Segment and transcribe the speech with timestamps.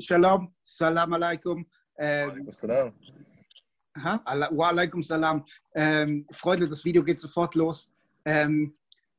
[0.00, 1.66] Shalom, Salam alaikum.
[1.98, 2.94] Ähm, Salam.
[3.94, 5.44] Wa alaikum salam.
[5.74, 7.90] Ähm, Freunde, das Video geht sofort los.
[8.24, 8.74] Ähm,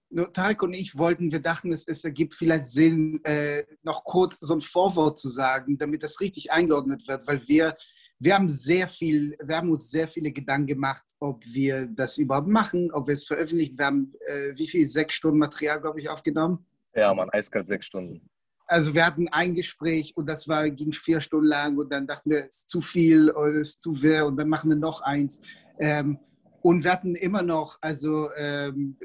[0.10, 4.40] nur Tarek und ich wollten, wir dachten, es, es ergibt vielleicht Sinn, äh, noch kurz
[4.40, 7.78] so ein Vorwort zu sagen, damit das richtig eingeordnet wird, weil wir,
[8.20, 12.48] wir haben sehr viel, wir haben uns sehr viele Gedanken gemacht, ob wir das überhaupt
[12.48, 13.78] machen, ob wir es veröffentlichen.
[13.78, 14.88] Wir haben äh, wie viel?
[14.88, 16.66] Sechs Stunden Material, glaube ich, aufgenommen.
[16.96, 18.31] Ja, Mann, eiskalt sechs Stunden.
[18.72, 22.30] Also wir hatten ein Gespräch und das war, ging vier Stunden lang und dann dachten
[22.30, 25.02] wir, es ist zu viel oder es ist zu sehr und dann machen wir noch
[25.02, 25.42] eins.
[25.78, 26.18] Ähm,
[26.62, 28.98] und wir hatten immer noch, also ähm,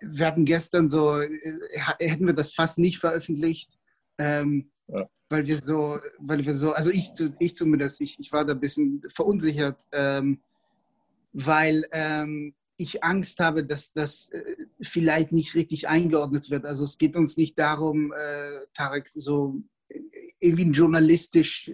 [0.00, 1.28] wir hatten gestern so, äh,
[1.98, 3.76] hätten wir das fast nicht veröffentlicht,
[4.18, 5.08] ähm, Ja.
[5.28, 8.52] weil wir so, weil wir so, also ich, zu- ich zumindest, ich, ich war da
[8.52, 10.42] ein bisschen verunsichert, ähm,
[11.32, 16.64] weil ähm, ich Angst habe, dass das äh, vielleicht nicht richtig eingeordnet wird.
[16.66, 19.56] Also es geht uns nicht darum, äh, Tarek, so
[19.88, 20.00] äh,
[20.40, 21.70] irgendwie ein journalistisch,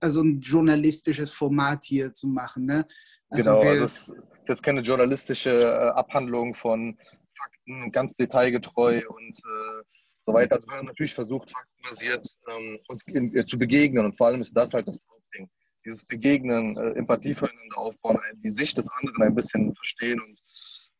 [0.00, 2.66] also ein journalistisches Format hier zu machen.
[2.66, 2.86] Ne?
[3.30, 4.14] genau, wir- also es ist
[4.48, 6.96] jetzt keine journalistische Abhandlung von
[7.36, 9.82] Fakten, ganz detailgetreu und äh,
[10.26, 10.56] so weiter.
[10.56, 14.40] Also wir haben natürlich versucht, faktenbasiert ähm, uns in, äh, zu begegnen und vor allem
[14.42, 15.48] ist das halt das Hauptding.
[15.84, 20.40] Dieses Begegnen, äh, Empathie füreinander aufbauen, die Sicht des anderen ein bisschen verstehen und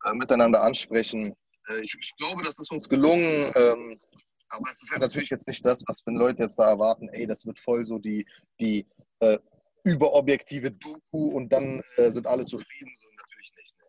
[0.04, 1.34] äh, miteinander ansprechen.
[1.68, 3.52] Äh, ich, ich glaube, das ist uns gelungen.
[3.54, 3.98] Ähm,
[4.48, 7.26] aber es ist halt natürlich jetzt nicht das, was wenn Leute jetzt da erwarten, ey,
[7.26, 8.26] das wird voll so die,
[8.60, 8.86] die
[9.20, 9.38] äh,
[9.84, 12.96] überobjektive Doku und dann äh, sind alle zufrieden.
[13.00, 13.74] So natürlich nicht.
[13.78, 13.84] Ne?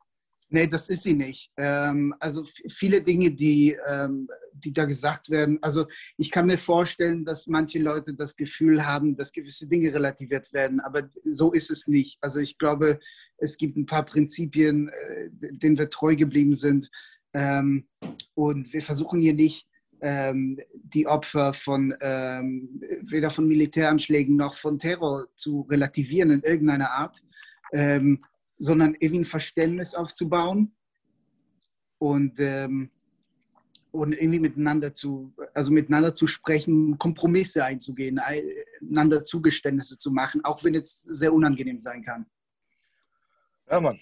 [0.49, 1.51] Nee, das ist sie nicht.
[1.57, 5.57] Ähm, also viele Dinge, die, ähm, die da gesagt werden.
[5.61, 10.53] Also ich kann mir vorstellen, dass manche Leute das Gefühl haben, dass gewisse Dinge relativiert
[10.53, 12.19] werden, aber so ist es nicht.
[12.21, 12.99] Also ich glaube,
[13.37, 16.89] es gibt ein paar Prinzipien, äh, denen wir treu geblieben sind.
[17.33, 17.87] Ähm,
[18.35, 19.67] und wir versuchen hier nicht
[20.01, 26.91] ähm, die Opfer von ähm, weder von Militäranschlägen noch von Terror zu relativieren in irgendeiner
[26.91, 27.23] Art.
[27.73, 28.19] Ähm,
[28.57, 30.75] sondern irgendwie ein Verständnis aufzubauen
[31.97, 32.91] und, ähm,
[33.91, 40.63] und irgendwie miteinander zu, also miteinander zu sprechen, Kompromisse einzugehen, einander Zugeständnisse zu machen, auch
[40.63, 42.25] wenn es sehr unangenehm sein kann.
[43.69, 43.99] Ja, Mann.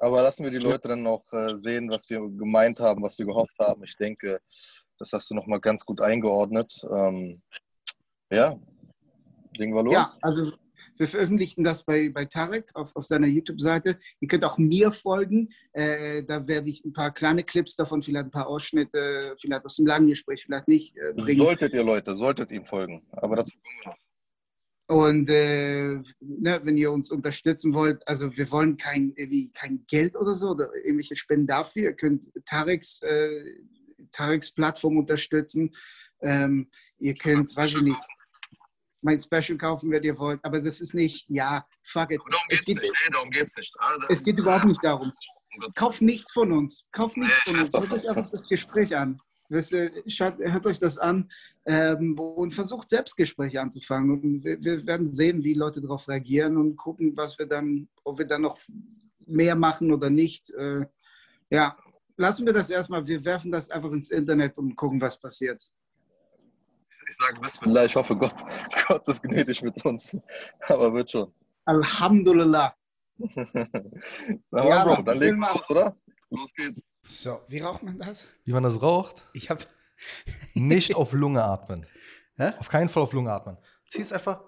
[0.00, 3.26] Aber lassen wir die Leute dann noch äh, sehen, was wir gemeint haben, was wir
[3.26, 3.84] gehofft haben.
[3.84, 4.40] Ich denke,
[4.98, 6.84] das hast du nochmal ganz gut eingeordnet.
[6.90, 7.40] Ähm,
[8.30, 8.58] ja,
[9.56, 9.94] legen wir los.
[9.94, 10.52] Ja, also
[10.96, 13.98] wir veröffentlichen das bei, bei Tarek auf, auf seiner YouTube-Seite.
[14.20, 15.48] Ihr könnt auch mir folgen.
[15.72, 19.76] Äh, da werde ich ein paar kleine Clips davon, vielleicht ein paar Ausschnitte, vielleicht aus
[19.76, 21.44] dem langen Gespräch, vielleicht nicht äh, bringen.
[21.44, 23.02] Solltet ihr Leute, solltet ihm folgen.
[23.12, 23.98] Aber dazu kommen wir noch.
[24.86, 29.14] Und äh, ne, wenn ihr uns unterstützen wollt, also wir wollen kein,
[29.54, 31.84] kein Geld oder so oder irgendwelche Spenden dafür.
[31.84, 33.30] Ihr könnt Tareks, äh,
[34.12, 35.74] Tareks Plattform unterstützen.
[36.20, 36.68] Ähm,
[36.98, 38.00] ihr könnt, weiß ich nicht,
[39.04, 40.40] mein Special kaufen, wenn ihr wollt.
[40.44, 42.20] Aber das ist nicht, ja, fuck it.
[42.20, 42.90] Darum Es geht, nicht.
[42.90, 43.72] Nee, darum geht's nicht.
[43.78, 45.12] Also, es geht überhaupt nicht darum.
[45.56, 46.84] um Kauft nichts von uns.
[46.92, 47.72] Kauft nichts Nee, von uns.
[47.72, 49.20] Hört euch einfach das Gespräch an.
[49.50, 51.30] Wisst ihr, schaut, hört euch das an
[51.66, 54.10] ähm, und versucht Selbstgespräche anzufangen.
[54.10, 58.18] Und wir, wir werden sehen, wie Leute darauf reagieren und gucken, was wir dann, ob
[58.18, 58.58] wir dann noch
[59.26, 60.50] mehr machen oder nicht.
[60.50, 60.86] Äh,
[61.50, 61.76] ja,
[62.16, 63.06] lassen wir das erstmal.
[63.06, 65.62] Wir werfen das einfach ins Internet und gucken, was passiert.
[67.08, 68.34] Ich sage Bismillah, ich hoffe, Gott,
[68.88, 70.16] Gott ist gnädig mit uns.
[70.68, 71.32] Aber wird schon.
[71.66, 72.74] Alhamdulillah.
[74.50, 75.96] Na, Ja, Bro, dann legen wir Film los, oder?
[76.30, 76.90] Los geht's.
[77.04, 78.32] So, wie raucht man das?
[78.44, 79.64] Wie man das raucht, Ich habe.
[80.54, 81.86] nicht auf Lunge atmen.
[82.36, 82.52] Hä?
[82.58, 83.56] Auf keinen Fall auf Lunge atmen.
[83.88, 84.42] Ziehst einfach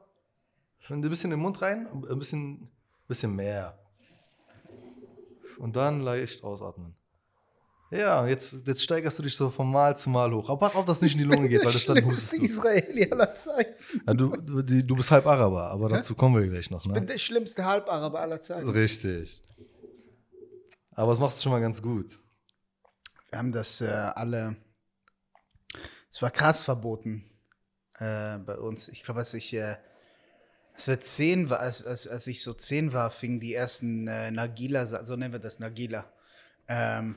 [0.89, 2.69] ein bisschen in den Mund rein, ein bisschen,
[3.07, 3.79] bisschen mehr.
[5.59, 6.97] Und dann leicht ausatmen.
[7.91, 10.49] Ja, jetzt, jetzt steigerst du dich so von Mal zu Mal hoch.
[10.49, 12.43] Aber pass auf, dass es nicht in die Lunge geht, weil das dann hustest du.
[12.45, 13.75] Israeli aller Zeiten.
[14.07, 16.85] Ja, du, du, du bist halb Araber, aber dazu kommen wir gleich noch.
[16.85, 17.07] Ich bin Ne?
[17.07, 18.69] der schlimmste Halbaraber aller Zeiten.
[18.69, 19.41] Richtig.
[20.93, 22.19] Aber das machst du schon mal ganz gut.
[23.31, 24.57] Wir haben das äh, alle.
[26.11, 27.31] Es war krass verboten
[27.99, 28.89] äh, bei uns.
[28.89, 29.55] Ich glaube, als ich.
[29.55, 29.77] Äh,
[30.75, 34.31] als wir zehn war, als, als, als ich so zehn war, fingen die ersten äh,
[34.31, 36.05] Nagila, so nennen wir das Nagila.
[36.69, 37.15] Ähm,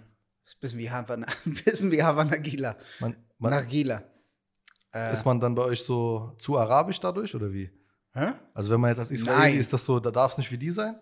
[0.50, 2.76] das ist ein bisschen wie Havana, ein bisschen wie Havana Nagila.
[3.00, 4.04] Man, man, Nagila.
[4.94, 7.70] Äh, ist man dann bei euch so zu arabisch dadurch oder wie?
[8.14, 8.34] hä?
[8.54, 9.60] Also wenn man jetzt als Israeli Nein.
[9.60, 11.00] ist das so, da darf es nicht wie die sein?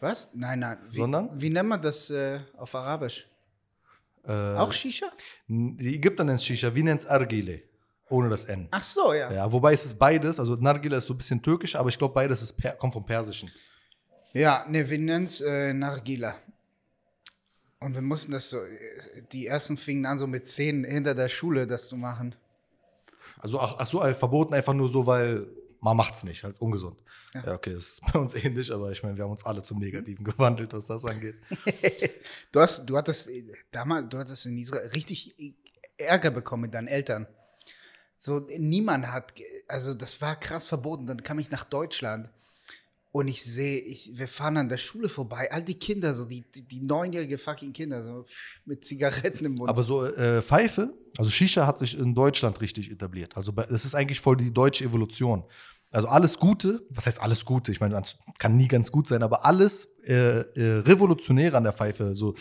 [0.00, 0.34] Was?
[0.34, 0.78] Nein, nein.
[0.88, 1.30] Wie, Sondern?
[1.34, 3.28] Wie nennt man das äh, auf Arabisch?
[4.24, 5.06] Äh, Auch Shisha?
[5.48, 7.62] Die Ägypter nennen es Shisha, wie nennt es Argile?
[8.10, 8.68] Ohne das N.
[8.70, 9.32] Ach so, ja.
[9.32, 12.14] Ja, wobei es ist beides, also Nargile ist so ein bisschen türkisch, aber ich glaube
[12.14, 13.50] beides ist kommt vom Persischen.
[14.32, 16.36] Ja, ne, wir nennen es äh, Nargila.
[17.84, 21.28] Und wir mussten das so, äh, die ersten fingen an, so mit zehn hinter der
[21.28, 22.34] Schule das zu machen.
[23.36, 25.46] Also ach, ach so, äh, verboten einfach nur so, weil
[25.80, 26.96] man macht's nicht, als ungesund.
[27.34, 27.44] Ja.
[27.44, 27.54] Ja.
[27.54, 30.24] okay, das ist bei uns ähnlich, aber ich meine, wir haben uns alle zum Negativen
[30.24, 31.36] gewandelt, was das angeht.
[32.52, 35.34] Du, hast, du hattest äh, damals, du hattest in Israel richtig
[35.98, 37.26] Ärger bekommen mit deinen Eltern.
[38.16, 39.34] So, niemand hat,
[39.68, 41.04] also das war krass verboten.
[41.04, 42.30] Dann kam ich nach Deutschland
[43.14, 46.44] und ich sehe, ich, wir fahren an der Schule vorbei, all die Kinder, so die,
[46.52, 48.26] die, die neunjährige fucking Kinder, so
[48.64, 49.70] mit Zigaretten im Mund.
[49.70, 53.36] Aber so äh, Pfeife, also Shisha hat sich in Deutschland richtig etabliert.
[53.36, 55.44] Also das ist eigentlich voll die deutsche Evolution.
[55.92, 57.70] Also alles Gute, was heißt alles Gute?
[57.70, 58.02] Ich meine,
[58.40, 62.34] kann nie ganz gut sein, aber alles äh, äh, Revolutionäre an der Pfeife, so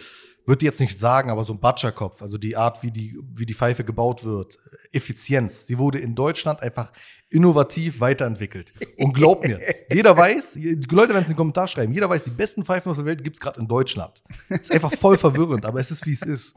[0.45, 3.45] würde ich jetzt nicht sagen, aber so ein Butcherkopf, also die Art, wie die, wie
[3.45, 4.57] die Pfeife gebaut wird,
[4.91, 6.91] Effizienz, die wurde in Deutschland einfach
[7.29, 8.73] innovativ weiterentwickelt.
[8.97, 9.59] Und glaub mir,
[9.91, 12.89] jeder weiß, die Leute werden es in den Kommentar schreiben, jeder weiß, die besten Pfeifen
[12.89, 14.21] aus der Welt gibt es gerade in Deutschland.
[14.49, 16.55] Ist einfach voll verwirrend, aber es ist, wie es ist.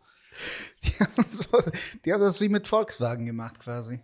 [0.84, 1.46] die, haben so,
[2.04, 4.00] die haben das wie mit Volkswagen gemacht quasi.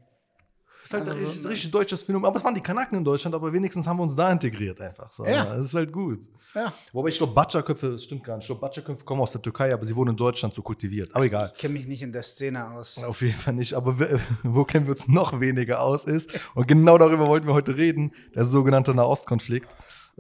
[0.82, 2.26] Das ist halt Also ein so- richtig, richtig deutsches Phänomen.
[2.26, 5.11] Aber es waren die Kanaken in Deutschland, aber wenigstens haben wir uns da integriert einfach.
[5.12, 5.25] So.
[5.25, 5.55] Ja.
[5.56, 6.20] Das ist halt gut.
[6.55, 6.73] Ja.
[6.93, 8.44] Wobei ich glaube, Butcherköpfe, das stimmt gar nicht.
[8.44, 11.11] Ich glaube, Butcherköpfe kommen aus der Türkei, aber sie wurden in Deutschland so kultiviert.
[11.14, 11.50] Aber egal.
[11.55, 13.02] Ich kenne mich nicht in der Szene aus.
[13.02, 13.75] Auf jeden Fall nicht.
[13.75, 13.96] Aber
[14.43, 18.12] wo kennen wir uns noch weniger aus ist, und genau darüber wollten wir heute reden,
[18.34, 19.69] der sogenannte Nahostkonflikt.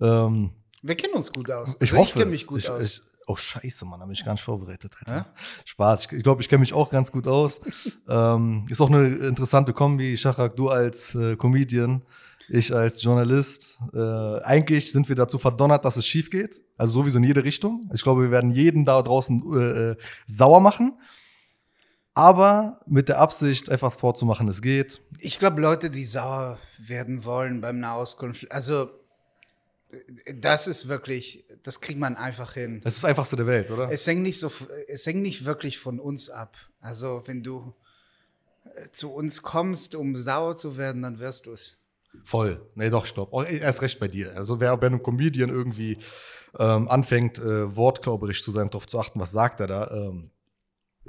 [0.00, 0.50] Ähm,
[0.80, 1.76] Wir kennen uns gut aus.
[1.80, 2.84] ich Also hoffe Ich kenne mich gut ich, aus.
[2.86, 4.94] Ich, oh, scheiße, Mann, habe ich gar nicht vorbereitet.
[4.98, 5.12] Alter.
[5.12, 5.26] Ja?
[5.64, 6.06] Spaß.
[6.06, 7.60] Ich, ich glaube, ich kenne mich auch ganz gut aus.
[8.08, 10.16] ähm, ist auch eine interessante Kombi.
[10.16, 12.02] Shachak, du als äh, Comedian,
[12.48, 13.78] ich als Journalist.
[13.94, 16.62] Äh, eigentlich sind wir dazu verdonnert, dass es schief geht.
[16.76, 17.90] Also sowieso in jede Richtung.
[17.94, 19.96] Ich glaube, wir werden jeden da draußen äh, äh,
[20.26, 20.98] sauer machen.
[22.14, 25.00] Aber mit der Absicht, einfach vorzumachen, es geht.
[25.18, 28.90] Ich glaube, Leute, die sauer werden wollen beim Nahostkonflikt, also
[29.90, 32.80] äh, das ist wirklich, das kriegt man einfach hin.
[32.82, 33.90] Das ist das Einfachste der Welt, oder?
[33.90, 34.50] Es hängt nicht so,
[34.88, 36.56] es hängt nicht wirklich von uns ab.
[36.80, 37.74] Also wenn du
[38.64, 41.78] äh, zu uns kommst, um sauer zu werden, dann wirst du es.
[42.24, 42.60] Voll.
[42.74, 43.28] Nee, doch, stopp.
[43.32, 44.36] Oh, erst recht bei dir.
[44.36, 45.98] Also wer bei einem Comedian irgendwie
[46.58, 50.30] ähm, anfängt, äh, wortklauberisch zu sein, darauf zu achten, was sagt er da, ähm,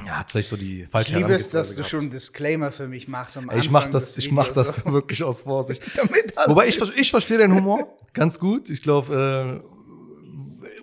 [0.06, 1.90] ja, hat vielleicht so die falsche Ich liebe es, dass du gehabt.
[1.92, 4.78] schon einen Disclaimer für mich machst am Ey, Ich Anfang mach das, ich mach Videos.
[4.78, 5.84] das wirklich aus Vorsicht.
[6.48, 8.70] Wobei ich, ich verstehe deinen Humor ganz gut.
[8.70, 9.73] Ich glaube, äh,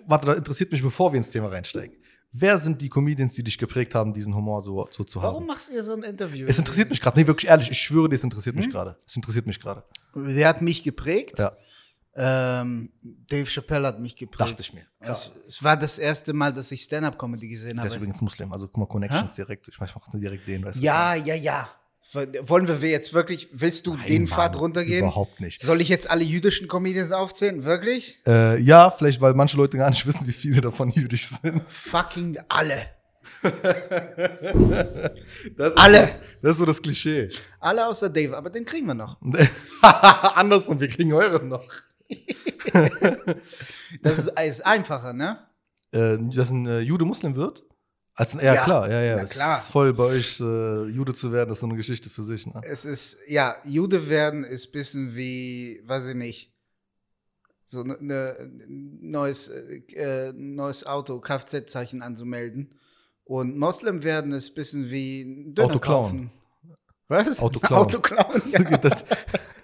[0.07, 1.95] warte, da interessiert mich, bevor wir ins Thema reinsteigen.
[2.33, 5.33] Wer sind die Comedians, die dich geprägt haben, diesen Humor so, so zu haben?
[5.33, 6.47] Warum machst du hier so ein Interview?
[6.47, 7.19] Es interessiert mich gerade.
[7.19, 8.61] Nee, wirklich ehrlich, ich schwöre dir, es interessiert Hm?
[8.63, 8.97] mich gerade.
[9.05, 9.83] Es interessiert mich gerade.
[10.13, 11.39] Wer hat mich geprägt?
[11.39, 11.51] Ja,
[12.13, 14.49] Ähm, Dave Chappelle hat mich geprägt.
[14.51, 14.83] dachte ich mir.
[14.99, 18.03] Es, es war das erste Mal, dass ich Stand-Up-Comedy gesehen Der ist habe.
[18.03, 19.67] übrigens Muslim, also guck mal, Connections direkt.
[19.69, 20.83] Ich mach direkt den, weißt du?
[20.83, 21.69] Ja, ja, ja.
[22.13, 25.05] Wollen wir jetzt wirklich, willst du Nein, den Mann, Pfad runtergehen?
[25.05, 25.61] Überhaupt nicht.
[25.61, 27.63] Soll ich jetzt alle jüdischen Comedians aufzählen?
[27.63, 28.19] Wirklich?
[28.27, 31.61] Äh, ja, vielleicht, weil manche Leute gar nicht wissen, wie viele davon jüdisch sind.
[31.67, 32.87] Fucking alle.
[35.57, 36.07] Das Alle.
[36.07, 37.29] So, das ist so das Klischee.
[37.59, 39.17] Alle außer Dave, aber den kriegen wir noch.
[40.35, 41.65] Andersrum, wir kriegen eure noch.
[44.01, 45.39] Das ist, ist einfacher, ne?
[45.91, 47.63] Äh, dass ein äh, Jude Muslim wird?
[48.15, 49.15] Als, ja, Ja, klar, ja, ja.
[49.17, 49.59] na Es klar.
[49.59, 52.45] Ist voll bei euch, äh, Jude zu werden, das ist so eine Geschichte für sich.
[52.45, 52.61] Ne?
[52.63, 56.51] Es ist, ja, Jude werden ist ein bisschen wie, weiß ich nicht,
[57.65, 58.35] so ein ne,
[58.67, 62.75] neues, äh, neues Auto, Kfz-Zeichen anzumelden.
[63.23, 66.31] Und Moslem werden ist ein bisschen wie ein Döner Auto kaufen.
[67.07, 67.39] Was?
[67.39, 67.85] Auto klauen.
[67.85, 68.77] Auto klauen, So ja.
[68.77, 69.03] das.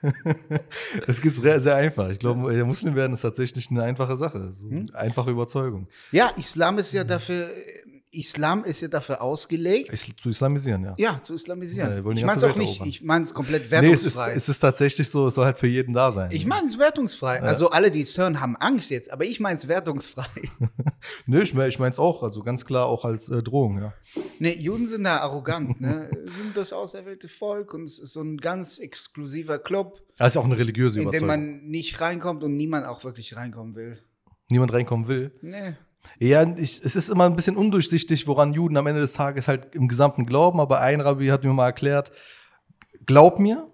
[1.08, 2.10] Es geht sehr, sehr einfach.
[2.10, 4.54] Ich glaube, Muslim werden ist tatsächlich eine einfache Sache.
[4.54, 4.90] So Hm?
[4.94, 5.88] Einfache Überzeugung.
[6.12, 7.50] ja, Islam ist ja dafür,
[8.12, 10.94] Islam ist ja dafür ausgelegt, Is zu islamisieren, ja.
[10.98, 11.92] ja, zu islamisieren.
[11.92, 12.88] Ja, ich meine es auch Welt nicht, erobern.
[12.88, 14.34] ich meine es komplett Nee, es ist, wertungsfrei.
[14.34, 16.32] es ist tatsächlich so, es soll halt für jeden da sein.
[16.32, 17.42] ich meine es wertungsfrei.
[17.42, 20.26] Also alle, die es hören, haben Angst jetzt, aber ich meine es wertungsfrei.
[21.26, 23.94] Nö, ich, mein- ich meine es auch, also ganz klar auch als äh, Drohung, ja.
[24.40, 26.10] Ne, Juden sind da arrogant, ne?
[26.26, 30.42] sind das auserwählte Volk und es ist so ein ganz exklusiver Club, Das ist ja
[30.42, 31.28] auch eine religiöse in den Überzeugung.
[31.28, 34.00] man nicht reinkommt und niemand auch wirklich reinkommen will.
[34.50, 35.32] Niemand reinkommen will.
[35.42, 35.78] Ne.
[36.20, 39.76] Ja, ich, es ist immer ein bisschen undurchsichtig, woran Juden am Ende des Tages halt
[39.76, 42.12] im gesamten glauben, aber ein Rabbi hat mir mal erklärt,
[43.06, 43.68] glaub mir,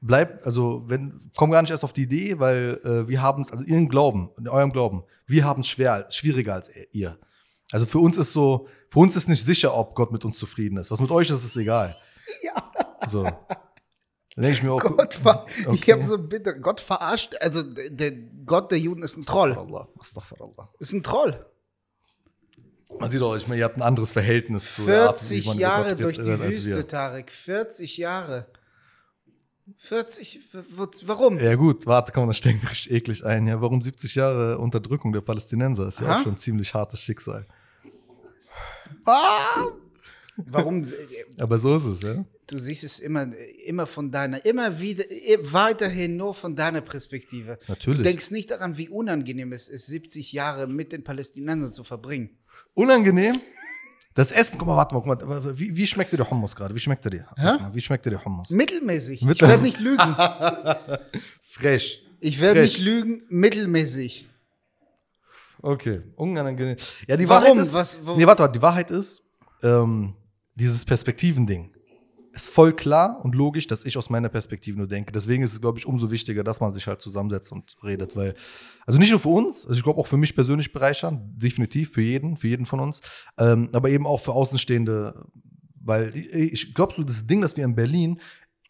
[0.00, 3.50] bleib, also wenn, komm gar nicht erst auf die Idee, weil äh, wir haben es,
[3.50, 7.18] also ihren Glauben, in eurem Glauben, wir haben es schwer, schwieriger als ihr.
[7.72, 10.76] Also für uns ist so, für uns ist nicht sicher, ob Gott mit uns zufrieden
[10.78, 10.90] ist.
[10.90, 11.96] Was mit euch ist, ist egal.
[12.42, 12.72] Ja.
[13.06, 13.24] So.
[13.24, 13.36] Dann
[14.36, 14.80] denke ich mir auch.
[14.80, 15.92] Gott ver Ich Okay.
[15.92, 18.12] habe so bitte, Gott verarscht, also der der
[18.46, 19.50] Gott der Juden ist ein Troll.
[19.50, 20.70] Astaghfirullah, Astaghfirullah.
[20.78, 21.46] Ist ein Troll.
[23.00, 25.46] Man sieht auch, ich meine, ihr habt ein anderes Verhältnis zu der Art, wie 40
[25.46, 26.24] man über Jahre durch die.
[26.40, 27.30] Wüste, Tarek.
[27.30, 28.46] 40 Jahre.
[29.78, 31.38] 40, w- w- warum?
[31.38, 33.46] Ja gut, warte, komm, das wir richtig eklig ein.
[33.46, 35.88] Ja, warum 70 Jahre Unterdrückung der Palästinenser?
[35.88, 36.18] Ist ja Aha.
[36.18, 37.46] auch schon ein ziemlich hartes Schicksal.
[39.06, 39.64] Ah!
[40.36, 40.84] Warum?
[41.38, 42.24] Aber so ist es, ja.
[42.48, 43.26] Du siehst es immer,
[43.64, 47.58] immer von deiner, immer wieder, eh, weiterhin nur von deiner Perspektive.
[47.68, 47.98] Natürlich.
[47.98, 52.36] Du denkst nicht daran, wie unangenehm es ist, 70 Jahre mit den Palästinensern zu verbringen.
[52.74, 53.40] Unangenehm.
[54.14, 56.74] Das Essen, guck mal, warte mal, guck mal wie, wie schmeckt dir der Hummus gerade?
[56.74, 57.26] Wie schmeckt er dir?
[57.36, 58.50] Mal, Wie schmeckt dir der Hummus?
[58.50, 59.20] Mittelmäßig.
[59.22, 60.16] Ich Mittel- werde nicht lügen.
[61.42, 62.00] Frech.
[62.20, 64.28] Ich werde nicht lügen, mittelmäßig.
[65.60, 66.76] Okay, unangenehm.
[67.08, 67.44] Ja, die Warum?
[67.44, 69.22] Wahrheit ist, Was- wo- nee, warte, warte, die Wahrheit ist,
[69.62, 70.14] ähm,
[70.54, 71.73] dieses Perspektivending
[72.34, 75.12] ist voll klar und logisch, dass ich aus meiner Perspektive nur denke.
[75.12, 78.34] Deswegen ist es, glaube ich, umso wichtiger, dass man sich halt zusammensetzt und redet, weil,
[78.86, 82.02] also nicht nur für uns, also ich glaube auch für mich persönlich bereichern, definitiv, für
[82.02, 83.00] jeden, für jeden von uns,
[83.38, 85.26] ähm, aber eben auch für Außenstehende,
[85.80, 88.20] weil ich, ich glaube so, das Ding, dass wir in Berlin,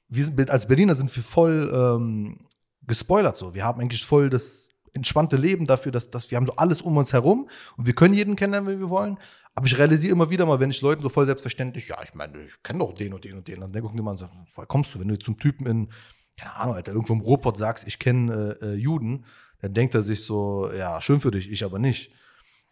[0.09, 2.47] wir sind, als Berliner sind wir voll ähm,
[2.87, 3.55] gespoilert so.
[3.55, 6.97] Wir haben eigentlich voll das entspannte Leben dafür, dass, dass wir haben so alles um
[6.97, 9.19] uns herum und wir können jeden kennenlernen, wenn wir wollen.
[9.55, 12.43] Aber ich realisiere immer wieder mal, wenn ich Leuten so voll selbstverständlich, ja, ich meine,
[12.43, 13.61] ich kenne doch den und den und den.
[13.61, 15.01] Dann gucken die mal und sagen, woher kommst du?
[15.01, 15.93] Wenn du zum Typen in,
[16.37, 19.25] keine Ahnung, Alter, irgendwo im Ruhrpott sagst, ich kenne äh, äh, Juden,
[19.61, 22.11] dann denkt er sich so, ja, schön für dich, ich aber nicht.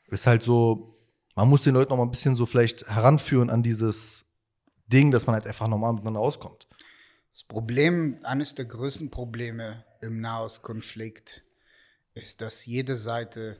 [0.08, 0.98] Ist halt so,
[1.36, 4.26] man muss den Leuten noch mal ein bisschen so vielleicht heranführen an dieses
[4.86, 6.66] Ding, dass man halt einfach normal miteinander auskommt.
[7.30, 11.44] Das Problem, eines der größten Probleme im Nahostkonflikt
[12.14, 13.56] ist, dass jede Seite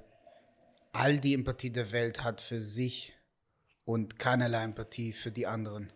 [0.92, 3.12] all die Empathie der Welt hat für sich
[3.84, 5.92] und keinerlei Empathie für die anderen.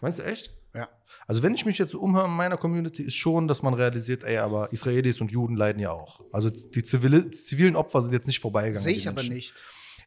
[0.00, 0.50] Meinst du echt?
[0.74, 0.88] Ja.
[1.26, 4.24] Also wenn ich mich jetzt so umhöre in meiner Community, ist schon, dass man realisiert,
[4.24, 6.20] ey, aber Israelis und Juden leiden ja auch.
[6.32, 8.82] Also die zivile, zivilen Opfer sind jetzt nicht vorbeigegangen.
[8.82, 9.54] Sehe ich aber nicht.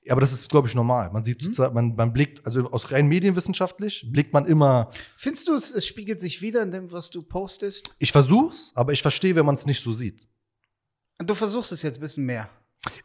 [0.08, 1.12] Aber das ist, glaube ich, normal.
[1.12, 5.56] Man sieht, sozusagen, man, man blickt, also aus rein medienwissenschaftlich blickt man immer, Findest du,
[5.56, 7.94] es, es spiegelt sich wieder in dem, was du postest?
[8.00, 10.28] ich versuch's, aber ich verstehe, wenn man es nicht so sieht.
[11.18, 12.50] Du versuchst es jetzt ein bisschen mehr.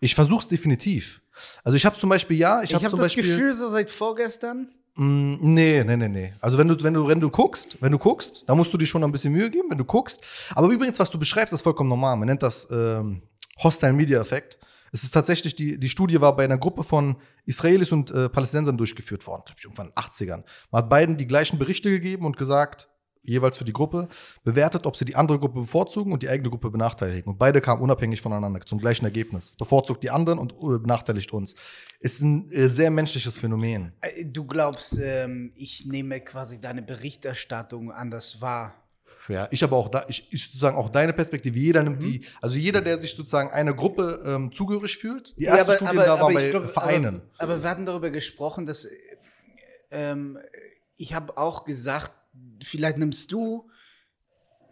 [0.00, 1.20] Ich versuch's definitiv.
[1.64, 4.68] Also ich habe zum Beispiel, ja, ich habe zum das Beispiel, Gefühl, so seit vorgestern,
[4.96, 6.32] Mm, Nee, nee, nee, nee.
[6.40, 8.86] Also wenn du, wenn du, wenn du guckst, wenn du guckst, da musst du dir
[8.86, 10.22] schon ein bisschen Mühe geben, wenn du guckst.
[10.54, 12.16] Aber übrigens, was du beschreibst, ist vollkommen normal.
[12.16, 13.22] Man nennt das ähm,
[13.62, 14.58] Hostile Media Effekt.
[14.92, 18.76] Es ist tatsächlich, die, die Studie war bei einer Gruppe von Israelis und äh, Palästinensern
[18.78, 20.44] durchgeführt worden, glaube ich, irgendwann in den 80ern.
[20.70, 22.88] Man hat beiden die gleichen Berichte gegeben und gesagt,
[23.24, 24.08] jeweils für die Gruppe,
[24.44, 27.32] bewertet, ob sie die andere Gruppe bevorzugen und die eigene Gruppe benachteiligen.
[27.32, 29.56] Und beide kamen unabhängig voneinander zum gleichen Ergebnis.
[29.56, 31.54] Bevorzugt die anderen und äh, benachteiligt uns.
[32.00, 33.92] Ist ein äh, sehr menschliches Phänomen.
[34.00, 38.74] äh, du glaubst, ähm, ich nehme quasi deine Berichterstattung anders wahr.
[39.28, 41.58] Ja, ich aber auch da, ich, ich sozusagen auch deine Perspektive.
[41.58, 42.04] Jeder nimmt Mhm.
[42.04, 45.34] die, also jeder, der sich sozusagen einer Gruppe ähm, zugehörig fühlt.
[45.38, 47.22] Die erste Studie da war bei glaub, Vereinen.
[47.38, 48.90] Aber, aber wir hatten darüber gesprochen, dass äh,
[49.90, 50.38] ähm,
[50.96, 52.12] ich habe auch gesagt,
[52.62, 53.68] vielleicht nimmst du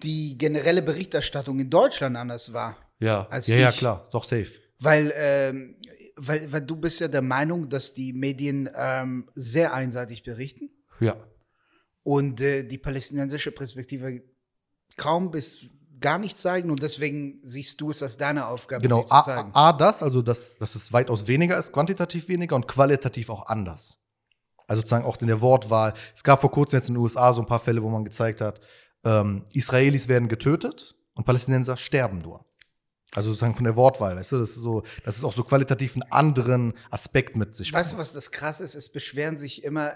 [0.03, 2.77] die generelle Berichterstattung in Deutschland anders wahr.
[2.99, 3.77] ja, als ja, ja, ich.
[3.79, 4.51] klar, doch safe.
[4.79, 5.77] Weil, ähm,
[6.17, 11.17] weil, weil du bist ja der Meinung, dass die Medien ähm, sehr einseitig berichten Ja.
[12.03, 14.23] und äh, die palästinensische Perspektive
[14.97, 15.67] kaum bis
[16.01, 19.23] gar nicht zeigen und deswegen siehst du es als deine Aufgabe, Genau, sie zu A,
[19.23, 19.51] zeigen.
[19.55, 23.47] A, A, das, also dass, dass es weitaus weniger ist, quantitativ weniger und qualitativ auch
[23.47, 24.02] anders.
[24.67, 25.95] Also sozusagen auch in der Wortwahl.
[26.15, 28.41] Es gab vor kurzem jetzt in den USA so ein paar Fälle, wo man gezeigt
[28.41, 28.61] hat,
[29.05, 32.45] ähm, Israelis werden getötet und Palästinenser sterben nur.
[33.15, 35.95] Also sozusagen von der Wortwahl, weißt du, das ist so, das ist auch so qualitativ
[35.95, 37.71] einen anderen Aspekt mit sich.
[37.71, 38.75] Weißt du, was das krass ist?
[38.75, 39.93] Es beschweren sich immer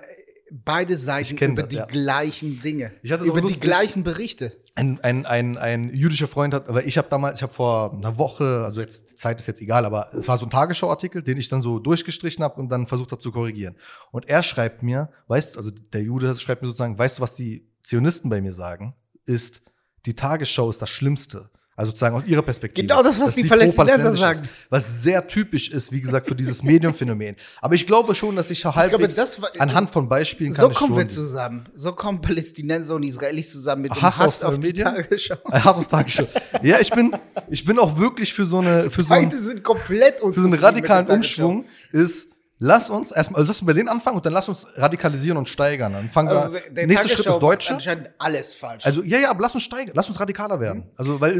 [0.50, 1.86] beide Seiten über das, die ja.
[1.86, 2.92] gleichen Dinge.
[3.02, 4.52] Über die gleichen Berichte.
[4.74, 8.18] ein, ein, ein, ein jüdischer Freund hat, aber ich habe damals, ich habe vor einer
[8.18, 11.38] Woche, also jetzt die Zeit ist jetzt egal, aber es war so ein Tagesschauartikel, den
[11.38, 13.76] ich dann so durchgestrichen habe und dann versucht habe zu korrigieren.
[14.12, 17.34] Und er schreibt mir, weißt du, also der Jude schreibt mir sozusagen, weißt du, was
[17.34, 19.62] die Zionisten bei mir sagen, ist,
[20.04, 21.50] die Tagesschau ist das Schlimmste.
[21.78, 22.86] Also sozusagen aus ihrer Perspektive.
[22.86, 24.40] Genau das, was die die Palästinenser sagen.
[24.44, 24.50] ist.
[24.70, 27.36] Was sehr typisch ist, wie gesagt, für dieses Medienphänomen.
[27.60, 30.70] Aber ich glaube schon, dass ich halbwegs das war- anhand das- von Beispielen kann So
[30.70, 31.68] ich kommen wir zusammen.
[31.74, 34.86] So kommen Palästinenser und Israelis zusammen mit dem Hass Hass, auf auf die Medien?
[34.86, 35.36] Tagesschau.
[35.52, 36.26] Hass auf Tagesschau.
[36.62, 37.14] Ja, ich bin,
[37.50, 40.46] ich bin auch wirklich für so eine, für so ein, Beide sind komplett für so
[40.48, 41.06] einen radikalen.
[41.08, 42.28] Umschwung ist,
[42.58, 45.48] lass uns erstmal, also lass uns bei denen anfangen und dann lass uns radikalisieren und
[45.48, 45.92] steigern.
[45.92, 47.74] Dann fangen Also wir, der, nächster Schritt ist Deutsche.
[47.74, 48.84] anscheinend alles falsch.
[48.86, 50.84] Also, ja, ja, aber lass uns steigern, lass uns radikaler werden.
[50.96, 51.34] Also, weil,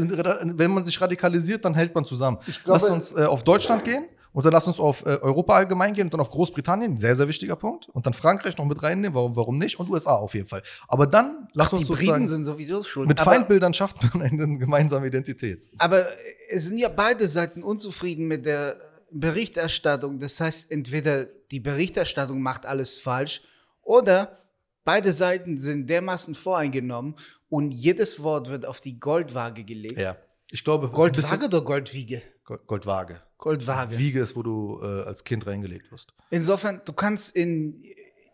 [0.57, 2.37] wenn man sich radikalisiert, dann hält man zusammen.
[2.45, 5.93] glaube- lass uns äh, auf Deutschland gehen und dann lass uns auf äh, Europa allgemein
[5.93, 7.89] gehen und dann auf Großbritannien, sehr, sehr wichtiger Punkt.
[7.89, 9.79] Und dann Frankreich noch mit reinnehmen, warum, warum nicht?
[9.79, 10.61] Und USA auf jeden Fall.
[10.87, 13.07] Aber dann lass die uns Briten sozusagen, sind sowieso schuld.
[13.07, 15.67] mit aber, Feindbildern schafft man eine gemeinsame Identität.
[15.79, 16.05] aber
[16.49, 18.77] es sind ja beide Seiten unzufrieden mit der
[19.11, 20.19] Berichterstattung.
[20.19, 23.41] Das heißt, entweder die Berichterstattung macht alles falsch
[23.81, 24.39] oder
[24.83, 27.15] beide Seiten sind dermaßen voreingenommen
[27.49, 29.97] und jedes Wort wird auf die Goldwaage gelegt.
[29.97, 30.17] Ja.
[30.49, 32.21] Ich glaube, Goldwaage oder Goldwiege?
[32.43, 33.21] Gold- Goldwaage.
[33.37, 33.97] Goldwaage.
[33.97, 36.13] Wiege ist, wo du äh, als Kind reingelegt wirst.
[36.31, 37.83] Insofern, du kannst in,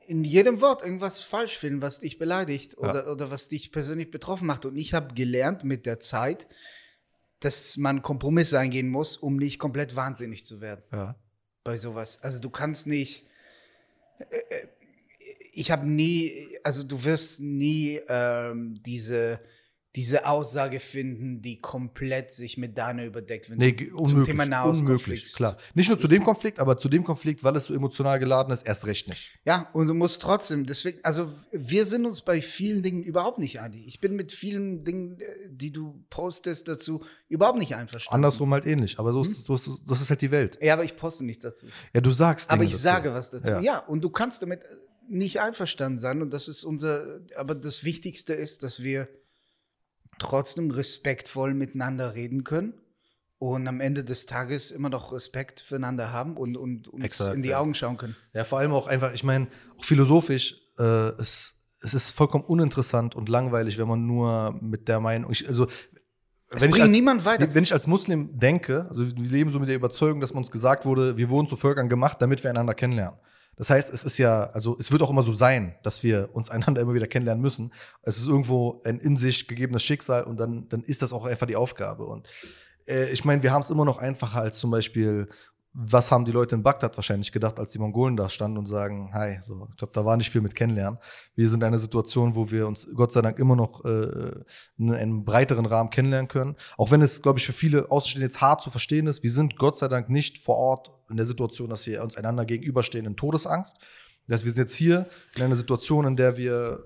[0.08, 4.48] in jedem Wort irgendwas falsch finden, was dich beleidigt oder, oder was dich persönlich betroffen
[4.48, 4.66] macht.
[4.66, 6.48] Und ich habe gelernt mit der Zeit,
[7.44, 11.16] dass man Kompromisse eingehen muss, um nicht komplett wahnsinnig zu werden Ja.
[11.64, 12.22] bei sowas.
[12.22, 13.26] Also du kannst nicht.
[14.20, 14.68] äh, äh,
[15.56, 16.32] Ich habe nie,
[16.64, 19.40] also du wirst nie ähm, diese,
[19.96, 24.26] diese Aussage finden, die komplett sich mit deiner überdeckt, wenn Nee, ge- zum unmöglich.
[24.26, 25.58] Thema Nahostkonflikt unmöglich, klar.
[25.76, 28.64] Nicht nur zu dem Konflikt, aber zu dem Konflikt, weil es so emotional geladen ist,
[28.66, 29.38] erst recht nicht.
[29.46, 33.60] Ja, und du musst trotzdem, deswegen, also wir sind uns bei vielen Dingen überhaupt nicht
[33.60, 33.86] einig.
[33.88, 38.16] Ich bin mit vielen Dingen, äh, die du postest dazu, überhaupt nicht einverstanden.
[38.16, 38.98] Andersrum halt ähnlich.
[38.98, 40.58] Aber so ist, so ist, das ist halt die Welt.
[40.60, 41.68] Ja, aber ich poste nichts dazu.
[41.94, 42.84] Ja, du sagst Aber Dinge ich dazu.
[42.84, 43.52] sage was dazu.
[43.52, 43.60] Ja.
[43.62, 43.78] Ja.
[43.80, 44.62] und du kannst damit
[45.08, 46.24] nicht einverstanden sein.
[46.24, 49.08] Und das ist unser, aber das Wichtigste ist, dass wir
[50.20, 52.74] trotzdem respektvoll miteinander reden können
[53.40, 57.42] und am Ende des Tages immer noch Respekt füreinander haben und, und uns Exakt, in
[57.42, 57.60] die ja.
[57.60, 58.16] Augen schauen können.
[58.34, 60.84] Ja, vor allem auch einfach, ich meine, auch philosophisch, äh,
[61.20, 65.66] es, es ist vollkommen uninteressant und langweilig, wenn man nur mit der Meinung, ich, also
[65.66, 65.72] Es
[66.52, 67.54] wenn ich, bringt als, niemand weiter.
[67.54, 70.86] wenn ich als Muslim denke, also wir leben so mit der Überzeugung, dass uns gesagt
[70.86, 73.20] wurde, wir wurden zu Völkern gemacht, damit wir einander kennenlernen.
[73.56, 76.50] Das heißt, es ist ja, also es wird auch immer so sein, dass wir uns
[76.50, 77.74] einander immer wieder kennenlernen müssen.
[78.02, 81.48] Es ist irgendwo ein in sich gegebenes Schicksal und dann, dann ist das auch einfach
[81.48, 82.06] die Aufgabe.
[82.06, 82.28] Und
[82.88, 85.30] äh, ich meine, wir haben es immer noch einfacher als zum Beispiel,
[85.76, 89.12] was haben die Leute in Bagdad wahrscheinlich gedacht, als die Mongolen da standen und sagen,
[89.12, 91.00] hi, so, ich glaube, da war nicht viel mit kennenlernen.
[91.36, 94.44] Wir sind in einer Situation, wo wir uns Gott sei Dank immer noch äh,
[94.78, 96.56] in einem breiteren Rahmen kennenlernen können.
[96.78, 99.56] Auch wenn es, glaube ich, für viele Außenstehende jetzt hart zu verstehen ist, wir sind
[99.58, 103.16] Gott sei Dank nicht vor Ort in der Situation, dass wir uns einander gegenüberstehen in
[103.16, 103.78] Todesangst.
[104.28, 106.84] Das heißt, wir sind jetzt hier in einer Situation, in der wir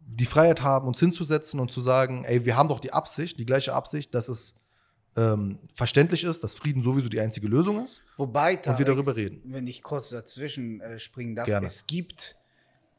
[0.00, 3.46] die Freiheit haben, uns hinzusetzen und zu sagen, ey, wir haben doch die Absicht, die
[3.46, 4.54] gleiche Absicht, dass es
[5.16, 9.16] ähm, verständlich ist, dass Frieden sowieso die einzige Lösung ist Wobei, und wir Tarek, darüber
[9.16, 9.42] reden.
[9.44, 11.66] wenn ich kurz dazwischen äh, springen darf, Gerne.
[11.66, 12.36] es gibt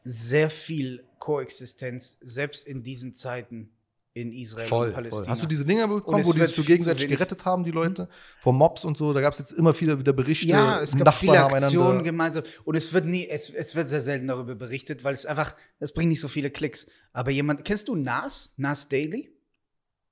[0.03, 3.69] sehr viel Koexistenz, selbst in diesen Zeiten
[4.13, 5.27] in Israel und Palästina.
[5.27, 8.09] Hast du diese Dinger bekommen, wo die sich so gegenseitig gerettet haben, die Leute?
[8.41, 10.47] Vor Mobs und so, da gab es jetzt immer wieder wieder Berichte.
[10.47, 14.01] Ja, es gab Nachbarn viele Aktionen gemeinsam und es wird nie, es, es wird sehr
[14.01, 16.87] selten darüber berichtet, weil es einfach, es bringt nicht so viele Klicks.
[17.13, 18.53] Aber jemand, kennst du Nas?
[18.57, 19.31] Nas Daily?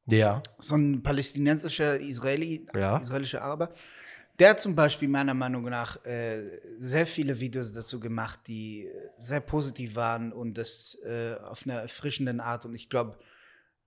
[0.10, 2.98] Ja, So ein palästinensischer Israeli, Ja.
[2.98, 3.72] israelischer Araber.
[4.40, 6.44] Der hat zum Beispiel meiner Meinung nach äh,
[6.78, 11.82] sehr viele Videos dazu gemacht, die äh, sehr positiv waren und das äh, auf einer
[11.82, 12.64] erfrischenden Art.
[12.66, 13.18] Und ich glaube,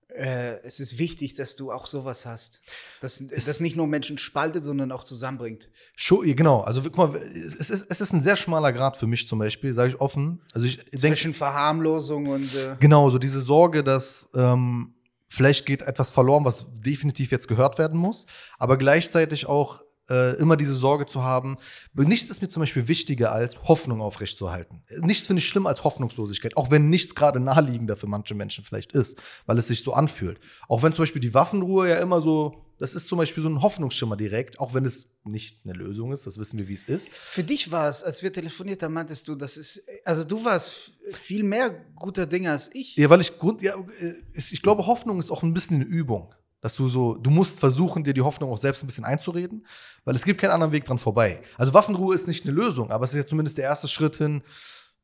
[0.09, 2.59] äh, es ist wichtig, dass du auch sowas hast.
[2.99, 5.69] Das, das nicht nur Menschen spaltet, sondern auch zusammenbringt.
[5.95, 6.61] Ja, genau.
[6.61, 9.73] Also guck mal, es ist, es ist ein sehr schmaler Grad für mich zum Beispiel,
[9.73, 10.41] sage ich offen.
[10.53, 14.93] Also ich Zwischen Verharmlosung und äh, genau, so diese Sorge, dass ähm,
[15.31, 18.25] vielleicht geht etwas verloren, was definitiv jetzt gehört werden muss,
[18.59, 21.57] aber gleichzeitig auch äh, immer diese Sorge zu haben.
[21.93, 24.83] Nichts ist mir zum Beispiel wichtiger als Hoffnung aufrechtzuerhalten.
[24.99, 28.91] Nichts finde ich schlimmer als Hoffnungslosigkeit, auch wenn nichts gerade naheliegender für manche Menschen vielleicht
[28.91, 30.39] ist, weil es sich so anfühlt.
[30.67, 33.61] Auch wenn zum Beispiel die Waffenruhe ja immer so, das ist zum Beispiel so ein
[33.61, 37.09] Hoffnungsschimmer direkt, auch wenn es nicht eine Lösung ist, das wissen wir, wie es ist.
[37.11, 40.93] Für dich war es, als wir telefoniert haben, meintest du, das ist, also du warst
[41.13, 42.95] viel mehr guter Dinge als ich.
[42.95, 46.33] Ja, weil ich Grund, ja, äh, ich glaube, Hoffnung ist auch ein bisschen eine Übung.
[46.59, 49.65] Dass du so, du musst versuchen, dir die Hoffnung auch selbst ein bisschen einzureden,
[50.03, 51.41] weil es gibt keinen anderen Weg dran vorbei.
[51.57, 54.41] Also Waffenruhe ist nicht eine Lösung, aber es ist ja zumindest der erste Schritt hin,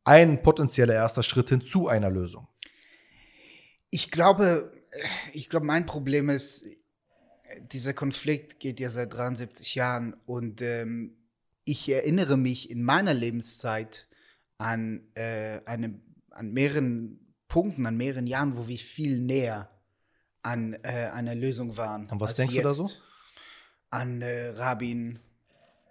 [0.03, 2.47] ein potenzieller erster Schritt hin zu einer Lösung.
[3.91, 4.71] Ich glaube,
[5.33, 6.65] ich glaube, mein Problem ist,
[7.71, 11.15] dieser Konflikt geht ja seit 73 Jahren und ähm,
[11.63, 14.07] ich erinnere mich in meiner Lebenszeit
[14.57, 15.99] an, äh, eine,
[16.31, 19.69] an mehreren Punkten, an mehreren Jahren, wo wir viel näher
[20.43, 22.09] an äh, einer Lösung waren.
[22.09, 22.89] An was denkst du da so?
[23.89, 25.19] An äh, Rabin,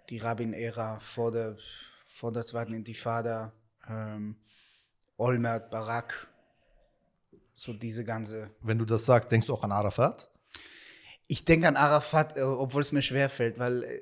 [0.09, 1.57] die Rabin-Ära vor der,
[2.05, 3.53] vor der zweiten Intifada,
[3.87, 4.37] ähm,
[5.17, 6.27] Olmert, Barak,
[7.53, 10.29] so diese ganze Wenn du das sagst, denkst du auch an Arafat?
[11.29, 14.01] Ich denke an Arafat, äh, obwohl es mir schwerfällt, weil, äh,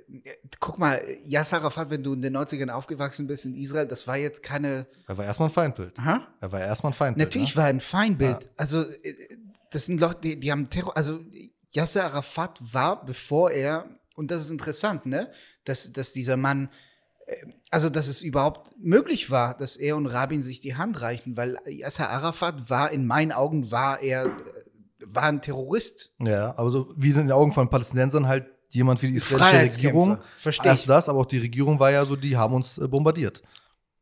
[0.59, 4.17] guck mal, Yasser Arafat, wenn du in den 90ern aufgewachsen bist in Israel, das war
[4.17, 4.85] jetzt keine.
[5.07, 5.97] Er war erstmal ein Feindbild.
[5.97, 6.27] Aha.
[6.39, 7.27] Er war erstmal ein Feindbild.
[7.27, 7.57] Natürlich ne?
[7.57, 8.51] war er ein Feindbild.
[8.57, 9.15] Also, äh,
[9.71, 10.95] das sind Leute, die, die haben Terror.
[10.95, 11.19] Also,
[11.71, 15.31] Yasser Arafat war, bevor er, und das ist interessant, ne,
[15.65, 16.69] dass, dass dieser Mann,
[17.25, 17.35] äh,
[17.71, 21.57] also, dass es überhaupt möglich war, dass er und Rabin sich die Hand reichen, weil
[21.65, 24.31] Yasser Arafat war, in meinen Augen, war er,
[25.07, 26.13] war ein Terrorist.
[26.19, 29.77] Ja, aber so wie in den Augen von Palästinensern halt jemand wie die israelische.
[29.77, 30.17] Regierung.
[30.37, 33.41] Versteh Erst das, aber auch die Regierung war ja so, die haben uns äh, bombardiert.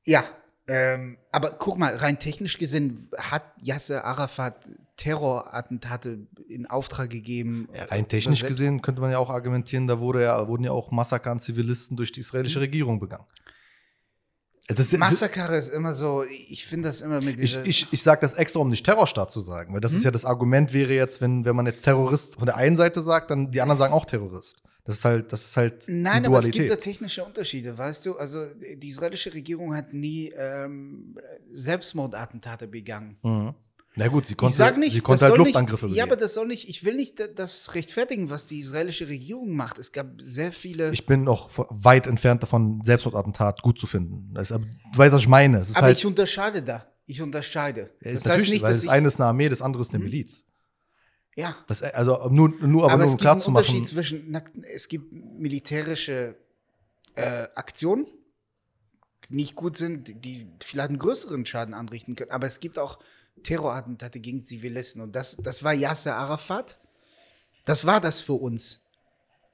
[0.05, 0.23] Ja,
[0.67, 4.55] ähm, aber guck mal, rein technisch gesehen hat Yasser Arafat
[4.95, 7.67] Terrorattentate in Auftrag gegeben.
[7.75, 10.91] Ja, rein technisch gesehen könnte man ja auch argumentieren, da wurde ja, wurden ja auch
[10.91, 12.63] Massaker an Zivilisten durch die israelische Mhm.
[12.63, 13.25] Regierung begangen.
[14.67, 17.65] Das Massaker ist immer so, ich finde das immer mit ich, dieser.
[17.65, 19.97] ich, ich sage das extra, um nicht Terrorstaat zu sagen, weil das Hm?
[19.97, 23.01] ist ja das Argument wäre jetzt, wenn, wenn man jetzt Terrorist von der einen Seite
[23.01, 24.63] sagt, dann die anderen sagen auch Terrorist.
[24.85, 28.17] Das ist halt, das ist halt Nein, aber es gibt da technische Unterschiede, weißt du?
[28.17, 31.17] Also die israelische Regierung hat nie ähm,
[31.53, 33.17] Selbstmordattentate begangen.
[33.23, 33.53] mhm.
[33.95, 36.67] Na gut, sie konnte, nicht, sie konnte halt Luftangriffe nicht, Ja, aber das soll nicht,
[36.67, 39.77] ich will nicht da- das rechtfertigen, was die israelische Regierung macht.
[39.77, 40.91] Es gab sehr viele.
[40.91, 44.33] Ich bin noch weit entfernt davon, Selbstmordattentat gut zu finden.
[44.33, 45.59] Das, aber du weißt, was ich meine.
[45.59, 46.87] Aber halt, ich unterscheide da.
[47.05, 47.91] Ich unterscheide.
[48.01, 50.47] Das heißt nicht, weil dass das eine ist eine Armee, das andere ist eine Miliz.
[51.35, 53.75] ja, Das, also nur, nur aber, aber nur es um gibt klar einen zu machen.
[53.75, 54.31] Unterschied zwischen.
[54.31, 56.35] Na, es gibt militärische
[57.15, 58.07] äh, Aktionen,
[59.29, 62.31] die nicht gut sind, die vielleicht einen größeren Schaden anrichten können.
[62.31, 62.97] Aber es gibt auch
[63.41, 65.01] Terrorattentate gegen Zivilisten.
[65.01, 66.79] Und das, das war Yasser Arafat.
[67.65, 68.81] Das war das für uns.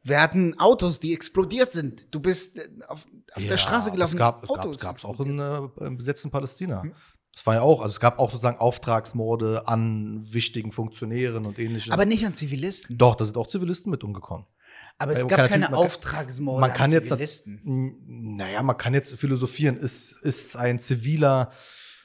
[0.03, 2.07] Wir hatten Autos, die explodiert sind.
[2.11, 4.13] Du bist äh, auf, auf Ja, der Straße gelaufen.
[4.13, 6.83] Es gab es Autos gab, es auch in äh, im besetzten Palästina.
[6.83, 6.93] Hm.
[7.33, 11.93] Das war ja auch, also es gab auch sozusagen Auftragsmorde an wichtigen Funktionären und ähnlichem.
[11.93, 12.97] Aber nicht an Zivilisten.
[12.97, 14.45] Doch, da sind auch Zivilisten mit umgekommen.
[14.97, 17.61] Aber es Man gab keine Auftragsmorde man kann an jetzt- Zivilisten.
[17.65, 21.51] N- Naja, man kann jetzt philosophieren, ist, ist ein ziviler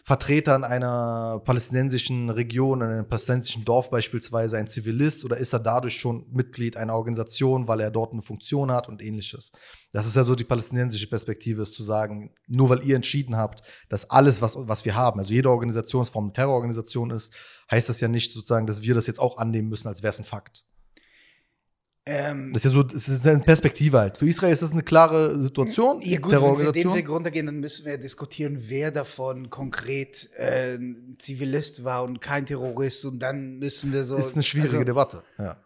[0.06, 5.60] Vertreter in einer palästinensischen Region, in einem palästinensischen Dorf beispielsweise ein Zivilist oder ist er
[5.60, 9.50] dadurch schon Mitglied einer Organisation, weil er dort eine Funktion hat und ähnliches?
[9.92, 13.62] Das ist ja so die palästinensische Perspektive, ist zu sagen, nur weil ihr entschieden habt,
[13.88, 17.32] dass alles, was, was wir haben, also jede Organisationsform eine Terrororganisation ist,
[17.70, 20.18] heißt das ja nicht sozusagen, dass wir das jetzt auch annehmen müssen, als wäre es
[20.18, 20.66] ein Fakt.
[22.06, 24.18] Ähm, Das ist ja so, das ist eine Perspektive halt.
[24.18, 26.94] Für Israel ist das eine klare Situation, Ja gut, wenn wir den.
[26.94, 30.78] Weg runtergehen, dann müssen wir diskutieren, wer davon konkret äh,
[31.18, 33.06] Zivilist war und kein Terrorist.
[33.06, 34.16] Und dann müssen wir so.
[34.16, 35.22] ist eine schwierige also, Debatte.
[35.38, 35.56] Ja.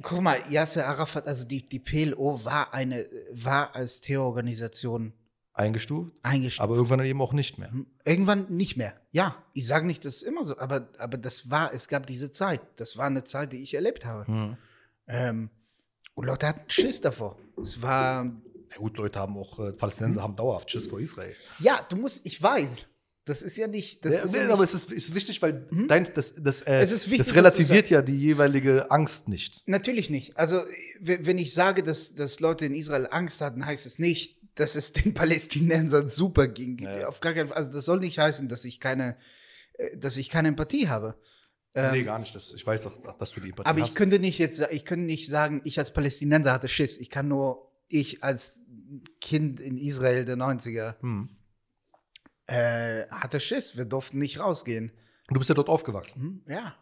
[0.00, 5.12] Guck mal, Yasser Arafat, also die, die PLO war eine, war als Terrororganisation
[5.52, 6.62] Eingestuft, eingestuft.
[6.62, 7.72] aber irgendwann eben auch nicht mehr.
[8.04, 8.94] Irgendwann nicht mehr.
[9.10, 12.30] Ja, ich sage nicht, das ist immer so, aber, aber das war, es gab diese
[12.30, 12.60] Zeit.
[12.76, 14.26] Das war eine Zeit, die ich erlebt habe.
[14.28, 14.56] Hm.
[15.08, 15.50] Ähm,
[16.18, 17.36] und Leute hatten Schiss davor.
[17.62, 18.24] Es war,
[18.70, 21.34] Ja gut, Leute haben auch, äh, Palästinenser haben dauerhaft Schiss vor Israel.
[21.60, 22.86] ja, du musst, ich weiß,
[23.24, 25.40] das ist ja nicht, das Ja, ist nee, ja nicht, aber es ist, ist wichtig,
[25.42, 29.62] weil dein, das, das, äh, Es ist wichtig, das relativiert ja die jeweilige Angst nicht.
[29.66, 30.36] Natürlich nicht.
[30.36, 30.62] Also,
[31.00, 34.92] wenn ich sage, dass, dass Leute in Israel Angst hatten, heißt es nicht, dass es
[34.92, 36.78] den Palästinensern super ging.
[36.78, 37.06] Ja.
[37.06, 37.58] Auf gar keinen Fall.
[37.58, 39.16] Also, das soll nicht heißen, dass ich keine,
[39.74, 41.14] äh, dass ich keine Empathie habe.
[41.86, 42.34] Ähm, nee, gar nicht.
[42.34, 43.88] Das, ich weiß doch, dass du die Empathie aber hast.
[43.90, 46.98] ich könnte nicht jetzt, ich könnte nicht sagen, ich als Palästinenser hatte Schiss.
[46.98, 48.60] Ich kann nur, ich als
[49.20, 51.28] Kind in Israel der 90er Hm.
[52.46, 53.76] äh, hatte Schiss.
[53.76, 54.92] Wir durften nicht rausgehen.
[55.28, 56.20] Du bist ja dort aufgewachsen.
[56.20, 56.74] Hm, Ja.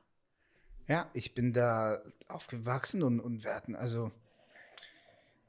[0.89, 4.13] Ja, ich bin da aufgewachsen und, und wir hatten, also,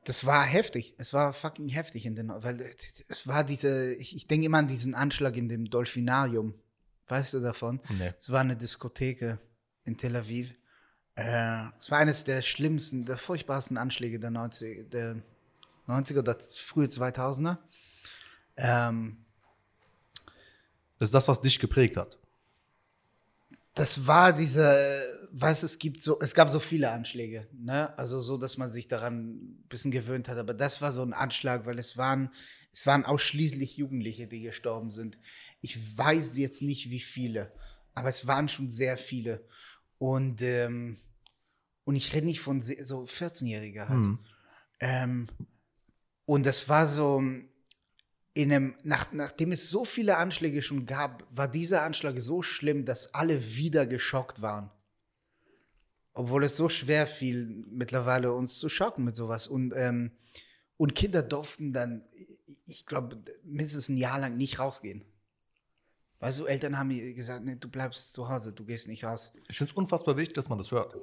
[0.04, 0.96] das war heftig.
[0.98, 2.74] Es war fucking heftig in den, weil äh,
[3.08, 6.56] es war diese, ich, ich denke immer an diesen Anschlag in dem Dolphinarium.
[7.08, 7.80] Weißt du davon?
[7.90, 8.14] Nee.
[8.20, 9.40] Es war eine Diskotheke
[9.86, 10.54] in Tel Aviv.
[11.16, 15.16] Äh, es war eines der schlimmsten, der furchtbarsten Anschläge der 90er, der
[15.88, 17.58] 90er oder frühe 2000er.
[18.58, 19.18] Ähm,
[21.00, 22.20] Das ist das, was dich geprägt hat.
[23.76, 27.96] das war diese, weißt du, es gibt so, es gab so viele Anschläge, ne?
[27.98, 30.38] Also so, dass man sich daran ein bisschen gewöhnt hat.
[30.38, 32.32] Aber das war so ein Anschlag, weil es waren,
[32.78, 35.18] es waren ausschließlich Jugendliche, die gestorben sind.
[35.62, 37.52] Ich weiß jetzt nicht, wie viele,
[37.96, 39.44] aber es waren schon sehr viele.
[39.98, 40.98] Und, ähm,
[41.86, 44.00] und ich rede nicht von so 14-Jähriger halt.
[44.00, 44.20] Hm.
[44.80, 45.28] Ähm,
[46.26, 47.20] und das war so
[48.36, 52.86] in einem, nach, nachdem es so viele Anschläge schon gab, war dieser Anschlag so schlimm,
[52.86, 54.70] dass alle wieder geschockt waren.
[56.14, 59.48] Obwohl es so schwer fiel, mittlerweile uns zu schocken mit sowas.
[59.48, 60.12] Und, ähm,
[60.78, 62.04] und Kinder durften dann,
[62.66, 65.04] ich glaube, mindestens ein Jahr lang nicht rausgehen.
[66.20, 69.34] Weißt du, Eltern haben mir gesagt, nee, du bleibst zu Hause, du gehst nicht raus.
[69.50, 70.96] Ich finde es unfassbar wichtig, dass man das hört.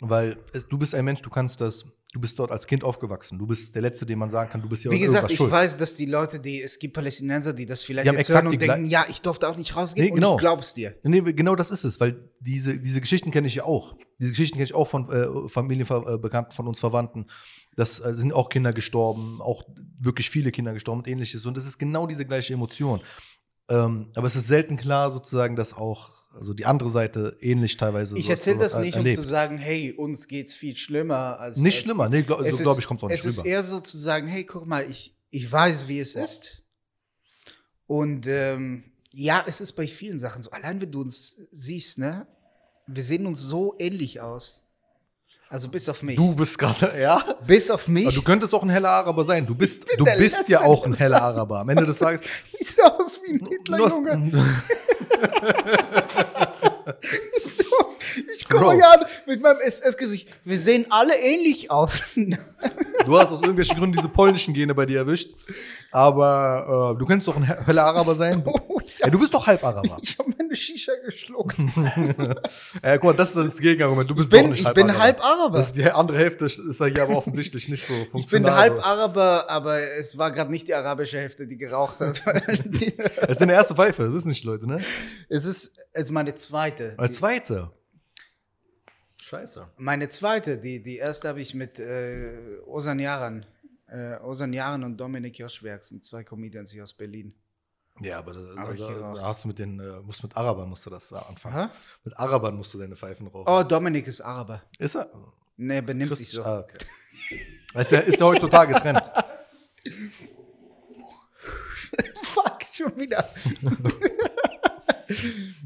[0.00, 3.38] Weil es, du bist ein Mensch, du kannst das, du bist dort als Kind aufgewachsen.
[3.38, 5.52] Du bist der Letzte, dem man sagen kann, du bist ja Wie gesagt, ich schuld.
[5.52, 8.60] weiß, dass die Leute, die, es gibt Palästinenser, die das vielleicht Die jetzt hören und
[8.60, 10.34] denken, ja, ich durfte auch nicht rausgehen Nee, und genau.
[10.34, 10.96] ich glaub's dir.
[11.04, 13.96] Nee, genau das ist es, weil diese, diese Geschichten kenne ich ja auch.
[14.18, 17.26] Diese Geschichten kenne ich auch von äh, Familienbekannten von uns Verwandten.
[17.76, 19.64] Das äh, sind auch Kinder gestorben, auch
[19.98, 21.46] wirklich viele Kinder gestorben und ähnliches.
[21.46, 23.00] Und das ist genau diese gleiche Emotion.
[23.68, 28.16] Ähm, aber es ist selten klar, sozusagen, dass auch also die andere Seite ähnlich teilweise.
[28.18, 29.16] Ich erzähle das nicht, um erlebt.
[29.16, 31.58] zu sagen, hey, uns geht's viel schlimmer als.
[31.58, 33.24] Nicht als schlimmer, nee, glaub- so Es glaube ist- ich, kommt es auch nicht Es
[33.26, 33.48] ist rüber.
[33.48, 36.62] eher so zu sagen, hey, guck mal, ich, ich weiß, wie es ist.
[37.86, 40.50] Und ähm, ja, es ist bei vielen Sachen so.
[40.50, 42.26] Allein wenn du uns siehst, ne?
[42.86, 44.61] Wir sehen uns so ähnlich aus.
[45.52, 46.16] Also bis auf mich.
[46.16, 47.22] Du bist gerade, ja?
[47.46, 48.06] bis auf mich.
[48.06, 49.46] Aber du könntest auch ein heller Araber sein.
[49.46, 51.60] Du bist, du bist ja auch ein heller Araber.
[51.60, 52.22] Am Ende des Tages.
[52.58, 54.32] Siehst du aus wie ein Hitler, Du hast, Junge.
[57.44, 57.98] Siehst du aus?
[58.34, 58.72] Ich komme Bro.
[58.78, 60.26] ja an mit meinem SS-Gesicht.
[60.42, 62.00] Wir sehen alle ähnlich aus.
[62.16, 65.34] du hast aus irgendwelchen Gründen diese polnischen Gene bei dir erwischt.
[65.94, 68.42] Aber äh, du könntest doch ein he- heller Araber sein.
[68.42, 69.98] Du, Oh, ja, du bist doch halb Araber.
[70.02, 71.56] ich habe meine Shisha geschluckt.
[72.82, 74.08] Ja, guck mal, das ist das Gegenargument.
[74.10, 75.02] Du bist bin- doch nicht ich bin Araber.
[75.02, 75.58] halb Araber.
[75.58, 78.56] Das, die andere Hälfte ist ja hier aber offensichtlich nicht so Ich bin funktional.
[78.56, 82.22] halb Araber, aber es war gerade nicht die arabische Hälfte, die geraucht hat.
[83.20, 84.80] Das ist deine erste Pfeife, das wissen nicht Leute, ne?
[85.28, 86.94] es ist es ist meine zweite.
[86.96, 87.70] Als zweite.
[89.20, 89.68] Scheiße.
[89.76, 92.32] Meine zweite, die, die erste habe ich mit äh,
[92.66, 93.46] Osan Yaran.
[93.92, 97.34] Äh, Osan Yaran und Dominik Joschwerk sind zwei Comedians hier aus Berlin.
[98.00, 99.18] Ja, aber da, ich da, geraucht.
[99.18, 101.54] da hast du mit den, äh, musst mit Arabern musst du das anfangen.
[101.54, 101.70] Aha.
[102.04, 103.44] Mit Arabern musst du deine Pfeifen rauchen.
[103.46, 104.62] Oh, Dominik ist Araber.
[104.78, 105.10] Ist er?
[105.58, 106.42] Nee, er benimmt sich Christ- so.
[106.44, 106.78] Ah, okay.
[107.74, 109.10] Ist ja, ist ja heutzutage getrennt.
[112.22, 113.28] Fuck, schon wieder.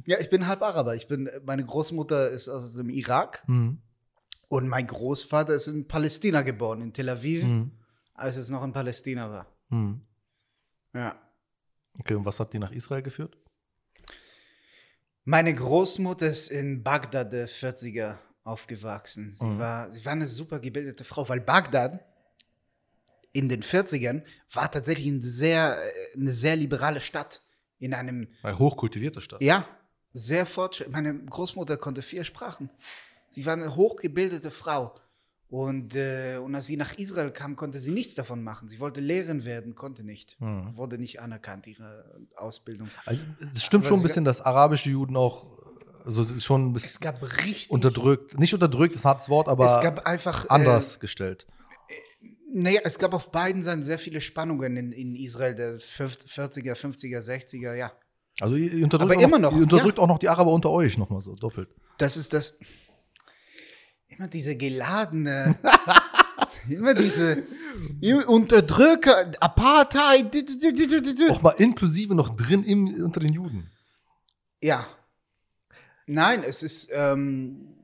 [0.07, 0.95] ja, ich bin halb Araber.
[0.95, 3.79] Ich bin, meine Großmutter ist aus dem Irak Mhm.
[4.49, 7.73] und mein Großvater ist in Palästina geboren, in Tel Aviv, Mhm.
[8.17, 9.47] Als es noch in Palästina war.
[9.69, 10.01] Mhm.
[10.95, 11.21] Ja.
[11.99, 13.37] Okay, und was hat die nach Israel geführt?
[15.25, 19.33] Meine Großmutter ist in Bagdad der 40er aufgewachsen.
[19.35, 19.59] Sie, Mhm.
[19.59, 22.05] war, sie war eine super gebildete Frau, weil Bagdad
[23.33, 27.43] in den 40ern war tatsächlich eine sehr, äh, eine sehr liberale Stadt.
[27.79, 29.43] In einem, Eine hochkultivierte Stadt.
[29.43, 29.69] ja,
[30.15, 30.95] sehr fortschrittlich.
[30.95, 32.71] Meine Großmutter konnte vier Sprachen.
[33.29, 34.95] Sie war eine hochgebildete Frau.
[35.49, 38.69] Und, äh, und als sie nach Israel kam, konnte sie nichts davon machen.
[38.69, 40.41] Sie wollte Lehrerin werden, konnte nicht.
[40.41, 40.77] Mhm.
[40.77, 42.05] Wurde nicht anerkannt, ihre
[42.37, 42.89] Ausbildung.
[43.05, 45.57] Also, es stimmt Aber schon ein bisschen, dass arabische Juden auch
[46.05, 47.69] also es ist schon ein Es bisschen gab richtig.
[47.71, 48.39] unterdrückt.
[48.39, 50.49] Nicht unterdrückt, ist ein hartes Wort, aber es gab einfach.
[50.49, 51.49] anders gestellt.
[51.89, 56.75] Äh, naja, es gab auf beiden Seiten sehr viele Spannungen in, in Israel, der 40er,
[56.75, 57.91] 50er, 60er, ja.
[58.41, 60.71] Also ihr unterdrückt, Aber auch immer noch, noch, ihr unterdrückt auch noch die Araber unter
[60.71, 61.71] euch nochmal so doppelt.
[61.99, 62.57] Das ist das.
[64.17, 65.57] Immer diese geladene.
[66.69, 67.43] immer diese
[68.27, 70.37] Unterdrücker, Apartheid.
[71.31, 73.71] Auch mal inklusive noch drin im, unter den Juden.
[74.63, 74.87] Ja.
[76.07, 76.91] Nein, es ist.
[76.93, 77.76] Ähm,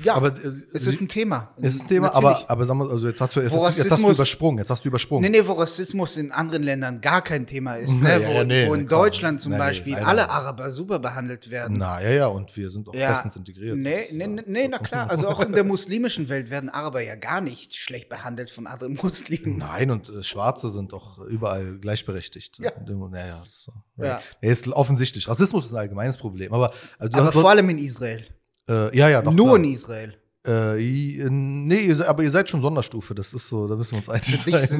[0.00, 1.52] ja, Aber äh, es ist ein Thema.
[1.60, 2.26] es ist ein Thema, Natürlich.
[2.36, 4.84] aber, aber sagen wir, also jetzt hast du, jetzt, jetzt hast du übersprungen, jetzt hast
[4.84, 5.30] du übersprungen.
[5.30, 8.00] Nee, nee, wo Rassismus in anderen Ländern gar kein Thema ist.
[8.02, 8.22] Ja, Ne?
[8.22, 8.86] ja, wo, nee, wo in.
[8.88, 10.30] Deutschland zum nee, Beispiel nein, alle.
[10.30, 11.76] Araber super behandelt werden.
[11.78, 13.10] Na, ja, ja, und wir sind auch Ja.
[13.10, 13.76] bestens integriert.
[13.76, 15.10] Nee, ist, nee, äh, nee, nee, na klar.
[15.10, 18.94] Also auch in der muslimischen Welt werden Araber ja gar nicht schlecht behandelt von anderen
[19.02, 19.58] Muslimen.
[19.58, 22.58] Nein, und äh, Schwarze sind doch überall gleichberechtigt.
[22.58, 22.70] Ja.
[22.86, 23.72] Naja, so.
[23.96, 24.20] Ja.
[24.40, 25.28] Nee, ist offensichtlich.
[25.28, 26.52] Rassismus ist ein allgemeines Problem.
[26.52, 28.24] Aber, also, Aber vor allem in Israel.
[28.68, 29.32] Äh, ja, ja, doch.
[29.32, 29.56] Nur klar.
[29.58, 30.14] in Israel.
[30.46, 33.14] Äh, nee, aber ihr seid schon Sonderstufe.
[33.14, 34.08] Das ist so, da müssen wir uns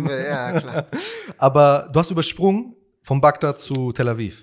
[0.09, 0.87] wir, ja, klar.
[1.39, 4.43] Aber du hast übersprungen von Bagdad zu Tel Aviv.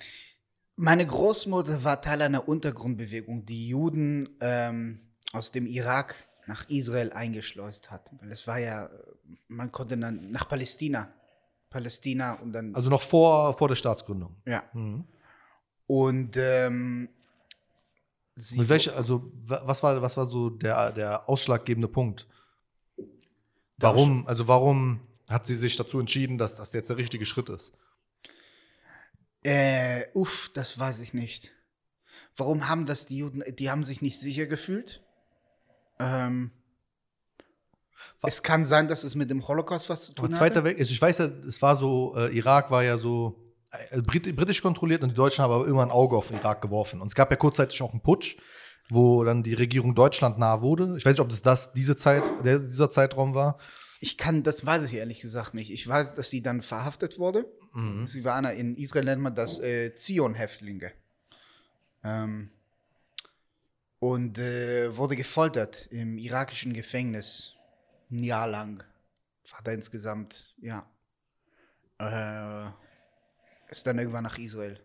[0.75, 4.99] Meine Großmutter war Teil einer Untergrundbewegung, die Juden ähm,
[5.31, 6.15] aus dem Irak
[6.47, 8.11] nach Israel eingeschleust hat.
[8.19, 8.89] Weil es war ja,
[9.47, 11.13] man konnte dann nach Palästina.
[11.69, 12.75] Palästina und dann.
[12.75, 14.35] Also noch vor, vor der Staatsgründung.
[14.45, 14.63] ja.
[14.73, 15.05] Mhm.
[15.87, 17.09] Und ähm,
[18.35, 22.27] sie Mit welcher, also wa- was war, was war so der, der ausschlaggebende Punkt?
[23.77, 27.73] Warum, also warum hat sie sich dazu entschieden, dass das jetzt der richtige Schritt ist?
[29.43, 31.51] Äh, uff, das weiß ich nicht.
[32.37, 35.03] Warum haben das die Juden, die haben sich nicht sicher gefühlt?
[35.99, 36.51] Ähm,
[38.23, 40.65] es kann sein, dass es mit dem Holocaust was zu tun Zweiter hatte.
[40.65, 43.44] Weltkrieg, ich weiß ja, es war so, äh, Irak war ja so
[44.03, 47.01] britisch kontrolliert und die Deutschen haben aber immer ein Auge auf den Irak geworfen.
[47.01, 48.37] Und es gab ja kurzzeitig auch einen Putsch,
[48.89, 50.95] wo dann die Regierung Deutschland nah wurde.
[50.97, 53.57] Ich weiß nicht, ob das, das diese Zeit, der, dieser Zeitraum war.
[53.99, 55.71] Ich kann, das weiß ich ehrlich gesagt nicht.
[55.71, 57.45] Ich weiß, dass sie dann verhaftet wurde.
[57.73, 58.05] Mhm.
[58.05, 60.91] Sie war einer, in Israel nennt man das äh, Zion-Häftlinge.
[62.03, 62.51] Ähm,
[63.99, 67.53] und äh, wurde gefoltert im irakischen Gefängnis.
[68.11, 68.83] Ein Jahr lang.
[69.51, 70.85] War da insgesamt, ja.
[71.97, 72.69] Äh,
[73.75, 74.79] ist dann irgendwann nach Israel.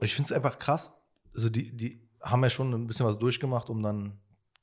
[0.00, 0.92] Ich finde es einfach krass.
[1.34, 4.18] Also die, die haben ja schon ein bisschen was durchgemacht, um dann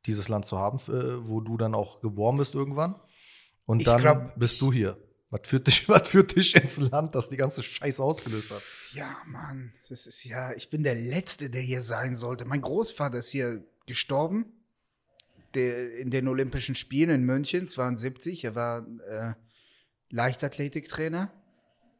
[0.06, 2.96] dieses Land zu haben, äh, wo du dann auch geboren bist irgendwann.
[3.66, 4.98] Und Ich dann glaub, bist du hier.
[5.30, 8.62] Was führt, dich, was führt dich ins Land, das die ganze Scheiße ausgelöst hat?
[8.94, 12.46] Ja, Mann, das ist ja, ich bin der Letzte, der hier sein sollte.
[12.46, 14.46] Mein Großvater ist hier gestorben,
[15.54, 18.44] der, in den Olympischen Spielen in München, 72.
[18.44, 19.34] Er war äh,
[20.10, 21.32] Leichtathletiktrainer,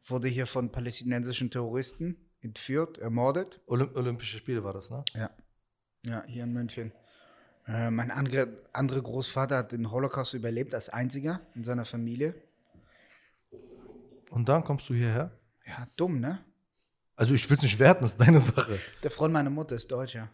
[0.06, 3.60] wurde hier von palästinensischen Terroristen entführt, ermordet.
[3.66, 5.04] Olymp Olympische Spiele war das, ne?
[5.14, 5.30] Ja.
[6.06, 6.92] Ja, hier in München.
[7.66, 12.34] Äh, mein andere, andere Großvater hat den Holocaust überlebt als einziger in seiner Familie.
[14.30, 15.36] Und dann kommst du hierher?
[15.66, 16.44] Ja, dumm, ne?
[17.16, 18.78] Also ich will es nicht werten, das ist deine Sache.
[19.02, 20.30] Der Freund meiner Mutter ist Deutscher.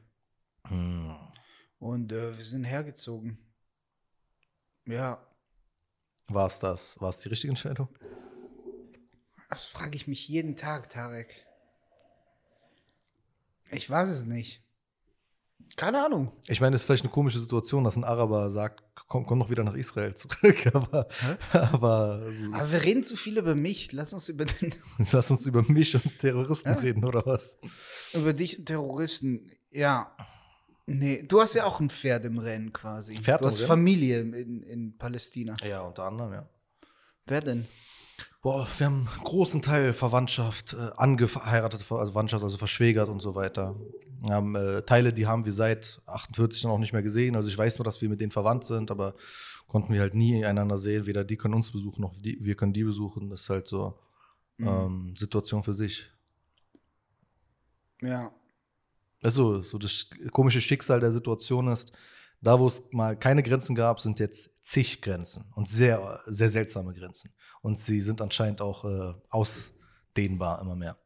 [0.67, 1.17] Hm.
[1.79, 3.39] Und äh, wir sind hergezogen.
[4.85, 5.25] Ja,
[6.29, 7.01] War es das?
[7.01, 7.89] War es die richtige Entscheidung?
[9.55, 11.35] Das frage ich mich jeden Tag, Tarek.
[13.71, 14.63] Ich weiß es nicht.
[15.77, 16.33] Keine Ahnung.
[16.49, 19.49] Ich meine, es ist vielleicht eine komische Situation, dass ein Araber sagt, komm, komm doch
[19.49, 20.67] wieder nach Israel zurück.
[20.75, 21.07] Aber,
[21.53, 23.91] aber Aber wir reden zu viel über mich.
[23.93, 24.75] Lass uns über, den,
[25.13, 26.75] lass uns über mich und Terroristen Ja.
[26.79, 27.57] reden, oder was?
[28.13, 29.51] über dich und Terroristen.
[29.71, 30.15] Ja.
[30.85, 33.17] Nee, du hast ja auch ein Pferd im Rennen quasi.
[33.17, 33.69] Pferd du hast Rennen?
[33.69, 35.55] Familie in, in Palästina.
[35.65, 36.49] Ja, unter anderem, ja.
[37.25, 37.67] Wer denn?
[38.43, 43.35] Boah, wir haben einen großen Teil Verwandtschaft, äh, angeheiratete also Verwandtschaft, also verschwägert und so
[43.35, 43.77] weiter.
[44.25, 47.37] Wir haben äh, Teile, die haben wir seit 48 dann auch nicht mehr gesehen.
[47.37, 49.15] Also ich weiß nur, dass wir mit denen verwandt sind, aber
[49.69, 51.07] konnten wir halt nie einander sehen.
[51.07, 53.31] Weder die können uns besuchen, noch die, wir können die besuchen.
[53.31, 53.99] Das ist halt so
[54.59, 56.07] ähm, Situation für sich.
[58.01, 58.33] Ja.
[59.23, 61.93] Also, so das komische Schicksal der Situation ist,
[62.41, 66.93] da wo es mal keine Grenzen gab, sind jetzt zig Grenzen und sehr, sehr seltsame
[66.93, 67.33] Grenzen.
[67.63, 70.97] Und sie sind anscheinend auch äh, ausdehnbar immer mehr.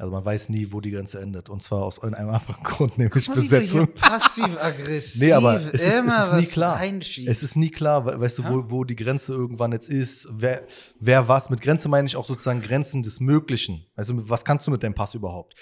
[0.00, 1.48] Also man weiß nie, wo die Grenze endet.
[1.48, 3.92] Und zwar aus einem einfachen Grund, nämlich Besetzung.
[3.94, 5.22] Passiv-aggressiv.
[5.26, 6.80] Nee, aber es ist, es ist nie klar.
[7.26, 8.50] Es ist nie klar, we- weißt du, Ja.
[8.50, 10.62] wo, wo die Grenze irgendwann jetzt ist, wer,
[11.00, 11.50] wer was.
[11.50, 13.86] Mit Grenze meine ich auch sozusagen Grenzen des Möglichen.
[13.96, 15.54] Also was kannst du mit deinem Pass überhaupt?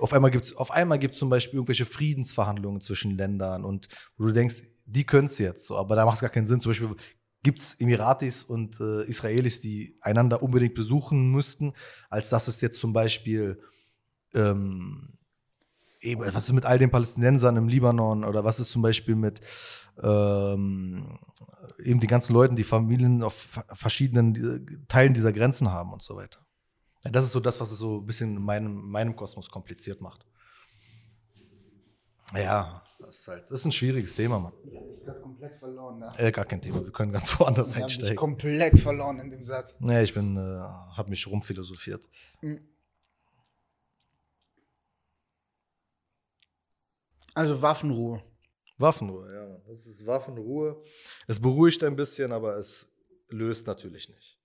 [0.00, 3.86] Auf einmal gibt es auf einmal gibt's zum Beispiel irgendwelche Friedensverhandlungen zwischen Ländern und
[4.18, 6.60] wo du denkst, die können es jetzt so, aber da macht es gar keinen Sinn.
[6.60, 6.88] Zum Beispiel
[7.44, 11.74] gibt es Emiratis und äh, Israelis, die einander unbedingt besuchen müssten,
[12.10, 13.62] als dass es jetzt zum Beispiel
[14.34, 15.18] ähm,
[16.00, 19.40] eben, was ist mit all den Palästinensern im Libanon oder was ist zum Beispiel mit
[20.02, 21.18] ähm,
[21.78, 26.40] eben die ganzen Leuten, die Familien auf verschiedenen Teilen dieser Grenzen haben und so weiter.
[27.04, 30.00] Ja, das ist so das, was es so ein bisschen in meinem, meinem Kosmos kompliziert
[30.00, 30.26] macht.
[32.34, 34.52] Ja, das ist halt, das ist ein schwieriges Thema, Mann.
[34.64, 35.98] Ich hab dich grad komplett verloren.
[35.98, 36.08] Ne?
[36.16, 38.16] Äh, gar kein Thema, wir können ganz woanders Ich einsteigen.
[38.16, 39.76] komplett verloren in dem Satz.
[39.80, 42.08] Nee, ich bin, äh, habe mich rumphilosophiert.
[47.34, 48.22] Also Waffenruhe.
[48.78, 49.58] Waffenruhe, ja.
[49.68, 50.82] Das ist Waffenruhe.
[51.26, 52.88] Es beruhigt ein bisschen, aber es
[53.28, 54.38] löst natürlich nicht.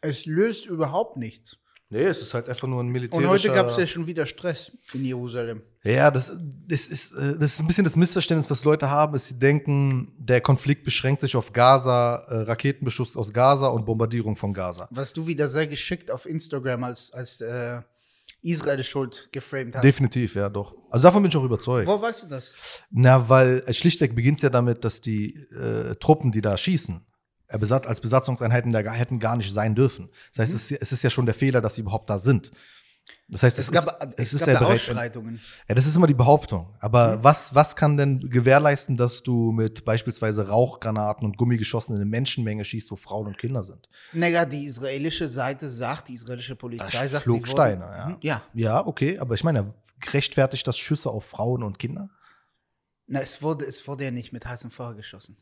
[0.00, 1.58] Es löst überhaupt nichts.
[1.92, 3.28] Nee, es ist halt einfach nur ein Und militärischer...
[3.28, 5.60] heute gab es ja schon wieder Stress in Jerusalem.
[5.84, 9.28] Ja, das, das, ist, äh, das ist ein bisschen das Missverständnis, was Leute haben, ist,
[9.28, 14.54] sie denken, der Konflikt beschränkt sich auf Gaza, äh, Raketenbeschuss aus Gaza und Bombardierung von
[14.54, 14.88] Gaza.
[14.90, 17.82] Was du wieder sehr geschickt auf Instagram als, als äh,
[18.40, 19.84] Israel schuld geframed hast.
[19.84, 20.74] Definitiv, ja, doch.
[20.88, 21.86] Also davon bin ich auch überzeugt.
[21.86, 22.54] Wo weißt du das?
[22.90, 27.04] Na, weil äh, schlichtweg beginnt es ja damit, dass die äh, Truppen, die da schießen,
[27.58, 30.08] besat als Besatzungseinheiten da hätten gar nicht sein dürfen.
[30.34, 32.52] Das heißt, es, ist- es ist ja schon der Fehler, dass sie überhaupt da sind.
[33.28, 34.88] Das heißt, Es, es, gab, ist, es es ist ja bereits.
[34.88, 35.40] Ausschreitungen.
[35.68, 36.74] Ja, das ist immer die Behauptung.
[36.80, 37.24] Aber Mhm.
[37.24, 42.64] was, was kann denn gewährleisten, dass du mit beispielsweise Rauchgranaten und Gummigeschossen in eine Menschenmenge
[42.64, 43.88] schießt, wo Frauen und Kinder sind?
[44.12, 48.06] Naja, die israelische Seite sagt, die israelische Polizei sagt, flog sie Steine, wurden, ja.
[48.08, 48.42] Mhm, ja.
[48.54, 49.74] Ja, okay, aber ich meine,
[50.12, 52.08] rechtfertigt das Schüsse auf Frauen und Kinder?
[53.08, 55.36] Na, es wurde, es wurde ja nicht mit heißem Feuer geschossen.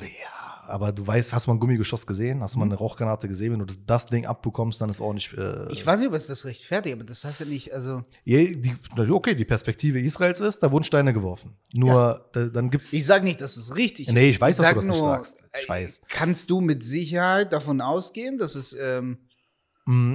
[0.00, 2.42] Ja, aber du weißt, hast du mal ein Gummigeschoss gesehen?
[2.42, 3.52] Hast du mal eine Rauchgranate gesehen?
[3.52, 5.32] Wenn du das, Ding abbekommst, dann ist auch nicht.
[5.34, 8.38] Äh, Ich weiß nicht, ob es das rechtfertigt, aber das heißt ja nicht, also Ja,
[8.38, 8.74] die,
[9.10, 11.56] okay, die Perspektive Israels ist, da wurden Steine geworfen.
[11.74, 12.92] Nur, da, dann gibt's.
[12.92, 14.34] ich sage nicht, dass es richtig Nee, ist.
[14.36, 15.44] ich weiß, dass sag du das nicht sagst.
[15.60, 16.00] Ich äh, weiß.
[16.08, 19.18] Kannst du mit Sicherheit davon ausgehen, dass es ähm,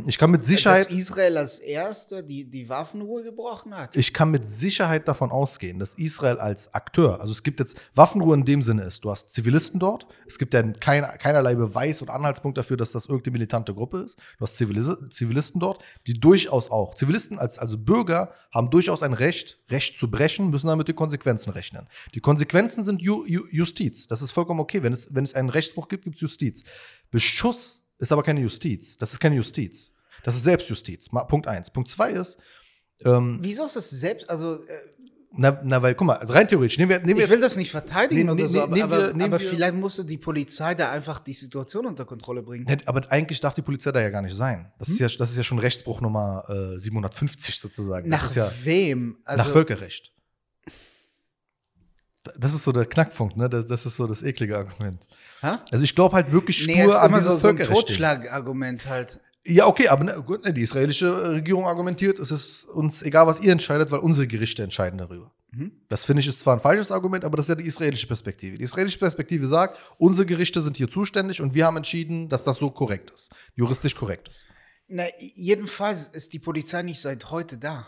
[0.06, 0.88] ich kann mit Sicherheit.
[0.88, 3.96] dass Israel als Erster die, die Waffenruhe gebrochen hat?
[3.96, 8.36] Ich kann mit Sicherheit davon ausgehen, dass Israel als Akteur, also es gibt jetzt Waffenruhe
[8.36, 12.10] in dem Sinne ist, du hast Zivilisten dort, es gibt ja kein, keinerlei Beweis und
[12.10, 14.18] Anhaltspunkt dafür, dass das irgendeine militante Gruppe ist.
[14.38, 19.14] Du hast Zivilis Zivilisten dort, die durchaus auch, Zivilisten als also Bürger haben durchaus ein
[19.14, 21.88] Recht, Recht zu brechen, müssen dann mit den Konsequenzen rechnen.
[22.14, 24.08] Die Konsequenzen sind Ju Ju Justiz.
[24.08, 24.84] Das ist vollkommen okay.
[24.84, 26.64] Wenn es, wenn es einen Rechtsbruch gibt, gibt es Justiz.
[27.10, 28.98] Beschuss ist aber keine Justiz.
[28.98, 29.94] Das ist keine Justiz.
[30.24, 31.08] Das ist Selbstjustiz.
[31.28, 31.72] Punkt eins.
[31.72, 32.38] Punkt zwei ist,
[33.06, 34.68] ähm, Wieso ist das selbst, also äh,
[35.34, 37.56] na, na, weil, guck mal, also rein theoretisch, nehmen wir, nehmen wir ich will das
[37.56, 40.18] nicht verteidigen Nee, oder so, aber, nehmen wir- aber, nehmen aber wir- vielleicht musste die
[40.18, 42.66] Polizei da einfach die Situation unter Kontrolle bringen.
[42.86, 44.72] Aber eigentlich darf die Polizei da ja gar nicht sein.
[44.78, 45.08] Das, ist, Hm?
[45.08, 46.44] ja, das ist ja schon Rechtsbruch Nummer
[46.76, 48.10] äh, 750 sozusagen.
[48.10, 49.18] Nach ist ja wem?
[49.24, 50.12] Also, nach Völkerrecht.
[52.38, 53.50] Das ist so der Knackpunkt, ne?
[53.50, 55.08] Das, das ist so das eklige Argument.
[55.42, 55.58] Hä?
[55.72, 57.88] Also ich glaube halt wirklich stur Nee, ist an immer dieses so, so ein Völkerrecht.
[57.88, 59.20] Totschlagargument halt.
[59.44, 63.40] Ja, okay, aber ne, gut, ne, die israelische Regierung argumentiert, es ist uns egal, was
[63.40, 65.32] ihr entscheidet, weil unsere Gerichte entscheiden darüber.
[65.52, 65.72] Mhm.
[65.90, 68.58] Das finde ich ist zwar ein falsches Argument, aber das ist ja die israelische Perspektive.
[68.58, 72.58] Die israelische Perspektive sagt, unsere Gerichte sind hier zuständig und wir haben entschieden, dass das
[72.58, 74.46] so korrekt ist, juristisch korrekt ist.
[74.88, 77.88] Na, jedenfalls ist die Polizei nicht seit heute da.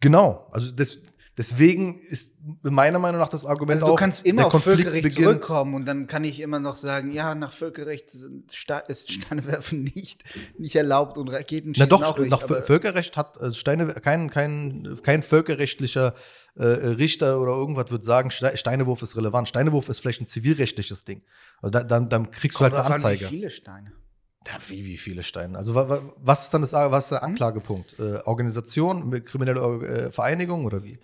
[0.00, 0.98] Genau, also das,
[1.38, 4.82] deswegen ist meiner Meinung nach das Argument Also du auch, kannst immer der auf Konflikt
[4.82, 8.78] Völkerrecht beginnt- zurückkommen und dann kann ich immer noch sagen, ja, nach Völkerrecht sind Sta
[8.80, 10.24] ist Steinewerfen nicht,
[10.58, 12.30] nicht erlaubt und Raketen Na doch, auch nicht.
[12.30, 16.14] nach Völkerrecht hat äh, Steine, kein, kein, kein völkerrechtlicher
[16.56, 19.48] äh, Richter oder irgendwas wird sagen, Ste- Steinewurf ist relevant.
[19.48, 21.22] Steinewurf ist vielleicht ein zivilrechtliches Ding.
[21.62, 23.24] Also da, dann, dann kriegst du Kommt halt eine drauf an, Anzeige.
[23.26, 23.92] Wie viele Steine?
[24.46, 25.58] Ja, wie, wie viele Steine?
[25.58, 27.98] Also wa, wa, was ist dann das, was ist der Anklagepunkt?
[27.98, 30.98] Äh, Organisation, kriminelle äh, Vereinigung oder wie?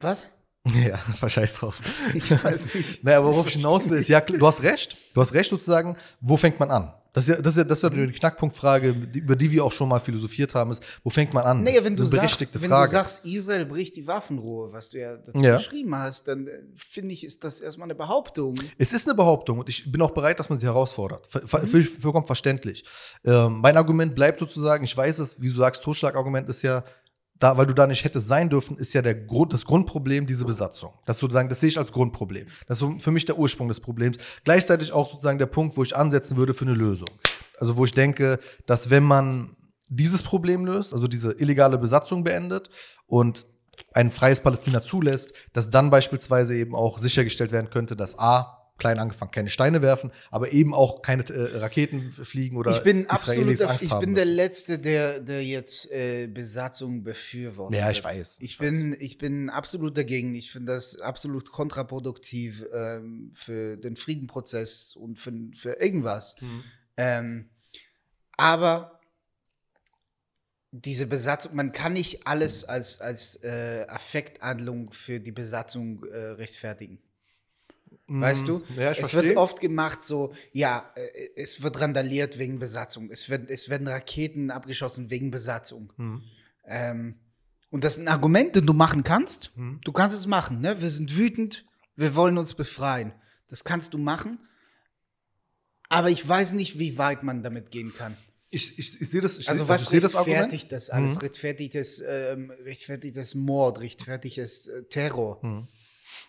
[0.00, 0.26] Was?
[0.74, 1.80] Ja, verscheiß drauf.
[2.12, 3.02] Ich weiß nicht.
[3.04, 4.94] Naja, worauf ich hinaus will, ist, ja, du hast recht.
[5.14, 6.92] Du hast recht sozusagen, wo fängt man an?
[7.14, 9.72] Das ist ja, das ist ja, das ist ja die Knackpunktfrage, über die wir auch
[9.72, 11.64] schon mal philosophiert haben, ist, wo fängt man an?
[11.64, 12.88] Das wenn ist du, sagst, berechtigte wenn Frage.
[12.88, 15.56] du sagst, Israel bricht die Waffenruhe, was du ja dazu Ja.
[15.56, 18.54] geschrieben hast, dann äh, finde ich, ist das erstmal eine Behauptung.
[18.76, 21.26] Es ist eine Behauptung und ich bin auch bereit, dass man sie herausfordert.
[21.26, 21.84] Ver Mhm.
[22.02, 22.84] vollkommen verständlich.
[23.24, 26.84] Ähm, mein Argument bleibt sozusagen, ich weiß es, wie du sagst, Totschlagargument ist ja,
[27.40, 30.44] da, weil du da nicht hättest sein dürfen, ist ja der Grund, das Grundproblem diese
[30.44, 30.92] Besatzung.
[31.06, 32.46] Das sozusagen, das sehe ich als Grundproblem.
[32.68, 34.18] Das ist für mich der Ursprung des Problems.
[34.44, 37.08] Gleichzeitig auch sozusagen der Punkt, wo ich ansetzen würde für eine Lösung.
[37.58, 39.56] Also wo ich denke, dass wenn man
[39.88, 42.70] dieses Problem löst, also diese illegale Besatzung beendet
[43.06, 43.46] und
[43.94, 48.98] ein freies Palästina zulässt, dass dann beispielsweise eben auch sichergestellt werden könnte, dass A, klein
[48.98, 53.52] angefangen, keine Steine werfen, aber eben auch keine äh, Raketen fliegen oder ich bin absolut,
[53.52, 54.36] Israelis Angst ich haben bin der müssen.
[54.36, 57.78] Letzte, der, der jetzt äh, Besatzung befürwortet.
[57.78, 58.38] Ja, ich weiß.
[58.40, 60.34] Ich Ich bin, ich bin absolut dagegen.
[60.34, 66.34] Ich finde das absolut kontraproduktiv ähm, für den Friedenprozess und für, für irgendwas.
[66.40, 66.64] Mhm.
[66.96, 67.50] Ähm,
[68.36, 69.00] aber
[70.72, 76.98] diese Besatzung, man kann nicht alles als, als äh, Affekthandlung für die Besatzung äh, rechtfertigen.
[78.18, 78.58] Weißt du?
[78.58, 78.64] Mhm.
[78.76, 79.22] Ja, es verstehe.
[79.22, 83.10] wird oft gemacht so, ja, äh, es wird randaliert wegen Besatzung.
[83.10, 85.92] Es, wird, es werden Raketen abgeschossen wegen Besatzung.
[85.96, 86.22] Mhm.
[86.66, 87.14] Ähm,
[87.70, 89.56] und das ist ein Argument, den du machen kannst.
[89.56, 89.80] Mhm.
[89.84, 90.60] Du kannst es machen.
[90.60, 90.82] Ne?
[90.82, 93.12] Wir sind wütend, wir wollen uns befreien.
[93.48, 94.40] Das kannst du machen.
[95.88, 98.16] Aber ich weiß nicht, wie weit man damit gehen kann.
[98.48, 101.16] Ich, ich, ich sehe das, ich Also was ich sehe das rechtfertigt das alles?
[101.16, 101.20] Mhm.
[101.20, 105.38] Rechtfertigtes, ähm, rechtfertigtes Mord, rechtfertigtes äh, Terror.
[105.44, 105.68] Mhm.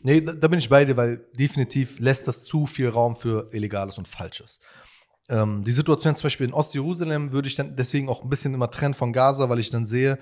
[0.03, 3.49] Nee, da, da bin ich bei dir, weil definitiv lässt das zu viel Raum für
[3.51, 4.59] Illegales und Falsches.
[5.29, 8.69] Ähm, die Situation zum Beispiel in Ostjerusalem würde ich dann deswegen auch ein bisschen immer
[8.69, 10.17] trennen von Gaza, weil ich dann sehe,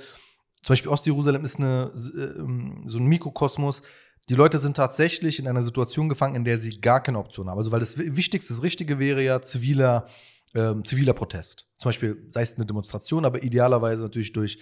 [0.64, 1.92] zum Beispiel Ostjerusalem ist eine,
[2.38, 3.82] ähm, so ein Mikrokosmos.
[4.30, 7.58] Die Leute sind tatsächlich in einer Situation gefangen, in der sie gar keine Option haben.
[7.58, 10.08] Also, weil das Wichtigste, das Richtige wäre ja ziviler,
[10.54, 11.68] ähm, ziviler Protest.
[11.78, 14.60] Zum Beispiel, sei es eine Demonstration, aber idealerweise natürlich durch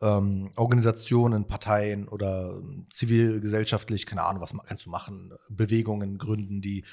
[0.00, 6.84] ähm, Organisationen, Parteien oder ähm, zivilgesellschaftlich, keine Ahnung, was kannst du machen, Bewegungen gründen, die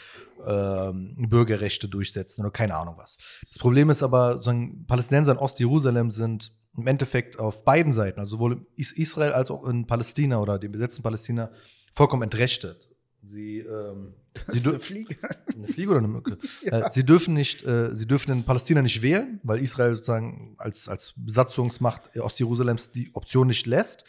[0.45, 3.17] ähm, Bürgerrechte durchsetzen oder keine Ahnung was.
[3.47, 8.19] Das Problem ist aber, so ein Palästinenser in Ostjerusalem sind im Endeffekt auf beiden Seiten,
[8.19, 11.49] also sowohl in Is- Israel als auch in Palästina oder dem besetzten Palästina,
[11.93, 12.89] vollkommen entrechtet.
[13.30, 14.13] Sie, ähm,
[14.47, 15.15] sie, dür- Fliege.
[15.55, 16.38] eine Fliege oder eine Mücke?
[16.63, 20.88] äh, sie dürfen nicht, äh, sie dürfen in Palästina nicht wählen, weil Israel sozusagen als,
[20.88, 24.05] als Besatzungsmacht Ostjerusalems die Option nicht lässt.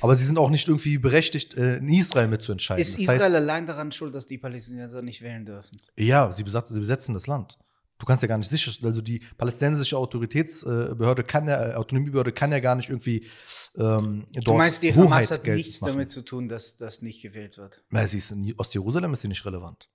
[0.00, 2.80] Aber sie sind auch nicht irgendwie berechtigt, äh, in Israel mitzuentscheiden.
[2.82, 5.76] Ist Das Israel heißt, allein daran schuld, dass die Palästinenser nicht wählen dürfen?
[5.96, 7.58] ja, sie besetzen, sie besetzen das Land.
[8.02, 12.50] Du kannst ja gar nicht sicher, also die palästinensische Autoritätsbehörde kann ja, äh, Autonomiebehörde kann
[12.50, 13.28] ja gar nicht irgendwie
[13.76, 15.92] ähm, dort Du meinst, die Hoheit Hamas hat geltend nichts machen.
[15.92, 17.84] damit zu tun, dass das nicht gewählt wird?
[17.90, 19.88] Na, sie ist in Ostjerusalem ist sie nicht relevant.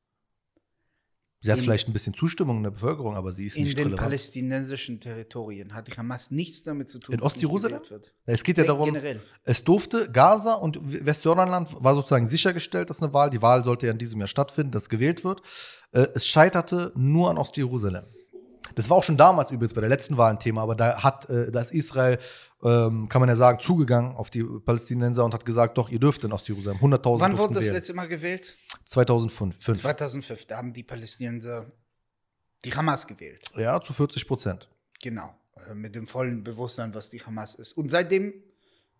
[1.41, 3.77] Sie hat In- vielleicht ein bisschen Zustimmung in der Bevölkerung, aber sie ist In nicht
[3.77, 4.03] den relevant.
[4.05, 7.81] palästinensischen Territorien hat die Hamas nichts damit zu tun, In Ostjerusalem?
[7.89, 8.13] wird.
[8.25, 9.21] Es geht ja darum, generell.
[9.43, 13.91] es durfte Gaza und Westjordanland war sozusagen sichergestellt, dass eine Wahl, die Wahl sollte ja
[13.91, 15.41] in diesem Jahr stattfinden, dass gewählt wird.
[15.97, 18.05] Äh, Es scheiterte nur an Ostjerusalem.
[18.75, 21.27] Das war auch schon damals übrigens bei der letzten Wahl ein Thema, aber da hat
[21.29, 22.19] äh, da ist Israel,
[22.63, 26.23] ähm, kann man ja sagen, zugegangen auf die Palästinenser und hat gesagt, doch, ihr dürft
[26.23, 27.73] in Ostjerusalem 100.000 Wann wurde das wählen.
[27.75, 28.55] letzte Mal gewählt?
[28.85, 29.55] 2005.
[29.59, 29.81] Fünf.
[29.81, 30.45] 2005.
[30.45, 31.71] Da haben die Palästinenser
[32.65, 33.41] die Hamas gewählt.
[33.55, 34.69] Ja, zu 40 Prozent.
[35.01, 35.33] Genau.
[35.67, 37.73] Äh, Mit dem vollen Bewusstsein, was die Hamas ist.
[37.73, 38.33] Und seitdem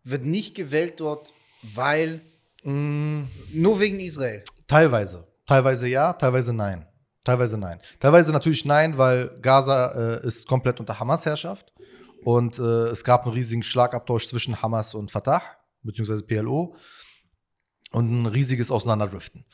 [0.03, 2.21] wird nicht gewählt dort, weil
[2.63, 3.21] Mm,
[3.53, 4.43] nur wegen Israel.
[4.67, 5.27] Teilweise.
[5.45, 6.86] Teilweise ja, teilweise nein.
[7.27, 7.81] Teilweise nein.
[7.99, 11.73] Teilweise natürlich nein, weil Gaza äh, ist komplett unter Hamas-Herrschaft.
[12.23, 15.41] Und äh, es gab einen riesigen Schlagabtausch zwischen Hamas und Fatah,
[15.83, 16.77] beziehungsweise PLO.
[17.91, 19.45] Und ein riesiges Auseinanderdriften.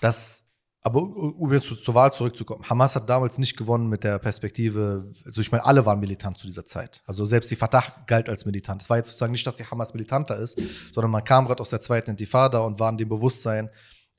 [0.00, 0.44] Das
[0.82, 5.42] aber um jetzt zur Wahl zurückzukommen, Hamas hat damals nicht gewonnen mit der Perspektive, also
[5.42, 7.02] ich meine, alle waren militant zu dieser Zeit.
[7.04, 8.80] Also selbst die Fatah galt als militant.
[8.80, 10.58] Es war jetzt sozusagen nicht, dass die Hamas militanter ist,
[10.94, 13.68] sondern man kam gerade aus der zweiten Intifada und war in dem Bewusstsein,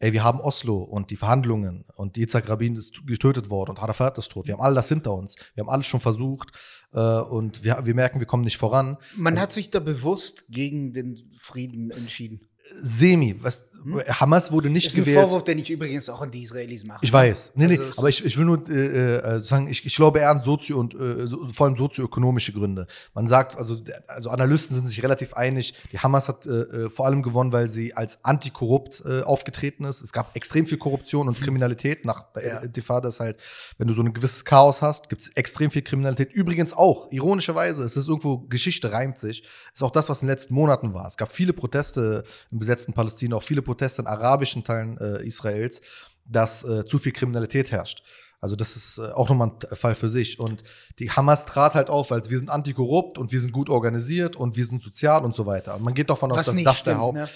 [0.02, 4.18] ey, wir haben Oslo und die Verhandlungen und Yitzhak Rabin ist getötet worden und Arafat
[4.18, 4.47] ist tot.
[4.47, 5.36] Wir haben all das hinter uns.
[5.54, 6.52] Wir haben alles schon versucht
[6.91, 8.97] äh, und wir, wir merken, wir kommen nicht voran.
[9.16, 12.41] Man also, hat sich da bewusst gegen den Frieden entschieden.
[12.74, 13.36] Semi.
[13.41, 14.01] Was, hm?
[14.07, 15.29] Hamas wurde nicht das ist ein gewählt.
[15.29, 16.99] Vorwurf, den ich übrigens auch an die Israelis mache.
[17.01, 17.53] Ich weiß.
[17.55, 20.29] Nee, also nee, aber ich, ich will nur äh, äh, sagen, ich, ich glaube eher
[20.29, 22.88] an Sozio- und äh, so, vor allem sozioökonomische Gründe.
[23.13, 23.77] Man sagt, also,
[24.07, 27.67] also Analysten sind sich relativ einig, die Hamas hat äh, äh vor allem gewonnen, weil
[27.67, 30.01] sie als antikorrupt äh, aufgetreten ist.
[30.01, 32.05] Es gab extrem viel Korruption und Kriminalität.
[32.05, 32.57] Nach der ja.
[32.59, 33.38] Intifada ist halt,
[33.77, 36.32] wenn du so ein gewisses Chaos hast, gibt es extrem viel Kriminalität.
[36.32, 40.34] Übrigens auch, ironischerweise, es ist irgendwo, Geschichte reimt sich, ist auch das, was in den
[40.34, 41.07] letzten Monaten war.
[41.07, 45.82] Es gab viele Proteste im besetzten Palästina, auch viele Proteste in arabischen Teilen äh, Israels,
[46.26, 48.03] dass äh, zu viel Kriminalität herrscht.
[48.41, 50.39] Also das ist äh, auch nochmal ein Fall für sich.
[50.39, 50.63] Und
[50.97, 54.57] die Hamas trat halt auf, weil wir sind antikorrupt und wir sind gut organisiert und
[54.57, 55.76] wir sind sozial und so weiter.
[55.76, 57.17] Und man geht davon aus, dass das stimmt, der Haupt.
[57.17, 57.30] Ne?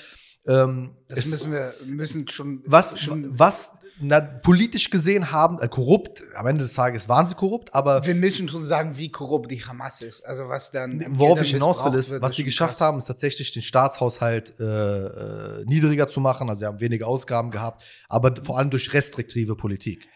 [0.47, 2.61] Ähm, das müssen wir müssen schon.
[2.65, 7.35] Was, schon was na, politisch gesehen haben, äh, korrupt, am Ende des Tages waren sie
[7.35, 8.05] korrupt, aber.
[8.05, 10.25] Wir müssen schon sagen, wie korrupt die Hamas ist.
[10.25, 11.03] Also was dann.
[11.17, 12.81] Worauf ich hinaus will, ist, was sie geschafft krass.
[12.81, 16.49] haben, ist tatsächlich den Staatshaushalt äh, äh, niedriger zu machen.
[16.49, 20.07] Also sie haben weniger Ausgaben gehabt, aber vor allem durch restriktive Politik.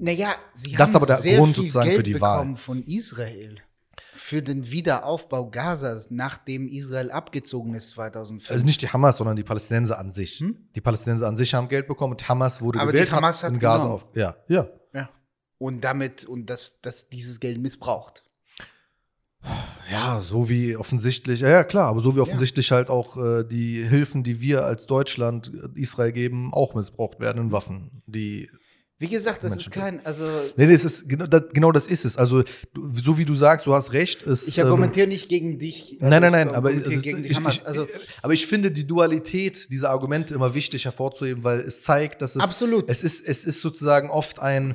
[0.00, 2.56] Naja, sie das haben aber der sehr Grund viel sozusagen Geld für die bekommen Wahl.
[2.56, 3.56] von Israel
[4.28, 8.50] für den Wiederaufbau Gazas, nachdem Israel abgezogen ist 2005.
[8.50, 10.40] Also nicht die Hamas, sondern die Palästinenser an sich.
[10.40, 10.68] Hm?
[10.74, 13.54] Die Palästinenser an sich haben Geld bekommen und Hamas wurde Aber gewählt, die Hamas hat
[13.54, 14.06] in Gaza auf.
[14.14, 14.68] Ja, ja.
[14.92, 15.08] ja.
[15.56, 18.24] Und damit, und das, das dieses Geld missbraucht.
[19.90, 22.76] Ja, so wie offensichtlich, ja, ja klar, aber so wie offensichtlich ja.
[22.76, 27.44] halt auch äh, die Hilfen, die wir als Deutschland äh, Israel geben, auch missbraucht werden
[27.44, 28.50] in Waffen, die
[29.00, 30.26] wie gesagt, das ist kein, also.
[30.56, 32.16] Nee, das ist, genau das, genau das ist es.
[32.16, 32.42] Also,
[32.74, 34.24] du, so wie du sagst, du hast recht.
[34.24, 35.98] Ist, ich argumentiere ähm, nicht gegen dich.
[36.00, 37.06] Also nein, nein, nein, aber, ist, ich.
[37.06, 37.86] Ich, also,
[38.22, 42.42] aber ich finde die Dualität dieser Argumente immer wichtig hervorzuheben, weil es zeigt, dass es.
[42.42, 42.90] Absolut.
[42.90, 44.74] Es ist, es ist sozusagen oft ein,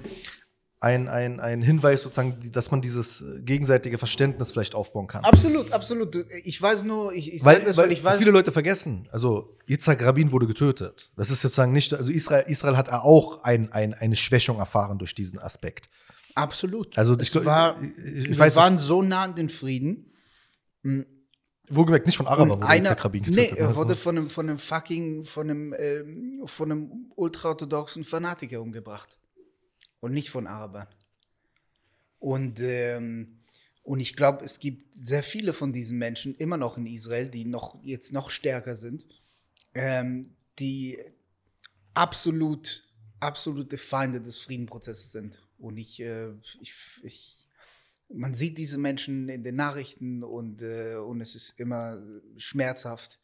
[0.84, 5.24] ein, ein, ein Hinweis sozusagen, dass man dieses äh, gegenseitige Verständnis vielleicht aufbauen kann.
[5.24, 6.26] Absolut, absolut.
[6.44, 8.18] Ich weiß nur, ich, ich weil, das, weil, ich weiß.
[8.18, 9.08] viele Leute vergessen.
[9.10, 11.14] Also Yitzhak Rabin wurde getötet.
[11.16, 15.16] Das ist sozusagen nicht, also Israel, Israel hat auch ein, ein, eine Schwächung erfahren durch
[15.16, 15.88] diesen Aspekt.
[16.36, 16.98] Absolut.
[16.98, 20.12] Also ich, war, ich wir weiß, waren so nah an den Frieden.
[20.84, 21.06] Hm.
[21.70, 23.54] Wohlgemerkt nicht von Arabern wurde einer, Yitzhak Rabin getötet.
[23.54, 28.62] Nee, er wurde von einem, von einem fucking, von einem, ähm, von einem ultraorthodoxen Fanatiker
[28.62, 29.18] umgebracht
[30.04, 30.88] und nicht von Arabern.
[32.20, 33.40] Und, ähm,
[33.84, 37.46] und ich glaube, es gibt sehr viele von diesen Menschen immer noch in Israel, die
[37.46, 39.06] noch jetzt noch stärker sind,
[39.74, 41.00] ähm, die
[41.94, 42.86] absolut,
[43.22, 45.42] absolute Feinde des Friedenprozesses sind.
[45.58, 46.74] Und ich, äh, ich,
[47.04, 47.48] ich,
[48.14, 52.04] man sieht diese Menschen in den Nachrichten und, äh, und es ist immer
[52.36, 53.22] schmerzhaft.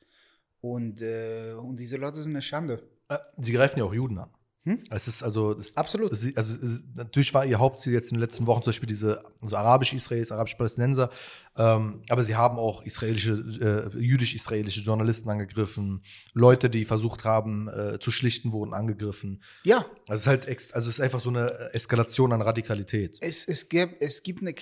[0.61, 2.89] Und, äh, und diese Leute sind eine Schande.
[3.09, 4.29] Äh, sie greifen ja auch Juden an.
[4.63, 4.83] Hm?
[4.89, 6.11] Es ist also das, absolut.
[6.11, 9.21] Das, also es, natürlich war ihr Hauptziel jetzt in den letzten Wochen zum Beispiel diese
[9.41, 11.09] also arabische Israelis, arabisch-Palästinenser,
[11.55, 16.03] ähm, aber sie haben auch israelische, äh, jüdisch-israelische Journalisten angegriffen,
[16.33, 19.41] Leute, die versucht haben äh, zu schlichten, wurden angegriffen.
[19.63, 19.85] Ja.
[20.07, 23.17] Also es ist halt, ex, also es ist einfach so eine Eskalation an Radikalität.
[23.21, 24.53] Es, es gibt, es gibt eine,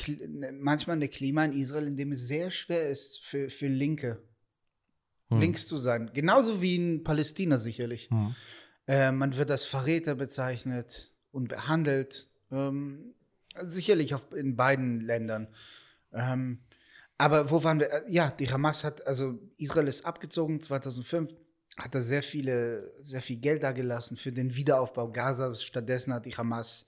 [0.54, 4.22] manchmal eine Klima in Israel, in dem es sehr schwer ist für, für Linke,
[5.30, 5.40] hm.
[5.40, 6.12] links zu sein.
[6.14, 8.12] Genauso wie in Palästina sicherlich.
[8.12, 8.36] Hm.
[8.88, 12.30] Äh, man wird als Verräter bezeichnet und behandelt.
[12.52, 13.14] Ähm,
[13.62, 15.48] sicherlich auf, in beiden Ländern.
[16.14, 16.60] Ähm,
[17.18, 17.92] aber wo waren wir?
[17.92, 21.34] Äh, ja, die Hamas hat, also Israel ist abgezogen 2005,
[21.78, 25.64] hat da sehr viele, sehr viel Geld da gelassen für den Wiederaufbau Gazas.
[25.64, 26.88] Stattdessen hat die Hamas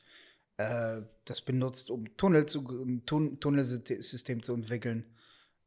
[0.58, 5.06] äh, das benutzt, um Tunnel zu, ein Tun Tunnelsystem zu entwickeln.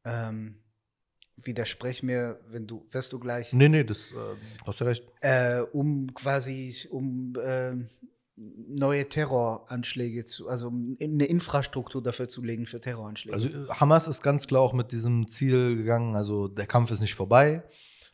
[0.04, 0.56] Ähm,
[1.44, 3.52] widersprech mir, wenn du, wirst du gleich.
[3.52, 4.14] Nee, nee, das äh,
[4.66, 5.04] hast du recht.
[5.20, 7.74] Äh, um quasi, um äh,
[8.36, 13.34] neue Terroranschläge zu, also um eine Infrastruktur dafür zu legen für Terroranschläge.
[13.34, 17.00] Also äh, Hamas ist ganz klar auch mit diesem Ziel gegangen, also der Kampf ist
[17.00, 17.62] nicht vorbei.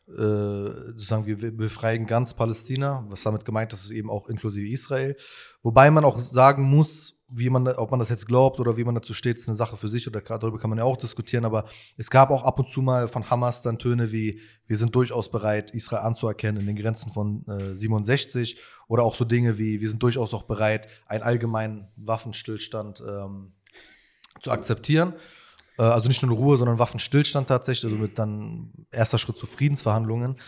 [0.09, 5.17] Äh, sozusagen, wir befreien ganz Palästina, was damit gemeint ist, ist eben auch inklusive Israel.
[5.63, 8.95] Wobei man auch sagen muss, wie man, ob man das jetzt glaubt oder wie man
[8.95, 11.67] dazu steht, ist eine Sache für sich oder darüber kann man ja auch diskutieren, aber
[11.99, 15.31] es gab auch ab und zu mal von Hamas dann Töne wie, wir sind durchaus
[15.31, 19.91] bereit, Israel anzuerkennen in den Grenzen von äh, 67 oder auch so Dinge wie, wir
[19.91, 23.53] sind durchaus auch bereit, einen allgemeinen Waffenstillstand ähm,
[24.41, 25.13] zu akzeptieren.
[25.79, 30.39] Äh, also nicht nur Ruhe, sondern Waffenstillstand tatsächlich, also mit dann erster Schritt zu Friedensverhandlungen.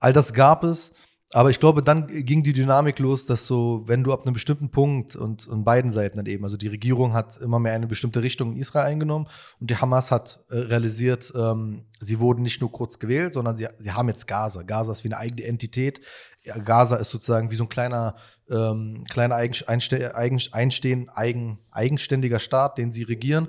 [0.00, 0.92] All das gab es.
[1.32, 4.70] Aber ich glaube, dann ging die Dynamik los, dass so, wenn du ab einem bestimmten
[4.70, 8.22] Punkt und, und beiden Seiten dann eben, also die Regierung hat immer mehr eine bestimmte
[8.22, 9.26] Richtung in Israel eingenommen
[9.58, 13.66] und die Hamas hat äh, realisiert, ähm, sie wurden nicht nur kurz gewählt, sondern sie,
[13.80, 14.62] sie haben jetzt Gaza.
[14.62, 16.00] Gaza ist wie eine eigene Entität.
[16.44, 18.14] Ja, Gaza ist sozusagen wie so ein kleiner,
[18.48, 23.48] ähm, kleiner eigen, einste, einstehen, eigen, eigenständiger Staat, den sie regieren.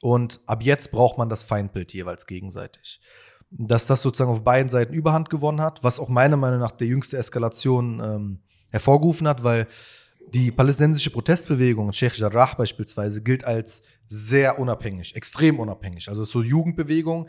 [0.00, 3.00] Und ab jetzt braucht man das Feindbild jeweils gegenseitig
[3.50, 6.86] dass das sozusagen auf beiden Seiten Überhand gewonnen hat, was auch meiner Meinung nach der
[6.86, 8.40] jüngste Eskalation ähm,
[8.70, 9.66] hervorgerufen hat, weil
[10.34, 16.10] die palästinensische Protestbewegung, Sheikh Jarrah beispielsweise, gilt als sehr unabhängig, extrem unabhängig.
[16.10, 17.28] Also so Jugendbewegung,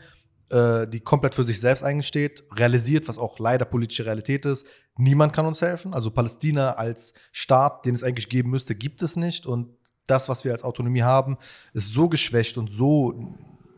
[0.50, 4.68] äh, die komplett für sich selbst eingesteht, realisiert, was auch leider politische Realität ist.
[4.98, 5.94] Niemand kann uns helfen.
[5.94, 9.46] Also Palästina als Staat, den es eigentlich geben müsste, gibt es nicht.
[9.46, 9.78] Und
[10.10, 11.38] das, was wir als Autonomie haben,
[11.74, 13.36] ist so geschwächt und so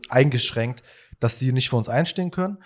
[0.08, 0.82] eingeschränkt,
[1.20, 2.58] dass sie nicht für uns einstehen können.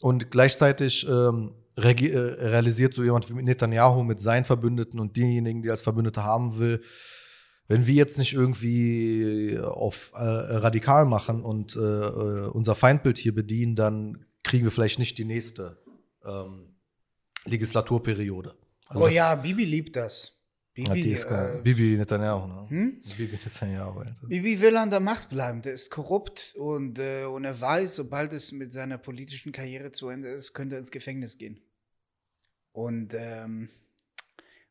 [0.00, 5.70] Und gleichzeitig ähm, äh, realisiert so jemand wie Netanyahu mit seinen Verbündeten und denjenigen, die
[5.70, 6.82] als Verbündete haben will,
[7.68, 13.32] wenn wir jetzt nicht irgendwie auf äh, radikal machen und äh, äh, unser Feindbild hier
[13.32, 15.78] bedienen, dann kriegen wir vielleicht nicht die nächste
[16.24, 16.74] ähm,
[17.44, 18.56] Legislaturperiode.
[18.88, 20.39] Also oh ja, Bibi liebt das.
[20.72, 22.46] Bibi, äh, Bibi Netanyahu.
[22.46, 22.70] Ne?
[22.70, 23.02] Hm?
[23.16, 24.00] Bibi Netanyahu.
[24.00, 24.26] Also.
[24.28, 25.62] Bibi will an der Macht bleiben.
[25.62, 30.08] Der ist korrupt und, äh, und er weiß, sobald es mit seiner politischen Karriere zu
[30.08, 31.60] Ende ist, könnte er ins Gefängnis gehen.
[32.72, 33.68] Und, ähm,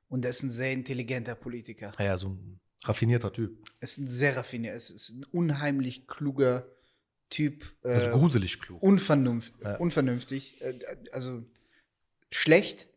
[0.07, 1.91] und er ist ein sehr intelligenter Politiker.
[1.99, 3.57] Ja, so ein raffinierter Typ.
[3.79, 6.65] Er ist ein sehr raffinierter, es ist ein unheimlich kluger
[7.29, 7.65] Typ.
[7.83, 8.81] Äh, also gruselig klug.
[8.81, 9.75] Unvernunft, ja.
[9.75, 10.61] Unvernünftig.
[10.61, 10.79] Äh,
[11.11, 11.43] also
[12.31, 12.87] schlecht,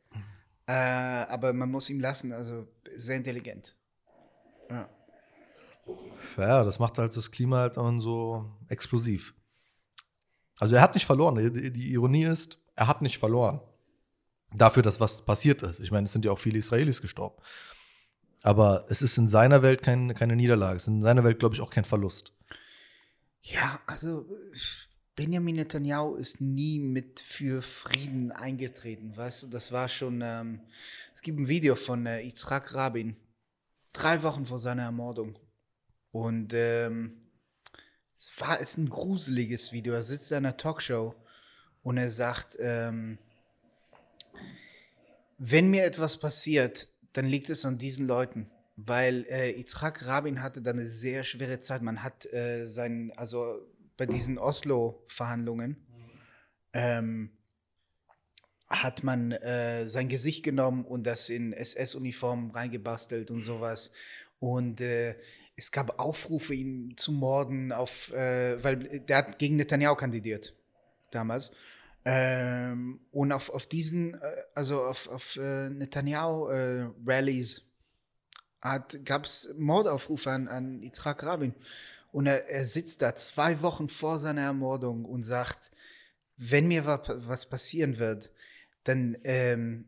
[0.67, 3.75] äh, aber man muss ihm lassen, also sehr intelligent.
[4.71, 4.89] Ja.
[6.37, 9.35] Ja, das macht halt das Klima halt dann so explosiv.
[10.59, 11.37] Also er hat nicht verloren.
[11.53, 13.61] Die, die Ironie ist, er hat nicht verloren.
[14.55, 15.81] Dafür, dass was passiert ist.
[15.81, 17.43] Ich meine, es sind ja auch viele Israelis gestorben.
[18.43, 20.77] Aber es ist in seiner Welt kein, keine Niederlage.
[20.77, 22.33] Es ist in seiner Welt, glaube ich, auch kein Verlust.
[23.43, 24.27] Ja, also
[25.15, 30.61] Benjamin Netanyahu ist nie mit für Frieden eingetreten, weißt du, das war schon, ähm,
[31.13, 33.17] es gibt ein Video von äh, Yitzhak Rabin,
[33.93, 35.39] drei Wochen vor seiner Ermordung.
[36.13, 37.21] Und ähm,
[38.15, 39.93] es war, ist ein gruseliges Video.
[39.93, 41.15] Er sitzt in einer Talkshow
[41.83, 43.19] und er sagt, ähm,
[45.37, 50.63] wenn mir etwas passiert, dann liegt es an diesen Leuten weil äh, Yitzhak Rabin hatte
[50.63, 51.83] dann eine sehr schwere Zeit.
[51.83, 53.61] Man hat äh, sein, also
[53.97, 55.77] bei diesen Oslo-Verhandlungen
[56.73, 57.31] ähm,
[58.69, 63.93] hat man äh, sein Gesicht genommen und das in SS-Uniform reingebastelt und sowas.
[64.41, 65.17] Und äh,
[65.57, 70.55] es gab Aufrufe, ihn zu morden, auf, äh, weil der hat gegen Netanyahu kandidiert
[71.11, 71.53] damals.
[72.05, 74.19] Ähm, und auf, auf diesen, äh,
[74.55, 77.71] also auf, auf äh, Netanyahu-Rallies
[78.63, 81.55] äh, gab es Mordaufrufe an, an Yitzhak Rabin.
[82.13, 85.73] Und er, er sitzt da zwei Wochen vor seiner Ermordung und sagt,
[86.37, 88.31] wenn mir was passieren wird,
[88.85, 89.87] dann ähm,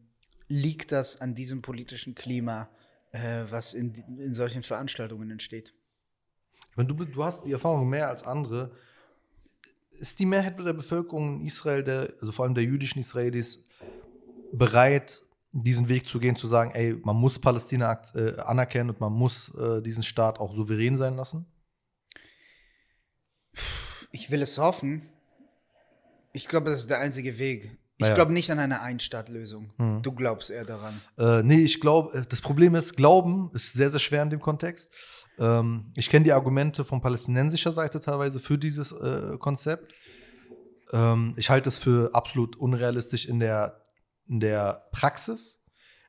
[0.48, 2.68] liegt das an diesem politischen Klima,
[3.12, 5.74] äh, was in, in solchen Veranstaltungen entsteht.
[6.76, 8.72] Wenn du, du hast die Erfahrung mehr als andere.
[9.90, 13.64] Ist die Mehrheit der Bevölkerung in Israel, der, also vor allem der jüdischen Israelis,
[14.52, 15.22] bereit,
[15.52, 19.54] diesen Weg zu gehen, zu sagen, ey, man muss Palästina äh, anerkennen und man muss
[19.54, 21.46] äh, diesen Staat auch souverän sein lassen?
[24.14, 25.08] Ich will es hoffen.
[26.32, 27.76] Ich glaube, das ist der einzige Weg.
[27.96, 28.14] Ich ja.
[28.14, 29.72] glaube nicht an eine Einstaatlösung.
[29.76, 30.02] Mhm.
[30.02, 31.00] Du glaubst eher daran.
[31.18, 34.38] Äh, nee, ich glaube, äh, das Problem ist, Glauben ist sehr, sehr schwer in dem
[34.38, 34.92] Kontext.
[35.36, 39.92] Ähm, ich kenne die Argumente von palästinensischer Seite teilweise für dieses äh, Konzept.
[40.92, 43.84] Ähm, ich halte es für absolut unrealistisch in der,
[44.28, 45.60] in der Praxis.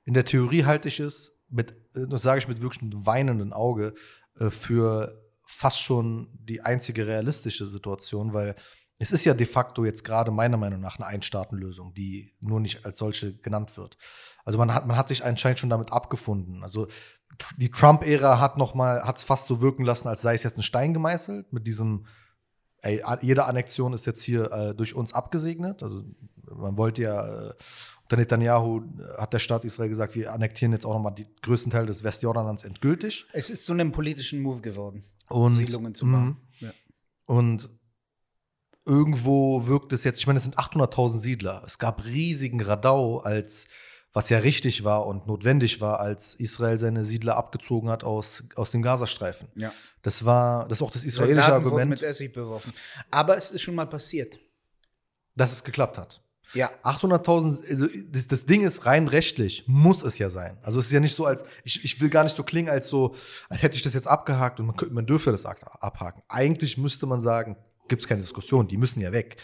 [0.04, 3.52] In der Theorie halte ich es mit, äh, das sage ich mit wirklich einem weinenden
[3.52, 3.96] Auge,
[4.40, 5.25] äh, für
[5.56, 8.56] fast schon die einzige realistische Situation, weil
[8.98, 12.86] es ist ja de facto jetzt gerade meiner Meinung nach eine Einstaatenlösung, die nur nicht
[12.86, 13.98] als solche genannt wird.
[14.46, 16.64] Also man hat, man hat sich anscheinend schon damit abgefunden.
[16.64, 16.88] Also
[17.58, 20.64] die Trump-Ära hat noch hat es fast so wirken lassen, als sei es jetzt ein
[20.64, 22.06] Stein gemeißelt mit diesem,
[22.82, 25.84] ey, jede Annexion ist jetzt hier äh, durch uns abgesegnet.
[25.84, 26.04] Also
[26.54, 27.54] man wollte ja, äh,
[28.04, 28.84] unter Netanyahu
[29.18, 32.04] hat der Staat Israel gesagt, wir annektieren jetzt auch noch mal die größten Teile des
[32.04, 33.26] Westjordans endgültig.
[33.34, 35.04] Es ist zu einem politischen Move geworden.
[35.30, 36.38] Und, Siedlungen zu bauen.
[36.60, 36.68] Mhm.
[36.68, 36.72] Ja.
[37.26, 37.70] Und
[38.86, 41.64] irgendwo wirkt es jetzt, ich meine, es sind 800.000 Siedler.
[41.66, 43.68] Es gab riesigen Radau, als
[44.16, 48.72] was ja richtig war und notwendig war, als Israel seine Siedler abgezogen hat aus, aus
[48.72, 49.50] dem Gazastreifen.
[49.56, 49.74] Ja.
[50.04, 51.90] Das war, das ist auch das israelische Soldaten Argument.
[51.90, 52.72] mit Essig beworfen.
[53.12, 54.40] Aber es ist schon mal passiert.
[55.36, 56.22] Dass es geklappt hat.
[56.54, 56.72] Ja.
[56.84, 60.58] 800.000, also das, das Ding ist rein rechtlich, muss es ja sein.
[60.62, 62.88] Also es ist ja nicht so, als ich, ich will gar nicht so klingen, als
[62.88, 63.16] so,
[63.50, 66.24] als hätte ich das jetzt abgehakt und man, könnte, man dürfte das abhaken.
[66.28, 69.38] Eigentlich müsste man sagen, gibt es keine Diskussion, die müssen ja weg.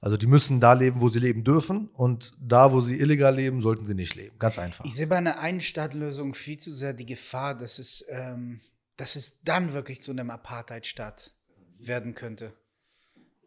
[0.00, 3.60] Also die müssen da leben, wo sie leben dürfen und da, wo sie illegal leben,
[3.60, 4.38] sollten sie nicht leben.
[4.38, 4.84] Ganz einfach.
[4.84, 8.60] Ich sehe bei einer Einstaatlösung viel zu sehr die Gefahr, dass es, ähm,
[8.96, 11.34] dass es dann wirklich zu einem Apartheidstaat
[11.78, 12.52] werden könnte.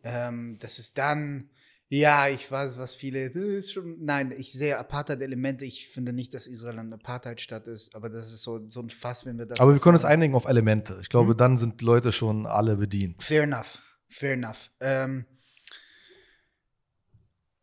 [0.03, 1.49] Ähm, dass es dann,
[1.93, 5.65] ja, ich weiß, was viele, ist schon, nein, ich sehe Apartheid-Elemente.
[5.65, 9.25] Ich finde nicht, dass Israel ein Apartheidstaat ist, aber das ist so, so ein Fass,
[9.25, 9.59] wenn wir das.
[9.59, 10.99] Aber wir können uns einigen auf Elemente.
[11.01, 11.37] Ich glaube, hm?
[11.37, 13.21] dann sind Leute schon alle bedient.
[13.21, 13.81] Fair enough.
[14.07, 14.71] Fair enough.
[14.79, 15.25] Ähm,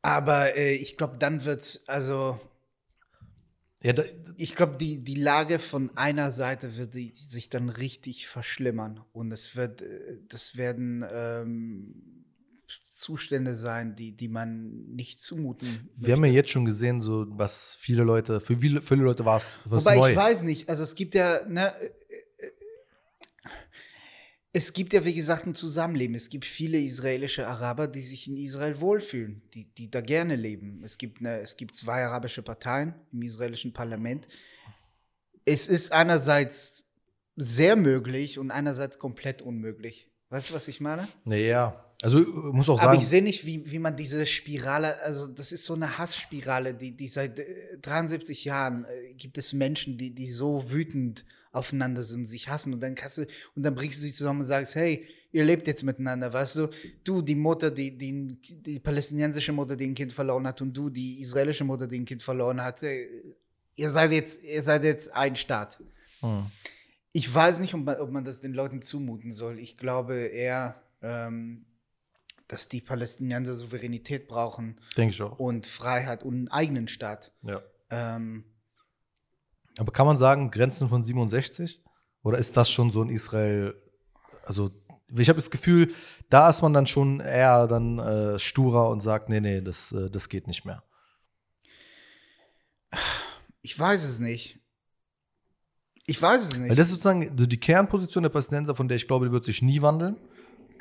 [0.03, 2.39] aber äh, ich glaube, dann wird es, also.
[3.83, 4.03] Ja, da,
[4.37, 9.01] ich glaube, die, die Lage von einer Seite wird die, sich dann richtig verschlimmern.
[9.13, 12.18] Und es wird, äh, das werden ähm,
[12.99, 16.07] Zustände sein, die, die man nicht zumuten möchte.
[16.07, 19.37] Wir haben ja jetzt schon gesehen, so was viele Leute, für viele, viele Leute war
[19.37, 20.11] es Wobei neu.
[20.11, 21.73] ich weiß nicht, also es gibt ja, ne,
[24.53, 26.17] es gibt ja, wie gesagt, ein Zusammenleben.
[26.17, 30.83] Es gibt viele israelische Araber, die sich in Israel wohlfühlen, die, die da gerne leben.
[30.85, 34.27] Es gibt, eine, es gibt zwei arabische Parteien im israelischen Parlament.
[35.45, 36.91] Es ist einerseits
[37.37, 40.11] sehr möglich und einerseits komplett unmöglich.
[40.31, 41.07] Weißt du, was ich meine?
[41.25, 42.21] Naja, also
[42.53, 42.91] muss auch sagen.
[42.91, 46.75] Aber ich sehe nicht, wie, wie man diese Spirale, also das ist so eine Hassspirale,
[46.75, 47.41] die, die seit
[47.83, 52.73] 73 äh, Jahren äh, gibt es Menschen, die, die so wütend aufeinander sind, sich hassen
[52.75, 53.27] und dann kannst du,
[53.57, 56.69] und dann bringst du sie zusammen und sagst, hey, ihr lebt jetzt miteinander, weißt du?
[57.03, 60.91] Du, die Mutter, die, die, die palästinensische Mutter, die ein Kind verloren hat und du,
[60.91, 63.09] die israelische Mutter, die ein Kind verloren hat, äh,
[63.75, 65.83] ihr seid jetzt, ihr seid jetzt ein Staat.
[66.21, 66.47] Hm.
[67.13, 69.59] Ich weiß nicht, ob man, ob man das den Leuten zumuten soll.
[69.59, 71.65] Ich glaube eher, ähm,
[72.49, 74.81] dass die Palästinenser Souveränität brauchen.
[74.97, 75.39] Denke ich auch.
[75.39, 77.33] Und Freiheit und einen eigenen Staat.
[77.43, 77.63] Ja.
[77.91, 78.45] Ähm,
[79.79, 81.83] aber kann man sagen, Grenzen von 67?
[82.23, 83.75] Oder ist das schon so in Israel,
[84.45, 84.71] also
[85.17, 85.95] ich habe das Gefühl,
[86.29, 90.11] da ist man dann schon eher dann äh, sturer und sagt, nee, nee, das, äh,
[90.11, 90.83] das geht nicht mehr.
[93.63, 94.59] Ich weiß es nicht.
[96.07, 96.71] Ich weiß es nicht.
[96.71, 99.63] Weil das ist sozusagen die Kernposition der Palästinenser, von der ich glaube, die wird sich
[99.63, 100.17] nie wandeln.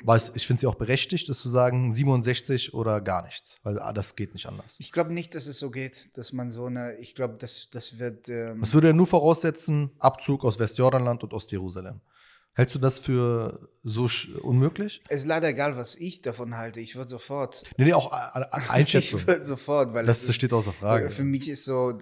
[0.03, 3.93] Weil ich finde sie auch berechtigt, ist zu sagen 67 oder gar nichts, weil ah,
[3.93, 4.75] das geht nicht anders.
[4.79, 7.99] Ich glaube nicht, dass es so geht, dass man so eine, ich glaube, das, das
[7.99, 8.29] wird.
[8.29, 12.01] Ähm das würde ja nur voraussetzen, Abzug aus Westjordanland und Ostjerusalem.
[12.57, 14.09] Hältst du das für so
[14.41, 15.03] unmöglich?
[15.09, 16.79] Es ist leider egal, was ich davon halte.
[16.79, 17.61] Ich würde sofort.
[17.77, 19.19] Nee, nee, auch Einschätzung.
[19.21, 21.11] ich würde sofort, weil das, das steht außer Frage.
[21.11, 21.99] Für mich ist so,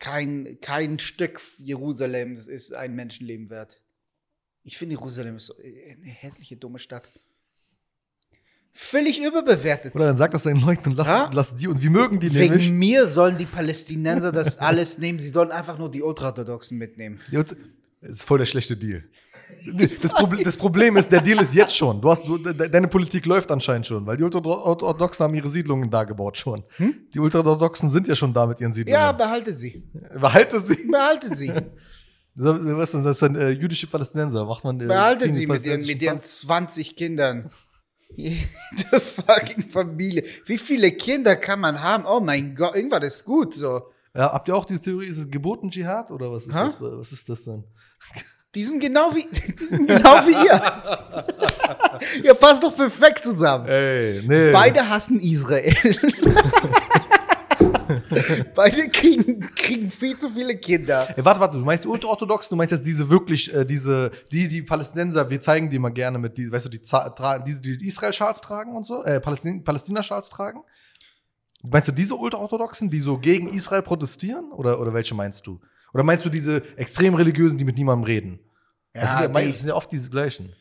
[0.00, 3.84] kein, kein Stück Jerusalems ist ein Menschenleben wert.
[4.64, 7.08] Ich finde, Jerusalem ist so äh, eine hässliche, dumme Stadt.
[8.76, 9.94] Völlig überbewertet.
[9.94, 12.54] Oder dann sag das deinen Leuten und lass, lass die und wie mögen die Wegen
[12.54, 12.72] nämlich.
[12.72, 15.20] mir sollen die Palästinenser das alles nehmen.
[15.20, 17.20] Sie sollen einfach nur die Ultraorthodoxen mitnehmen.
[17.30, 17.54] Das
[18.02, 19.04] ist voll der schlechte Deal.
[20.02, 22.00] Das, Proble das, Problem ist, der Deal ist jetzt schon.
[22.00, 26.02] Du hast, du, deine Politik läuft anscheinend schon, weil die Ultraorthodoxen haben ihre Siedlungen da
[26.02, 26.64] gebaut schon.
[26.76, 26.94] Hm?
[27.14, 29.00] Die Ultraorthodoxen sind ja schon da mit ihren Siedlungen.
[29.00, 29.84] Ja, behalte sie.
[30.20, 30.90] Behalte sie.
[30.90, 31.52] Behalte sie.
[32.34, 33.02] Was ist das?
[33.04, 34.44] Das sind äh, jüdische Palästinenser.
[34.44, 37.48] Macht man, äh, Behalten Sie mit ihren, mit ihren 20 Kindern.
[38.16, 40.24] Jede fucking Familie.
[40.46, 42.04] Wie viele Kinder kann man haben?
[42.06, 43.82] Oh mein Gott, irgendwas ist gut so.
[44.14, 47.12] Ja, habt ihr auch diese Theorie, ist es geboten Dschihad oder was ist, das, was
[47.12, 47.64] ist das dann?
[48.54, 49.26] Die sind genau wie,
[49.58, 52.22] die sind genau wie ihr.
[52.24, 53.66] ihr passt doch perfekt zusammen.
[53.66, 54.52] Ey, nee.
[54.52, 55.74] Beide hassen Israel.
[58.54, 61.08] Beide kriegen, kriegen viel zu viele Kinder.
[61.16, 64.48] Ey, warte, warte, du meinst die Ultraorthodoxen, du meinst jetzt diese wirklich, äh, diese, die,
[64.48, 68.40] die Palästinenser, wir zeigen die mal gerne mit, die, weißt du, die, die, die Israel-Schals
[68.40, 70.60] tragen und so, äh, Palästina-Schals tragen?
[71.62, 74.52] Meinst du diese Ultraorthodoxen, die so gegen Israel protestieren?
[74.52, 75.60] Oder, oder welche meinst du?
[75.94, 78.40] Oder meinst du diese extrem religiösen, die mit niemandem reden?
[78.94, 80.52] Ja, das sind ja, die, das sind ja oft diese gleichen.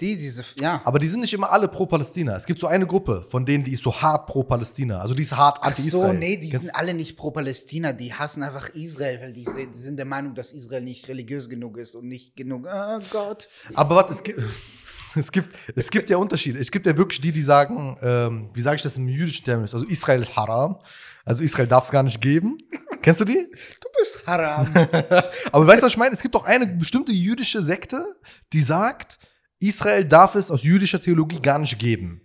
[0.00, 0.82] Die, diese, ja.
[0.84, 2.34] Aber die sind nicht immer alle pro Palästina.
[2.34, 4.98] Es gibt so eine Gruppe, von denen, die ist so hart pro Palästina.
[4.98, 6.04] Also die ist hart anti-Israel.
[6.04, 7.92] Ach so, nee, die Kennst sind alle nicht pro Palästina.
[7.92, 11.78] Die hassen einfach Israel, weil die, die, sind der Meinung, dass Israel nicht religiös genug
[11.78, 13.48] ist und nicht genug, oh Gott.
[13.74, 14.42] Aber warte, es gibt,
[15.14, 16.58] es gibt, es gibt ja Unterschiede.
[16.58, 19.74] Es gibt ja wirklich die, die sagen, ähm, wie sage ich das im jüdischen Terminus?
[19.74, 20.80] Also Israel ist haram.
[21.24, 22.58] Also Israel darf es gar nicht geben.
[23.00, 23.48] Kennst du die?
[23.80, 24.66] Du bist haram.
[25.52, 26.14] Aber weißt du, was ich meine?
[26.14, 28.16] Es gibt auch eine bestimmte jüdische Sekte,
[28.52, 29.20] die sagt,
[29.68, 32.20] Israel darf es aus jüdischer Theologie gar nicht geben.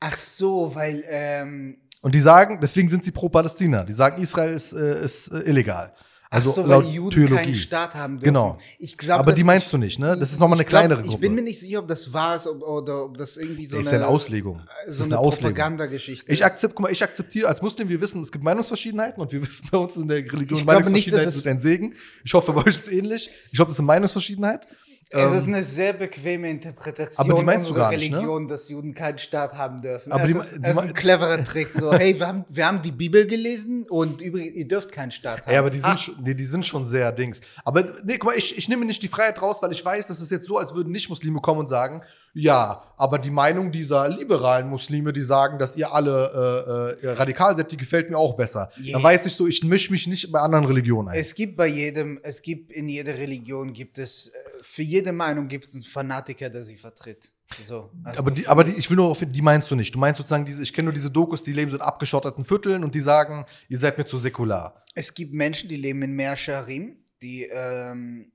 [0.00, 1.04] Ach so, weil.
[1.08, 3.84] Ähm und die sagen, deswegen sind sie pro Palästina.
[3.84, 5.92] Die sagen, Israel ist, äh, ist äh, illegal.
[6.30, 7.36] Also Ach so, weil die Juden Theologie.
[7.36, 8.24] keinen Staat haben dürfen.
[8.24, 8.58] Genau.
[8.78, 10.06] Ich glaub, Aber die meinst ich, du nicht, ne?
[10.08, 11.20] Das ich- ist nochmal eine ich glaub, kleinere Ich Gruppe.
[11.20, 13.86] bin mir nicht sicher, ob das wahr ist ob, oder ob das irgendwie so Das
[13.86, 14.62] eine, ist ja eine Auslegung.
[14.86, 15.50] Das so ist eine, eine Auslegung.
[15.54, 16.46] Propagandageschichte Ich, ist.
[16.46, 19.68] akzept, guck mal, ich akzeptiere als Muslim, wir wissen, es gibt Meinungsverschiedenheiten und wir wissen
[19.70, 21.92] bei uns in der Religion, Ich glaube nicht, dass es- sind ein Segen.
[22.24, 23.30] Ich hoffe, bei euch ist es ähnlich.
[23.50, 24.66] Ich glaube, das ist eine Meinungsverschiedenheit.
[25.14, 28.16] Es Ähm, ist eine sehr bequeme Interpretation Aber die meinst du unserer gar nicht, ne?
[28.18, 30.10] Religion, dass Juden keinen Staat haben dürfen.
[30.10, 31.72] Aber es die- ist, die es ist ein cleverer Trick.
[31.74, 35.46] So, hey, wir haben, wir haben die Bibel gelesen und übrigens, ihr dürft keinen Staat
[35.46, 35.52] haben.
[35.52, 37.40] Ja, aber die sind, Ah, schon, nee, die sind schon sehr Dings.
[37.64, 40.20] Aber nee, guck mal, ich, ich nehme nicht die Freiheit raus, weil ich weiß, das
[40.20, 42.02] ist jetzt so, als würden Nicht-Muslime kommen und sagen,
[42.34, 47.54] ja, aber die Meinung dieser liberalen Muslime, die sagen, dass ihr alle äh, äh, radikal
[47.54, 48.70] seid, die gefällt mir auch besser.
[48.78, 48.94] Yeah.
[48.94, 51.18] Dann weiß ich so, ich mische mich nicht bei anderen Religionen ein.
[51.18, 55.46] Es gibt bei jedem, es gibt in jeder Religion gibt es, äh, für jede Meinung
[55.48, 57.32] gibt es einen Fanatiker, der sie vertritt.
[57.66, 59.94] So, also aber die, aber die, ich will nur auf, die meinst du nicht.
[59.94, 62.82] Du meinst sozusagen diese, ich kenne nur diese Dokus, die leben so in abgeschotteten Vierteln
[62.82, 64.82] und die sagen, ihr seid mir zu säkular.
[64.94, 68.32] Es gibt Menschen, die leben in Meerscharim, die, ähm,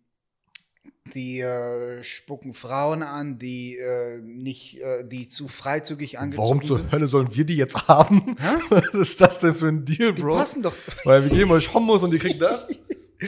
[1.14, 6.78] die äh, spucken Frauen an, die äh, nicht, äh, die zu freizügig angezogen Warum zur
[6.78, 6.91] sind.
[6.91, 8.36] Hölle sollen wir die jetzt haben?
[8.39, 8.55] Hä?
[8.70, 10.38] Was ist das denn für ein Deal, Die Bro?
[10.38, 10.91] passen doch zu.
[11.03, 12.68] Weil wir geben euch Homos und ihr kriegt das?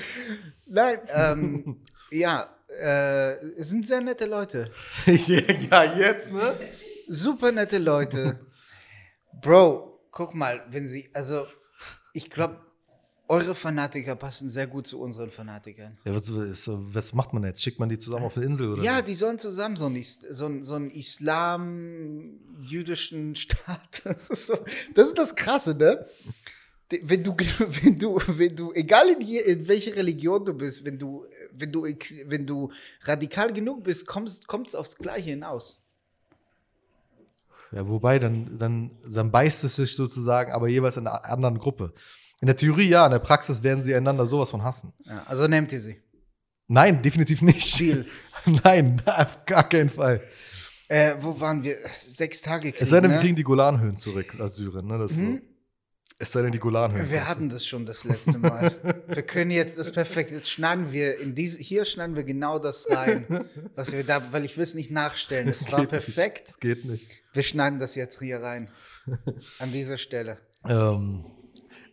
[0.65, 2.47] Nein, ähm, ja,
[2.79, 4.71] äh, es sind sehr nette Leute.
[5.05, 6.55] ja, jetzt, ne?
[7.07, 8.39] Super nette Leute.
[9.41, 11.47] Bro, guck mal, wenn sie, also,
[12.13, 12.57] ich glaube,
[13.29, 15.97] eure Fanatiker passen sehr gut zu unseren Fanatikern.
[16.03, 17.61] Ja, was, so- was macht man jetzt?
[17.63, 18.81] Schickt man die zusammen auf eine Insel oder?
[18.83, 24.01] Ja, die sollen zusammen so einen, so so einen Islam-jüdischen Staat.
[24.03, 24.57] Das ist, so,
[24.95, 26.05] das ist das Krasse, ne?
[27.03, 27.35] Wenn du,
[27.83, 31.71] wenn du, wenn du, egal in, je, in welche Religion du bist, wenn du, wenn
[31.71, 31.85] du,
[32.25, 32.71] wenn du
[33.03, 34.27] radikal genug bist, kommt
[34.67, 35.85] es aufs Gleiche hinaus.
[37.71, 41.93] ja wobei, dann, dann, dann beißt es sich sozusagen, aber jeweils in einer anderen Gruppe.
[42.41, 44.93] In der Theorie ja, in der Praxis werden sie einander sowas von hassen.
[45.05, 46.01] Ja, also nehmt ihr sie.
[46.67, 47.79] Nein, definitiv nicht.
[47.79, 48.05] Deal.
[48.63, 50.21] Nein, auf gar keinen Fall.
[50.87, 51.75] Äh, wo waren wir?
[52.03, 53.21] Sechs Tage Krieg, Es sei denn, wir ne?
[53.23, 54.87] kriegen die Golanhöhen zurück als Syrien.
[54.87, 54.97] Ne?
[54.97, 55.41] Das Mhm.
[56.21, 57.09] Es sei denn, die Golanhöhen.
[57.09, 58.75] Wir hatten das schon das letzte Mal.
[59.07, 60.31] wir können jetzt, das ist perfekt.
[60.31, 64.43] Jetzt schneiden wir in diese, hier schneiden wir genau das rein, was wir da, weil
[64.43, 65.47] ich will es nicht nachstellen.
[65.47, 66.39] Es war perfekt.
[66.39, 66.49] Nicht.
[66.49, 67.07] Das geht nicht.
[67.31, 68.69] Wir schneiden das jetzt hier rein.
[69.59, 70.39] An dieser Stelle.
[70.67, 71.25] Ähm,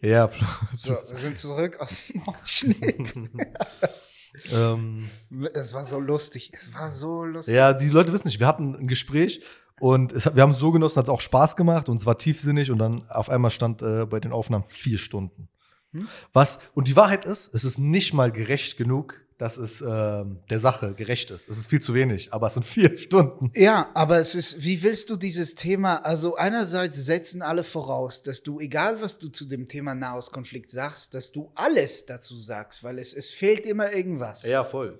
[0.07, 0.30] ja,
[0.78, 3.14] So, wir sind zurück aus dem Ausschnitt.
[4.52, 5.09] ähm,
[5.52, 6.52] Es war so lustig.
[6.52, 7.54] Es war so lustig.
[7.54, 9.42] Ja, die Leute wissen nicht, wir hatten ein Gespräch
[9.80, 12.18] und es, wir haben es so genossen, hat es auch Spaß gemacht und es war
[12.18, 15.48] tiefsinnig und dann auf einmal stand äh, bei den Aufnahmen vier Stunden.
[15.92, 16.09] Hm?
[16.32, 20.61] Was, und die Wahrheit ist, es ist nicht mal gerecht genug, dass es ähm, der
[20.61, 21.49] Sache gerecht ist.
[21.49, 23.51] Es ist viel zu wenig, aber es sind vier Stunden.
[23.55, 28.43] Ja, aber es ist, wie willst du dieses Thema, also einerseits setzen alle voraus, dass
[28.43, 32.99] du, egal was du zu dem Thema Nahostkonflikt sagst, dass du alles dazu sagst, weil
[32.99, 34.45] es, es fehlt immer irgendwas.
[34.45, 34.99] Ja, voll.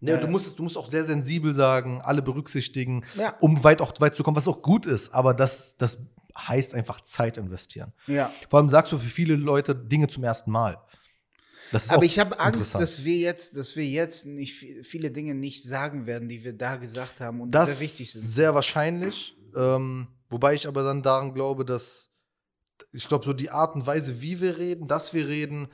[0.00, 3.34] Ja, du, musst, es- du musst auch sehr sensibel sagen, alle berücksichtigen, Ja.
[3.40, 5.98] um weit auch weit zu kommen, was auch gut ist, aber das, das
[6.36, 7.94] heißt einfach Zeit investieren.
[8.06, 8.30] Ja.
[8.50, 10.76] Vor allem sagst du für viele Leute Dinge zum ersten Mal.
[11.88, 15.62] Aber ich habe Angst, dass wir jetzt, dass wir jetzt nicht vi- viele Dinge nicht
[15.64, 18.28] sagen werden, die wir da gesagt haben und das sehr wichtig sind.
[18.30, 19.36] Sehr wahrscheinlich.
[19.56, 22.08] Ähm, wobei ich aber dann daran glaube, dass
[22.92, 25.68] ich glaube, so die Art und Weise, wie wir reden, dass wir reden,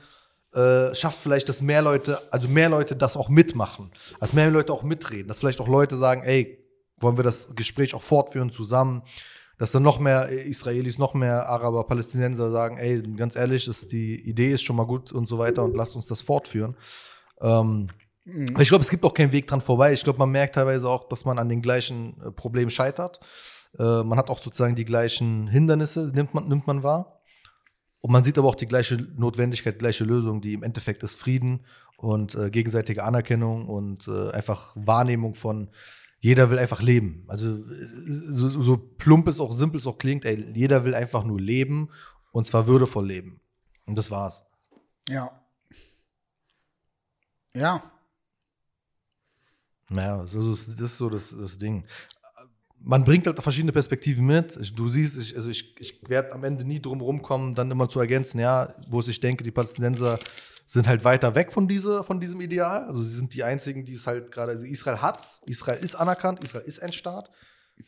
[0.53, 4.71] äh, schafft vielleicht, dass mehr Leute, also mehr Leute das auch mitmachen, dass mehr Leute
[4.71, 6.63] auch mitreden, dass vielleicht auch Leute sagen, ey,
[6.97, 9.03] wollen wir das Gespräch auch fortführen zusammen,
[9.63, 14.15] dass dann noch mehr Israelis, noch mehr Araber, Palästinenser sagen, ey, ganz ehrlich, ist, die
[14.27, 16.75] Idee ist schon mal gut und so weiter und lasst uns das fortführen.
[17.39, 17.87] Ähm,
[18.25, 18.59] Mhm.
[18.59, 19.93] ich glaube, es gibt auch keinen Weg dran vorbei.
[19.93, 23.19] Ich glaube, man merkt teilweise auch, dass man an den gleichen äh, Problemen scheitert.
[23.77, 27.21] Äh, man hat auch sozusagen die gleichen Hindernisse, nimmt man, nimmt man wahr.
[28.01, 31.65] Und man sieht aber auch die gleiche Notwendigkeit, gleiche Lösung, die im Endeffekt ist Frieden
[31.97, 35.69] und äh, gegenseitige Anerkennung und äh, einfach Wahrnehmung von
[36.23, 37.25] jeder will einfach leben.
[37.27, 41.37] Also so, so plump es auch, simpel es auch klingt, ey, jeder will einfach nur
[41.37, 41.89] leben
[42.31, 43.41] und zwar würdevoll leben.
[43.85, 44.45] Und das war's.
[45.09, 45.29] Ja.
[47.53, 47.83] Ja.
[49.89, 51.85] Naja, das ist, das ist so das, das Ding.
[52.85, 54.57] Man bringt halt verschiedene Perspektiven mit.
[54.61, 57.87] Ich, du siehst, ich, also ich, ich werde am Ende nie drum rumkommen, dann immer
[57.89, 60.19] zu ergänzen, ja, wo es ich denke, die Palästinenser
[60.65, 62.83] sind halt weiter weg von, diese, von diesem Ideal.
[62.85, 66.43] Also sie sind die einzigen, die es halt gerade, also Israel hat's, Israel ist anerkannt,
[66.43, 67.29] Israel ist ein Staat,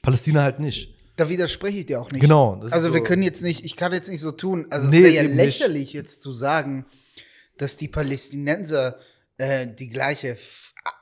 [0.01, 0.95] Palästina halt nicht.
[1.17, 2.21] Da widerspreche ich dir auch nicht.
[2.21, 2.61] Genau.
[2.71, 4.67] Also wir so- können jetzt nicht, ich kann jetzt nicht so tun.
[4.69, 5.59] Also Nee, es wäre ja eben nicht.
[5.59, 6.85] lächerlich jetzt zu sagen,
[7.57, 8.97] dass die Palästinenser
[9.37, 10.37] äh, die gleiche,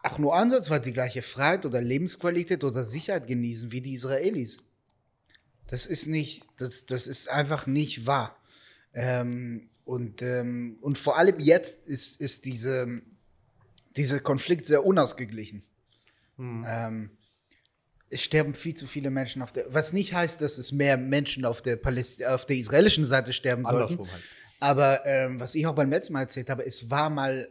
[0.03, 4.59] auch nur ansatzweise die gleiche Freiheit oder Lebensqualität oder Sicherheit genießen wie die Israelis.
[5.67, 8.37] Das ist nicht, das, das ist einfach nicht wahr.
[8.93, 13.01] Ähm, Und, ähm, und vor allem jetzt ist, ist diese,
[13.97, 15.63] dieser Konflikt sehr unausgeglichen.
[16.37, 16.65] Mhm.
[16.65, 17.09] Ähm,
[18.09, 21.43] es sterben viel zu viele Menschen auf der, was nicht heißt, dass es mehr Menschen
[21.43, 23.99] auf der, Paläst auf der israelischen Seite sterben sollten.
[23.99, 24.23] Halt.
[24.59, 27.49] Aber ähm, was ich auch beim letzten Mal erzählt habe, es war mal,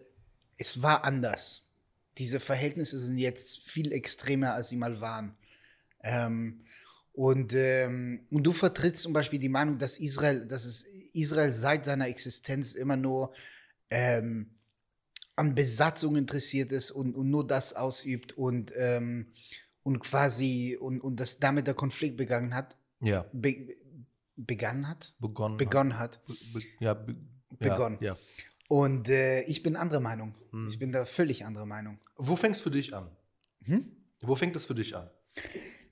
[0.56, 1.61] es war anders.
[2.18, 5.34] Diese Verhältnisse sind jetzt viel extremer, als sie mal waren.
[6.02, 6.60] Ähm,
[7.12, 11.84] und, ähm, und du vertrittst zum Beispiel die Meinung, dass Israel, dass es Israel seit
[11.84, 13.32] seiner Existenz immer nur
[13.90, 14.50] ähm,
[15.36, 19.32] an Besatzung interessiert ist und, und nur das ausübt und, ähm,
[19.82, 23.76] und quasi und, und dass damit der Konflikt begangen hat, Ja, be,
[24.36, 25.56] begangen hat, begonnen.
[25.56, 26.24] begonnen hat.
[26.26, 27.16] Be, be, ja, be,
[27.58, 27.98] Begonnen.
[28.00, 28.16] Ja.
[28.72, 30.34] Und äh, ich bin anderer Meinung.
[30.50, 30.66] Hm.
[30.66, 31.98] Ich bin da völlig anderer Meinung.
[32.16, 33.06] Wo fängst für dich an?
[33.64, 33.84] Hm?
[34.22, 35.10] Wo fängt es für dich an?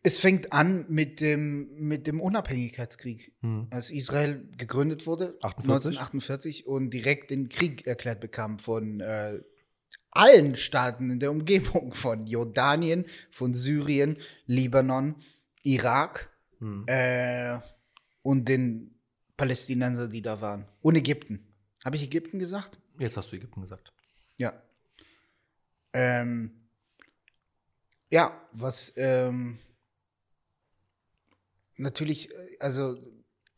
[0.02, 3.34] Es fängt an mit dem, mit dem Unabhängigkeitskrieg.
[3.42, 3.66] Hm.
[3.68, 5.90] Als Israel gegründet wurde, 48?
[6.00, 9.42] 1948, und direkt den Krieg erklärt bekam von äh,
[10.10, 14.16] allen Staaten in der Umgebung, von Jordanien, von Syrien,
[14.46, 15.16] Libanon,
[15.64, 16.84] Irak Hm.
[16.86, 17.58] äh,
[18.22, 18.94] und den
[19.36, 20.64] Palästinensern, die da waren.
[20.80, 21.49] Und Ägypten.
[21.84, 22.78] Habe ich Ägypten gesagt?
[22.98, 23.92] Jetzt hast du Ägypten gesagt.
[24.36, 24.62] Ja.
[25.92, 26.52] Ähm,
[28.10, 29.58] ja, was ähm,
[31.76, 32.98] natürlich, äh, also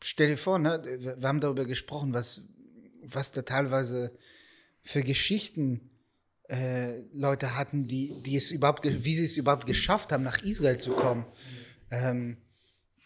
[0.01, 0.81] stell dir vor, ne,
[1.19, 2.47] wir haben darüber gesprochen, was,
[3.01, 4.17] was da teilweise
[4.81, 5.89] für Geschichten
[6.49, 10.77] äh, Leute hatten, die, die es überhaupt, wie sie es überhaupt geschafft haben, nach Israel
[10.77, 11.25] zu kommen.
[11.91, 12.37] Ähm,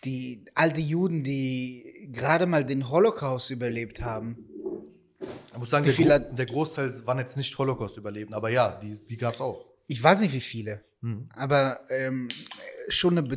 [0.04, 4.48] die all die Juden, die gerade mal den Holocaust überlebt haben,
[5.52, 8.94] Ich muss sagen, der, Gro der Großteil waren jetzt nicht Holocaust überleben, aber ja, die,
[9.06, 9.66] die gab es auch.
[9.88, 11.30] ich weiß nicht wie viele, Hm.
[11.36, 12.28] aber ähm,
[12.90, 13.28] schon eine,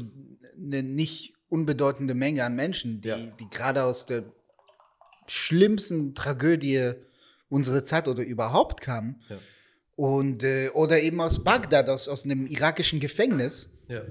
[0.57, 3.16] eine nicht unbedeutende Menge an Menschen, die, Ja.
[3.16, 4.24] die gerade aus der
[5.26, 6.93] schlimmsten Tragödie
[7.49, 9.20] unserer Zeit oder überhaupt kamen.
[9.28, 9.38] Ja.
[9.97, 13.70] Und, äh, oder eben aus Bagdad, aus, aus einem irakischen Gefängnis.
[13.88, 14.03] Ja.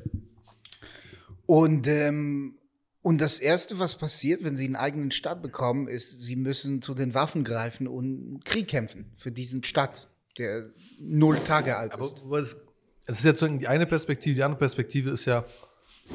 [1.46, 2.59] Und, ähm,
[3.02, 6.94] und das Erste, was passiert, wenn sie einen eigenen Staat bekommen, ist, sie müssen zu
[6.94, 10.70] den Waffen greifen und Krieg kämpfen für diesen Staat, der
[11.00, 12.22] null Tage alt Aber ist.
[12.26, 12.58] was,
[13.06, 15.46] es ist ja die eine Perspektive, die andere Perspektive ist ja,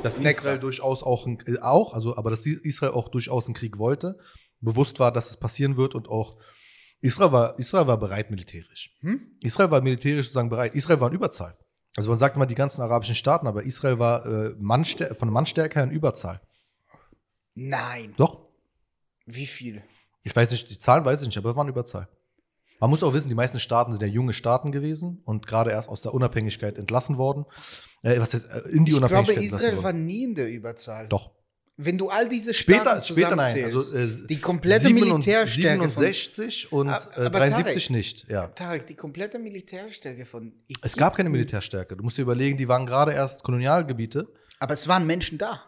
[0.03, 0.19] dass.
[0.19, 4.19] Israel durchaus auch, ein, auch, also, aber dass Israel auch durchaus einen Krieg wollte,
[4.61, 6.39] bewusst war, dass es passieren wird und auch
[7.01, 8.91] Israel war, Israel war bereit militärisch.
[9.01, 9.21] Hm?
[9.43, 10.75] Israel war militärisch sozusagen bereit.
[10.75, 11.57] Israel war in Überzahl.
[11.97, 15.77] Also man sagt immer die ganzen arabischen Staaten, aber Israel war äh, Mannstär von Mannstärke
[15.77, 16.41] her in Überzahl.
[17.55, 18.13] Nein.
[18.17, 18.41] Doch,
[19.27, 19.83] Wie viel?
[20.23, 22.09] ich weiß nicht, die Zahlen weiß ich nicht, aber es war eine Überzahl.
[22.81, 25.89] Man muss auch wissen, die meisten Staaten sind ja junge Staaten gewesen und gerade erst
[25.89, 27.47] aus der Unabhängigkeit entlassen worden.
[28.03, 30.51] Äh, was heißt, äh, in die Ich glaube, Unabhängigkeit entlassen Israel war nie in der
[30.51, 31.09] Überzahl.
[31.09, 31.31] Doch.
[31.77, 33.65] Wenn du all diese Staaten Später, später nein.
[33.65, 38.29] Also, äh, die komplette 67 Militärstärke von 67 und Aber- äh, aber 73 Tarek- nicht,
[38.29, 38.47] ja.
[38.49, 40.75] Tarek, die komplette Militärstärke von Ägypten.
[40.87, 41.97] Es gab keine Militärstärke.
[41.97, 44.29] Du musst dir überlegen, die waren gerade erst Kolonialgebiete.
[44.61, 45.63] Aber es waren Menschen da.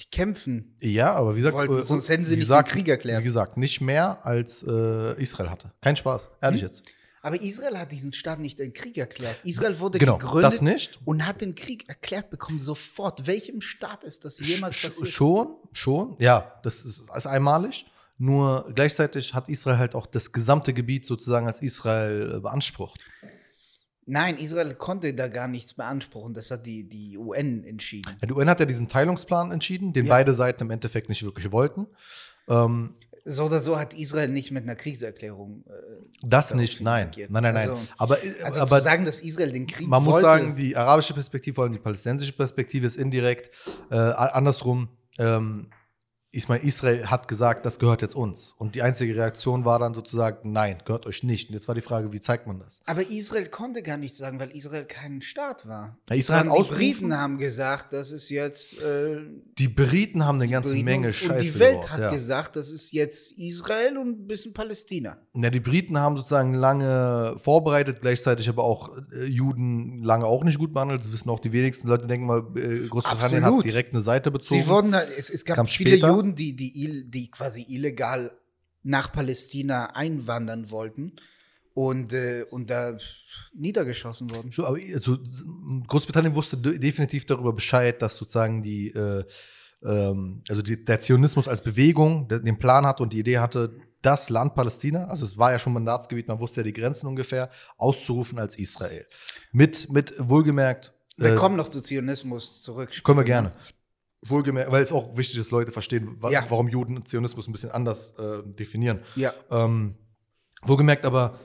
[0.00, 0.76] Die kämpfen.
[0.80, 3.20] Ja, aber wie gesagt, Wollten, äh, sonst hätten sie nicht gesagt, den Krieg erklärt.
[3.20, 5.72] Wie gesagt, nicht mehr als äh, Israel hatte.
[5.80, 6.68] Kein Spaß, ehrlich Hm?
[6.68, 6.82] jetzt.
[7.24, 9.36] Aber Israel hat diesen Staat nicht den Krieg erklärt.
[9.44, 10.98] Israel wurde Genau, gegründet das nicht.
[11.04, 13.28] und hat den Krieg erklärt bekommen sofort.
[13.28, 15.08] Welchem Staat ist das jemals Sch- passiert?
[15.08, 17.86] Schon, schon, ja, das ist, ist einmalig.
[18.18, 22.98] Nur gleichzeitig hat Israel halt auch das gesamte Gebiet sozusagen als Israel äh, beansprucht.
[24.06, 26.34] Nein, Israel konnte da gar nichts beanspruchen.
[26.34, 28.10] Das hat die, die UN entschieden.
[28.20, 30.14] Ja, die UN hat ja diesen Teilungsplan entschieden, den Ja.
[30.14, 31.86] beide Seiten im Endeffekt nicht wirklich wollten.
[32.48, 32.94] Ähm,
[33.24, 35.62] So oder so hat Israel nicht mit einer Kriegserklärung.
[35.68, 35.72] Äh,
[36.24, 37.04] das nicht, nein.
[37.04, 37.30] reagiert.
[37.30, 37.70] Nein, nein, nein.
[37.70, 40.76] Also- aber also aber zu sagen, dass Israel den Krieg man muss wollte, sagen, die
[40.76, 43.50] arabische Perspektive, vor allem die palästinensische Perspektive ist indirekt.
[43.92, 44.88] Äh, andersrum,
[45.20, 45.68] ähm,
[46.34, 48.54] ich meine, Israel hat gesagt, das gehört jetzt uns.
[48.56, 51.50] Und die einzige Reaktion war dann sozusagen, nein, gehört euch nicht.
[51.50, 52.80] Und jetzt war die Frage, wie zeigt man das?
[52.86, 55.98] aber Israel konnte gar nichts sagen, weil Israel kein Staat war.
[56.08, 59.20] Ja, Israel hat die Briten haben gesagt, das ist jetzt äh,
[59.58, 62.10] Die Briten haben eine ganze Briten Menge Scheiße und die Welt gebaut, hat ja.
[62.10, 65.18] gesagt, das ist jetzt Israel und ein bisschen Palästina.
[65.34, 70.58] Ja, die Briten haben sozusagen lange vorbereitet, gleichzeitig aber auch äh, Juden lange auch nicht
[70.58, 71.02] gut behandelt.
[71.02, 73.64] Das wissen auch die wenigsten Leute, denken mal, äh, Großbritannien Absolut.
[73.64, 74.62] hat direkt eine Seite bezogen.
[74.62, 76.08] Sie wurden, da- es, es gab Kam viele später.
[76.08, 78.32] Juden, die, die, ill- die quasi illegal
[78.84, 81.12] nach Palästina einwandern wollten
[81.74, 82.96] und, äh, und da
[83.54, 84.50] niedergeschossen wurden.
[84.58, 85.18] Aber also,
[85.86, 89.24] Großbritannien wusste de definitiv darüber Bescheid, dass sozusagen die, äh,
[89.84, 93.76] ähm, also die, der Zionismus als Bewegung de- den Plan hatte und die Idee hatte,
[94.02, 97.50] das Land Palästina, also es war ja schon Mandatsgebiet, man wusste ja die Grenzen ungefähr,
[97.78, 99.06] auszurufen als Israel.
[99.52, 102.90] Mit, mit wohlgemerkt, Wir äh, kommen noch zu Zionismus zurück.
[103.04, 103.52] können wir gerne.
[104.24, 106.44] Wohlgemerkt, weil es auch wichtig ist, Leute verstehen, wa Ja.
[106.48, 109.02] warum Juden und Zionismus ein bisschen anders äh, definieren.
[109.16, 109.34] Ja.
[109.50, 109.96] Ähm,
[110.62, 111.38] wohlgemerkt aber,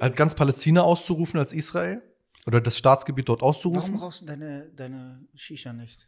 [0.00, 2.02] halt ganz Palästina auszurufen als Israel
[2.46, 3.96] oder das Staatsgebiet dort Warum auszurufen.
[3.96, 6.06] rauchst du deine, deine Shisha nicht?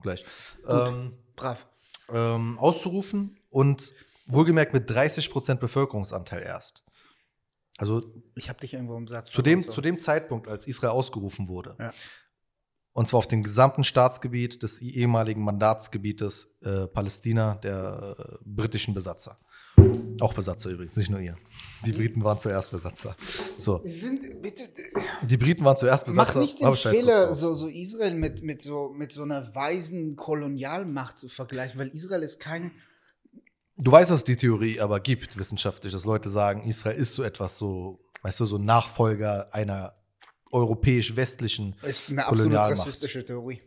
[0.00, 0.24] Gleich.
[0.66, 0.88] Gut.
[0.88, 1.66] Ähm, Brav.
[2.12, 3.92] ähm, auszurufen und
[4.26, 6.82] wohlgemerkt mit 30% Bevölkerungsanteil erst.
[7.76, 8.00] Also
[8.36, 11.76] Ich habe dich irgendwo im Satz zu dem, zu dem Zeitpunkt, als Israel ausgerufen wurde,
[11.78, 11.92] Ja.
[12.94, 19.38] Und zwar auf dem gesamten Staatsgebiet des ehemaligen Mandatsgebietes äh, Palästina der äh, britischen Besatzer.
[20.20, 21.36] Auch Besatzer übrigens, nicht nur ihr.
[21.84, 23.16] Die Briten waren zuerst Besatzer.
[23.58, 24.68] So, sind, bitte,
[25.22, 26.38] die Briten waren zuerst Besatzer.
[26.38, 31.18] mach nicht den Fehler, so, so Israel mit, mit, so, mit so einer weisen Kolonialmacht
[31.18, 32.70] zu vergleichen, weil Israel ist kein.
[33.76, 37.24] Du weißt, dass es die Theorie aber gibt, wissenschaftlich, dass Leute sagen, Israel ist so
[37.24, 39.94] etwas so, weißt du, so Nachfolger einer
[40.52, 43.60] europäisch-westlichen ist eine absolut rassistische Theorie.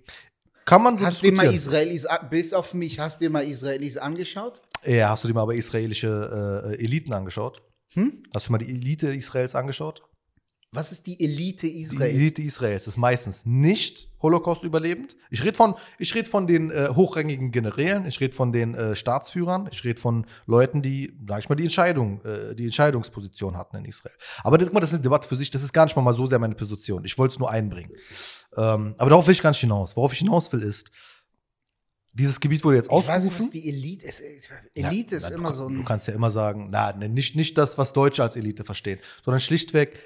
[0.66, 1.54] Kann man Hast du dir mal.
[1.54, 4.62] Israelis, bis auf mich, hast du dir mal Israelis angeschaut?
[4.86, 7.62] Ja, hast du dir mal aber israelische äh, Eliten angeschaut?
[7.94, 8.24] Hm?
[8.34, 10.04] Hast du mal die Elite Israels angeschaut?
[10.74, 12.14] Was ist die Elite Die Israels?
[12.14, 15.16] Elite Israels ist meistens nicht Holocaust überlebend.
[15.30, 18.94] Ich rede von, ich red von den äh, hochrangigen Generälen, ich rede von den äh,
[18.96, 23.78] Staatsführern, ich rede von Leuten, die, sag ich mal, die Entscheidung, äh, die Entscheidungsposition hatten
[23.78, 24.14] in Israel.
[24.44, 26.38] Aber das, das ist eine Debatte für sich, das ist gar nicht mal, so sehr
[26.40, 27.06] meine Position.
[27.06, 27.92] Ich wollte es nur einbringen.
[28.58, 29.96] Ähm, aber darauf will ich gar nicht hinaus.
[29.96, 30.92] Worauf ich hinaus will, ist,
[32.14, 33.40] dieses Gebiet wurde jetzt Ich weiß nicht, ausgerufen.
[33.46, 34.22] was die Elite ist.
[34.74, 35.86] Elite Ja, ist du immer kann- so Du ein.
[35.86, 39.40] kannst ja immer sagen, na, ne, nicht, nicht das, was Deutsche als Elite verstehen, sondern
[39.40, 39.98] schlichtweg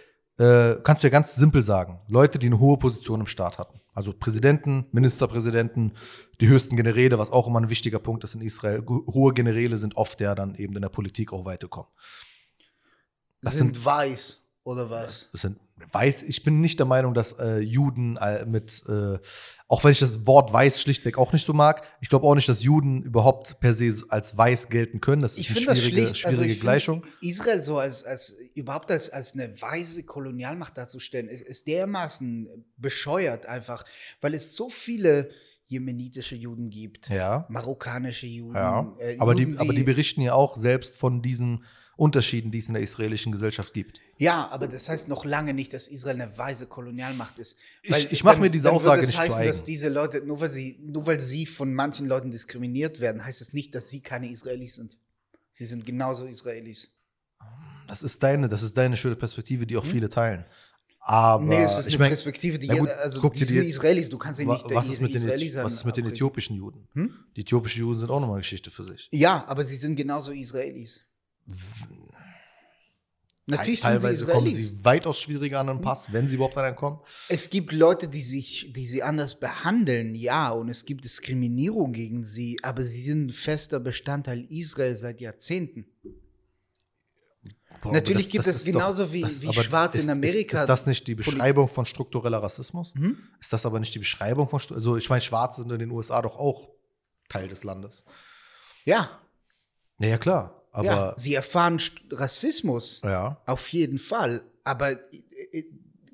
[0.42, 3.80] äh, kannst du ja ganz simpel sagen, Leute, die eine hohe Position im Staat hatten.
[3.94, 5.94] Also Präsidenten, Ministerpräsidenten,
[6.39, 8.84] die höchsten Generäle, was auch immer ein wichtiger Punkt ist in Israel.
[8.88, 11.89] Ho- Hohe Generäle sind oft der dann eben in der Politik auch weit gekommen.
[13.42, 15.28] Das sind, weiß oder was?
[15.34, 15.57] Sind
[15.91, 19.18] weiß, ich bin nicht der Meinung, dass äh, Juden äh, mit, äh,
[19.68, 22.47] auch wenn ich das Wort weiß schlichtweg auch nicht so mag, ich glaube auch nicht,
[22.49, 25.22] dass Juden überhaupt per se als weiß gelten können.
[25.22, 27.05] Das ist Ich eine finde das schwierige, schlicht, schwierige also ich Gleichung.
[27.22, 32.47] Israel so als, als überhaupt als, als eine weise Kolonialmacht darzustellen, ist, ist dermaßen
[32.78, 33.84] bescheuert einfach,
[34.22, 35.30] weil es so viele
[35.68, 37.45] jemenitische Juden gibt, Ja.
[37.49, 38.55] marokkanische Juden.
[38.55, 41.64] Ja, äh, aber, Juden, die, aber die berichten ja auch selbst von diesen
[42.02, 43.99] Unterschieden, die es in der israelischen Gesellschaft gibt.
[44.18, 47.58] Ja, aber das heißt noch lange nicht, dass Israel eine weise Kolonialmacht ist.
[47.84, 49.47] Ich- Weil ich mach dann- mir diese dann Aussage würde es nicht zu heißen, eigen.
[49.49, 53.41] dass diese Leute, nur weil, sie, nur weil sie von manchen Leuten diskriminiert werden, heißt
[53.41, 54.97] es nicht, dass sie keine Israelis sind.
[55.52, 56.89] Sie sind genauso Israelis.
[57.88, 60.45] Das ist deine, das ist deine schöne Perspektive, die auch viele teilen.
[61.04, 61.49] Aber Hm?
[61.49, 64.10] nee, es ist ich eine mein, Perspektive, die gut, jeder- also guck die die- Israelis,
[64.10, 66.88] du kannst sie nicht was ist mit den, Israelis was ist mit den äthiopischen Juden?
[66.93, 67.14] Hm?
[67.36, 69.08] Die äthiopischen Juden sind auch nochmal eine Geschichte für sich.
[69.12, 71.02] Ja, aber sie sind genauso Israelis.
[73.48, 76.66] Natürlich sind sie Teilweise kommen sie weitaus schwieriger an den Pass, wenn sie überhaupt an
[76.66, 77.00] einen kommen.
[77.28, 82.24] Es gibt Leute, die sich, die sie anders behandeln, ja, und es gibt Diskriminierung gegen
[82.24, 85.86] sie, aber sie sind ein fester Bestandteil Israel seit Jahrzehnten.
[87.82, 90.68] Boah, Natürlich aber gibt es genauso wie- wie aber Schwarze in ist, Amerika Ist, ist
[90.70, 92.94] das nicht die Poliz- Beschreibung von struktureller Rassismus?
[92.94, 93.18] Hm?
[93.39, 96.22] Ist das aber nicht die Beschreibung von Also ich meine, Schwarze sind in den USA
[96.22, 96.70] doch auch
[97.28, 98.06] Teil des Landes.
[98.86, 99.20] Ja,
[99.98, 100.61] Ja, ja klar.
[100.72, 101.14] Aber ja.
[101.18, 101.80] sie erfahren
[102.12, 103.42] Rassismus, ja.
[103.46, 104.44] auf jeden Fall.
[104.64, 104.98] Aber äh,
[105.52, 105.64] äh,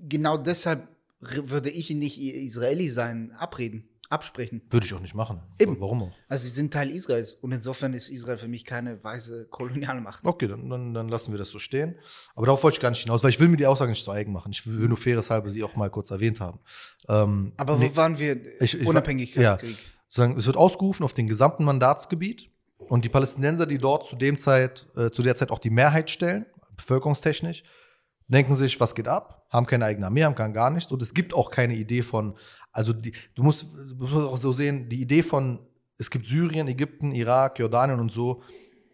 [0.08, 0.88] genau deshalb
[1.20, 4.62] würde ich ihnen nicht Israeli sein abreden, absprechen.
[4.70, 5.42] Würde ich auch nicht machen.
[5.60, 5.80] Eben.
[5.80, 6.12] Warum auch?
[6.30, 10.24] Also sie sind Teil Israels und insofern ist Israel für mich keine weiße Kolonialmacht.
[10.26, 11.96] Okay, dann, dann, dann lassen wir das so stehen.
[12.36, 14.12] Aber darauf wollte ich gar nicht hinaus, weil ich will mir die Aussage nicht zu
[14.12, 14.52] eigen machen.
[14.52, 16.60] Ich will nur faires halber sie auch mal kurz erwähnt haben.
[17.10, 18.62] Ähm, Aber nee, wo waren wir?
[18.62, 19.78] Ich- ich Unabhängigkeitskrieg.
[20.08, 24.38] sagen, es wird ausgerufen auf den gesamten Mandatsgebiet und die Palästinenser, die dort zu dem
[24.38, 27.64] Zeit, äh, zu der Zeit auch die Mehrheit stellen, bevölkerungstechnisch,
[28.28, 31.34] denken sich, was geht ab, haben keine eigene Armee, haben gar nichts und es gibt
[31.34, 32.38] auch keine Idee von,
[32.72, 35.60] also die, du musst, du musst auch so sehen, die Idee von,
[35.98, 38.44] es gibt Syrien, Ägypten, Irak, Jordanien und so,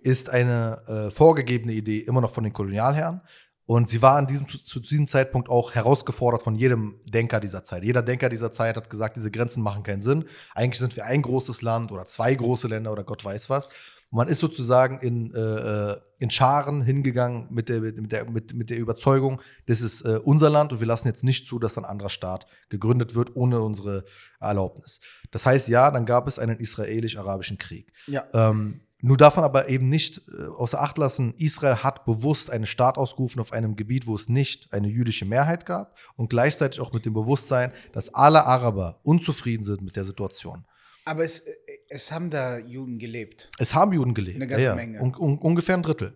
[0.01, 3.21] ist eine äh, vorgegebene Idee immer noch von den Kolonialherren.
[3.65, 7.83] Und sie war an diesem, zu, diesem Zeitpunkt auch herausgefordert von jedem Denker dieser Zeit.
[7.83, 10.25] Jeder Denker dieser Zeit hat gesagt, diese Grenzen machen keinen Sinn.
[10.53, 13.67] Eigentlich sind wir ein großes Land oder zwei große Länder oder Gott weiß was.
[14.13, 18.69] Und man ist sozusagen in, äh, in Scharen hingegangen mit der, mit, der, mit, mit
[18.69, 21.85] der Überzeugung, das ist äh, unser Land und wir lassen jetzt nicht zu, dass ein
[21.85, 24.03] anderer Staat gegründet wird ohne unsere
[24.39, 24.99] Erlaubnis.
[25.31, 27.91] Das heißt, ja, dann gab es einen israelisch-arabischen Krieg.
[28.07, 28.25] Ja.
[28.33, 32.65] Ähm, nur darf man aber eben nicht äh, außer Acht lassen, Israel hat bewusst einen
[32.65, 36.93] Staat ausgerufen auf einem Gebiet, wo es nicht eine jüdische Mehrheit gab und gleichzeitig auch
[36.93, 40.63] mit dem Bewusstsein, dass alle Araber unzufrieden sind mit der Situation.
[41.03, 41.51] Aber es, äh,
[41.89, 43.51] es haben da Juden gelebt.
[43.59, 44.37] Es haben Juden gelebt.
[44.37, 44.75] Eine ganze ja, ja.
[44.75, 45.01] Menge.
[45.01, 46.15] Un un ungefähr ein Drittel.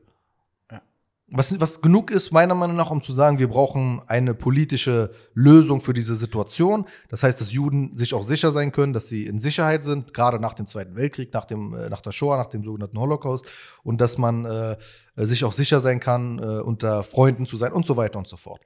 [1.30, 5.82] Was, was genug ist, meiner Meinung nach, um zu sagen, wir brauchen eine politische Lösung
[5.82, 6.86] für diese Situation.
[7.10, 10.40] Das heißt, dass Juden sich auch sicher sein können, dass sie in Sicherheit sind, gerade
[10.40, 13.46] nach dem Zweiten Weltkrieg, nach, dem, äh, nach der Shoah, nach dem sogenannten Holocaust.
[13.84, 14.78] Und dass man äh,
[15.18, 18.38] sich auch sicher sein kann, äh, unter Freunden zu sein und so weiter und so
[18.38, 18.62] fort.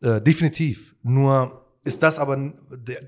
[0.00, 0.94] Äh, definitiv.
[1.02, 2.52] Nur ist das aber,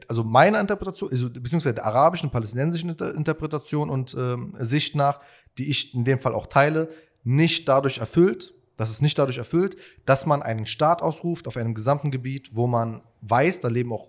[0.08, 5.20] also meine Interpretation, also beziehungsweise der arabischen und palästinensischen Interpretation und ähm, Sicht nach,
[5.58, 6.88] die ich in dem Fall auch teile,
[7.22, 9.76] nicht dadurch erfüllt, das ist nicht dadurch erfüllt,
[10.06, 14.08] dass man einen Staat ausruft auf einem gesamten Gebiet, wo man weiß, da leben auch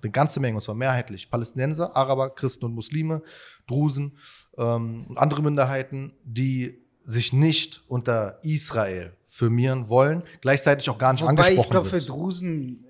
[0.00, 3.20] eine ganze Menge, und zwar mehrheitlich Palästinenser, Araber, Christen und Muslime,
[3.66, 4.16] Drusen
[4.56, 11.22] ähm, und andere Minderheiten, die sich nicht unter Israel firmieren wollen, gleichzeitig auch gar nicht
[11.22, 11.98] Wobei angesprochen ich glaub, sind.
[11.98, 12.85] Ich glaube, für Drusen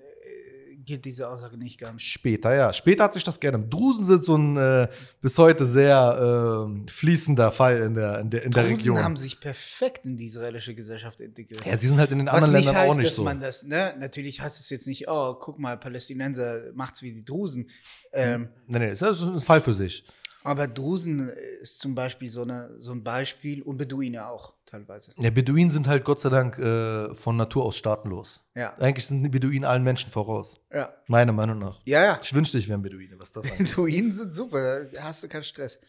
[0.87, 2.01] gilt diese Aussage nicht ganz.
[2.01, 2.73] Später, ja.
[2.73, 3.59] Später hat sich das gerne.
[3.59, 4.87] Drusen sind so ein äh,
[5.21, 9.03] bis heute sehr äh, fließender Fall in der, in der, in der Drusen Region.
[9.03, 11.63] haben sich perfekt in die israelische Gesellschaft integriert.
[11.65, 13.23] Ja, sie sind halt in den Was anderen Ländern heißt, auch nicht dass so.
[13.23, 13.93] Man das, ne?
[13.99, 17.69] Natürlich heißt es jetzt nicht, oh, guck mal, Palästinenser macht's wie die Drusen.
[18.13, 20.03] Ähm, nee, nee, das ist ein Fall für sich.
[20.43, 21.29] Aber Drusen
[21.61, 25.11] ist zum Beispiel so, eine, so ein Beispiel und Beduine auch teilweise.
[25.17, 28.43] Ja, Beduinen sind halt Gott sei Dank äh, von Natur aus staatenlos.
[28.55, 28.73] Ja.
[28.77, 30.59] Eigentlich sind die Beduinen allen Menschen voraus.
[30.71, 30.93] Ja.
[31.07, 31.79] Meiner Meinung nach.
[31.85, 32.19] Ja, ja.
[32.21, 33.69] Ich wünschte, ich wäre ein Beduine, was das angeht.
[33.69, 35.79] Beduinen sind super, da hast du keinen Stress.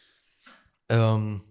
[0.89, 1.43] Ähm,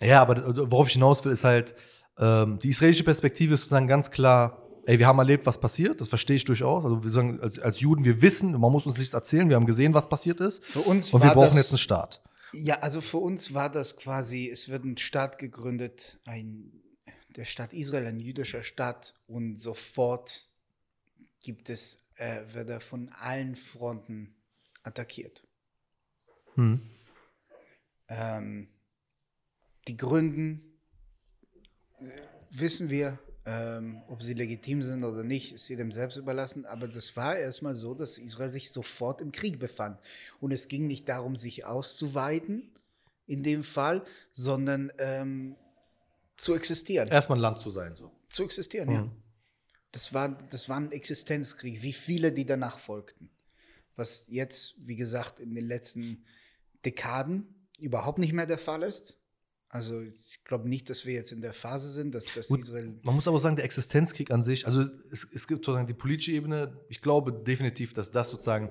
[0.00, 1.74] ja, aber worauf ich hinaus will, ist halt,
[2.18, 6.08] ähm, die israelische Perspektive ist sozusagen ganz klar, ey, wir haben erlebt, was passiert, das
[6.08, 6.84] verstehe ich durchaus.
[6.84, 9.66] Also wir sagen, als, als Juden, wir wissen, man muss uns nichts erzählen, wir haben
[9.66, 10.64] gesehen, was passiert ist.
[10.64, 12.22] Für uns und wir brauchen jetzt einen Staat.
[12.52, 16.80] Ja, also für uns war das quasi, es wird ein Staat gegründet, ein
[17.36, 20.46] der Staat Israel, ein jüdischer Staat, und sofort
[21.42, 24.34] gibt es, äh, wird er von allen Fronten
[24.82, 25.46] attackiert.
[26.54, 26.80] Hm.
[28.08, 28.68] Ähm,
[29.86, 30.80] die Gründen
[32.00, 32.10] äh,
[32.50, 33.18] wissen wir,
[33.52, 36.66] ähm, ob sie legitim sind oder nicht, ist jedem selbst überlassen.
[36.66, 39.98] Aber das war erstmal so, dass Israel sich sofort im Krieg befand.
[40.38, 42.70] Und es ging nicht darum, sich auszuweiten
[43.26, 45.56] in dem Fall, sondern ähm,
[46.36, 47.08] zu existieren.
[47.08, 47.96] Erstmal ein Land zu sein.
[47.96, 48.12] So.
[48.28, 48.94] Zu existieren, mhm.
[48.94, 49.10] ja.
[49.90, 53.30] Das war, das war ein Existenzkrieg, wie viele, die danach folgten.
[53.96, 56.24] Was jetzt, wie gesagt, in den letzten
[56.84, 59.19] Dekaden überhaupt nicht mehr der Fall ist.
[59.70, 62.98] Also ich glaube nicht, dass wir jetzt in der Phase sind, dass, dass Gut, Israel.
[63.02, 66.32] Man muss aber sagen, der Existenzkrieg an sich, also es, es gibt sozusagen die politische
[66.32, 66.76] Ebene.
[66.88, 68.70] Ich glaube definitiv, dass das sozusagen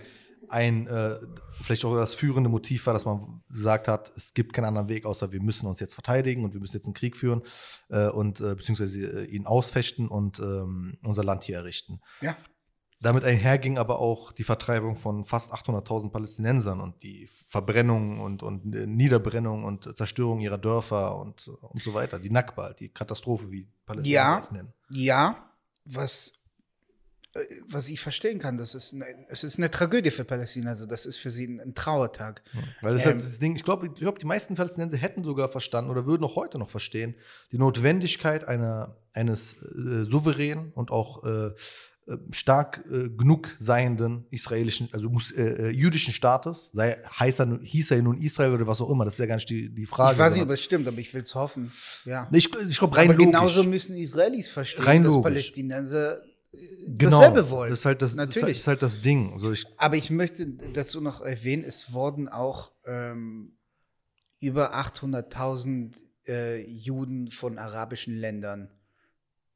[0.50, 1.16] ein, äh,
[1.62, 5.06] vielleicht auch das führende Motiv war, dass man gesagt hat, es gibt keinen anderen Weg,
[5.06, 7.44] außer wir müssen uns jetzt verteidigen und wir müssen jetzt einen Krieg führen
[7.90, 12.02] äh, und äh, beziehungsweise äh, ihn ausfechten und ähm, unser Land hier errichten.
[12.22, 12.38] Ja.
[13.02, 18.76] Damit einherging aber auch die Vertreibung von fast 800.000 Palästinensern und die Verbrennung und, und
[18.76, 22.20] äh, Niederbrennung und Zerstörung ihrer Dörfer und, und so weiter.
[22.20, 24.74] Die Nakba, die Katastrophe, wie Palästinenser ja, es nennen.
[24.90, 25.50] Ja,
[25.86, 26.34] was
[27.36, 30.86] äh, was ich verstehen kann, das ist eine, es ist eine Tragödie für Palästina, also
[30.86, 32.42] das ist für sie ein, ein Trauertag.
[32.54, 35.24] Ja, weil das, ähm, halt das Ding, ich glaube, ich glaub, die meisten Palästinenser hätten
[35.24, 37.16] sogar verstanden oder würden auch heute noch verstehen,
[37.52, 41.54] die Notwendigkeit einer, eines äh, souveränen und auch äh, äh
[42.32, 48.02] stark äh, genug seienden israelischen, also äh, äh, jüdischen Staates, sei, heißt er, hieß er
[48.02, 50.14] nun Israel oder was auch immer, das ist ja gar nicht die, die Frage.
[50.14, 51.72] Ich weiß nicht, ob es stimmt, aber ich will es hoffen.
[52.06, 52.28] Ja.
[52.32, 53.26] Ich, ich glaube, rein aber logisch.
[53.26, 55.32] genauso müssen Israelis verstehen, rein dass logisch.
[55.32, 56.22] Palästinenser
[56.52, 57.70] genau, dasselbe wollen.
[57.70, 58.56] Das ist halt das, Natürlich.
[58.56, 59.34] Das ist halt das Ding.
[59.34, 63.58] Also ich Aber ich möchte dazu noch erwähnen, es wurden auch ähm,
[64.40, 65.96] über 800.000
[66.28, 68.70] äh, Juden von arabischen Ländern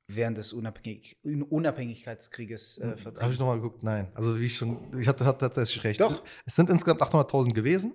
[0.08, 3.22] während des Unabhängig Unabhängigkeitskrieges äh, vertrieben.
[3.22, 3.84] Habe ich nochmal geguckt?
[3.84, 4.10] Nein.
[4.14, 6.02] Also wie ich schon, ich hatte, hatte tatsächlich recht.
[6.02, 6.24] Doch.
[6.46, 7.94] Es sind insgesamt 800.000 gewesen,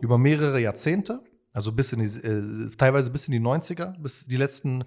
[0.00, 1.22] über mehrere Jahrzehnte.
[1.52, 4.84] Also bis in die, äh, teilweise bis in die 90er, bis die letzten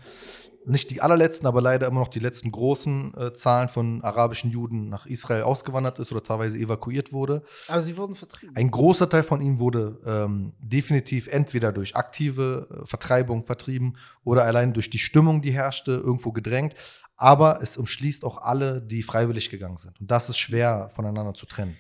[0.66, 4.90] nicht die allerletzten, aber leider immer noch die letzten großen äh, Zahlen von arabischen Juden
[4.90, 7.44] nach Israel ausgewandert ist oder teilweise evakuiert wurde.
[7.68, 8.56] Aber sie wurden vertrieben.
[8.56, 14.46] Ein großer Teil von ihnen wurde ähm, definitiv entweder durch aktive äh, Vertreibung vertrieben oder
[14.46, 16.76] allein durch die Stimmung, die herrschte, irgendwo gedrängt.
[17.18, 20.00] Aber es umschließt auch alle, die freiwillig gegangen sind.
[20.00, 21.78] Und das ist schwer voneinander zu trennen.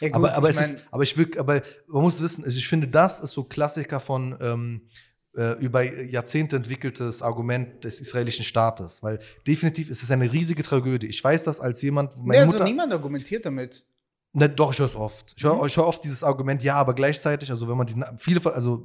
[0.00, 2.58] Ja, gut, aber, aber, ich es ist, aber ich will, aber man muss wissen, also
[2.58, 4.90] ich finde, das ist so Klassiker von ähm, äh,
[5.58, 11.08] über Jahrzehnte entwickeltes Argument des israelischen Staates, weil definitiv ist es eine riesige Tragödie.
[11.08, 13.84] Ich weiß das als jemand, meine nee, also Mutter, niemand argumentiert damit.
[14.36, 15.32] Ne, doch, ich höre es oft.
[15.36, 15.68] Ich höre mhm.
[15.68, 18.84] hör oft dieses Argument, ja, aber gleichzeitig, also wenn man die viele, also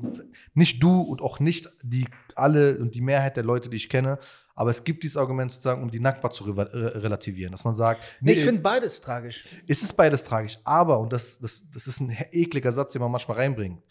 [0.53, 2.05] nicht du und auch nicht die
[2.35, 4.19] alle und die Mehrheit der Leute, die ich kenne,
[4.53, 8.03] aber es gibt dieses Argument sozusagen, um die Nakba zu re relativieren, dass man sagt.
[8.21, 9.43] Nee, ich finde beides tragisch.
[9.67, 13.09] Es ist beides tragisch, aber, und das, das, das ist ein ekliger Satz, den man
[13.09, 13.81] manchmal reinbringt,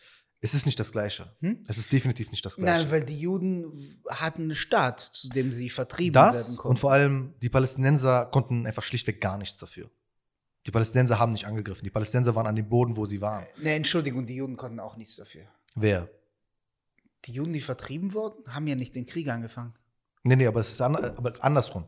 [0.41, 1.35] Es ist nicht das Gleiche.
[1.41, 1.65] Hm?
[1.67, 2.85] Es ist definitiv nicht das Gleiche.
[2.85, 6.69] Nein, weil die Juden hatten einen Staat, zu dem sie vertrieben werden das konnten.
[6.69, 9.91] und vor allem die Palästinenser konnten einfach schlichtweg gar nichts dafür.
[10.67, 11.85] Die Palästinenser haben nicht angegriffen.
[11.85, 13.45] Die Palästinenser waren an dem Boden, wo sie waren.
[13.57, 15.45] Ne, Entschuldigung, die Juden konnten auch nichts dafür.
[15.75, 16.09] Wer?
[17.25, 19.75] Die Juden, die vertrieben wurden, haben ja nicht den Krieg angefangen.
[20.23, 21.87] Nee, nee, aber es ist an, aber andersrum.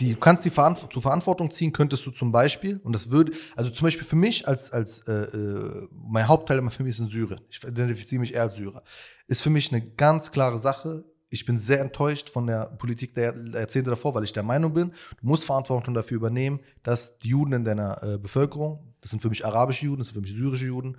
[0.00, 3.32] Die, du kannst die Verantw zur Verantwortung ziehen, könntest du zum Beispiel, und das würde,
[3.56, 7.08] also zum Beispiel für mich als, als äh, äh, mein Hauptteil meiner Familie ist in
[7.08, 8.82] Syrien, ich identifiziere mich eher als Syrer,
[9.26, 11.04] ist für mich eine ganz klare Sache.
[11.30, 14.92] Ich bin sehr enttäuscht von der Politik der Jahrzehnte davor, weil ich der Meinung bin,
[15.20, 19.28] du musst Verantwortung dafür übernehmen, dass die Juden in deiner äh, Bevölkerung, das sind für
[19.28, 20.96] mich arabische Juden, das sind für mich syrische Juden,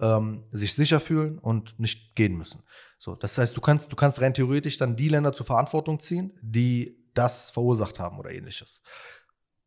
[0.00, 2.62] ähm, sich sicher fühlen und nicht gehen müssen.
[2.98, 6.32] So, das heißt, du kannst, du kannst rein theoretisch dann die Länder zur Verantwortung ziehen,
[6.42, 8.82] die das verursacht haben oder ähnliches.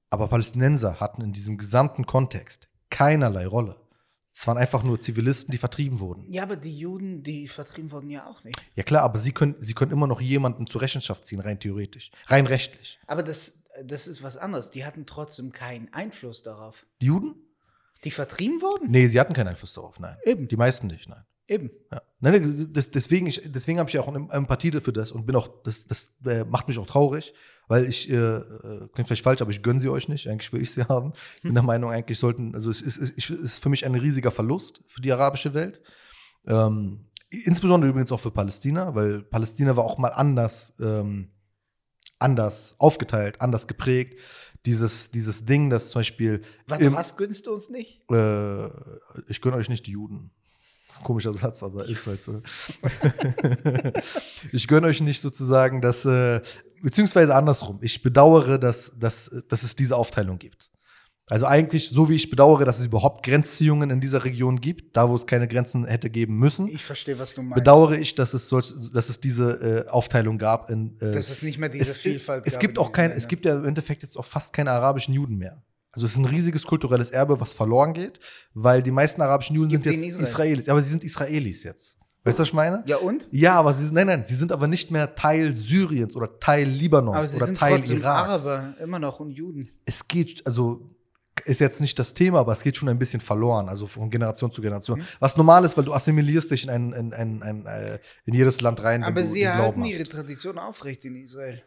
[0.09, 3.77] Aber Palästinenser hatten in diesem gesamten Kontext keinerlei Rolle.
[4.35, 6.31] Es waren einfach nur Zivilisten, die vertrieben wurden.
[6.31, 8.59] Ja, aber die Juden, die vertrieben wurden, ja auch nicht.
[8.75, 12.09] Ja klar, aber sie können, sie können immer noch jemanden zur Rechenschaft ziehen, rein theoretisch,
[12.27, 12.99] rein rechtlich.
[13.05, 14.71] Aber das, das ist was anderes.
[14.71, 16.85] Die hatten trotzdem keinen Einfluss darauf.
[17.01, 17.35] Die Juden?
[18.03, 18.89] Die vertrieben wurden?
[18.89, 20.17] Nee, sie hatten keinen Einfluss darauf, nein.
[20.25, 20.47] Eben.
[20.47, 21.23] Die meisten nicht, nein.
[21.47, 21.71] Eben.
[21.91, 22.01] Ja.
[22.19, 25.25] Nein, nein, das, deswegen ich, deswegen habe ich ja auch eine Empathie für das und
[25.25, 27.33] bin auch, das, das äh, macht mich auch traurig,
[27.67, 30.61] weil ich, äh, äh, klingt vielleicht falsch, aber ich gönne sie euch nicht, eigentlich will
[30.61, 31.11] ich sie haben.
[31.37, 34.31] Ich bin der Meinung, eigentlich sollten, also es ist, es ist für mich ein riesiger
[34.31, 35.81] Verlust für die arabische Welt.
[36.45, 41.29] Ähm, insbesondere übrigens auch für Palästina, weil Palästina war auch mal anders, ähm,
[42.19, 44.17] anders aufgeteilt, anders geprägt.
[44.65, 46.41] Dieses, dieses Ding, das zum Beispiel.
[46.67, 48.09] Warte, im- was gönnst du uns nicht?
[48.09, 48.69] äh,
[49.27, 50.31] ich gönne euch nicht die Juden.
[50.87, 52.39] Das ist ein komischer Satz, aber ist halt so.
[54.51, 56.41] ich gönne euch nicht sozusagen, dass, äh,
[56.81, 57.79] beziehungsweise andersrum.
[57.81, 60.69] Ich bedauere, dass, dass, dass es diese Aufteilung gibt.
[61.29, 65.09] Also eigentlich, so wie ich bedauere, dass es überhaupt Grenzziehungen in dieser Region gibt, da
[65.09, 67.55] wo es keine Grenzen hätte geben müssen, Ich verstehe, was du meinst.
[67.55, 70.69] bedauere ich, dass es, solch, dass es diese äh, Aufteilung gab.
[70.69, 73.11] In, äh, Dass es nicht mehr diese es, Vielfalt es gab gibt in auch kein,
[73.11, 75.63] es gibt ja im Endeffekt jetzt auch fast keine arabischen Juden mehr.
[75.93, 78.19] Also es ist ein riesiges kulturelles Erbe, was verloren geht,
[78.53, 80.23] weil die meisten arabischen Juden sind jetzt in Israel.
[80.23, 80.69] Israelis.
[80.69, 81.97] Aber sie sind Israelis jetzt.
[82.23, 82.83] Weißt du, was ich meine?
[82.87, 83.27] Ja, und?
[83.31, 86.67] Ja, aber sie sind, nein, nein, sie sind aber nicht mehr Teil Syriens oder Teil
[86.67, 88.45] Libanons Aber sie oder sind Teil trotzdem Iraks.
[88.45, 89.69] Araber, immer noch und Juden.
[89.85, 90.89] Es geht, also
[91.45, 94.51] ist jetzt nicht das Thema, aber es geht schon ein bisschen verloren, also von Generation
[94.51, 94.99] zu Generation.
[94.99, 95.05] Mhm.
[95.19, 98.61] Was normal ist, weil du assimilierst dich in, ein, in, ein, ein, äh, in jedes
[98.61, 101.61] Land rein, Aber sie halten ihre Tradition aufrecht in Israel.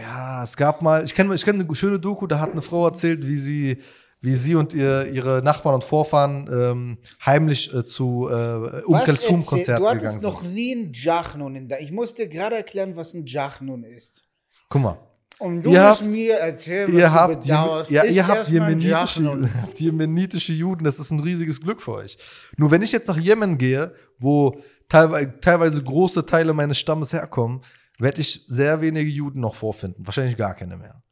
[0.00, 2.86] Ja, es gab mal, ich kenne ich kenn eine schöne Doku, da hat eine Frau
[2.86, 3.78] erzählt, wie sie,
[4.20, 9.04] wie sie und ihr, ihre Nachbarn und Vorfahren ähm, heimlich äh, zu äh, Um Was
[9.04, 10.22] Kulsum erzähl- Konzerten Du gegangen hattest sind.
[10.22, 11.80] noch nie einen Jachnun in der.
[11.80, 14.22] Ich muss dir gerade erklären, was ein Jachnun ist.
[14.68, 14.98] Guck mal,
[15.38, 17.90] Und du Ihr musst habt- mir erzählen, was ihr habt, bedauerst.
[17.90, 21.92] ja, Ist ihr habt ein jemenitische, habt jemenitische Juden, das ist ein riesiges Glück für
[21.94, 22.16] euch.
[22.56, 27.62] Nur wenn ich jetzt nach Jemen gehe, wo teilweise, teilweise große Teile meines Stammes herkommen,
[28.00, 30.06] werde ich sehr wenige Juden noch vorfinden.
[30.06, 31.02] Wahrscheinlich gar keine mehr.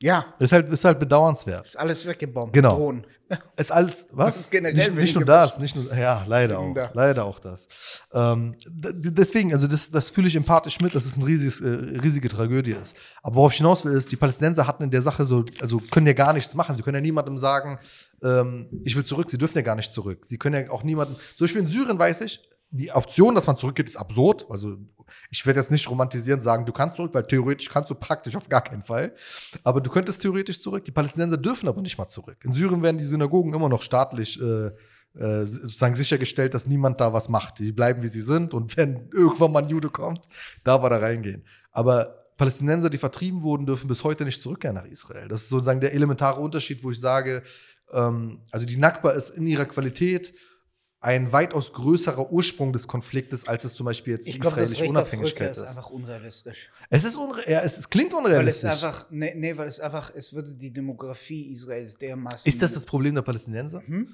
[0.00, 1.66] Ja, Ist halt, ist halt bedauernswert.
[1.66, 2.52] ist alles weggebombt.
[2.52, 2.76] Genau.
[2.76, 3.04] Drohnen.
[3.58, 4.28] Ist alles, was?
[4.36, 6.90] Das ist generell nicht, nicht nur das, nicht nur, ja, leider auch, Da.
[6.94, 7.68] leider auch das.
[8.14, 12.30] Ähm, deswegen, also das, das fühle ich empathisch mit, dass es eine riesiges, äh, riesige
[12.30, 12.96] Tragödie ist.
[13.22, 16.06] Aber worauf ich hinaus will, ist, die Palästinenser hatten in der Sache so, also können
[16.06, 16.74] ja gar nichts machen.
[16.76, 17.78] Sie können ja niemandem sagen,
[18.22, 19.28] ähm, ich will zurück.
[19.28, 20.24] Sie dürfen ja gar nicht zurück.
[20.24, 22.40] Sie können ja auch niemandem, zum Beispiel in Syrien weiß ich,
[22.70, 24.46] die Option, dass man zurückgeht, ist absurd.
[24.50, 24.76] Also
[25.30, 28.48] ich werde jetzt nicht romantisieren, sagen, du kannst zurück, weil theoretisch kannst du praktisch auf
[28.48, 29.14] gar keinen Fall.
[29.64, 30.84] Aber du könntest theoretisch zurück.
[30.84, 32.36] Die Palästinenser dürfen aber nicht mal zurück.
[32.44, 34.70] In Syrien werden die Synagogen immer noch staatlich äh,
[35.18, 37.58] äh, sozusagen sichergestellt, dass niemand da was macht.
[37.58, 38.52] Die bleiben, wie sie sind.
[38.52, 40.20] Und wenn irgendwann mal ein Jude kommt,
[40.64, 41.44] darf er da reingehen.
[41.72, 45.26] Aber Palästinenser, die vertrieben wurden, dürfen bis heute nicht zurückkehren nach Israel.
[45.28, 47.42] Das ist sozusagen der elementare Unterschied, wo ich sage,
[47.92, 50.34] ähm, also die Nakba ist in ihrer Qualität
[51.00, 55.52] ein weitaus größerer Ursprung des Konfliktes, als es zum Beispiel jetzt die Ich israelische Unabhängigkeit
[55.52, 55.68] ist ist.
[55.76, 56.70] einfach unrealistisch.
[56.90, 58.70] Es ist unre ja, es, es klingt Weil es unrealistisch.
[58.70, 62.48] einfach, nee, nee, weil es einfach, es würde die Demografie Israels dermaßen.
[62.48, 63.80] ist das das Problem der Palästinenser?
[63.86, 64.08] Hm?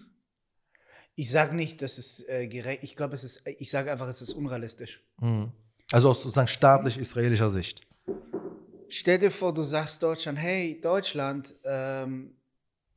[1.16, 4.20] Ich sage nicht, dass es äh, gerecht, ich glaube, es ist, ich sage einfach, es
[4.20, 5.02] ist unrealistisch.
[5.20, 5.52] Mhm.
[5.92, 7.82] Also aus sozusagen staatlich-israelischer Sicht.
[8.88, 12.36] Stell dir vor, du sagst Deutschland, hey, Deutschland, ähm,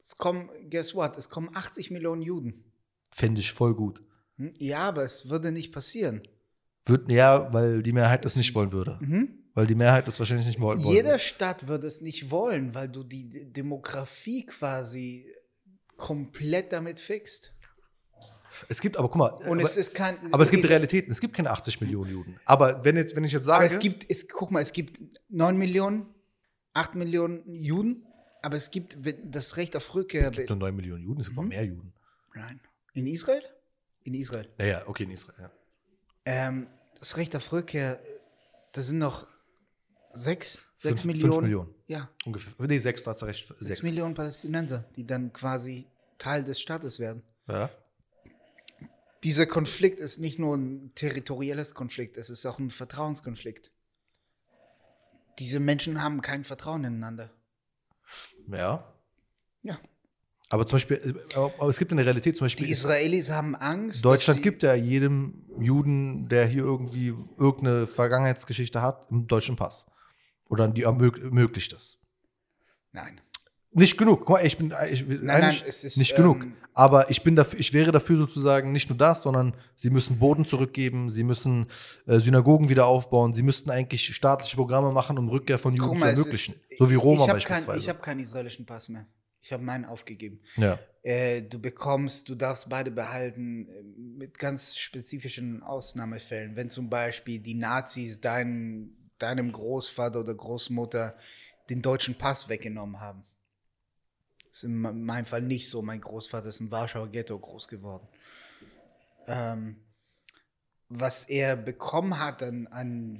[0.03, 2.63] es kommen, guess what, es kommen 80 Millionen Juden.
[3.11, 4.01] Fände ich voll gut.
[4.37, 4.53] Hm?
[4.59, 6.21] Ja, aber es würde nicht passieren.
[6.85, 8.97] Wird, ja, weil die Mehrheit das nicht wollen würde.
[9.01, 9.39] Mhm.
[9.53, 11.19] Weil die Mehrheit das wahrscheinlich nicht wollen Jeder würde.
[11.19, 15.33] Stadt würde es nicht wollen, weil du die Demografie quasi
[15.95, 17.53] komplett damit fixt.
[18.69, 20.15] Es gibt aber, guck mal, Und aber, es ist kein.
[20.31, 21.11] aber es gibt Realitäten.
[21.11, 22.39] Es gibt keine 80 Millionen Juden.
[22.45, 24.99] Aber wenn, jetzt, wenn ich jetzt sage, Aber es gibt, es, guck mal, es gibt
[25.29, 26.05] 9 Millionen,
[26.73, 28.05] 8 Millionen Juden,
[28.41, 30.25] aber es gibt das Recht auf Rückkehr.
[30.25, 31.43] es gibt nur 9 Millionen Juden, es gibt Mhm.
[31.43, 31.93] noch mehr Juden.
[32.35, 32.59] Nein.
[32.97, 33.43] In Israel?
[34.05, 34.49] In Israel.
[34.57, 35.35] Ja, ja, okay, in Israel.
[35.39, 35.51] Ja.
[36.25, 36.67] Ähm,
[36.99, 37.99] das Recht auf Rückkehr,
[38.71, 39.27] das sind noch
[40.13, 41.31] sechs, sechs Fünf- Millionen.
[41.33, 41.75] fünf Millionen.
[41.87, 42.53] Ja, Ungefähr.
[42.57, 43.47] Nee, sechs, du hast recht.
[43.47, 43.83] sechs Sechs.
[43.83, 45.85] Millionen Palästinenser, die dann quasi
[46.17, 47.21] Teil des Staates werden.
[47.47, 47.69] Ja.
[49.23, 53.71] Dieser Konflikt ist nicht nur ein territorielles Konflikt, es ist auch ein Vertrauenskonflikt.
[55.37, 57.29] Diese Menschen haben kein Vertrauen ineinander.
[58.47, 58.91] ja.
[59.61, 59.79] Ja.
[60.49, 62.65] Aber zum Beispiel, äh, aber, es gibt eine Realität, zum Beispiel.
[62.67, 64.03] Die Israelis haben Angst.
[64.05, 69.87] Deutschland gibt ja jedem Juden, der hier irgendwie irgendeine Vergangenheitsgeschichte hat, einen deutschen Pass.
[70.49, 71.97] Oder die ermög ermöglicht das.
[72.93, 73.19] Nein.
[73.71, 74.19] Nicht genug.
[74.21, 76.45] Guck mal, ich bin ich, nein, eigentlich es ist, nicht ähm, genug.
[76.73, 80.45] Aber ich bin dafür, ich wäre dafür sozusagen nicht nur das, sondern sie müssen Boden
[80.45, 81.67] zurückgeben, sie müssen
[82.05, 86.05] äh, Synagogen wieder aufbauen, sie müssten eigentlich staatliche Programme machen, um Rückkehr von Juden zu
[86.05, 86.53] ermöglichen.
[86.69, 87.67] ist- so wie Roma ich beispielsweise.
[87.71, 89.05] Kein, ich habe keinen israelischen Pass mehr.
[89.41, 90.41] Ich habe meinen aufgegeben.
[90.55, 90.79] ja.
[91.03, 96.57] Äh, du bekommst, du darfst beide behalten äh, mit ganz spezifischen Ausnahmefällen.
[96.57, 101.17] Wenn zum Beispiel die Nazis dein, deinem Großvater oder Großmutter
[101.69, 103.23] den deutschen Pass weggenommen haben.
[104.49, 105.81] Das ist in me- meinem Fall nicht so.
[105.81, 108.07] Mein Großvater ist im Warschauer Ghetto groß geworden.
[109.27, 109.77] Ähm,
[110.89, 113.19] was er bekommen hat an, an,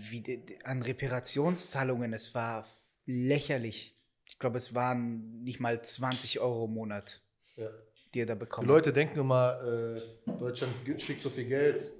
[0.63, 2.65] an Reparationszahlungen, es war
[3.05, 3.96] lächerlich.
[4.37, 7.23] Ich glaube, es waren nicht mal 20 Euro im Monat,
[8.13, 9.99] die er da Die bekommen Leute denken immer, äh,
[10.39, 11.91] Deutschland schickt so viel Geld.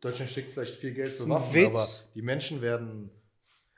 [0.00, 1.74] Deutschland schickt vielleicht viel Geld Das für Waffen, Witz.
[2.04, 3.10] aber die Menschen werden.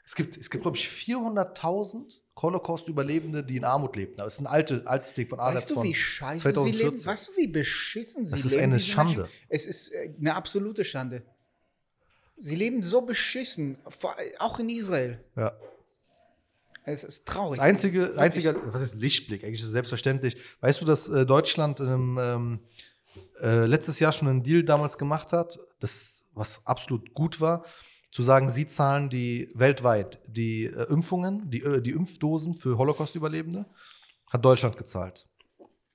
[0.05, 4.19] Es gibt, es gibt glaube ich, 400.000 Holocaust-Überlebende, die in Armut lebten.
[4.19, 5.41] Das ist ein alte, altes Ding von.
[5.41, 6.97] Alex Weißt du, von wie scheiße sie leben?
[6.99, 7.07] 2014.
[7.11, 8.55] Weißt du, wie beschissen sie Das leben?
[8.57, 9.21] ist eine diese Schande.
[9.23, 9.37] Menschen?
[9.49, 11.23] Es ist äh, eine absolute Schande.
[12.37, 15.19] Sie leben so beschissen, vor- auch in Israel.
[15.35, 15.57] Ja.
[16.89, 17.59] Es ist traurig.
[17.59, 19.43] Das einzige, einzige, was ist Lichtblick?
[19.43, 20.37] Eigentlich ist es selbstverständlich.
[20.61, 22.61] Weißt du, dass äh, Deutschland in einem, ähm,
[23.43, 27.65] äh, letztes Jahr schon einen Deal damals gemacht hat, das, was absolut gut war,
[28.13, 33.67] zu sagen, sie zahlen die weltweit die äh, Impfungen, die, äh, die Impfdosen für Holocaust-Überlebende,
[34.31, 35.27] hat Deutschland gezahlt.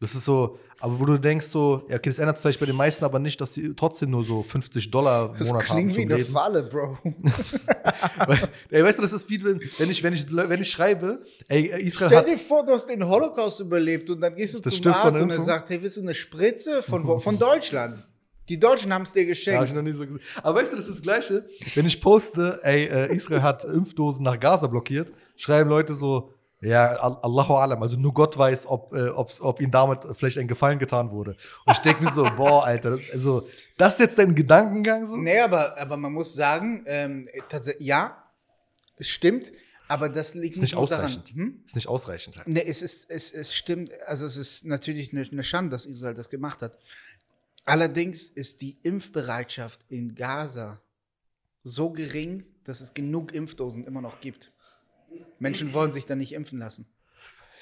[0.01, 2.75] Das ist so, aber wo du denkst so, ja, okay, das ändert vielleicht bei den
[2.75, 5.95] meisten aber nicht, dass sie trotzdem nur so 50 Dollar im das Monat haben klingt
[5.95, 6.33] wie eine Leben.
[6.33, 6.97] Falle, Bro.
[8.27, 11.19] Weil, ey, weißt du, das ist wie, wenn wenn ich, wenn ich, wenn ich schreibe,
[11.47, 12.29] ey, Israel Stell hat.
[12.29, 15.29] dir vor, du hast den Holocaust überlebt und dann gehst du Das zum Arzt und
[15.29, 18.07] er sagt, hey, willst du eine Spritze von, von Deutschland?
[18.49, 19.69] Die Deutschen haben es dir Ja, hab geschenkt.
[19.69, 20.19] ich noch nie so gesehen.
[20.43, 21.45] Aber weißt du, das ist das Gleiche.
[21.75, 26.87] Wenn ich poste, ey, äh, Israel hat Impfdosen nach Gaza blockiert, schreiben Leute so, ja,
[26.97, 30.77] Al- Allahu Alam, also nur Gott weiß, ob, äh, ob ihnen damit vielleicht ein Gefallen
[30.79, 31.31] getan wurde.
[31.65, 33.47] Und ich denke mir so, boah, Alter, das, also,
[33.77, 35.17] das ist jetzt dein Gedankengang so?
[35.17, 38.23] Nee, aber, aber man muss sagen, ähm, tatsächlich, ja,
[38.97, 39.51] es stimmt,
[39.87, 41.05] aber das liegt Ist nicht nur daran.
[41.05, 41.29] ausreichend.
[41.35, 41.63] Hm?
[41.65, 42.47] Ist nicht ausreichend halt.
[42.47, 46.13] Nee, es, ist, es, es stimmt, also es ist natürlich eine, eine Schande, dass Israel
[46.13, 46.77] das gemacht hat.
[47.65, 50.81] Allerdings ist die Impfbereitschaft in Gaza
[51.63, 54.51] so gering, dass es genug Impfdosen immer noch gibt.
[55.39, 56.87] Menschen wollen sich da nicht impfen lassen.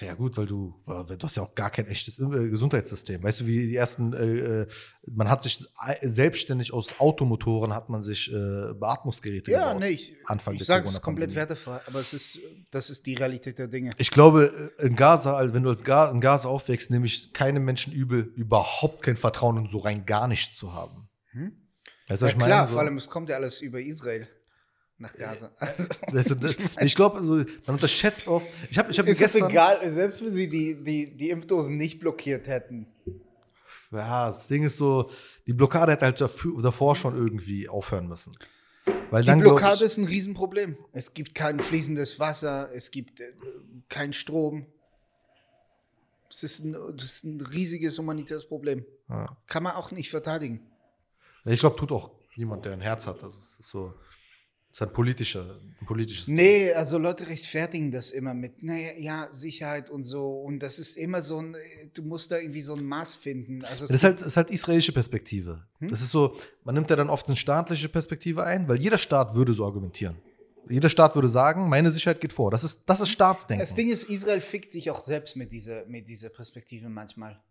[0.01, 3.21] Ja, gut, weil du, du hast ja auch gar kein echtes äh, Gesundheitssystem.
[3.21, 4.67] Weißt du, wie die ersten, äh, äh,
[5.07, 5.67] man hat sich
[6.01, 9.81] selbstständig aus Automotoren hat man sich äh, Beatmungsgeräte Ja, gebaut.
[9.81, 12.39] nee, ich, Anfang ich sage es komplett wertefrei, aber es ist,
[12.71, 13.91] das ist die Realität der Dinge.
[13.97, 17.33] Ich glaube, äh, in Gaza, also wenn du als Ga in Gaza aufwächst, nehme ich
[17.33, 21.09] keinem Menschen übel, überhaupt kein Vertrauen und so rein gar nichts zu haben.
[21.31, 21.51] Hm?
[22.07, 22.53] Weißt du, Ja, ich meine?
[22.53, 24.29] klar, So, vor allem, es kommt ja alles über Israel
[24.99, 25.51] nach Gaza.
[25.57, 28.47] Also, weißt du, das- ich glaube, also, man unterschätzt oft.
[28.69, 31.99] Ich habe ich hab ist es egal, selbst wenn sie die, die, die Impfdosen nicht
[31.99, 32.87] blockiert hätten.
[33.91, 35.09] Ja, das Ding ist so,
[35.47, 38.37] die Blockade hätte halt dafür, davor schon irgendwie aufhören müssen.
[39.09, 40.77] Weil Die dann, Blockade ich, ist ein Riesenproblem.
[40.93, 43.31] Es gibt kein fließendes Wasser, es gibt äh,
[43.87, 44.67] keinen Strom.
[46.29, 48.85] Es ist ein, das ist ein riesiges humanitäres Problem.
[49.09, 49.35] Ja.
[49.47, 50.61] Kann man auch nicht verteidigen.
[51.45, 53.23] Ich glaube, tut auch niemand, der ein Herz hat.
[53.23, 53.93] Also es ist so,
[54.71, 56.27] es ist ein politischer, ein politisches.
[56.27, 60.41] Nee, also Leute rechtfertigen das immer mit, naja, ja, Sicherheit und so.
[60.41, 61.57] Und das ist immer so ein,
[61.93, 63.65] du musst da irgendwie so ein Maß finden.
[63.65, 65.65] Also Das ist halt, das ist halt israelische Perspektive.
[65.79, 65.89] Hm?
[65.89, 69.33] Das ist so, man nimmt ja dann oft eine staatliche Perspektive ein, weil jeder Staat
[69.33, 70.17] würde so argumentieren.
[70.69, 72.51] Jeder Staat würde sagen, meine Sicherheit geht vor.
[72.51, 73.63] Das ist, das ist Staatsdenken.
[73.63, 77.41] Das Ding ist, Israel fickt sich auch selbst mit dieser, mit dieser Perspektive manchmal.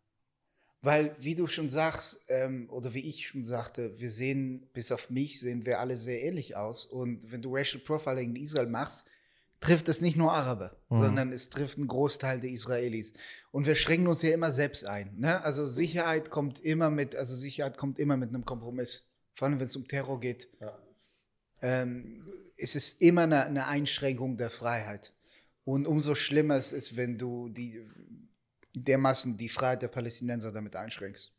[0.80, 5.10] Weil, wie du schon sagst, ähm, oder wie ich schon sagte, wir sehen, bis auf
[5.10, 6.86] mich, sehen wir alle sehr ähnlich aus.
[6.86, 9.04] Und wenn du Racial Profiling in Israel machst,
[9.60, 10.98] trifft es nicht nur Araber, Mhm.
[10.98, 13.12] sondern es trifft einen Großteil der Israelis.
[13.50, 15.18] Und wir schränken uns ja immer selbst ein.
[15.18, 15.42] Ne?
[15.42, 19.10] Also Sicherheit kommt immer mit, also Sicherheit kommt immer mit einem Kompromiss.
[19.34, 20.48] Vor allem, wenn es um Terror geht.
[20.60, 20.78] Ja.
[21.60, 22.24] Ähm,
[22.56, 25.12] es ist immer eine, eine Einschränkung der Freiheit.
[25.64, 27.82] Und umso schlimmer es ist, wenn du die
[28.74, 31.32] dermaßen die Freiheit der Palästinenser damit einschränkst.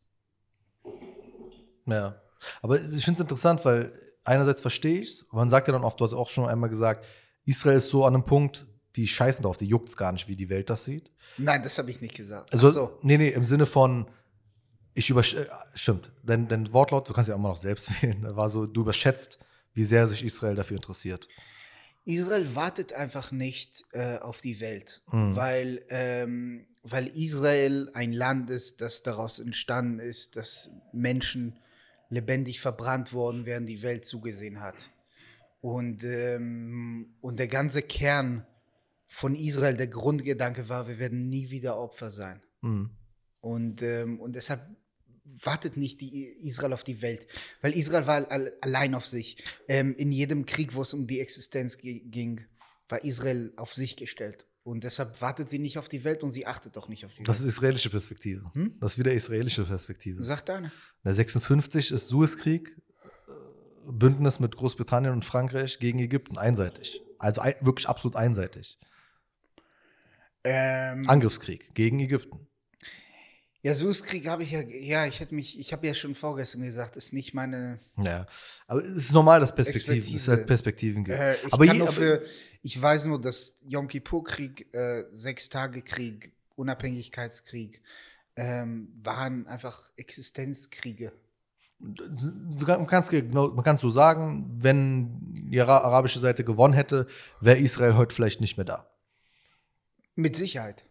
[1.85, 2.21] Ja.
[2.61, 3.91] Aber ich finde es interessant, weil
[4.23, 7.05] einerseits verstehe ich es, man sagt ja dann oft, du hast auch schon einmal gesagt,
[7.45, 10.35] Israel ist so an einem Punkt, die scheißen drauf, die juckt es gar nicht, wie
[10.35, 11.11] die Welt das sieht.
[11.37, 12.51] Nein, das habe ich nicht gesagt.
[12.53, 12.99] Also, so.
[13.01, 14.09] nee, nee, im Sinne von,
[14.93, 18.49] ich über, äh, stimmt, dein, dein Wortlaut, du kannst ja immer noch selbst wählen, war
[18.49, 19.39] so, du überschätzt,
[19.73, 21.27] wie sehr sich Israel dafür interessiert.
[22.05, 25.35] Israel wartet einfach nicht äh, auf die Welt, Mhm.
[25.35, 31.59] weil, ähm, weil Israel ein Land ist, das daraus entstanden ist, dass Menschen
[32.09, 34.89] lebendig verbrannt worden, während die Welt zugesehen hat.
[35.61, 38.45] Und, ähm, und der ganze Kern
[39.07, 42.41] von Israel, der Grundgedanke war, wir werden nie wieder Opfer sein.
[42.61, 42.91] Mhm.
[43.41, 44.61] Und, ähm, und deshalb
[45.43, 47.27] wartet nicht die Israel auf die Welt,
[47.61, 49.43] weil Israel war al allein auf sich.
[49.67, 52.45] Ähm, in jedem Krieg, wo es um die Existenz ging,
[52.87, 54.45] war Israel auf sich gestellt.
[54.69, 57.23] Und deshalb wartet sie nicht auf die Welt und sie achtet auch nicht auf die
[57.23, 57.47] Das Welt.
[57.49, 58.45] ist israelische Perspektive.
[58.53, 58.75] Hm?
[58.79, 60.21] Das ist wieder israelische Perspektive.
[60.23, 60.71] Sagt einer.
[61.03, 62.69] Der 56 ist Suezkrieg,
[63.27, 63.31] äh,
[63.91, 67.01] Bündnis mit Großbritannien und Frankreich gegen Ägypten, einseitig.
[67.17, 68.77] Also ein, wirklich absolut einseitig.
[70.43, 72.47] Ähm, Angriffskrieg gegen Ägypten.
[73.61, 76.95] ja, Suezkrieg habe ich ja, ja, ich hätte mich, ich habe ja schon vorgestern gesagt,
[76.95, 77.79] ist nicht meine.
[77.97, 78.25] Ja,
[78.67, 81.17] aber es ist normal, dass Perspektiven, es halt Perspektiven gibt.
[81.19, 82.21] Äh, ich aber kann je, nur aber- für,
[82.61, 87.81] ich weiß nur, dass Yom Kippur-Krieg, äh, Sechstagekrieg, Unabhängigkeitskrieg
[88.35, 91.11] ähm, waren einfach Existenzkriege.
[91.79, 97.07] man kann es genau, man kann's so sagen, wenn die ara- arabische Seite gewonnen hätte,
[97.39, 98.89] wäre Israel heute vielleicht nicht mehr da.
[100.15, 100.85] Mit Sicherheit.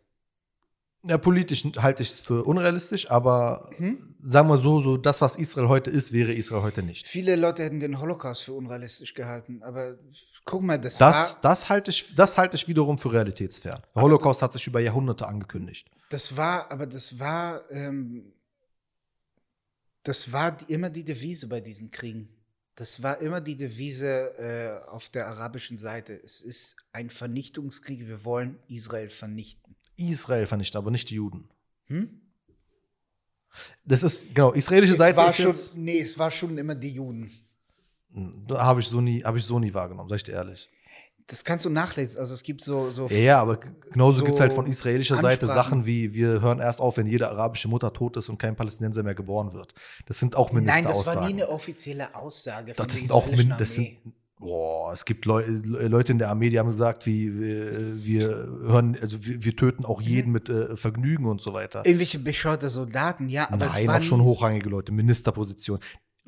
[1.04, 4.16] Ja, politisch halte ich es für unrealistisch, aber Hm?
[4.20, 7.06] sagen wir so, so das, was Israel heute ist, wäre Israel heute nicht.
[7.06, 9.96] Viele Leute hätten den Holocaust für unrealistisch gehalten, aber
[10.48, 13.82] guck mal, das, Das, war, das, halte ich, das halte ich wiederum für realitätsfern.
[13.94, 15.88] Der Holocaust hat sich über Jahrhunderte angekündigt.
[16.08, 18.32] das war, aber das war, ähm,
[20.02, 22.28] das war immer die Devise bei diesen Kriegen.
[22.76, 26.18] Das war immer die Devise äh, auf der arabischen Seite.
[26.24, 28.06] Es ist ein Vernichtungskrieg.
[28.06, 29.74] Wir wollen Israel vernichten.
[29.96, 31.48] Israel vernichtet, aber nicht die Juden.
[31.88, 32.20] Hm?
[33.84, 36.74] Das ist, genau, israelische Es Seite war ist schon, jetzt, nee, es war schon immer
[36.74, 37.30] die Juden.
[38.54, 40.68] Habe ich, so nie- habe ich so nie wahrgenommen, sag ich dir ehrlich.
[41.26, 42.18] Das kannst du nachlesen.
[42.18, 45.44] Also es gibt so, so Ja, aber genauso So gibt es halt von israelischer Seite
[45.46, 45.70] Ansprachen.
[45.80, 49.02] Sachen wie, wir hören erst auf, wenn jede arabische Mutter tot ist und kein Palästinenser
[49.02, 49.74] mehr geboren wird.
[50.06, 51.20] Das sind auch Nein, das Ministeraussagen.
[51.20, 53.28] war nie eine offizielle Aussage von das sind auch
[53.58, 53.98] das sind,
[54.38, 58.28] boah, es gibt Leu Leute in der Armee, die haben gesagt, wie wir, wir
[58.62, 60.06] hören, also wir, wir töten auch Mhm.
[60.06, 61.84] jeden mit äh, Vergnügen und so weiter.
[61.84, 65.78] Irgendwelche bescheuerte Soldaten, ja, aber es Nein, war auch schon hochrangige Leute, Ministerposition.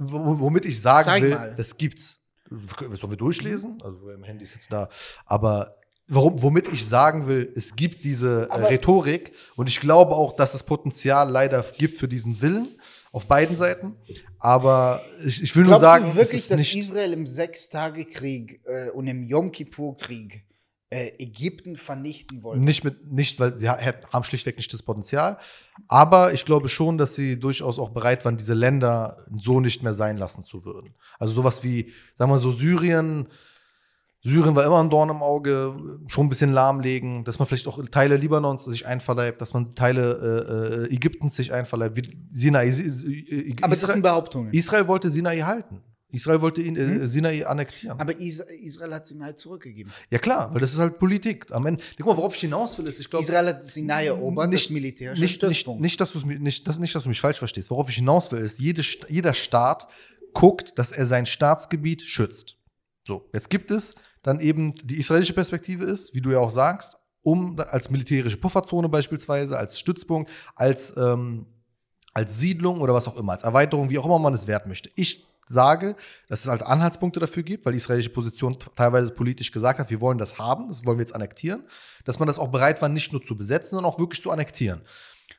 [0.00, 1.54] Womit ich sagen Zeig will, mal.
[1.54, 2.20] das gibt's.
[2.48, 3.78] Sollen wir durchlesen?
[3.82, 4.88] Also mein Handy ist jetzt da.
[5.26, 5.76] Aber
[6.08, 10.54] warum, womit ich sagen will, es gibt diese äh, Rhetorik und ich glaube auch, dass
[10.54, 12.68] es Potenzial leider gibt für diesen Willen
[13.12, 13.94] auf beiden Seiten.
[14.38, 16.76] Aber ich, ich will nur sagen, du wirklich, es ist dass nicht.
[16.76, 20.44] Israel im Sechstagekrieg äh, und im Yom Kippur-Krieg
[20.92, 22.64] Ägypten vernichten wollte?
[22.64, 25.38] Nicht, mit, nicht, weil sie haben schlichtweg nicht das Potenzial.
[25.86, 29.94] Aber ich glaube schon, dass sie durchaus auch bereit waren, diese Länder so nicht mehr
[29.94, 30.94] sein lassen zu würden.
[31.18, 33.28] Also sowas wie, sagen wir so, Syrien.
[34.22, 35.74] Syrien war immer ein Dorn im Auge,
[36.08, 40.84] schon ein bisschen lahmlegen, dass man vielleicht auch Teile Libanons sich einverleibt, dass man Teile
[40.90, 41.96] äh, äh, Ägyptens sich einverleibt.
[41.96, 44.52] Wie Sinai, Si- Si- Aber das sind Israel, Behauptungen.
[44.52, 45.80] Israel wollte Sinai halten.
[46.12, 47.98] Israel wollte ihn, äh, Sinai annektieren.
[48.00, 49.92] aber Is Israel hat Sinai zurückgegeben.
[50.10, 51.46] ja klar, weil das ist halt Politik.
[51.52, 54.50] Am Ende, guck mal, worauf ich hinaus will, ist, ich glaube, Israel hat Sinai erobert,
[54.50, 57.70] nicht, das militärische nicht, nicht, nicht, dass nicht, das, nicht, dass du mich falsch verstehst.
[57.70, 59.88] Worauf ich hinaus will, ist, jede, jeder Staat
[60.32, 62.56] guckt, dass er sein Staatsgebiet schützt.
[63.06, 66.98] So, jetzt gibt es dann eben die israelische Perspektive ist, wie du ja auch sagst,
[67.22, 71.46] um als militärische Pufferzone beispielsweise, als Stützpunkt, als, ähm,
[72.12, 74.90] als Siedlung oder was auch immer, als Erweiterung, wie auch immer man es wert möchte.
[74.94, 75.96] Ich sage,
[76.28, 80.00] dass es halt Anhaltspunkte dafür gibt, weil die israelische Position teilweise politisch gesagt hat, wir
[80.00, 81.64] wollen das haben, das wollen wir jetzt annektieren,
[82.04, 84.82] dass man das auch bereit war, nicht nur zu besetzen, sondern auch wirklich zu annektieren.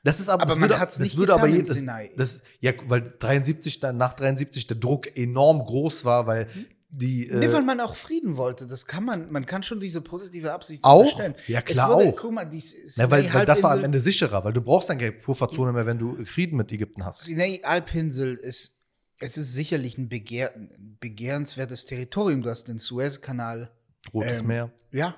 [0.03, 2.11] Das ist aber, Aber das man würde, hat's das nicht würde aber jedes, Sinai.
[2.17, 6.47] das, ja, weil 73, dann nach 73 der Druck enorm groß war, weil
[6.89, 8.67] die Nee, äh, weil man auch Frieden wollte.
[8.67, 11.21] Das kann man, man kann schon diese positive Absicht Auch?
[11.47, 12.15] Ja, klar wurde, auch.
[12.17, 12.61] Guck mal, die
[12.95, 15.85] ja, weil, weil das war am Ende sicherer, weil du brauchst dann keine Pufferzone mehr,
[15.85, 17.21] wenn du Frieden mit Ägypten hast.
[17.21, 18.80] Sinai-Alpinsel ist,
[19.21, 22.41] es ist sicherlich ein, Begehr, ein begehrenswertes Territorium.
[22.41, 23.71] Du hast den Suezkanal.
[24.13, 24.71] Rotes Ähm, Meer.
[24.91, 25.15] Ja.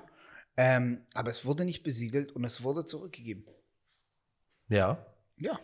[0.56, 3.44] Ähm, aber es wurde nicht besiedelt und es wurde zurückgegeben.
[4.68, 5.04] Ja,
[5.36, 5.58] Ja.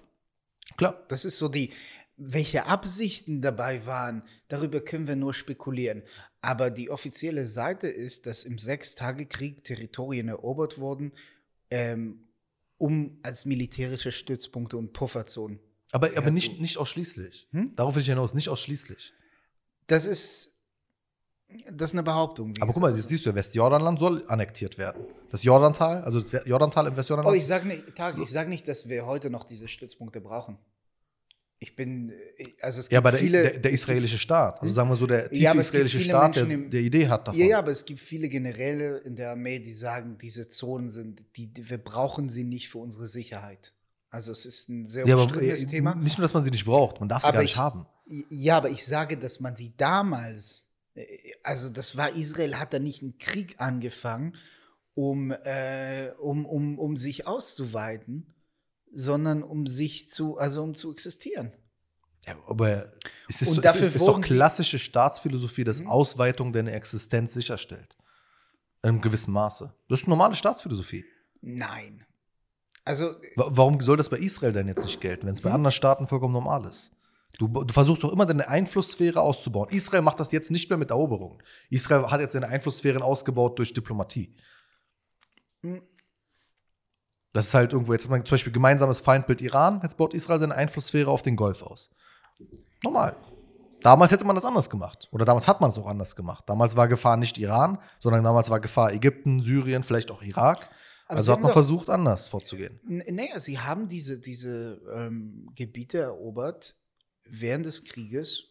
[0.76, 1.04] klar.
[1.08, 1.72] Das ist so die,
[2.16, 6.02] welche Absichten dabei waren, darüber können wir nur spekulieren.
[6.40, 11.12] Aber die offizielle Seite ist, dass im Sechstagekrieg Territorien erobert wurden,
[11.70, 12.28] ähm,
[12.78, 15.60] um als militärische Stützpunkte und Pufferzonen
[15.92, 17.48] Aber, aber Ja, nicht, nicht ausschließlich.
[17.52, 17.74] Hm?
[17.76, 19.12] Darauf will ich hinaus, nicht ausschließlich.
[19.86, 20.52] Das ist,
[21.72, 22.54] das ist eine Behauptung.
[22.60, 25.04] Aber guck mal, jetzt siehst du, Westjordanland soll annektiert werden.
[25.30, 27.36] Das Jordantal, also das Jordantal im Oh, Westjordanland.
[27.36, 27.82] ich sage nicht,
[28.22, 30.58] ich sag nicht, dass wir heute noch diese Stützpunkte brauchen.
[31.62, 34.72] Ich bin, äh, also es gibt ja, aber der, viele, der, der israelische Staat, also
[34.72, 37.38] sagen wir so, der tiefe Ja, israelische Staat, der, im- der Idee hat davon.
[37.40, 41.22] Ja, ja, aber es gibt viele Generäle in der Armee, die sagen, diese Zonen sind,
[41.36, 43.74] die, wir brauchen sie nicht für unsere Sicherheit.
[44.10, 45.94] Also es ist ein sehr Ja, aber umstrittenes äh, Thema.
[45.94, 47.86] nicht nur, dass man sie nicht braucht, man darf sie Aber gar nicht ich- haben.
[48.28, 51.04] Ja, aber ich sage, dass man sie damals, äh,
[51.44, 54.34] also das war, Israel hat da nicht einen Krieg angefangen,
[54.94, 58.34] um, äh, um, um, um sich auszuweiten,
[58.92, 61.52] sondern um sich zu, also um zu existieren.
[62.26, 62.92] Ja, aber
[63.28, 65.86] es ist, Und doch- dafür es ist, ist doch klassische Staatsphilosophie, dass Mhm.
[65.86, 67.96] Ausweitung deine Existenz sicherstellt.
[68.82, 69.72] In einem gewissen Maße.
[69.88, 71.04] Das ist normale Staatsphilosophie.
[71.42, 72.04] Nein.
[72.90, 75.54] Also, Wa- Warum soll das bei Israel denn jetzt nicht gelten, wenn es bei Mhm.
[75.56, 76.90] anderen Staaten vollkommen normal ist?
[77.38, 79.68] Du, du versuchst doch immer deine Einflusssphäre auszubauen.
[79.70, 81.40] Israel macht das jetzt nicht mehr mit Eroberung.
[81.70, 84.34] Israel hat jetzt seine Einflusssphären ausgebaut durch Diplomatie.
[85.62, 85.82] Mhm.
[87.32, 90.40] Das ist halt irgendwo, jetzt hat man zum Beispiel gemeinsames Feindbild Iran, jetzt baut Israel
[90.40, 91.90] seine Einflusssphäre auf den Golf aus.
[92.82, 93.14] Normal.
[93.82, 95.08] Damals hätte man das anders gemacht.
[95.12, 96.44] Oder damals hat man es auch anders gemacht.
[96.48, 100.68] Damals war Gefahr nicht Iran, sondern damals war Gefahr Ägypten, Syrien, vielleicht auch Irak.
[101.10, 102.78] Aber also Sie hat man doch- versucht, anders vorzugehen.
[102.84, 106.76] naja, sie haben diese, diese ähm, Gebiete erobert
[107.24, 108.44] während des Krieges,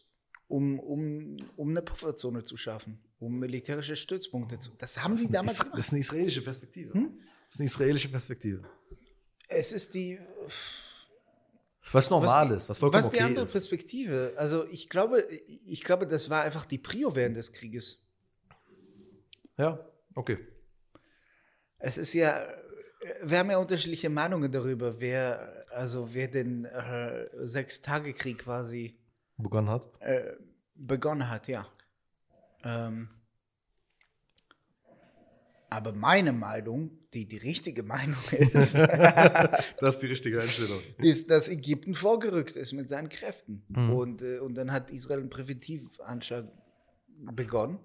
[0.46, 4.72] um, um, um eine Pufferzone zu schaffen, um militärische Stützpunkte zu.
[4.78, 5.78] Das haben sie Das damals ist, gemacht.
[5.78, 6.92] das ist eine israelische Perspektive.
[6.92, 7.18] Hm?
[7.46, 8.62] Das ist eine israelische Perspektive.
[9.48, 10.18] Es ist die.
[11.92, 13.52] Was normal was, ist, was vollkommen was die okay andere ist.
[13.52, 14.34] Perspektive?
[14.36, 15.22] Also ich glaube,
[15.66, 18.02] ich glaube, das war einfach die Prio während des Krieges.
[19.56, 19.84] Ja,
[20.14, 20.38] okay.
[21.80, 22.46] Es ist ja,
[23.22, 28.98] wir haben ja unterschiedliche Meinungen darüber, wer, also wer den äh, Sechstagekrieg quasi
[29.38, 29.88] Begonnen hat.
[30.00, 30.34] äh,
[30.74, 31.66] begonnen hat, ja.
[32.62, 33.08] Ähm,
[35.70, 40.80] aber meine Meinung, die die richtige Meinung ist, Das ist die richtige Einstellung.
[40.98, 43.62] ist, dass Ägypten vorgerückt ist mit seinen Kräften.
[43.68, 43.90] Mhm.
[43.92, 46.46] Und, äh, und dann hat Israel einen Präventivanschlag
[47.34, 47.78] begonnen.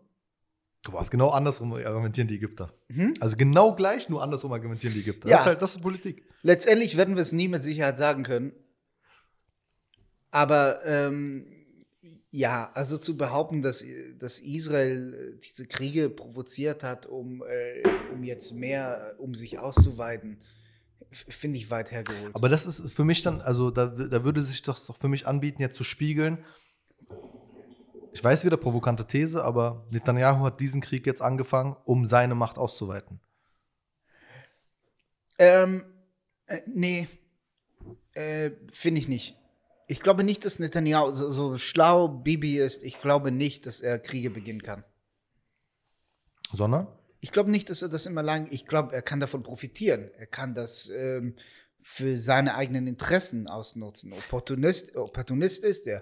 [0.86, 2.72] Du warst genau andersrum argumentieren die Ägypter.
[2.90, 3.16] Mhm.
[3.20, 5.28] Also genau gleich, nur andersrum argumentieren die Ägypter.
[5.28, 5.38] Ja.
[5.38, 6.24] Das ist halt, das ist Politik.
[6.44, 8.54] Letztendlich werden wir es nie mit Sicherheit sagen können.
[10.30, 11.48] Aber ähm,
[12.30, 13.84] ja, also zu behaupten, dass,
[14.20, 17.82] dass Israel äh, diese Kriege provoziert hat, um, äh,
[18.14, 20.40] um jetzt mehr, äh, um sich auszuweiten,
[21.10, 22.36] finde ich weit hergeholt.
[22.36, 25.26] Aber das ist für mich dann, also da, da würde sich das doch für mich
[25.26, 26.46] anbieten, jetzt zu spiegeln.
[28.16, 32.58] Ich weiß wieder, provokante These, aber Netanyahu hat diesen Krieg jetzt angefangen, um seine Macht
[32.58, 33.20] auszuweiten.
[35.38, 35.84] Ähm,
[36.46, 37.10] äh, nee,
[38.14, 39.36] äh, finde ich nicht.
[39.88, 42.86] Ich glaube nicht, dass Netanyahu so, so schlau Bibi ist.
[42.86, 44.86] Ich glaube nicht, dass er Kriege beginnen kann.
[46.54, 46.88] Sondern?
[47.20, 48.48] Ich glaube nicht, dass er das immer lang.
[48.50, 50.10] Ich glaube, er kann davon profitieren.
[50.18, 51.36] Er kann das ähm,
[51.82, 54.14] für seine eigenen Interessen ausnutzen.
[54.14, 56.02] Opportunist, Opportunist ist er.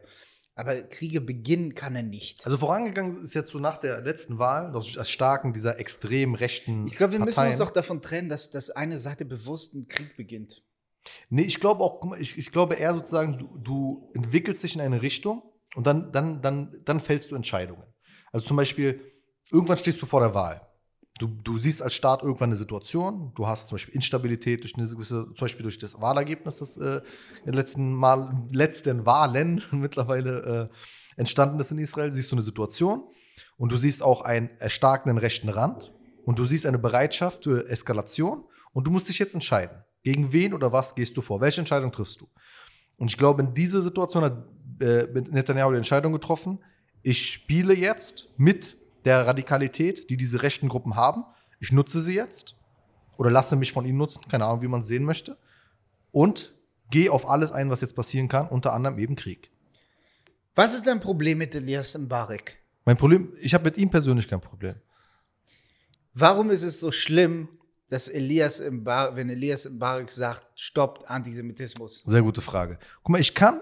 [0.55, 2.45] Aber Kriege beginnen kann er nicht.
[2.45, 6.85] Also vorangegangen ist jetzt so nach der letzten Wahl, durch das Starken dieser extrem rechten
[6.85, 7.51] Ich glaube, wir müssen Parteien.
[7.51, 10.63] uns doch davon trennen, dass, dass eine Seite bewusst einen Krieg beginnt.
[11.29, 15.01] Nee, ich glaube auch, ich, ich glaube eher sozusagen, du, du entwickelst dich in eine
[15.01, 15.41] Richtung
[15.75, 17.83] und dann, dann, dann, dann fällst du Entscheidungen.
[18.31, 19.01] Also zum Beispiel,
[19.51, 20.61] irgendwann stehst du vor der Wahl.
[21.19, 24.87] Du, du siehst als Staat irgendwann eine Situation, du hast zum Beispiel Instabilität durch eine
[24.87, 27.01] gewisse, zum Beispiel durch das Wahlergebnis, das äh,
[27.41, 32.43] in den letzten, Mal, letzten Wahlen mittlerweile äh, entstanden ist in Israel, siehst du eine
[32.43, 33.03] Situation
[33.57, 35.93] und du siehst auch einen erstarkenden rechten Rand
[36.25, 39.83] und du siehst eine Bereitschaft für Eskalation und du musst dich jetzt entscheiden.
[40.01, 41.39] Gegen wen oder was gehst du vor?
[41.41, 42.27] Welche Entscheidung triffst du?
[42.97, 44.45] Und ich glaube, in dieser Situation hat
[44.81, 46.59] äh, Netanyahu die Entscheidung getroffen,
[47.03, 51.23] ich spiele jetzt mit der Radikalität, die diese rechten Gruppen haben.
[51.59, 52.55] Ich nutze sie jetzt
[53.17, 55.37] oder lasse mich von ihnen nutzen, keine Ahnung, wie man es sehen möchte.
[56.11, 56.53] Und
[56.89, 59.49] gehe auf alles ein, was jetzt passieren kann, unter anderem eben Krieg.
[60.55, 62.59] Was ist dein Problem mit Elias Mbarek?
[62.85, 64.75] Mein Problem, ich habe mit ihm persönlich kein Problem.
[66.13, 67.47] Warum ist es so schlimm,
[67.89, 72.03] dass Elias Mbarek, wenn Elias Mbarek sagt, stoppt Antisemitismus?
[72.05, 72.77] Sehr gute Frage.
[73.01, 73.61] Guck mal, ich kann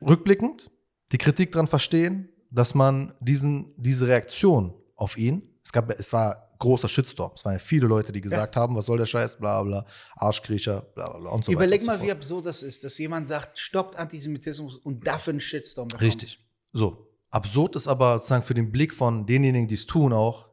[0.00, 0.70] rückblickend
[1.12, 6.50] die Kritik daran verstehen, dass man diesen, diese Reaktion auf ihn, es, gab, es war
[6.58, 9.62] großer Shitstorm, es waren ja viele Leute, die gesagt haben, was soll der Scheiß, bla
[9.62, 9.84] bla,
[10.16, 11.86] Arschkriecher, bla bla, und so Überleg weiter.
[11.86, 15.40] mal, und so wie absurd das ist, dass jemand sagt, stoppt Antisemitismus und dafür einen
[15.40, 16.02] Shitstorm bekommt.
[16.02, 16.38] Richtig.
[16.72, 17.08] So.
[17.30, 20.50] Absurd ist aber sozusagen für den Blick von denjenigen, die es tun, auch,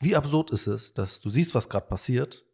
[0.00, 2.44] wie absurd ist es, dass du siehst, was gerade passiert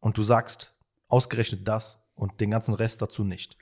[0.00, 0.74] und du sagst
[1.08, 3.58] ausgerechnet das und den ganzen Rest dazu nicht.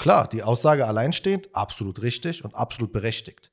[0.00, 3.52] Klar, die Aussage allein steht, absolut richtig und absolut berechtigt.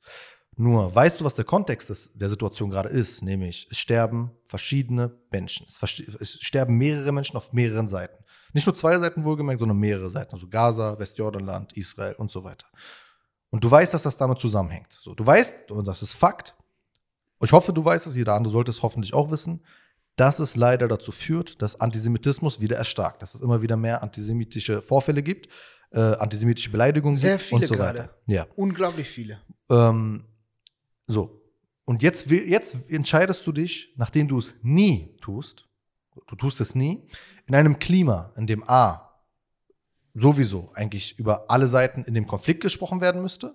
[0.56, 3.22] Nur, weißt du, was der Kontext des, der Situation gerade ist?
[3.22, 5.68] Nämlich, es sterben verschiedene Menschen.
[5.68, 5.80] Es,
[6.20, 8.24] es, sterben mehrere Menschen auf mehreren Seiten.
[8.52, 10.34] Nicht nur zwei Seiten wohlgemerkt, sondern mehrere Seiten.
[10.34, 12.66] Also Gaza, Westjordanland, Israel und so weiter.
[13.50, 14.98] Und du weißt, dass das damit zusammenhängt.
[15.00, 16.56] So, du weißt, und das ist Fakt,
[17.40, 19.62] ich hoffe, du weißt es, jeder andere sollte es hoffentlich auch wissen,
[20.16, 24.82] dass es leider dazu führt, dass Antisemitismus wieder erstarkt, dass es immer wieder mehr antisemitische
[24.82, 25.48] Vorfälle gibt,
[25.90, 27.98] äh, antisemitische Beleidigungen Sehr gibt viele und so gerade.
[27.98, 28.18] weiter.
[28.26, 28.46] Ja.
[28.56, 29.40] Unglaublich viele.
[29.70, 30.24] Ähm,
[31.06, 31.42] so.
[31.84, 35.66] Und jetzt, jetzt entscheidest du dich, nachdem du es nie tust,
[36.26, 37.08] du tust es nie,
[37.46, 39.22] in einem Klima, in dem A
[40.14, 43.54] sowieso eigentlich über alle Seiten in dem Konflikt gesprochen werden müsste.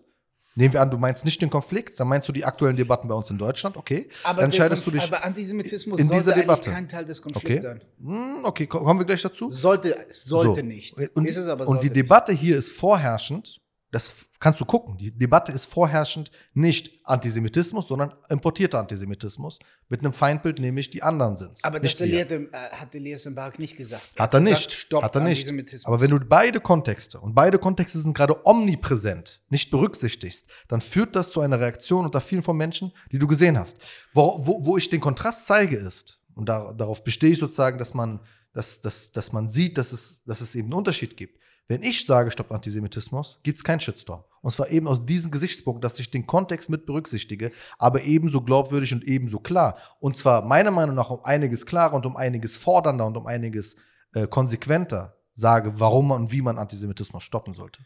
[0.56, 3.16] Nehmen wir an, du meinst nicht den Konflikt, dann meinst du die aktuellen Debatten bei
[3.16, 4.08] uns in Deutschland, okay.
[4.24, 5.02] Aber, dann entscheidest du dich.
[5.02, 6.70] aber Antisemitismus in sollte dieser eigentlich Debatte.
[6.72, 7.32] kein Teil des Okay.
[7.34, 7.82] Konflikts sein.
[8.04, 9.50] Hm, okay, ko- kommen wir gleich dazu.
[9.50, 10.66] Sollte, sollte So.
[10.66, 10.96] nicht.
[11.16, 11.96] Und, ist es aber und die nicht.
[11.96, 13.62] Debatte hier ist vorherrschend.
[13.94, 14.98] Das kannst du gucken.
[14.98, 21.38] Die Debatte ist vorherrschend nicht Antisemitismus, sondern importierter Antisemitismus mit einem Feindbild, nämlich die anderen
[21.38, 21.60] sind.
[21.62, 22.22] Aber das wir.
[22.22, 24.10] hat, äh, hat Elias Mbark nicht gesagt.
[24.18, 24.72] Hat er gesagt, nicht.
[24.72, 25.42] Stopp hat er nicht.
[25.42, 25.86] Antisemitismus.
[25.86, 31.16] Aber wenn du beide Kontexte und beide Kontexte sind gerade omnipräsent, nicht berücksichtigst, dann führt
[31.16, 33.78] das zu einer Reaktion unter vielen von Menschen, die du gesehen hast.
[34.12, 37.94] Wo, wo, wo ich den Kontrast zeige, ist, und da, darauf bestehe ich sozusagen, dass
[37.94, 38.22] man,
[38.54, 41.43] dass, dass, dass man sieht, dass es, dass es eben einen Unterschied gibt.
[41.68, 44.24] Wenn ich sage, stopp Antisemitismus, gibt es keinen Shitstorm.
[44.42, 48.94] Und zwar eben aus diesem Gesichtspunkt, dass ich den Kontext mit berücksichtige, aber ebenso glaubwürdig
[48.94, 49.78] und ebenso klar.
[50.00, 53.78] Und zwar meiner Meinung nach um einiges klarer und um einiges fordernder und um einiges
[54.14, 57.86] äh, konsequenter sage, warum und wie man Antisemitismus stoppen sollte.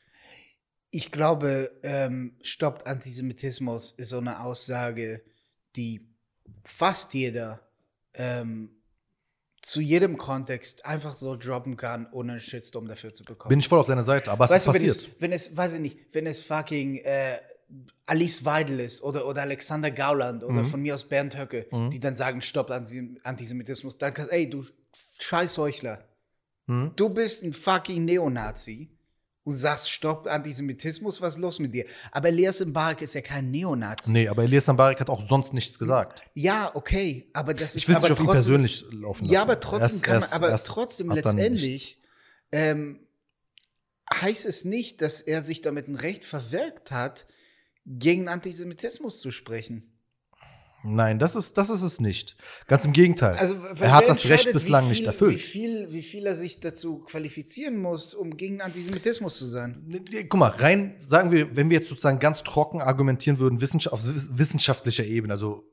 [0.89, 5.21] Ich glaube, ähm, stoppt Antisemitismus ist so eine Aussage,
[5.75, 6.09] die
[6.63, 7.61] fast jeder
[8.13, 8.76] ähm,
[9.67, 13.49] zu jedem Kontext einfach so droppen kann, ohne einen Shitstorm dafür zu bekommen.
[13.49, 15.11] Bin ich voll auf deiner Seite, aber es weißt ist du, wenn passiert.
[15.15, 17.37] es, wenn es, weiß ich nicht, wenn es fucking äh,
[18.05, 20.67] Alice Weidel ist oder, oder Alexander Gauland oder Mhm.
[20.67, 24.63] von mir aus Bernd Höcke, die dann sagen, stopp Antisem- Antisemitismus, dann kannst ey, du
[25.19, 26.05] scheiß Heuchler.
[26.67, 26.93] Mhm.
[26.95, 28.96] Du bist ein fucking Neonazi
[29.47, 31.85] und sagst, stopp Antisemitismus, was ist los mit dir?
[32.11, 34.11] Aber Elias Mbarek ist ja kein Neonazi.
[34.11, 36.21] Nee, aber Elias Sambarik hat auch sonst nichts gesagt.
[36.33, 39.33] Ja, okay, aber das ist Ich will aber nicht auf ihn trotzdem, persönlich laufen lassen.
[39.33, 41.97] Ja, aber trotzdem Erst- kann man, erst- aber erst trotzdem letztendlich
[42.51, 42.99] ähm,
[44.13, 47.25] heißt es nicht, dass er sich damit ein Recht verwirkt hat,
[47.85, 49.86] gegen Antisemitismus zu sprechen.
[50.83, 52.35] Nein, das ist, das ist es nicht.
[52.67, 53.35] Ganz im Gegenteil.
[53.37, 55.35] Also, er hat das Recht bislang wie nicht viel, erfüllt.
[55.35, 59.81] Wie viel, wie viel er sich dazu qualifizieren muss, um gegen Antisemitismus zu sein.
[59.85, 63.59] Nee, nee, Guck mal, rein, sagen wir, wenn wir jetzt sozusagen ganz trocken argumentieren würden,
[63.59, 65.63] wissenschaft, auf wiss- wissenschaftlicher Ebene, also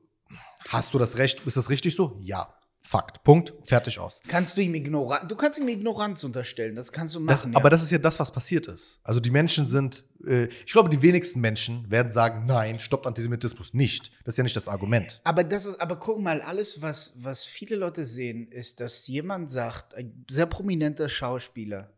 [0.68, 2.18] hast du das Recht, ist das richtig so?
[2.22, 2.55] Ja.
[2.86, 3.24] Fakt.
[3.24, 3.55] Punkt.
[3.66, 4.20] Fertig aus.
[4.28, 7.56] Kannst du ihm Ignoranz, du kannst ihm Ignoranz unterstellen, das kannst du Das, machen.
[7.56, 7.70] Aber ja.
[7.70, 9.01] das ist ja das, was passiert ist.
[9.02, 13.73] Also die Menschen sind, äh, ich glaube, die wenigsten Menschen werden sagen, nein, stoppt Antisemitismus
[13.73, 14.12] nicht.
[14.24, 15.23] Das ist ja nicht das Argument.
[15.24, 19.51] Aber das ist, aber guck mal, alles, was, was viele Leute sehen, ist, dass jemand
[19.51, 21.90] sagt, ein sehr prominenter Schauspieler,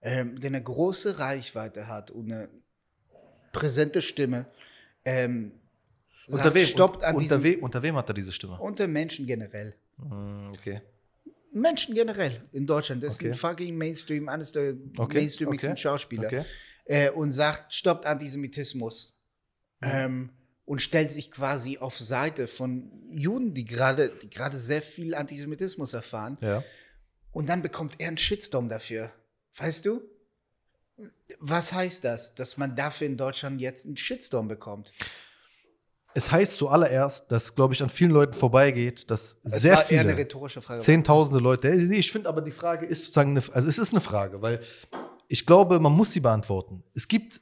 [0.00, 2.48] ähm, der eine große Reichweite hat und eine
[3.52, 4.46] präsente Stimme,
[5.04, 5.52] ähm,
[6.26, 8.58] sagt, Unter wem, stoppt an unter, wem, unter wem hat er diese Stimme?
[8.58, 9.74] unter Menschen generell.
[9.98, 10.80] Hm, Okay.
[11.52, 13.02] Menschen generell in Deutschland.
[13.04, 13.26] Das Okay.
[13.28, 16.26] ist ein fucking Mainstream, eines der Okay, mainstreamigsten okay, Schauspieler.
[16.26, 16.44] okay.
[16.84, 19.16] Äh, und sagt, stoppt Antisemitismus.
[19.80, 19.88] Mhm.
[19.92, 20.30] Ähm,
[20.64, 25.92] und stellt sich quasi auf Seite von Juden, die gerade die gerade sehr viel Antisemitismus
[25.92, 26.38] erfahren.
[26.40, 26.64] Ja.
[27.32, 29.12] Und dann bekommt er einen Shitstorm dafür.
[29.56, 30.02] Weißt du?
[31.38, 34.92] Was heißt das, dass man dafür in Deutschland jetzt einen Shitstorm bekommt?
[36.14, 39.86] Es heißt zuallererst, dass, glaube ich, an vielen Leuten vorbeigeht, dass Es sehr war eher
[39.86, 40.80] viele, eine rhetorische Frage.
[40.80, 41.74] Zehntausende Leute.
[41.74, 44.60] Nee, Ich finde aber die Frage ist sozusagen, eine, also es ist eine Frage, weil
[45.28, 46.84] ich glaube, man muss sie beantworten.
[46.94, 47.40] Es gibt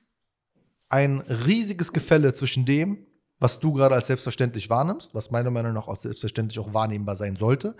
[0.88, 3.06] ein riesiges Gefälle zwischen dem,
[3.38, 7.36] was du gerade als selbstverständlich wahrnimmst, was meiner Meinung nach als selbstverständlich auch wahrnehmbar sein
[7.36, 7.76] sollte,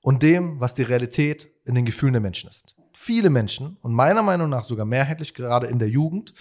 [0.00, 2.76] und dem, was die Realität in den Gefühlen der Menschen ist.
[2.94, 6.34] Viele Menschen, und meiner Meinung nach sogar mehrheitlich gerade in der Jugend,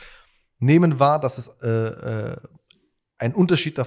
[0.60, 2.38] nehmen wahr, dass es äh, äh,
[3.18, 3.84] einen Unterschied äh,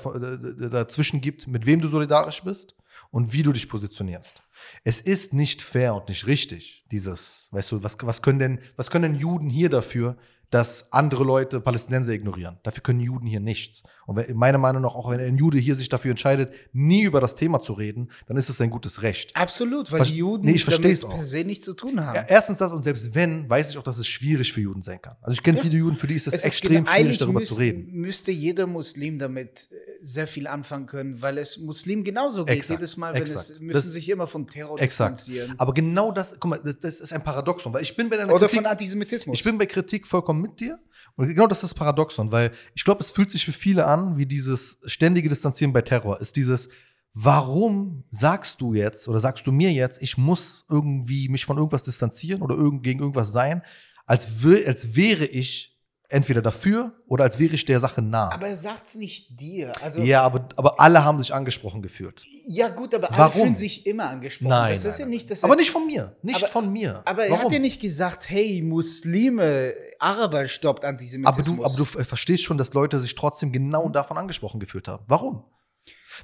[0.70, 2.74] dazwischen gibt, mit wem du solidarisch bist
[3.10, 4.42] und wie du dich positionierst.
[4.84, 8.90] Es ist nicht fair und nicht richtig, dieses, weißt du, was, was, können denn, was
[8.90, 10.16] können denn Juden hier dafür,
[10.50, 12.58] dass andere Leute Palästinenser ignorieren?
[12.64, 13.82] Dafür können Juden hier nichts.
[14.06, 17.36] Und meiner Meinung nach, auch wenn ein Jude hier sich dafür entscheidet, nie über das
[17.36, 19.36] Thema zu reden, dann ist es sein gutes Recht.
[19.36, 21.14] Absolut, weil Ver- die Juden Nee, ich damit auch.
[21.14, 22.16] per se nichts zu tun haben.
[22.16, 25.00] Ja, erstens das und selbst wenn, weiß ich auch, dass es schwierig für Juden sein
[25.00, 25.14] kann.
[25.22, 25.62] Also ich kenne Ja.
[25.62, 27.92] viele Juden, für die ist es Es ist extrem genau- schwierig, darüber müssten- zu reden.
[27.92, 32.56] Müsste jeder Muslim damit äh, sehr viel anfangen können, weil es Muslimen genauso geht.
[32.56, 33.50] Exakt, Jedes Mal, wenn exakt.
[33.50, 35.54] es, müssen Das- sich immer von Terror distanzieren.
[35.58, 38.32] Aber genau das, guck mal, das, das ist ein Paradoxon, weil ich bin bei deiner
[38.32, 39.36] Oder Kritik, von Antisemitismus.
[39.36, 40.78] ich bin bei Kritik vollkommen mit dir.
[41.16, 44.16] Und genau das ist das Paradoxon, weil ich glaube, es fühlt sich für viele an,
[44.16, 46.20] wie dieses ständige Distanzieren bei Terror.
[46.20, 46.68] Ist dieses,
[47.14, 51.84] warum sagst du jetzt oder sagst du mir jetzt, ich muss irgendwie mich von irgendwas
[51.84, 53.62] distanzieren oder irgend, gegen irgendwas sein,
[54.06, 54.28] als,
[54.66, 55.69] als wäre ich
[56.10, 58.30] entweder dafür oder als wäre ich der Sache nah.
[58.32, 59.72] aber er sagt es nicht dir.
[59.82, 62.22] Also, ja, aber, aber alle haben sich angesprochen gefühlt.
[62.48, 63.42] ja, gut, aber alle Warum?
[63.42, 64.50] fühlen sich immer angesprochen.
[64.50, 65.10] Nein, das nein, ist ja nein.
[65.10, 66.16] nicht, dass Aber er, nicht von mir.
[66.22, 67.00] Nicht Aber- von mir.
[67.04, 67.44] Aber er Warum?
[67.46, 71.46] hat ja nicht gesagt, hey, Muslime, Araber stoppt aber Antisemitismus.
[71.56, 75.04] du, aber du äh, verstehst schon, dass Leute sich trotzdem genau davon angesprochen gefühlt haben.
[75.06, 75.44] Warum?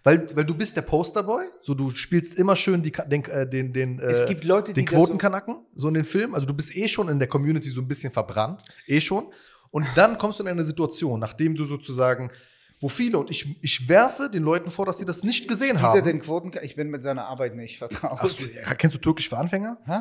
[0.04, 3.48] Weil, weil du bist der Posterboy, so du spielst immer schön die, Ka- den, äh,
[3.48, 6.34] den, den, äh, es gibt Leute, die den das so, Quotenkanacken, so in den Filmen.
[6.34, 9.28] Also du bist eh schon in der Community so ein bisschen verbrannt, eh schon.
[9.76, 12.30] Und dann kommst du in eine Situation, nachdem du sozusagen,
[12.80, 16.02] wo viele, und ich, ich werfe den Leuten vor, dass sie das nicht gesehen haben.
[16.02, 18.20] den Quoten, ich bin mit seiner Arbeit nicht vertraut.
[18.22, 19.76] Ach ja, kennst du Türkisch für Anfänger?
[19.84, 19.98] Hä?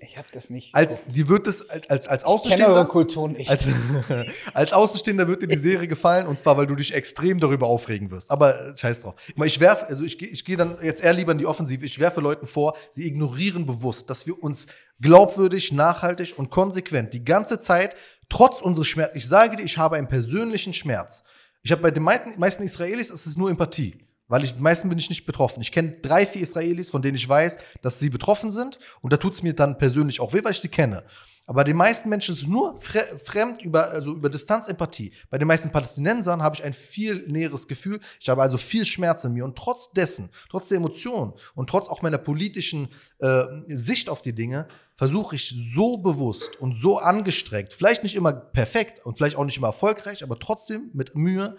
[0.00, 0.74] Ich habe das nicht.
[0.74, 2.84] Als, die wird es als, als, Außenstehender.
[2.84, 3.48] Kultur nicht.
[3.48, 3.64] Als,
[4.52, 8.10] als Außenstehender wird dir die Serie gefallen und zwar, weil du dich extrem darüber aufregen
[8.10, 8.30] wirst.
[8.30, 9.14] Aber äh, scheiß drauf.
[9.44, 11.86] Ich, werfe, also ich, ich gehe dann jetzt eher lieber in die Offensive.
[11.86, 14.66] Ich werfe Leuten vor, sie ignorieren bewusst, dass wir uns
[15.00, 17.96] glaubwürdig, nachhaltig und konsequent die ganze Zeit,
[18.30, 21.22] trotz unseres Schmerzes, ich sage dir, ich habe einen persönlichen Schmerz.
[21.62, 23.98] Ich habe bei den meisten, Israelis ist es nur Empathie.
[24.28, 25.60] Weil ich, meisten bin ich nicht betroffen.
[25.60, 28.78] Ich kenne drei, vier Israelis, von denen ich weiß, dass sie betroffen sind.
[29.00, 31.02] Und da tut es mir dann persönlich auch weh, weil ich sie kenne.
[31.46, 35.12] Aber den meisten Menschen ist es nur fre fremd über, also über Distanz Empathie.
[35.30, 37.98] Bei den meisten Palästinensern habe ich ein viel näheres Gefühl.
[38.20, 39.44] Ich habe also viel Schmerz in mir.
[39.44, 42.86] Und trotz dessen, trotz der Emotionen und trotz auch meiner politischen
[43.18, 44.68] äh, Sicht auf die Dinge,
[45.00, 49.56] versuche ich so bewusst und so angestrengt, vielleicht nicht immer perfekt und vielleicht auch nicht
[49.56, 51.56] immer erfolgreich, aber trotzdem mit Mühe,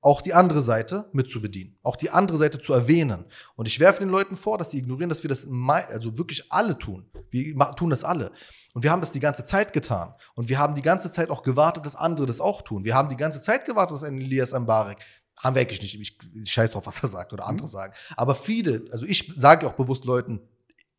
[0.00, 3.24] auch die andere Seite mit zu bedienen, auch die andere Seite zu erwähnen.
[3.56, 5.48] Und ich werfe den Leuten vor, dass sie ignorieren, dass wir das
[5.88, 7.10] also wirklich alle tun.
[7.30, 8.30] Wir tun das alle.
[8.74, 10.12] Und wir haben das die ganze Zeit getan.
[10.36, 12.84] Und wir haben die ganze Zeit auch gewartet, dass andere das auch tun.
[12.84, 14.98] Wir haben die ganze Zeit gewartet, dass ein Elias Ambarek
[15.36, 16.00] haben wir eigentlich nicht.
[16.00, 17.92] Ich, ich scheiß drauf, was er sagt oder andere sagen.
[18.16, 20.40] Aber viele, also ich sage auch bewusst Leuten,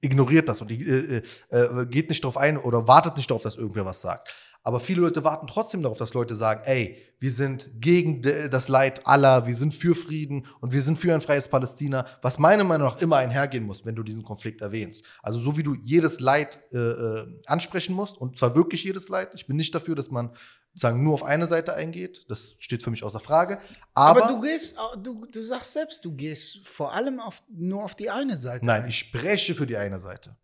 [0.01, 3.85] ignoriert das und äh, äh, geht nicht drauf ein oder wartet nicht darauf, dass irgendwer
[3.85, 4.29] was sagt.
[4.65, 9.05] Aber viele Leute warten trotzdem darauf, dass Leute sagen, ey, wir sind gegen das Leid
[9.05, 12.87] aller, wir sind für Frieden und wir sind für ein freies Palästina, was meiner Meinung
[12.87, 15.05] nach immer einhergehen muss, wenn du diesen Konflikt erwähnst.
[15.21, 19.29] Also so wie du jedes Leid äh, äh, ansprechen musst, und zwar wirklich jedes Leid.
[19.35, 20.31] Ich bin nicht dafür, dass man
[20.75, 22.25] sagen, nur auf eine Seite eingeht.
[22.29, 23.59] Das steht für mich außer Frage.
[23.93, 27.95] Aber, aber du gehst, du, du sagst selbst, du gehst vor allem auf, nur auf
[27.95, 28.65] die eine Seite.
[28.65, 28.89] Nein, ein.
[28.89, 30.35] ich spreche für die eine Seite.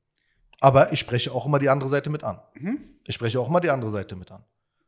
[0.59, 2.39] Aber ich spreche auch immer die andere Seite mit an.
[2.53, 2.99] Mhm.
[3.05, 4.43] Ich spreche auch immer die andere Seite mit an.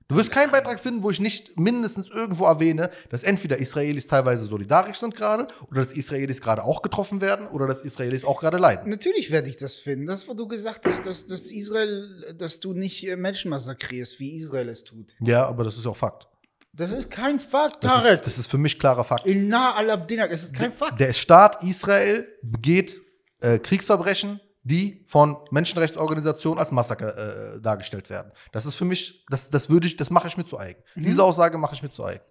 [0.08, 4.46] Du wirst keinen Beitrag finden, wo ich nicht mindestens irgendwo erwähne, dass entweder Israelis teilweise
[4.46, 8.58] solidarisch sind gerade oder dass Israelis gerade auch getroffen werden oder dass Israelis auch gerade
[8.58, 8.90] leiden.
[8.90, 10.08] Natürlich werde ich das finden.
[10.08, 14.36] Das, wo du gesagt hast, dass, dass Israel, dass du nicht äh, Menschen massakrierst, wie
[14.36, 15.16] Israel es tut.
[15.22, 16.28] Ja, aber das ist auch Fakt.
[16.76, 18.20] Das ist kein Fakt, Das Tarek.
[18.22, 19.28] ist, das ist für mich klarer Fakt.
[19.28, 21.00] Inna al-Abdinak, es ist kein Fakt.
[21.00, 23.00] Der Staat Israel begeht
[23.42, 28.31] äh, Kriegsverbrechen, die von Menschenrechtsorganisationen als Massaker äh, dargestellt werden.
[28.52, 30.81] Das ist für mich, das, das würde ich, das mache ich mir zu eigen.
[30.95, 31.03] Mhm.
[31.03, 32.23] Diese Aussage mache ich mir zu eigen.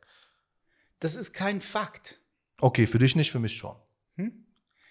[1.00, 2.20] Das ist kein Fakt.
[2.60, 3.76] Okay, für dich nicht, für mich schon.
[4.16, 4.46] Hm?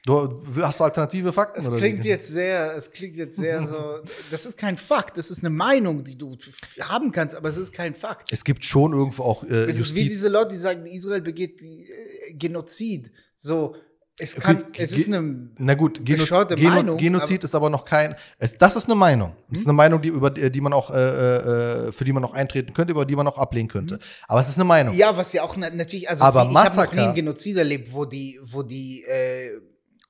[0.06, 1.60] Du, hast du alternative Fakten?
[1.60, 2.08] Es klingt wie?
[2.10, 4.02] jetzt sehr, es klingt jetzt sehr so.
[4.30, 5.18] Das ist kein Fakt.
[5.18, 6.38] Das ist eine Meinung, die du
[6.82, 8.32] haben kannst, aber es ist kein Fakt.
[8.32, 10.08] Es gibt schon irgendwo auch äh, Es ist wie Justiz.
[10.10, 13.12] diese Leute, die sagen, Israel begeht äh, Genozid.
[13.38, 13.76] So,
[14.24, 15.50] es kann, Gut, es ist eine.
[15.58, 18.16] Na gut, Geno bescheuerte Geno Meinung, Genozid ist aber noch kein.
[18.38, 19.36] Es, das ist eine Meinung.
[19.50, 22.34] Das ist eine Meinung, die, über die man auch, äh, äh, für die man auch
[22.34, 23.98] eintreten könnte, über die man auch ablehnen könnte.
[24.28, 24.94] Aber es ist eine Meinung.
[24.94, 27.58] Ja, was ja auch na- natürlich, also Aber wie, ich habe noch nie einen Genozid
[27.58, 29.60] erlebt, wo die, wo die, äh,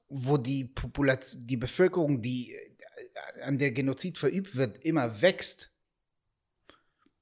[0.10, 5.72] wo die Population, die Bevölkerung, die äh, an der Genozid verübt wird, immer wächst.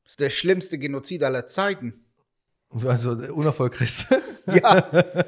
[0.03, 2.05] Das ist der schlimmste Genozid aller Zeiten.
[2.85, 4.21] Also unerfolgreichste.
[4.47, 4.89] Ja,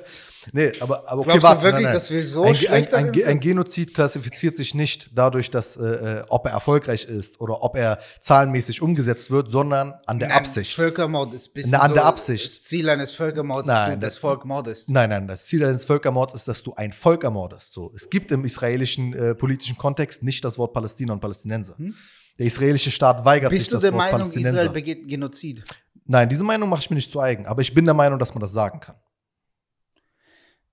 [0.54, 3.24] nee, aber, aber okay, Glaubst du warte, wirklich, dass wir so ein, schlecht ein, ein,
[3.26, 3.40] ein?
[3.40, 5.86] Genozid klassifiziert sich nicht dadurch, dass, äh,
[6.20, 10.38] äh, ob er erfolgreich ist oder ob er zahlenmäßig umgesetzt wird, sondern an der Nein,
[10.38, 10.74] Absicht.
[10.74, 12.46] Völkermord ist bis Na, an der Absicht.
[12.46, 14.90] Das Ziel eines Völkermords ist, Nein, du das das- Volk mordest.
[14.90, 17.74] Nein, nein, das Ziel eines Völkermords ist, dass du ein Volk ermordest.
[17.74, 21.76] So, es gibt im israelischen äh, politischen Kontext nicht das Wort Palästina und Palästinenser.
[22.40, 23.64] Der israelische Staat weigert sich Hm?
[23.64, 24.58] Bist du das der Wort Meinung, Palästinenser.
[24.58, 25.64] Israel begeht Genozid?
[26.06, 27.46] Nein, diese Meinung mache ich mir nicht zu eigen.
[27.46, 28.96] Aber ich bin der Meinung, dass man das sagen kann.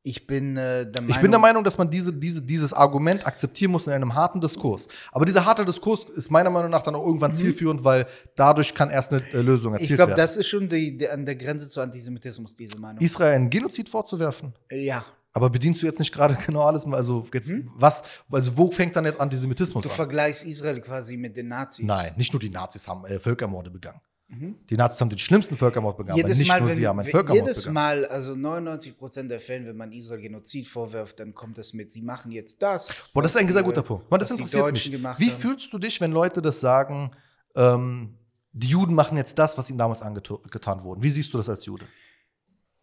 [0.09, 1.11] Ich bin äh, der Meinung.
[1.17, 4.41] Ich bin der Meinung, dass man diese, diese, dieses Argument akzeptieren muss in einem harten
[4.41, 4.89] Diskurs.
[5.13, 8.07] Aber dieser harte Diskurs ist meiner Meinung nach dann auch irgendwann zielführend, weil
[8.37, 9.93] dadurch kann erst eine äh, Lösung erzielt Mhm.
[9.95, 10.19] ich glaube, werden.
[10.19, 13.03] das ist schon die, die, an der Grenze zu Antisemitismus, diese Meinung.
[13.03, 14.53] Israel einen Genozid vorzuwerfen.
[14.71, 15.05] ja.
[15.35, 16.85] Aber bedienst du jetzt nicht gerade genau alles?
[16.87, 18.03] Also, jetzt, was,
[18.33, 19.89] also wo fängt dann jetzt Antisemitismus Hm?
[19.89, 19.97] Du an?
[19.97, 21.85] vergleichst Israel quasi mit den Nazis.
[21.85, 24.01] Nein, nicht nur die Nazis haben äh, Völkermorde begangen.
[24.31, 26.29] Die Nazis haben den schlimmsten Völkermord begangen, aber Mhm.
[26.29, 27.75] Jedes nicht Mal, nur wenn, sie haben einen Völkermord jedes begangen.
[27.75, 31.91] Mal, also 99 Prozent der Fällen, wenn man Israel Genozid vorwirft, dann kommt das mit,
[31.91, 33.09] sie machen jetzt das.
[33.15, 34.11] Boah, das ist ein sehr guter Punkt.
[34.11, 34.93] Man, das interessiert mich.
[35.19, 37.13] Wie fühlst du dich, wenn Leute das sagen,
[37.57, 38.19] ähm,
[38.53, 41.03] die Juden machen jetzt das, was ihnen damals angetan wurde?
[41.03, 41.87] Wie siehst du das als Jude?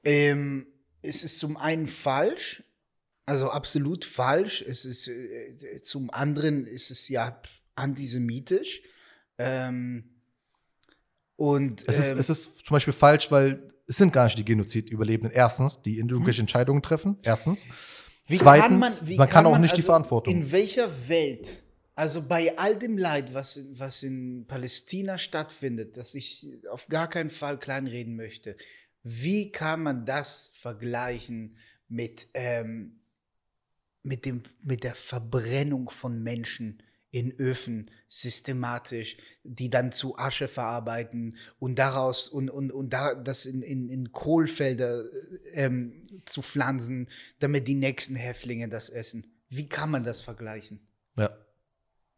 [0.04, 0.66] Ähm,
[1.04, 2.64] es ist zum einen falsch,
[3.28, 4.64] also absolut falsch.
[4.68, 7.40] Es ist äh, zum anderen ist es ja
[7.76, 8.82] antisemitisch.
[9.38, 10.15] Ähm,
[11.36, 14.46] und Es ist, ähm, es ist zum Beispiel falsch, weil es sind gar nicht die
[14.46, 15.32] Genozid-Überlebenden.
[15.36, 17.18] Erstens, die irgendwelche Entscheidungen treffen.
[17.24, 17.64] Erstens.
[18.28, 20.34] Wie Zweitens, kann man, man, wie kann, auch nicht die also Verantwortung.
[20.34, 21.64] In welcher Welt,
[21.94, 27.08] also bei all dem Leid, was, in- was in Palästina stattfindet, das ich auf gar
[27.08, 28.58] keinen Fall kleinreden möchte,
[29.04, 31.58] wie kann man das vergleichen
[31.88, 33.02] mit, ähm,
[34.02, 36.82] mit, dem, mit der Verbrennung von Menschen
[37.16, 43.46] in Öfen systematisch, die dann zu Asche verarbeiten und daraus und, und, und da, das
[43.46, 45.06] in, in, in Kohlfelder
[45.54, 47.08] ähm, zu pflanzen,
[47.40, 49.32] damit die nächsten Häftlinge das essen.
[49.48, 50.86] Wie kann man das vergleichen?
[51.18, 51.30] ja.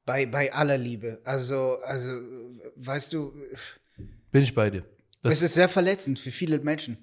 [0.04, 1.20] Bei, bei aller Liebe.
[1.26, 2.10] Also, also,
[2.78, 3.34] weißt du,
[4.32, 4.86] Bin ich bei dir.
[5.22, 6.98] Das, es ist sehr verletzend für viele Menschen.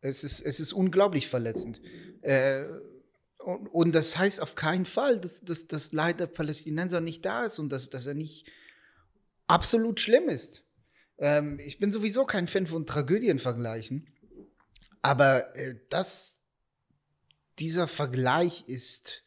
[0.00, 1.80] Es ist, es ist unglaublich verletzend.
[2.22, 2.64] Äh,
[3.50, 7.44] und, und das heißt auf keinen Fall, dass, dass das Leid der Palästinenser nicht da
[7.44, 8.50] ist und dass, dass er nicht
[9.46, 10.64] absolut schlimm ist.
[11.18, 14.08] Ähm, ich bin sowieso kein Fan von Tragödienvergleichen.
[15.02, 16.42] Aber äh, das,
[17.58, 19.22] dieser Vergleich ist.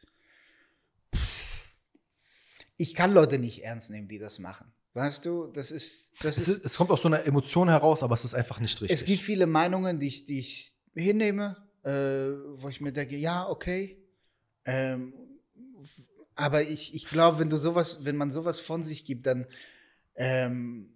[2.78, 4.74] Ich kann Leute nicht ernst nehmen, die das machen.
[4.94, 6.14] Weißt du, das ist.
[6.22, 8.80] Das es, ist, es kommt aus so einer Emotion heraus, aber es ist einfach nicht
[8.82, 9.00] richtig.
[9.00, 13.48] es gibt viele Meinungen, die ich, die ich hinnehme, äh, wo ich mir denke, ja,
[13.48, 14.03] okay.
[14.66, 15.14] Ähm,
[16.36, 19.46] aber ich, ich glaube, wenn du sowas, wenn man sowas von sich gibt, dann
[20.16, 20.90] ähm,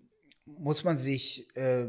[0.45, 1.87] muss man sich äh,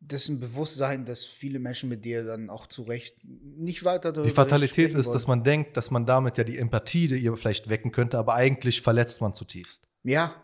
[0.00, 4.28] dessen bewusst sein, dass viele Menschen mit dir dann auch zu Recht nicht weiter darüber
[4.28, 5.14] die Fatalität ist, wollen.
[5.14, 8.34] dass man denkt, dass man damit ja die Empathie, die ihr vielleicht wecken könnte, aber
[8.34, 9.82] eigentlich verletzt man zutiefst.
[10.04, 10.34] Ja.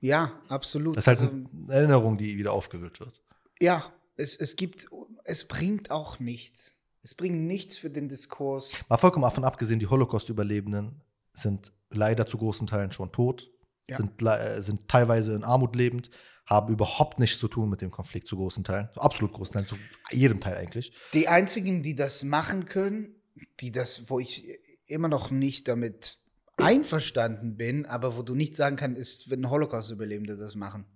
[0.00, 0.96] Ja, absolut.
[0.96, 3.22] Das ist halt Also- eine Erinnerung, die wieder aufgewühlt wird.
[3.60, 4.86] Ja, es, es gibt,
[5.24, 6.75] es bringt auch nichts.
[7.06, 8.84] Es bringt nichts für den Diskurs.
[8.88, 11.02] Mal vollkommen davon abgesehen, die Holocaust-Überlebenden
[11.32, 13.48] sind leider zu großen Teilen schon tot,
[13.88, 13.98] Ja.
[13.98, 16.10] sind, äh, sind teilweise in Armut lebend,
[16.46, 19.66] haben überhaupt nichts zu tun mit dem Konflikt zu großen Teilen, zu absolut großen Teilen,
[19.68, 19.76] zu
[20.10, 20.92] jedem Teil eigentlich.
[21.12, 23.14] Die einzigen, die das machen können,
[23.60, 26.18] die das, wo ich immer noch nicht damit
[26.56, 30.86] einverstanden bin, aber wo du nicht sagen kannst, ist, wenn Holocaust-Überlebende das machen.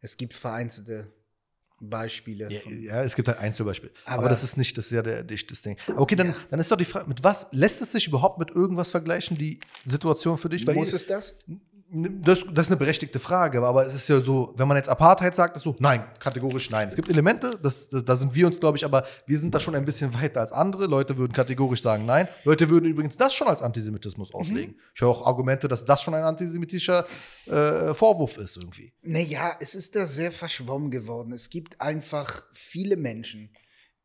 [0.00, 1.12] Es gibt vereinzelte
[1.88, 2.48] Beispiele.
[2.50, 3.92] Ja, ja, es gibt halt Einzelbeispiele.
[4.04, 5.76] Aber, Aber- das ist nicht, das ist ja der, das Ding.
[5.88, 8.50] Aber okay, dann, dann ist doch die Frage, mit was lässt es sich überhaupt mit
[8.50, 10.66] irgendwas vergleichen, die Situation für dich?
[10.66, 11.36] Muss ihr- es das?
[11.94, 15.34] Das, das ist eine berechtigte Frage, aber es ist ja so, wenn man jetzt Apartheid
[15.34, 16.88] sagt, ist so, nein, kategorisch nein.
[16.88, 19.84] Es gibt Elemente, da sind wir uns, glaube ich, aber wir sind da schon ein
[19.84, 20.86] bisschen weiter als andere.
[20.86, 22.28] Leute würden kategorisch sagen nein.
[22.44, 24.76] Leute würden übrigens das schon als Antisemitismus auslegen.
[24.94, 27.04] Ich höre auch Argumente, dass das schon ein antisemitischer
[27.44, 28.94] äh, Vorwurf ist irgendwie.
[29.02, 31.32] Naja, es ist da sehr verschwommen geworden.
[31.32, 33.50] Es gibt einfach viele Menschen,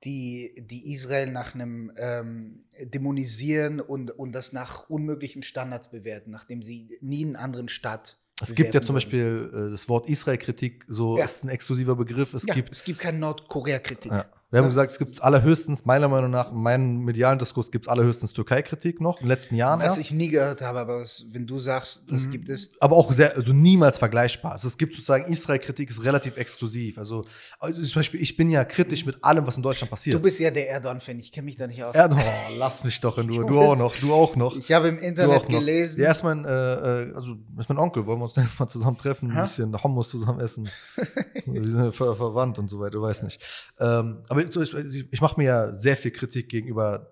[0.03, 6.61] die, die Israel nach einem ähm, dämonisieren und, und das nach unmöglichen Standards bewerten, nachdem
[6.61, 8.17] sie nie einen anderen Staat.
[8.39, 8.93] Es gibt ja zum.
[8.93, 11.25] Beispiel äh, das Wort Israel-Kritik, so Ja.
[11.25, 12.35] ist ein exklusiver Begriff.
[12.35, 14.11] Es ja, gibt es gibt keine Nordkorea-Kritik.
[14.11, 14.25] Ja.
[14.49, 17.89] Wir haben gesagt, es gibt allerhöchstens, meiner Meinung nach, in meinem medialen Diskurs gibt es
[17.89, 19.99] allerhöchstens Türkei-Kritik noch, in den letzten Jahren Was erst.
[19.99, 22.31] ich nie gehört habe, aber was, wenn du sagst, das Mhm.
[22.31, 22.71] gibt es.
[22.79, 24.53] aber auch sehr, also niemals vergleichbar.
[24.53, 26.97] Also es gibt sozusagen Israel-Kritik ist relativ exklusiv.
[26.97, 27.25] Also,
[27.59, 30.15] also zum Beispiel, ich bin ja kritisch mit allem, was in Deutschland passiert.
[30.17, 31.93] Du bist ja der Erdogan-Fan, ich kenne mich da nicht aus.
[31.95, 33.45] Erdogan, oh, lass mich doch in Ruhe.
[33.45, 34.55] Du auch noch, du auch noch.
[34.55, 36.01] ich habe im Internet gelesen.
[36.03, 38.05] Ja, ist mein, äh, äh, also ist mein Onkel.
[38.05, 39.41] Wollen wir uns nächstes Mal zusammen treffen, ein Ha?
[39.41, 40.69] bisschen Hummus zusammen essen.
[41.45, 43.41] Wir sind ja ver verwandt und so weiter, du weißt nicht.
[43.79, 47.11] Ähm, aber so, ich, ich mache mir ja sehr viel Kritik gegenüber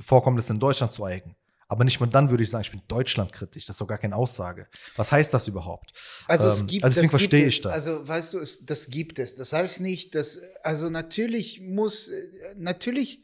[0.00, 1.36] Vorkommnissen in Deutschland zu eigen.
[1.68, 3.64] Aber nicht mal dann würde ich sagen, ich bin deutschlandkritisch.
[3.66, 4.68] Das ist doch gar keine Aussage.
[4.94, 5.92] Was heißt das überhaupt?
[6.28, 7.54] Also es Ähm, gibt, also deswegen verstehe es.
[7.54, 7.72] ich das.
[7.72, 9.34] Also weißt du, es, das gibt es.
[9.34, 13.20] Das heißt nicht, dass also natürlich muss äh, natürlich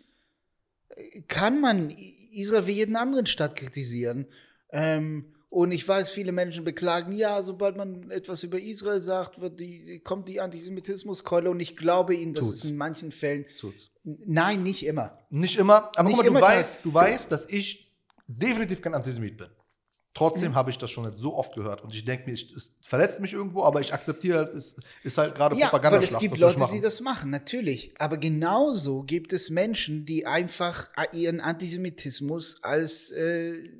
[0.88, 4.26] äh, kann man Israel wie jeden anderen Staat kritisieren.
[4.70, 10.00] Ähm, Und ich weiß, viele Menschen beklagen, ja, sobald man etwas über Israel sagt, die,
[10.02, 11.50] kommt die Antisemitismuskeule.
[11.50, 12.64] Und ich glaube ihnen, dass Tut's.
[12.64, 13.44] es in manchen Fällen.
[13.60, 13.90] Tut's.
[14.02, 15.18] Nein, nicht immer.
[15.28, 17.92] Nicht immer, aber Nicht guck mal, immer du weißt, du weißt, dass ich
[18.26, 19.48] definitiv kein Antisemit bin.
[20.14, 20.54] Trotzdem Mhm.
[20.54, 23.34] habe ich das schon jetzt so oft gehört und ich denke mir, es verletzt mich
[23.34, 25.98] irgendwo, aber ich aktiviere halt, es ist halt gerade Ja, Propaganda.
[25.98, 27.94] weil es gibt Leute, die das machen, natürlich.
[27.98, 33.70] Aber genauso gibt es Menschen, die einfach ihren Antisemitismus als äh,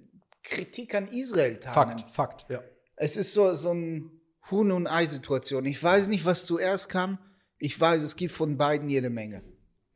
[0.43, 1.98] Kritik an Israel tarnen.
[1.98, 2.62] Fakt, Fakt, ja.
[2.97, 4.10] Es ist so, so eine
[4.51, 5.64] Huhn- und Ei-Situation.
[5.66, 7.19] Ich weiß nicht, was zuerst kam.
[7.59, 9.43] Ich weiß, es gibt von beiden jede Menge.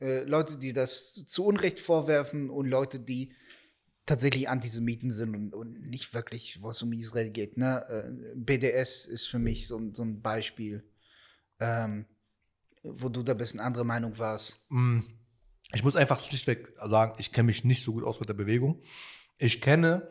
[0.00, 3.32] Äh, Leute, die das zu Unrecht vorwerfen und Leute, die
[4.06, 7.56] tatsächlich Antisemiten sind und, und nicht wirklich, wo es um Israel geht.
[7.56, 7.84] Ne?
[7.88, 10.84] Äh, BDS ist für mich so, ein- so ein Beispiel,
[11.58, 12.06] ähm,
[12.84, 14.60] wo du da ein bisschen andere Meinung warst.
[14.68, 15.00] Mm,
[15.72, 18.80] Ich muss einfach schlichtweg sagen, ich kenne mich nicht so gut aus mit der Bewegung.
[19.38, 20.08] Ich kenne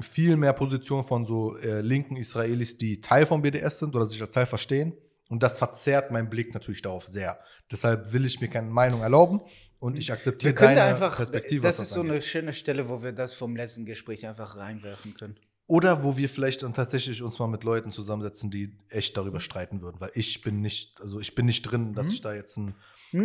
[0.00, 4.20] viel mehr Positionen von so äh, linken Israelis, die Teil von BDS sind oder sich
[4.20, 4.94] als Teil verstehen.
[5.30, 7.38] Und das verzerrt meinen Blick natürlich darauf sehr.
[7.70, 9.40] Deshalb will ich mir keine Meinung erlauben
[9.78, 11.62] und ich akzeptiere Wir können deine einfach, Perspektive.
[11.62, 12.12] das ist so angeht.
[12.12, 15.36] eine schöne Stelle, wo wir das vom letzten Gespräch einfach reinwerfen können.
[15.66, 19.80] Oder wo wir vielleicht dann tatsächlich uns mal mit Leuten zusammensetzen, die echt darüber streiten
[19.80, 19.98] würden.
[19.98, 22.74] Weil ich bin nicht, also ich bin nicht drin, dass ich da jetzt ein.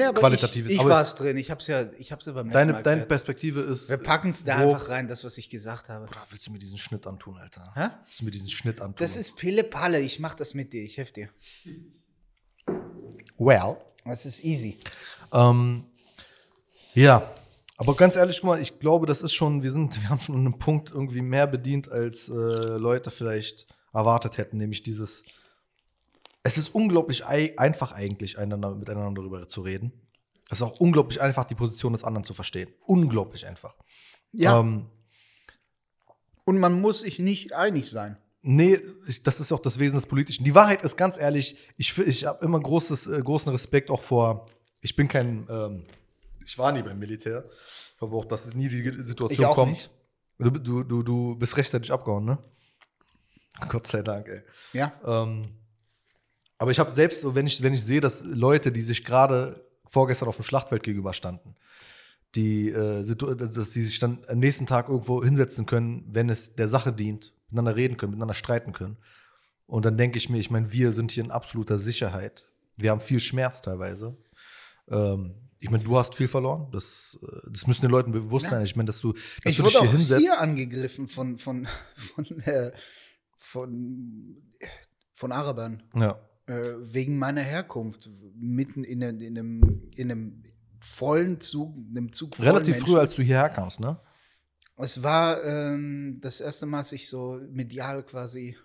[0.10, 1.38] Aber Qualitatives- Ich, ich war es drin.
[1.38, 3.06] Ich hab's ja, ich hab's ja beim Deine, Mal deine.
[3.06, 3.90] Perspektive ist.
[3.90, 6.06] Wir packen es da grob- einfach rein, das, was ich gesagt habe.
[6.06, 7.72] Bruder, willst du mir diesen Schnitt antun, Alter?
[7.76, 7.88] Hä?
[8.06, 8.96] Willst du mir diesen Schnitt antun?
[9.00, 10.00] Das ist Pille Palle.
[10.00, 10.84] Ich mach das mit dir.
[10.84, 11.30] Ich helfe dir.
[13.38, 13.78] Well.
[14.06, 14.78] Das ist easy.
[15.34, 15.86] Ähm,
[16.94, 17.32] ja,
[17.78, 20.36] aber ganz ehrlich, guck mal, ich glaube, das ist schon, wir sind, wir haben schon
[20.36, 25.24] einen Punkt irgendwie mehr bedient, als äh, Leute vielleicht erwartet hätten, nämlich dieses.
[26.44, 29.92] Es ist unglaublich ei einfach eigentlich, einander, miteinander darüber zu reden.
[30.50, 32.74] Es ist auch unglaublich einfach, die Position des anderen zu verstehen.
[32.86, 33.76] Unglaublich einfach.
[34.32, 34.60] Ja.
[34.60, 34.88] Ähm,
[36.46, 38.18] Und man muss sich nicht einig sein.
[38.42, 40.46] Nee, ich, das ist auch das Wesen des Politischen.
[40.46, 44.48] Die Wahrheit ist ganz ehrlich, ich, ich habe immer großes, äh, großen Respekt auch vor.
[44.82, 45.84] Ich bin kein, ähm,
[46.46, 47.44] ich war nie beim Militär.
[47.96, 49.92] Ich hoffe auch, dass es nie die Situation kommt.
[50.40, 52.38] du, du, du bist rechtzeitig abgehauen, ne?
[53.68, 54.42] Gott sei Dank, ey.
[54.72, 54.94] Ja.
[55.06, 55.50] Ähm,
[56.60, 59.66] aber ich habe selbst, so, wenn ich, wenn ich sehe, dass Leute, die sich gerade
[59.88, 61.56] vorgestern auf dem Schlachtfeld gegenüberstanden,
[62.36, 66.68] die, äh, dass die sich dann am nächsten Tag irgendwo hinsetzen können, wenn es der
[66.68, 68.98] Sache dient, miteinander reden können, miteinander streiten können.
[69.66, 72.50] Und dann denke ich mir, ich meine, wir sind hier in absoluter Sicherheit.
[72.78, 74.16] Wir haben viel Schmerz teilweise.
[74.90, 76.68] Ähm, ich meine, du hast viel verloren.
[76.72, 78.52] Das, äh, das müssen den Leuten bewusst Ja.
[78.52, 78.64] sein.
[78.64, 80.22] Ich meine, dass du, dass Ich du dich wurde hier auch hinsetzt.
[80.22, 82.72] hier angegriffen von, von, von, äh,
[83.38, 84.38] von,
[85.14, 85.84] von Arabern.
[85.96, 86.20] ja.
[86.50, 88.10] Äh, wegen meiner Herkunft.
[88.36, 90.44] Mitten in, einem- in, einem, in einem
[90.80, 92.90] vollen Zug, in einem Zug Relativ Menschen.
[92.94, 94.00] früh, als du hierher kamst, ne?
[94.78, 98.58] Es war ähm, das erste Mal, dass ich so medial quasi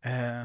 [0.00, 0.44] äh,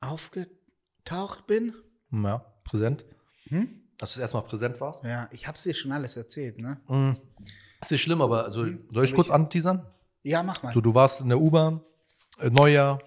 [0.00, 1.74] aufgetaucht bin.
[2.12, 3.04] Ja, präsent.
[3.48, 3.80] Hm?
[3.98, 5.04] Dass du erstmal präsent warst.
[5.04, 6.80] Ja, ich hab's dir schon alles erzählt, ne?
[6.88, 7.16] Mhm.
[7.80, 9.86] Ist nicht schlimm, aber also, soll ich Aber kurz ich- anteasern?
[10.22, 10.72] Ja, mach mal.
[10.72, 11.80] So, du warst in der U-Bahn,
[12.38, 13.00] äh, Neujahr,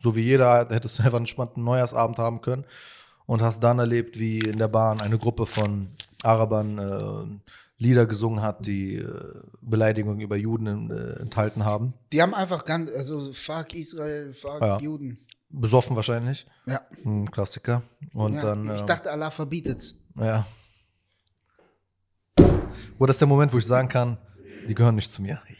[0.00, 2.64] so wie jeder, hättest du einfach einen entspannten Neujahrsabend haben können
[3.26, 5.88] und hast dann erlebt, wie in der Bahn eine Gruppe von
[6.22, 7.50] Arabern äh,
[7.80, 9.06] Lieder gesungen hat, die äh,
[9.62, 11.94] Beleidigungen über Juden äh, enthalten haben.
[12.12, 14.80] Die haben einfach ganz, also fuck Israel, fuck Ja.
[14.80, 15.18] Juden.
[15.50, 16.46] Besoffen wahrscheinlich.
[16.66, 16.80] Ja.
[17.04, 17.82] Ein Klassiker.
[18.12, 18.40] Und ja.
[18.40, 18.64] dann.
[18.64, 19.94] ich ähm, dachte, Allah verbietet's.
[20.16, 20.46] Ja.
[22.98, 24.18] Wo das ist der Moment, wo ich sagen kann,
[24.68, 25.40] die gehören nicht zu mir.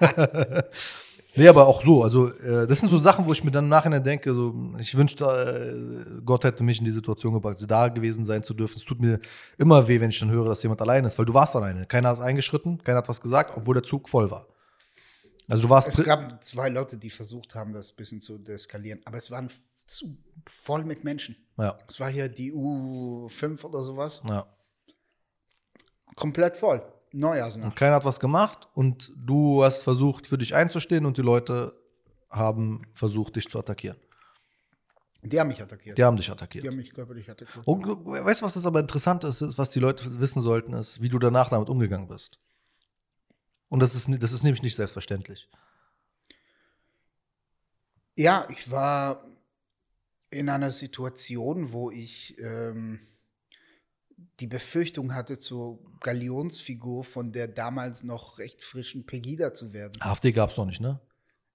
[0.00, 0.64] Ja.
[1.38, 2.02] Nee, aber auch so.
[2.02, 4.94] Also, äh, das sind so Sachen, wo ich mir dann im Nachhinein denke, so, ich
[4.96, 8.76] wünschte, äh, Gott hätte mich in die Situation gebracht, da gewesen sein zu dürfen.
[8.76, 9.20] Es tut mir
[9.56, 11.86] immer weh, wenn ich dann höre, dass jemand allein ist, weil du warst alleine.
[11.86, 14.46] Keiner ist eingeschritten, keiner hat was gesagt, obwohl der Zug voll war.
[15.48, 19.00] Also du warst Es gab zwei Leute, die versucht haben, das ein bisschen zu deeskalieren,
[19.06, 19.48] aber es waren
[19.86, 21.36] zu voll mit Menschen.
[21.56, 24.20] ja, Es war hier die U5 oder sowas.
[24.28, 24.46] ja.
[26.16, 26.82] Komplett voll.
[27.12, 27.64] Neujahrsnacht.
[27.64, 31.74] Und keiner hat was gemacht und du hast versucht, für dich einzustehen und die Leute
[32.30, 33.96] haben versucht, dich zu attackieren.
[35.22, 35.98] Die haben mich attackiert.
[35.98, 36.64] Die haben dich attackiert.
[36.64, 37.66] Die haben mich körperlich attackiert.
[37.66, 41.02] Und weißt du, was das aber interessant ist, ist, was die Leute wissen sollten, ist,
[41.02, 42.38] wie du danach damit umgegangen bist.
[43.68, 45.48] Und das ist, das ist nämlich nicht selbstverständlich.
[48.16, 49.24] Ja, ich war
[50.30, 53.00] in einer Situation, wo ich ähm,
[54.40, 60.00] die Befürchtung hatte, zur Galionsfigur von der damals noch recht frischen Pegida zu werden.
[60.00, 61.00] AfD gab es noch nicht, ne?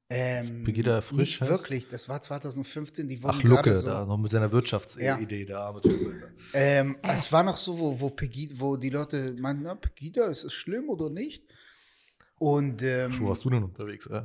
[0.10, 1.50] Ähm, Pegida frisch Nicht heißt?
[1.50, 3.88] wirklich, das war 2015, die wurden Ach, Lucke, so.
[3.88, 6.14] da noch mit seiner Wirtschaftsidee, der arme Typ.
[6.54, 10.44] Ähm, es war noch so, wo, wo, Pegida, wo die Leute meinten, na, Pegida, ist
[10.44, 11.46] es schlimm oder nicht?
[12.38, 14.06] Und ähm, Wo warst du denn unterwegs?
[14.08, 14.24] Äh?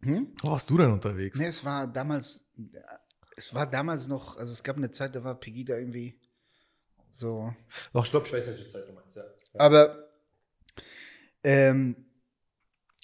[0.00, 0.32] hm?
[0.40, 1.38] Wo warst du denn unterwegs?
[1.38, 2.48] Nee, es war damals,
[3.36, 6.18] es war damals noch, also es gab eine Zeit, da war Pegida irgendwie
[7.10, 7.54] so.
[7.92, 9.24] Doch, ich glaube, ich weiß, welche Zeit du meinst, ja.
[9.54, 10.08] Aber
[11.42, 11.96] ähm,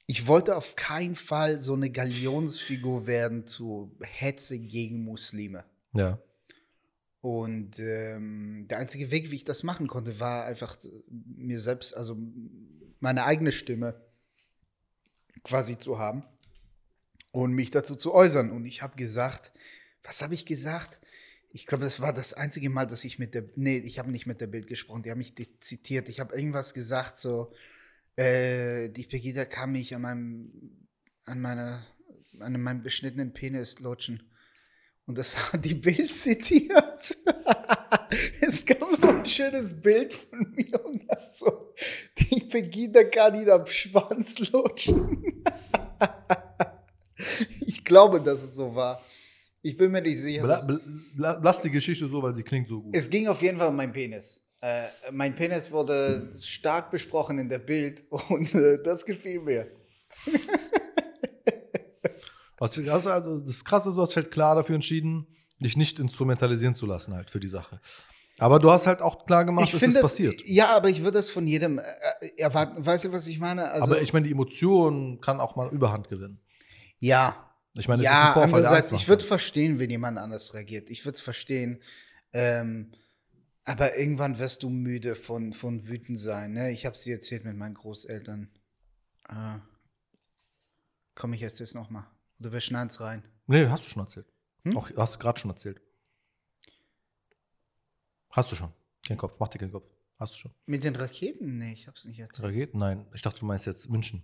[0.06, 5.64] ich wollte auf keinen Fall so eine Galionsfigur werden zu Hetze gegen Muslime.
[5.94, 6.18] Ja.
[7.20, 11.96] Und ähm, der einzige Weg, wie ich das machen konnte, war einfach äh, mir selbst,
[11.96, 12.16] also
[13.00, 14.00] meine eigene Stimme
[15.42, 16.24] quasi zu haben
[17.32, 18.52] und mich dazu zu äußern.
[18.52, 19.52] Und ich habe gesagt,
[20.04, 21.00] was habe ich gesagt?
[21.56, 24.26] Ich glaube, das war das einzige Mal, dass ich mit der, nee, ich habe nicht
[24.26, 26.10] mit der Bild gesprochen, die haben mich zitiert.
[26.10, 27.50] Ich habe irgendwas gesagt, so,
[28.16, 30.86] äh, die Pegida kann mich an meinem,
[31.24, 31.86] an meiner,
[32.40, 34.30] an meinem beschnittenen Penis lutschen.
[35.06, 37.16] Und das hat die Bild zitiert.
[38.42, 41.72] es gab so ein schönes Bild von mir und dann so,
[42.18, 45.42] die Pegida kann ihn am Schwanz lutschen.
[47.66, 49.00] ich glaube, dass es so war.
[49.66, 50.42] Ich bin mir nicht sicher.
[50.44, 50.64] Bla,
[51.16, 52.94] bla, lass die Geschichte so, weil sie klingt so gut.
[52.94, 54.46] Es ging auf jeden Fall um meinen Penis.
[54.60, 59.66] Äh, mein Penis wurde stark besprochen in der Bild und äh, das gefiel mir.
[62.58, 65.26] Was, also, also das Krasse ist, du hast halt klar dafür entschieden,
[65.58, 67.80] dich nicht instrumentalisieren zu lassen halt für die Sache.
[68.38, 70.40] Aber du hast halt auch klar gemacht, es ist finde das- passiert.
[70.46, 71.82] Ja, aber ich würde das von jedem äh,
[72.36, 72.86] erwarten.
[72.86, 73.68] Weißt du, was ich meine?
[73.70, 76.40] Also, Aber ich meine, die Emotion kann auch mal Überhand gewinnen.
[77.00, 77.42] ja,
[77.78, 80.54] Ich meine, es ist ja, ein Vorfall, der andererseits, ich würde verstehen, wenn jemand anders
[80.54, 80.90] reagiert.
[80.90, 81.82] Ich würde es verstehen.
[82.32, 82.92] Ähm,
[83.64, 86.52] aber irgendwann wirst du müde von, von wütend sein.
[86.52, 86.70] Ne?
[86.70, 88.48] Ich habe es dir erzählt mit meinen Großeltern.
[89.28, 89.58] Äh,
[91.16, 92.06] Komme ich jetzt jetzt noch mal?
[92.38, 93.24] Oder wir schneiden es rein?
[93.46, 94.26] Nee, hast du schon erzählt.
[94.64, 94.76] Hm?
[94.76, 95.80] Auch, hast du gerade schon erzählt.
[98.30, 98.72] Hast du schon.
[99.06, 99.90] Kein Kopf, mach dir keinen Kopf.
[100.18, 100.54] Hast du schon.
[100.66, 101.56] Mit den Raketen?
[101.56, 102.48] Nee, ich habe es nicht erzählt.
[102.48, 102.78] Raketen?
[102.78, 104.22] Nein, ich dachte, du meinst jetzt München.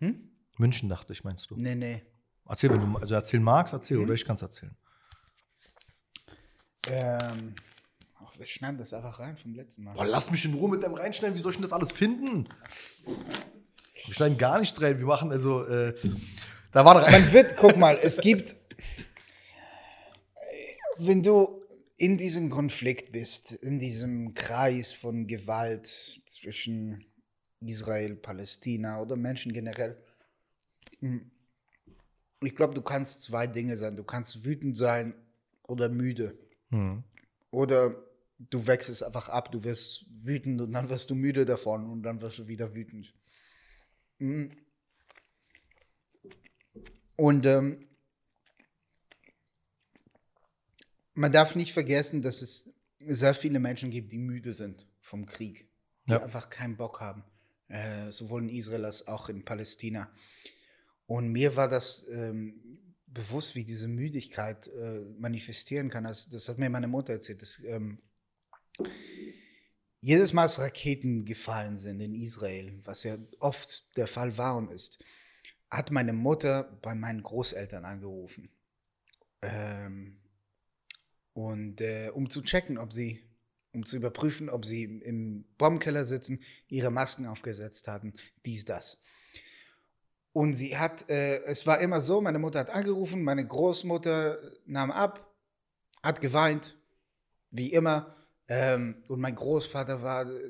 [0.00, 0.28] Hm?
[0.58, 1.56] München dachte ich, meinst du.
[1.56, 2.02] Nee, nee.
[2.48, 4.04] Erzähl, wenn du also erzählen magst, erzähl, Hm?
[4.04, 4.76] oder ich kann es erzählen.
[6.88, 7.54] Ähm,
[8.16, 9.94] ach, wir schneiden das einfach rein vom letzten Mal.
[9.94, 11.36] Boah, lass mich in Ruhe mit deinem reinschneiden.
[11.36, 12.48] Wie soll ich denn das alles finden?
[14.06, 14.98] Wir schneiden gar nichts rein.
[14.98, 15.94] Wir machen also, äh,
[16.72, 17.12] da waren rein.
[17.12, 18.56] Man wird, guck mal, es gibt,
[20.98, 21.62] wenn du
[21.96, 27.06] in diesem Konflikt bist, in diesem Kreis von Gewalt zwischen
[27.60, 29.96] Israel, Palästina oder Menschen generell,
[32.46, 33.96] ich glaube, du kannst zwei Dinge sein.
[33.96, 35.14] Du kannst wütend sein
[35.62, 36.38] oder müde.
[36.70, 37.02] Hm.
[37.50, 37.94] Oder
[38.38, 42.20] du wechselst einfach ab, du wirst wütend und dann wirst du müde davon und dann
[42.20, 43.14] wirst du wieder wütend.
[44.18, 44.52] Mhm.
[47.16, 47.86] Und ähm,
[51.14, 52.68] man darf nicht vergessen, dass es
[53.06, 55.68] sehr viele Menschen gibt, die müde sind vom Krieg,
[56.06, 56.22] die Ja.
[56.22, 57.22] einfach keinen Bock haben,
[57.68, 60.10] äh, sowohl in Israel als auch in Palästina.
[61.06, 66.04] Und mir war das ähm, bewusst, wie diese Müdigkeit äh, manifestieren kann.
[66.04, 67.42] Das, das hat mir meine Mutter erzählt.
[67.42, 67.98] Dass, ähm,
[70.00, 74.70] jedes Mal, als Raketen gefallen sind in Israel, was ja oft der Fall war und
[74.70, 75.02] ist,
[75.70, 78.50] hat meine Mutter bei meinen Großeltern angerufen.
[79.40, 80.20] Ähm,
[81.32, 83.22] und äh, um zu checken, ob sie,
[83.72, 88.12] um zu überprüfen, ob sie im Bombenkeller sitzen, ihre Masken aufgesetzt hatten,
[88.44, 89.02] dies, das.
[90.34, 94.90] Und sie hat, äh, es war immer so, meine Mutter hat angerufen, meine Großmutter nahm
[94.90, 95.32] ab,
[96.02, 96.76] hat geweint,
[97.52, 98.16] wie immer.
[98.48, 100.40] Ähm, und mein Großvater war, äh,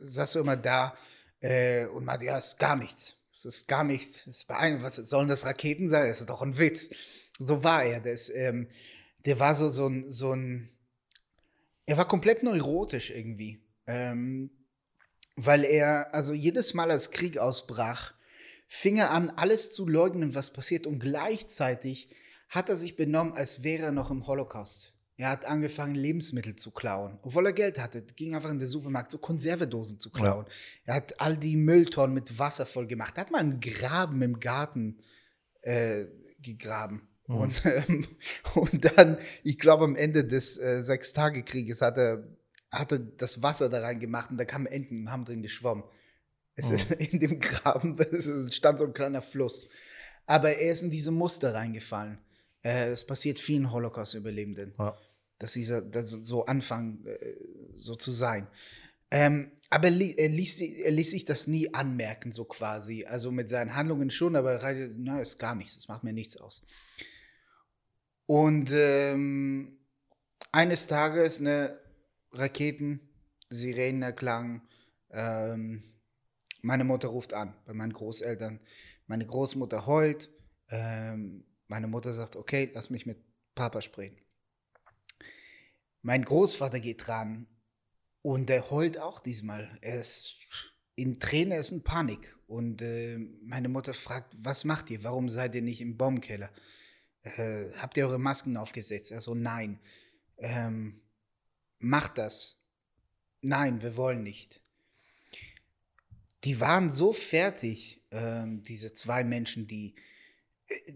[0.00, 0.96] saß immer da
[1.40, 3.16] äh, und meinte, ja, es ist gar nichts.
[3.34, 4.28] Es ist gar nichts.
[4.28, 4.86] Es ist beeindruckend.
[4.86, 6.08] Was sollen das Raketen sein?
[6.08, 6.90] Es ist doch ein Witz.
[7.36, 7.98] So war er.
[7.98, 8.68] Der, ähm,
[9.24, 10.70] der war so, so ein, so ein,
[11.84, 13.60] er war komplett neurotisch irgendwie.
[13.88, 14.50] Ähm,
[15.34, 18.14] weil er, also jedes Mal, als Krieg ausbrach,
[18.66, 20.86] fing er an, alles zu leugnen, was passiert.
[20.86, 22.08] Und gleichzeitig
[22.48, 24.94] hat er sich benommen, als wäre er noch im Holocaust.
[25.18, 27.18] Er hat angefangen, Lebensmittel zu klauen.
[27.22, 30.44] Obwohl er Geld hatte, ging einfach in den Supermarkt, so Konservedosen zu klauen.
[30.84, 33.16] Er hat all die Mülltonnen mit Wasser voll gemacht.
[33.16, 34.98] Er hat mal einen Graben im Garten
[35.62, 36.04] äh,
[36.38, 37.08] gegraben.
[37.24, 38.06] Und, ähm,
[38.54, 42.28] und dann, ich glaube, am Ende des äh, Sechstagekrieges hat er,
[42.70, 45.84] hat er das Wasser da reingemacht und da kamen Enten und haben drin geschwommen.
[46.56, 49.68] Es ist in dem Graben es stand so ein kleiner Fluss.
[50.26, 52.18] Aber er ist in diese Muster reingefallen.
[52.62, 54.96] Äh, Es passiert vielen Holocaust-Überlebenden Ja.
[55.38, 57.36] dass sie so, dass sie so anfangen, äh,
[57.76, 58.48] so zu sein.
[59.10, 59.90] Ähm, aber er,
[60.28, 63.04] ließ, er ließ sich das nie anmerken, so quasi.
[63.04, 66.36] Also mit seinen Handlungen schon, aber rein- na, ist gar nichts, das macht mir nichts
[66.36, 66.62] aus.
[68.26, 69.78] Und ähm,
[70.52, 71.78] eines Tages, ne,
[72.32, 73.00] Raketen,
[73.48, 74.62] Sirenen erklangen,
[75.10, 75.84] ähm,
[76.66, 78.58] Meine Mutter ruft an bei meinen Großeltern.
[79.06, 80.32] Meine Großmutter heult.
[80.68, 83.18] Ähm, meine Mutter sagt, okay, lass mich mit
[83.54, 84.18] Papa sprechen.
[86.02, 87.46] Mein Großvater geht dran
[88.20, 89.78] und er heult auch diesmal.
[89.80, 90.34] Er ist
[90.96, 92.36] in Tränen, er ist in Panik.
[92.48, 95.04] Und äh, meine Mutter fragt, was macht ihr?
[95.04, 96.50] Warum seid ihr nicht im Baumkeller?
[97.22, 99.12] Äh, habt ihr eure Masken aufgesetzt?
[99.12, 99.78] Er so, nein.
[100.38, 101.00] Ähm,
[101.78, 102.60] macht das.
[103.40, 104.65] Nein, wir wollen nicht.
[106.46, 109.96] Die waren so fertig, ähm, diese zwei Menschen, die
[110.68, 110.92] äh,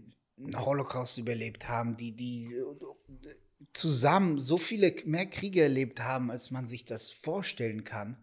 [0.55, 3.35] Holocaust überlebt haben, die, die äh,
[3.73, 8.15] zusammen so viele mehr Kriege erlebt haben, als man sich das vorstellen kann.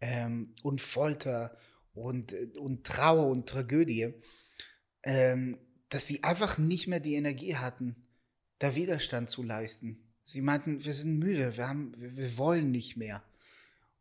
[0.00, 1.54] Ähm, und Folter
[1.92, 4.14] und, äh, und Trauer und Tragödie,
[5.02, 5.58] ähm,
[5.90, 7.94] dass sie einfach nicht mehr die Energie hatten,
[8.58, 10.14] da Widerstand zu leisten.
[10.24, 13.22] Sie meinten, wir sind müde, wir, haben, wir, wir wollen nicht mehr.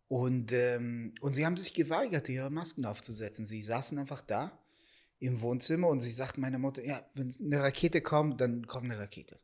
[0.07, 3.45] Und, ähm, und sie haben sich geweigert, ihre Masken aufzusetzen.
[3.45, 4.59] Sie saßen einfach da
[5.19, 8.99] im Wohnzimmer und sie sagten meiner Mutter, ja, wenn eine Rakete kommt, dann kommt eine
[8.99, 9.39] Rakete.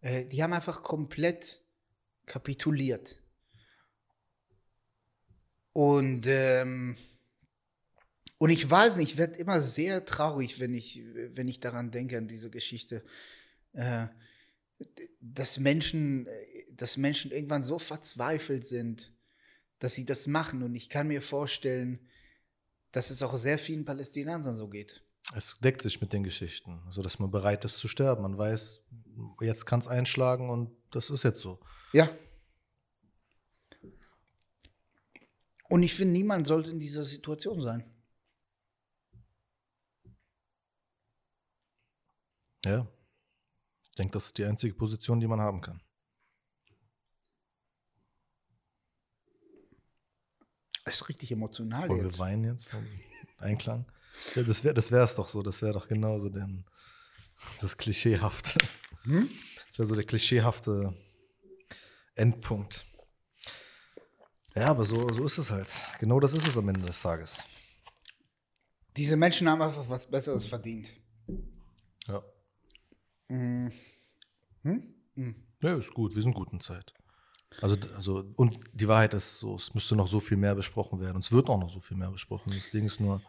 [0.00, 1.62] Äh, die haben einfach komplett
[2.26, 3.22] kapituliert.
[5.72, 6.96] Und, ähm,
[8.38, 11.02] und ich weiß nicht, ich werde immer sehr traurig, wenn ich,
[11.34, 13.04] wenn ich daran denke, an diese Geschichte.
[13.72, 14.06] Äh,
[15.20, 16.26] dass Menschen,
[16.70, 19.12] dass Menschen irgendwann so verzweifelt sind,
[19.80, 20.62] dass sie das machen.
[20.62, 21.98] Und ich kann mir vorstellen,
[22.92, 25.04] dass es auch sehr vielen Palästinensern so geht.
[25.34, 28.22] Es deckt sich mit den Geschichten, also dass man bereit ist zu sterben.
[28.22, 28.82] Man weiß,
[29.40, 31.60] jetzt kann es einschlagen und das ist jetzt so.
[31.92, 32.10] Ja.
[35.68, 37.84] Und ich finde, niemand sollte in dieser Situation sein.
[42.64, 42.88] Ja.
[43.88, 45.80] Ich denke, das ist die einzige Position, die man haben kann.
[50.94, 52.18] Ist richtig emotional Wollen jetzt.
[52.18, 52.72] wir weinen jetzt?
[52.72, 52.86] im
[53.38, 53.86] Einklang?
[54.34, 55.42] Das wäre das wär's doch so.
[55.42, 56.64] Das wäre doch genauso denn
[57.60, 58.58] das Klischeehafte.
[59.04, 59.30] Hm?
[59.68, 60.94] Das wäre so der klischeehafte
[62.14, 62.84] Endpunkt.
[64.54, 65.68] Ja, aber so, so ist es halt.
[66.00, 67.38] Genau das ist es am Ende des Tages.
[68.96, 70.92] Diese Menschen haben einfach was Besseres verdient.
[72.08, 72.22] Ja.
[73.28, 73.72] Hm?
[75.62, 76.14] Ja, ist gut.
[76.14, 76.92] Wir sind gut in Zeit.
[77.60, 81.16] Also, also, und die Wahrheit ist so, es müsste noch so viel mehr besprochen werden.
[81.16, 82.52] Und es wird auch noch so viel mehr besprochen.
[82.54, 83.20] Das Ding ist nur,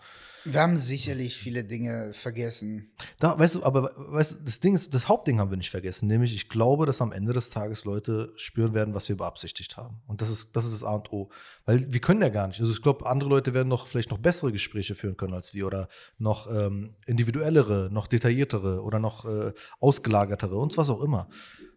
[0.43, 2.91] Wir haben sicherlich viele Dinge vergessen.
[3.19, 6.07] Da, weißt du, aber weißt du, das Ding ist, das Hauptding haben wir nicht vergessen,
[6.07, 10.02] nämlich ich glaube, dass am Ende des Tages Leute spüren werden, was wir beabsichtigt haben.
[10.07, 11.30] Und das ist, das ist das A und O.
[11.65, 12.60] Weil wir können ja gar nicht.
[12.60, 15.68] Also ich glaube, andere Leute werden noch vielleicht noch bessere Gespräche führen können als wir
[15.68, 21.27] oder noch ähm, individuellere, noch detailliertere oder noch äh, ausgelagertere und was auch immer.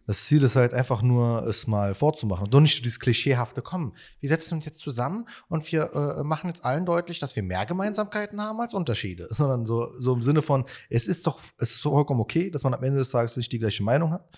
[0.07, 2.45] Das Ziel ist halt einfach nur, es mal vorzumachen.
[2.45, 6.23] Und doch nicht so dieses klischeehafte, komm, wir setzen uns jetzt zusammen und wir äh,
[6.23, 9.27] machen jetzt allen deutlich, dass wir mehr Gemeinsamkeiten haben als Unterschiede.
[9.31, 12.73] Sondern so, so im Sinne von, es ist doch, es ist vollkommen okay, dass man
[12.73, 14.29] am Ende des Tages nicht die gleiche Meinung hat.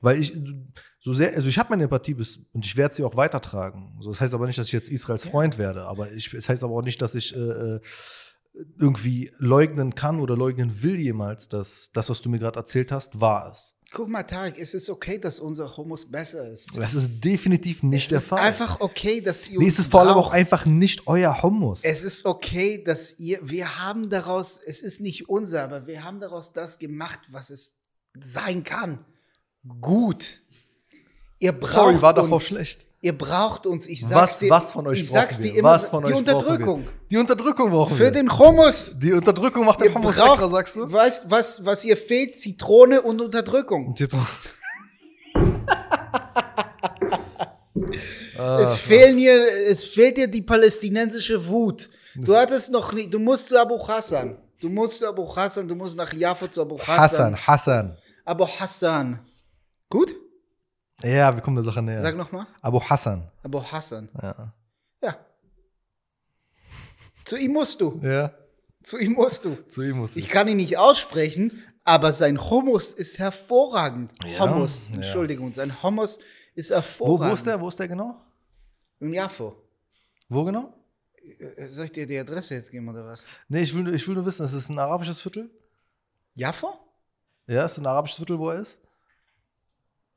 [0.00, 0.34] Weil ich
[1.00, 3.96] so sehr, also ich habe meine Empathie bis und ich werde sie auch weitertragen.
[4.00, 5.86] So, das heißt aber nicht, dass ich jetzt Israels Freund werde.
[5.86, 7.80] Aber ich, das heißt aber auch nicht, dass ich äh, äh,
[8.78, 13.20] irgendwie leugnen kann oder leugnen will jemals, dass das, was du mir gerade erzählt hast,
[13.20, 13.73] wahr ist.
[13.92, 16.76] Guck mal, Tarek, es ist okay, dass unser Hummus besser ist.
[16.76, 18.40] Das ist definitiv nicht es der ist Fall.
[18.40, 21.84] einfach okay, dass ihr nee, es ist vor allem auch einfach nicht euer Hummus.
[21.84, 26.18] Es ist okay, dass ihr, wir haben daraus, es ist nicht unser, aber wir haben
[26.18, 27.74] daraus das gemacht, was es
[28.20, 29.04] sein kann.
[29.80, 30.40] Gut.
[31.38, 32.86] Ihr braucht Sorry, war davor schlecht.
[33.04, 33.86] Ihr braucht uns.
[33.86, 36.16] Ich sag's Was, dir, was von euch ich sag's dir immer, was von die euch
[36.18, 36.84] Unterdrückung.
[36.84, 37.08] Brauchen wir?
[37.10, 38.10] Die Unterdrückung brauchen Für wir.
[38.12, 38.94] den Hummus.
[38.98, 40.90] Die Unterdrückung macht den Ihr Hummus braucht, lecker, sagst du?
[40.90, 42.38] Weißt, was, was ihr fehlt?
[42.38, 43.94] Zitrone und Unterdrückung.
[43.94, 44.08] Die-
[48.60, 51.88] Es fehlen hier, es fehlt dir die palästinensische Wut.
[52.14, 54.36] Du hattest noch nie, du musst zu Abu Hassan.
[54.60, 56.96] Du musst zu Abu Hassan, du musst nach Jaffa zu Abu Hassan.
[57.36, 57.98] Hassan, Hassan.
[58.24, 59.18] Abu Hassan.
[59.90, 60.14] Gut?
[61.02, 61.98] Ja, wir kommen der Sache näher.
[62.00, 62.46] Sag nochmal.
[62.62, 63.30] Abu Hassan.
[63.42, 64.08] Abu Hassan.
[64.22, 64.52] Ja.
[65.02, 65.16] Ja.
[67.24, 68.00] Zu ihm musst du.
[68.02, 68.32] ja,
[68.82, 69.56] Zu ihm musst du.
[69.68, 70.30] zu ihm muss Ich ich.
[70.30, 74.12] kann ihn nicht aussprechen, aber sein Hummus ist hervorragend.
[74.24, 74.96] Ja, Hummus, ja.
[74.96, 76.18] Entschuldigung, sein Hummus
[76.54, 77.30] ist Wo, hervorragend.
[77.30, 77.60] wo ist der?
[77.60, 78.20] Wo ist der genau?
[79.00, 79.56] In Jaffo.
[80.28, 80.72] Wo genau?
[81.56, 83.24] Äh, Soll ich dir die Adresse jetzt geben oder was?
[83.48, 85.50] Nee, ich will, nur- ich will nur wissen, ist es ein arabisches Viertel?
[86.34, 86.78] Jaffo?
[87.46, 88.80] Ja, ist ein arabisches Viertel, wo er ist?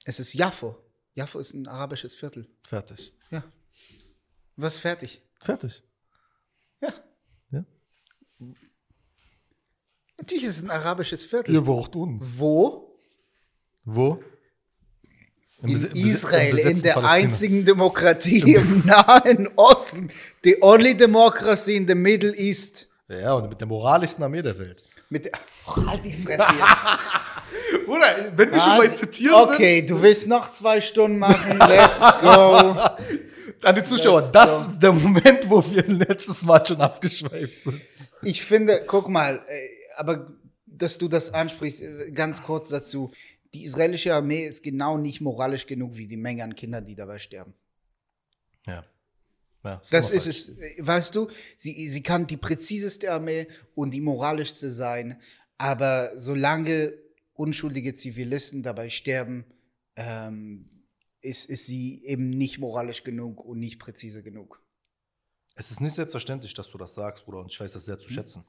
[0.08, 0.74] Es ist Jaffo.
[1.16, 2.48] Jaffo ist ein arabisches Viertel.
[2.66, 3.14] Fertig.
[3.30, 3.44] Ja.
[4.56, 5.22] Was fertig?
[5.42, 5.84] Fertig.
[6.80, 6.94] Ja.
[7.52, 7.66] Ja.
[10.18, 11.54] Natürlich ist es ein arabisches Viertel.
[11.54, 12.24] Ihr braucht uns.
[12.38, 12.98] Wo?
[13.84, 14.24] Wo?
[15.62, 17.10] In im Israel, in der Palästina.
[17.10, 20.10] einzigen Demokratie im Nahen Osten.
[20.46, 22.88] The only democracy in the Middle East.
[23.10, 24.86] Ja, und mit der moralischsten Armee der Welt.
[25.10, 25.30] Mit,
[25.68, 26.78] oh, halt die Fresse jetzt.
[27.88, 31.58] Oder, wenn wir Ah, okay, du willst noch zwei Stunden machen.
[31.58, 32.76] Let's go.
[33.64, 34.72] An die Zuschauer, Let's das go.
[34.72, 37.82] ist der Moment, wo wir letztes Mal schon abgeschweift sind.
[38.22, 40.28] Ich finde, guck mal, äh, aber
[40.66, 43.12] dass du das ansprichst, äh, ganz kurz dazu.
[43.54, 47.18] Die israelische Armee ist genau nicht moralisch genug wie die Menge an Kindern, die dabei
[47.18, 47.54] sterben.
[48.68, 48.86] Ja.
[49.64, 50.58] ja Das aber ist es.
[50.78, 55.20] Weißt du, sie, sie kann die präziseste Armee und die moralischste sein,
[55.58, 56.94] aber solange
[57.38, 59.46] unschuldige Zivilisten dabei sterben,
[59.96, 60.70] ähm,
[61.22, 64.62] ist, ist sie eben nicht moralisch genug und nicht präzise genug.
[65.56, 68.02] Es ist nicht selbstverständlich, dass du das sagst, Bruder, und ich weiß das sehr Hm?
[68.02, 68.44] zu schätzen.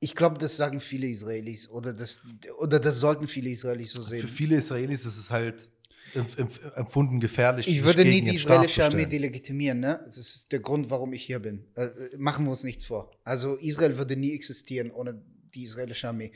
[0.00, 2.22] Ich glaube, das sagen viele Israelis oder das,
[2.58, 4.28] oder das sollten viele Israelis so Für sehen.
[4.28, 5.70] viele Israelis ist es halt
[6.14, 7.68] empf- empf- empfunden gefährlich.
[7.68, 10.02] Ich würde nie die israelische Armee delegitimieren, ne?
[10.04, 11.64] Das ist der Grund, warum ich hier bin.
[11.76, 13.12] Äh, machen wir uns nichts vor.
[13.22, 15.22] Also Israel würde nie existieren ohne
[15.54, 16.32] die israelische Armee.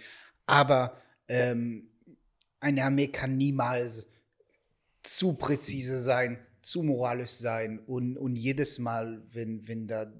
[0.46, 0.96] Aber
[1.28, 1.88] ähm,
[2.60, 4.06] eine Armee kann niemals
[5.02, 10.12] zu präzise sein, zu moralisch sein und, und jedes Mal, wenn, wenn da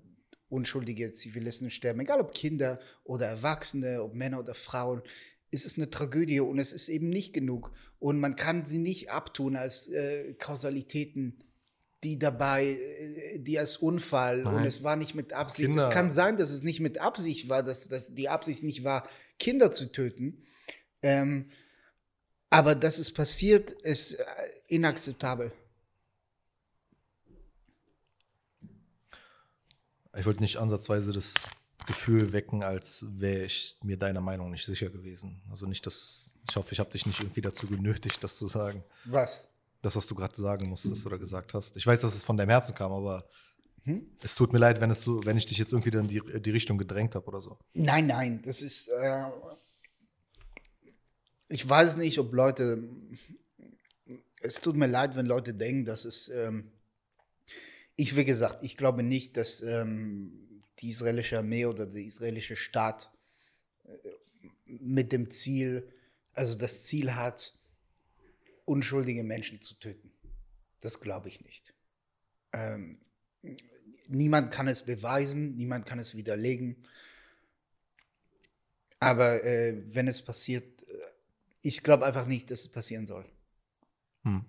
[0.49, 5.03] unschuldige Zivilisten sterben, egal ob Kinder oder Erwachsene, ob Männer oder Frauen,
[5.51, 7.73] ist es eine Tragödie und es ist eben nicht genug.
[7.99, 11.39] Und man kann sie nicht abtun als äh, Kausalitäten,
[12.05, 14.66] die dabei, äh, die als Unfall und Nein.
[14.66, 15.69] es war nicht mit Absicht.
[15.69, 18.85] Kinder- Es kann sein, dass es nicht mit Absicht war, dass, dass die Absicht nicht
[18.85, 19.09] war,
[19.39, 20.45] Kinder zu töten.
[21.07, 21.51] Ähm,
[22.51, 24.24] aber dass es passiert, ist äh,
[24.66, 25.53] inakzeptabel.
[30.19, 31.35] Ich wollte nicht ansatzweise das
[31.87, 35.43] Gefühl wecken, als wäre ich mir deiner Meinung nicht sicher gewesen.
[35.51, 38.83] Also nicht, dass ich hoffe, ich habe dich nicht irgendwie dazu genötigt, das zu sagen.
[39.05, 39.47] Was?
[39.83, 41.77] Das, was du gerade sagen musstest oder gesagt hast.
[41.77, 43.28] Ich weiß, dass es von deinem Herzen kam, aber
[43.85, 44.05] Hm?
[44.20, 46.51] es tut mir leid, wenn, es so, wenn ich dich jetzt irgendwie in die, die
[46.51, 47.57] Richtung gedrängt habe oder so.
[47.74, 48.89] Nein, nein, das ist.
[48.89, 49.27] Äh,
[51.48, 52.89] ich weiß nicht, ob Leute.
[54.40, 56.28] Es tut mir leid, wenn Leute denken, dass es.
[56.28, 56.70] Ähm,
[57.97, 63.10] ich, wie gesagt, ich glaube nicht, dass ähm, die israelische Armee oder der israelische Staat
[63.85, 64.10] äh,
[64.66, 65.90] mit dem Ziel,
[66.35, 67.55] also das Ziel hat,
[68.66, 70.12] unschuldige Menschen zu töten.
[70.81, 71.73] Das glaube ich nicht.
[72.52, 72.98] Ähm,
[74.09, 76.77] niemand kann es beweisen, niemand kann es widerlegen.
[79.01, 80.76] Aber äh, wenn es passiert,
[81.66, 83.24] ich glaube einfach nicht, dass es passieren soll.
[84.22, 84.44] Hm.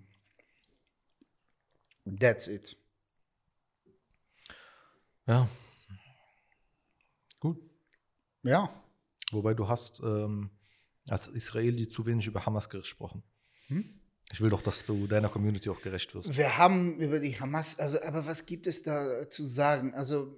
[2.20, 2.76] That's it.
[5.26, 5.48] Ja.
[7.40, 7.60] Gut.
[8.42, 8.72] Ja.
[9.32, 10.50] Wobei du hast ähm,
[11.08, 13.22] als Israeli zu wenig über Hamas gesprochen.
[13.66, 14.00] Hm?
[14.32, 16.36] Ich will doch, dass du deiner Community auch gerecht wirst.
[16.36, 19.94] Wir haben über die Hamas, also, aber was gibt es da zu sagen?
[19.94, 20.36] Also,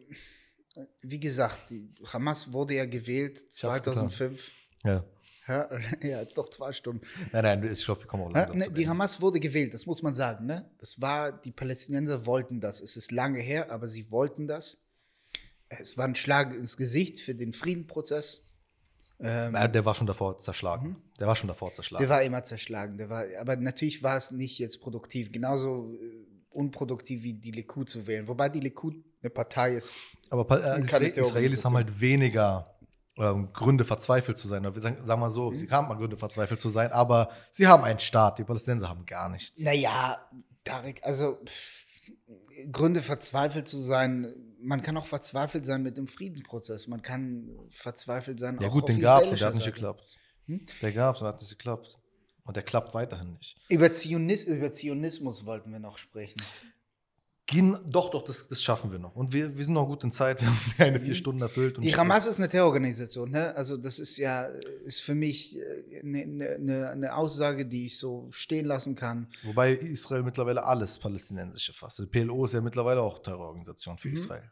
[1.03, 3.95] wie gesagt, die Hamas wurde ja gewählt Ich hab's getan.
[3.95, 4.53] 2005.
[4.85, 5.05] Ja.
[5.51, 5.69] Ja,
[6.03, 7.03] ja, jetzt doch zwei Stunden.
[7.33, 8.89] Nein, nein, ich glaube, wir kommen auch Ja, langsam ne, zum die.
[8.89, 10.47] Hamas wurde gewählt, das muss man sagen.
[10.47, 10.71] Ne?
[10.79, 12.81] Das war, die Palästinenser wollten das.
[12.81, 14.87] Es ist lange her, aber sie wollten das.
[15.69, 18.47] Es war ein Schlag ins Gesicht für den Friedenprozess.
[19.21, 20.97] Ähm, Ja, der war schon davor zerschlagen.
[21.19, 22.03] Der war schon davor zerschlagen.
[22.03, 22.97] der war immer zerschlagen.
[22.97, 25.31] Der war, aber natürlich war es nicht jetzt produktiv.
[25.33, 28.27] Genauso äh, unproduktiv wie die Likud zu wählen.
[28.29, 29.95] Wobei die Likud eine Partei ist.
[30.31, 32.75] Aber äh, Israelis haben halt weniger
[33.19, 34.65] ähm, Gründe, verzweifelt zu sein.
[34.67, 37.85] Oder sagen, sagen wir so, sie haben mal Gründe, verzweifelt zu sein, aber sie haben
[37.85, 38.39] einen Staat.
[38.39, 39.61] Die Palästinenser haben gar nichts.
[39.61, 40.19] Naja,
[40.65, 41.81] Tarek, also pff,
[42.71, 46.87] Gründe verzweifelt zu sein, man kann auch verzweifelt sein mit dem Friedensprozess.
[46.87, 49.65] Man kann verzweifelt sein Ja auch gut, auf den gab es und der hat nicht
[49.65, 49.75] Seite.
[49.75, 50.19] geklappt.
[50.47, 50.65] Hm?
[50.83, 51.99] Der gab es und hat nicht geklappt.
[52.45, 53.57] Und der klappt weiterhin nicht.
[53.69, 56.43] Über, Zionis über Zionismus wollten wir noch sprechen.
[57.87, 59.17] Doch, doch, das, das schaffen wir noch.
[59.17, 60.41] Und wir, wir sind noch gut in Zeit.
[60.41, 61.79] Wir haben keine vier Stunden erfüllt.
[61.83, 63.55] Die Hamas ist eine Terrororganisation, ne?
[63.57, 64.45] Also das ist ja,
[64.85, 69.29] ist für mich äh, eine, eine, eine Aussage, die ich so stehen lassen kann.
[69.43, 71.99] Wobei Israel mittlerweile alles Palästinensische fasst.
[71.99, 74.15] Die PLO ist ja mittlerweile auch Terrororganisation für Mhm.
[74.15, 74.51] Israel.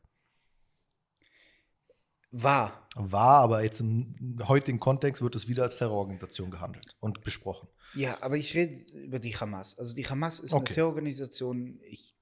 [2.31, 2.87] War.
[2.95, 7.69] War, aber jetzt im heutigen Kontext wird es wieder als Terrororganisation gehandelt und besprochen.
[7.95, 9.79] Ja, aber ich rede über die Hamas.
[9.79, 10.66] Also die Hamas ist Okay.
[10.66, 11.81] eine Terrororganisation.
[11.89, 12.15] Ich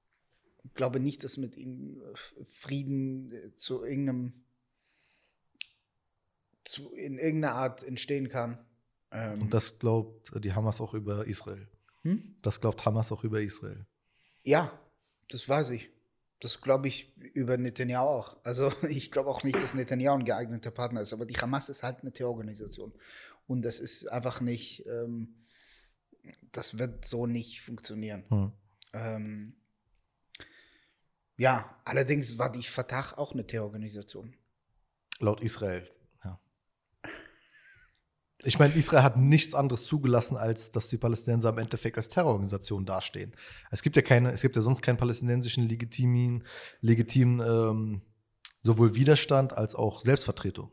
[0.73, 4.33] glaube nicht, dass mit ihnen äh, Frieden äh, zu irgendeinem
[6.65, 8.57] zu, in irgendeiner Art entstehen kann.
[9.11, 11.67] Ähm, Und das glaubt die Hamas auch über Israel.
[12.01, 12.35] hm?
[12.41, 13.85] Das glaubt Hamas auch über Israel.
[14.43, 14.77] Ja,
[15.29, 15.89] das weiß ich.
[16.39, 18.37] Das glaube ich über Netanyahu auch.
[18.43, 21.83] Also ich glaube auch nicht, dass Netanyahu ein geeigneter Partner ist, aber die Hamas ist
[21.83, 22.93] halt eine Terrororganisation.
[23.47, 25.45] Und das ist einfach nicht, ähm,
[26.51, 28.25] das wird so nicht funktionieren.
[28.29, 28.51] Hm.
[28.93, 29.56] Ähm,
[31.37, 34.35] ja, allerdings war die Fatah auch eine Terrororganisation.
[35.19, 35.87] Laut Israel,
[36.23, 36.39] ja.
[38.43, 42.85] Ich meine, Israel hat nichts anderes zugelassen, als dass die Palästinenser im Endeffekt als Terrororganisation
[42.85, 43.35] dastehen.
[43.71, 46.43] Es gibt ja keine, es gibt ja sonst keinen palästinensischen legitimen,
[46.81, 48.01] legitimen ähm,
[48.63, 50.71] sowohl Widerstand als auch Selbstvertretung.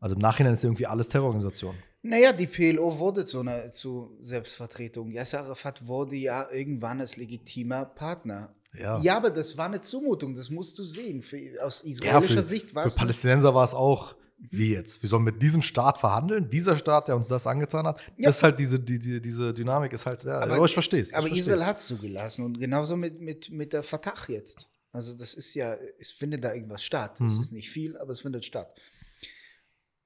[0.00, 1.76] Also im Nachhinein ist irgendwie alles Terrororganisation.
[2.02, 5.10] Naja, die PLO wurde zu einer zu Selbstvertretung.
[5.10, 8.54] Yasser Arafat wurde ja irgendwann als legitimer Partner.
[8.78, 8.98] Ja.
[9.00, 11.22] Ja, aber das war eine Zumutung, das musst du sehen.
[11.22, 12.96] Für, aus israelischer für, Sicht war für es.
[12.96, 14.16] Palästinenser war es auch,
[14.50, 15.00] wie jetzt?
[15.02, 16.50] Wir sollen mit diesem Staat verhandeln?
[16.50, 18.00] Dieser Staat, der uns das angetan hat?
[18.16, 18.28] Ja.
[18.28, 21.00] Das ist halt diese, die, die, diese Dynamik ist halt, ja, Aber- aber, ich verstehe
[21.00, 21.14] es.
[21.14, 21.46] Aber versteh's.
[21.46, 24.68] Israel hat es zugelassen und genauso mit, mit, mit der Fatah jetzt.
[24.92, 27.20] Also das ist ja, es findet da irgendwas statt.
[27.20, 27.40] Es Mhm.
[27.42, 28.76] ist nicht viel, aber es findet statt.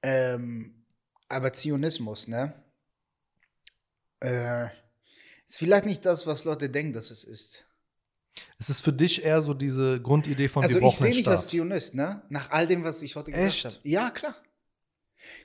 [0.01, 0.85] Ähm,
[1.27, 2.53] aber Zionismus, ne?
[4.19, 4.65] Äh,
[5.47, 7.65] ist vielleicht nicht das, was Leute denken, dass es ist.
[8.57, 11.49] Es ist für dich eher so diese Grundidee von Also ich sehe mich als.
[11.49, 12.21] Zionist, ne?
[12.29, 13.63] Nach all dem, was ich heute Echt?
[13.63, 13.89] gesagt habe.
[13.89, 14.35] Ja, klar.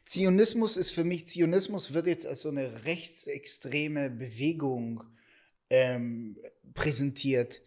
[0.07, 5.03] Zionismus ist für mich, Zionismus wird jetzt als so eine rechtsextreme Bewegung
[5.71, 6.39] ähm,
[6.75, 7.62] präsentiert.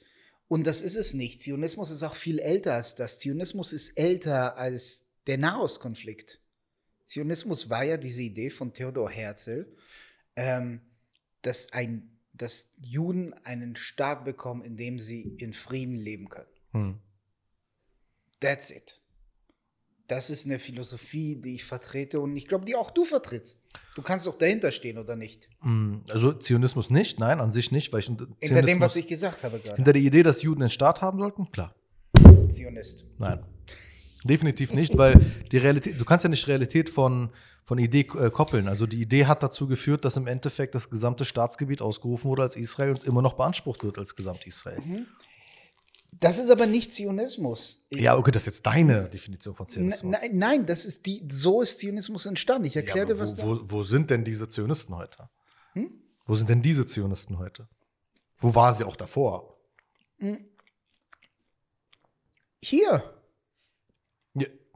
[0.48, 1.42] Und das ist es nicht.
[1.42, 3.20] Zionismus ist auch viel älter als das.
[3.20, 6.40] Zionismus ist älter als der Nahostkonflikt.
[7.06, 9.74] Zionismus war ja diese Idee von Theodor Herzl,
[10.36, 10.82] ähm,
[11.42, 16.48] dass, ein, dass Juden einen Staat bekommen, in dem sie in Frieden leben können.
[16.72, 17.00] Hm.
[18.40, 19.02] That's it.
[20.08, 23.66] Das ist eine Philosophie, die ich vertrete und ich glaube, die auch du vertrittst.
[23.96, 25.50] Du kannst doch dahinter stehen, oder nicht?
[25.62, 29.08] Hm, Also Zionismus nicht, nein, an sich nicht, weil ich Hinter Zionismus, dem, was ich
[29.08, 29.76] gesagt habe gerade.
[29.76, 31.76] hinter der Idee, dass Juden einen Staat haben sollten, klar,
[32.48, 33.04] Zionist.
[33.18, 33.44] nein,
[34.24, 35.20] definitiv nicht, weil
[35.52, 37.32] die Realität, du kannst ja nicht Realität von
[37.68, 38.70] von Idee äh, koppeln.
[38.70, 42.56] Also die Idee hat dazu geführt, dass im Endeffekt das gesamte Staatsgebiet ausgerufen wurde als
[42.56, 44.80] Israel und immer noch beansprucht wird als Gesamt-Israel.
[44.80, 45.06] Mhm.
[46.14, 47.84] Das ist aber nicht Zionismus.
[47.94, 50.14] Ja, okay, das ist jetzt deine Definition von Zionismus.
[50.14, 52.66] nein, nein, das ist die, so ist Zionismus entstanden.
[52.66, 55.30] Ich Ja, erkläre aber dir, was wo, wo, wo sind denn diese Zionisten heute?
[55.74, 55.92] Hm?
[56.26, 57.68] Wo sind denn diese Zionisten heute?
[58.40, 59.58] Wo waren sie auch davor?
[62.62, 63.04] Hier.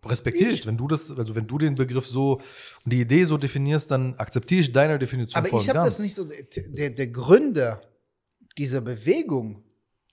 [0.05, 0.65] Respektiere ich.
[0.65, 2.41] Wenn du das, also wenn du den Begriff so
[2.83, 6.15] und die Idee so definierst, dann akzeptiere ich deine Definition Aber ich habe das nicht
[6.15, 6.25] so.
[6.25, 7.81] Der, der Gründer
[8.57, 9.63] dieser Bewegung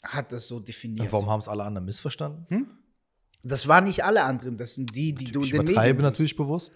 [0.03, 1.07] hat das so definiert.
[1.07, 2.67] Und warum haben es alle anderen missverstanden?
[3.43, 6.11] Das waren nicht alle anderen, das sind die, die du ich in den übertreibe Medien
[6.11, 6.73] natürlich bewusst,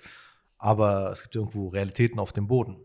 [0.59, 2.77] aber es gibt irgendwo Realitäten auf dem Boden.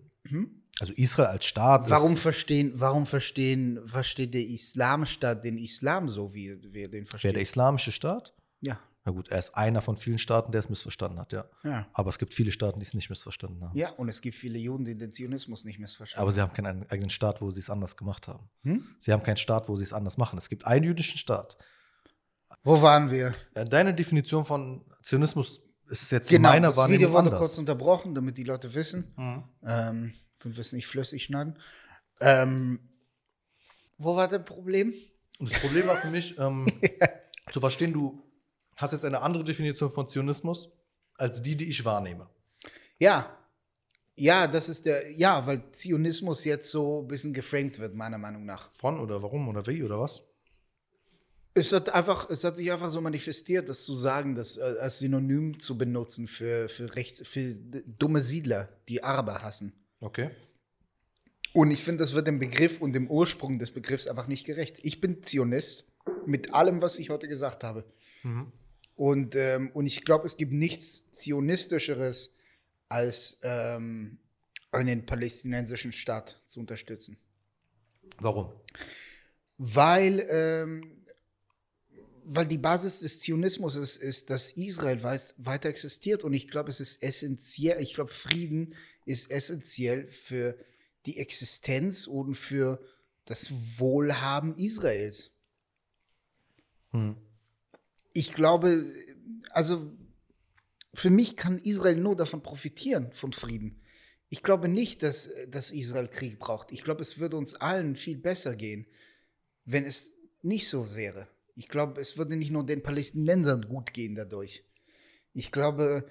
[0.80, 1.90] Also Israel als Staat.
[1.90, 7.34] Warum verstehen, warum verstehen, versteht der Islamstaat den Islam so, wie wir den wäre verstehen?
[7.34, 8.34] der islamische Staat?
[8.62, 8.80] ja.
[9.08, 11.46] Na gut, er ist einer von vielen Staaten, der es missverstanden hat, ja.
[11.64, 11.88] Ja.
[11.94, 13.78] Aber es gibt viele Staaten, die es nicht missverstanden haben.
[13.78, 16.22] ja, und es gibt viele Juden, die den Zionismus nicht missverstehen.
[16.22, 18.50] Aber sie haben keinen eigenen Staat, wo sie es anders gemacht haben.
[18.64, 18.86] Hm?
[19.00, 20.38] Sie haben keinen Staat, wo sie es anders machen.
[20.38, 21.58] Es gibt einen jüdischen Staat.
[22.64, 23.34] Wo waren wir?
[23.54, 27.40] Deine Definition von Zionismus ist jetzt Genau, in meiner das Video Wahrnehmung wurde anders.
[27.40, 29.14] kurz unterbrochen, damit die Leute wissen.
[29.16, 29.44] Mhm.
[29.66, 31.58] Ähm, wenn wir es nicht flüssig schneiden.
[32.20, 32.80] Ähm,
[33.98, 34.94] wo war das Problem?
[35.40, 36.66] Und das Problem war für mich, ähm,
[37.54, 38.22] zu verstehen, du
[38.78, 40.70] hast jetzt eine andere Definition von Zionismus
[41.16, 42.30] als die, die ich wahrnehme.
[42.99, 43.34] Ja.
[44.16, 48.45] Ja, das ist der, ja, weil Zionismus jetzt so ein bisschen geframed wird, meiner Meinung
[48.45, 48.72] nach.
[48.72, 50.24] Von oder warum oder wie oder was?
[51.54, 54.99] Es hat einfach, es hat sich einfach so manifestiert, das zu sagen, das äh, als
[54.99, 59.74] Synonym zu benutzen für, für rechts, für dumme Siedler, die Araber hassen.
[59.99, 60.32] Okay.
[61.54, 64.80] Und ich finde, das wird dem Begriff und dem Ursprung des Begriffs einfach nicht gerecht.
[64.84, 65.86] Ich bin Zionist
[66.26, 67.84] mit allem, was ich heute gesagt habe.
[68.98, 72.36] Und, ähm, und ich glaube, es gibt nichts Zionistischeres,
[72.90, 74.18] als ähm,
[74.72, 77.18] einen palästinensischen Staat zu unterstützen.
[78.19, 78.52] Warum?
[79.60, 81.03] Weil, ähm,
[82.24, 86.24] weil die Basis des Zionismus ist, ist dass Israel weiß, weiter existiert.
[86.24, 88.74] Und ich glaube, es ist essentiell, ich glaube, Frieden
[89.06, 90.57] ist essentiell für
[91.06, 92.82] die Existenz und für
[93.26, 95.30] das Wohlhaben Israels.
[98.18, 98.91] Ich glaube,
[99.52, 99.95] also
[100.91, 103.80] für mich kann Israel nur davon profitieren, von Frieden.
[104.30, 106.72] Ich glaube nicht, dass, dass Israel Krieg braucht.
[106.72, 108.88] Ich glaube, es würde uns allen viel besser gehen,
[109.65, 111.27] wenn es nicht so wäre.
[111.53, 114.64] Ich glaube, es würde nicht nur den Palästinensern gut gehen dadurch.
[115.35, 116.10] Ich glaube,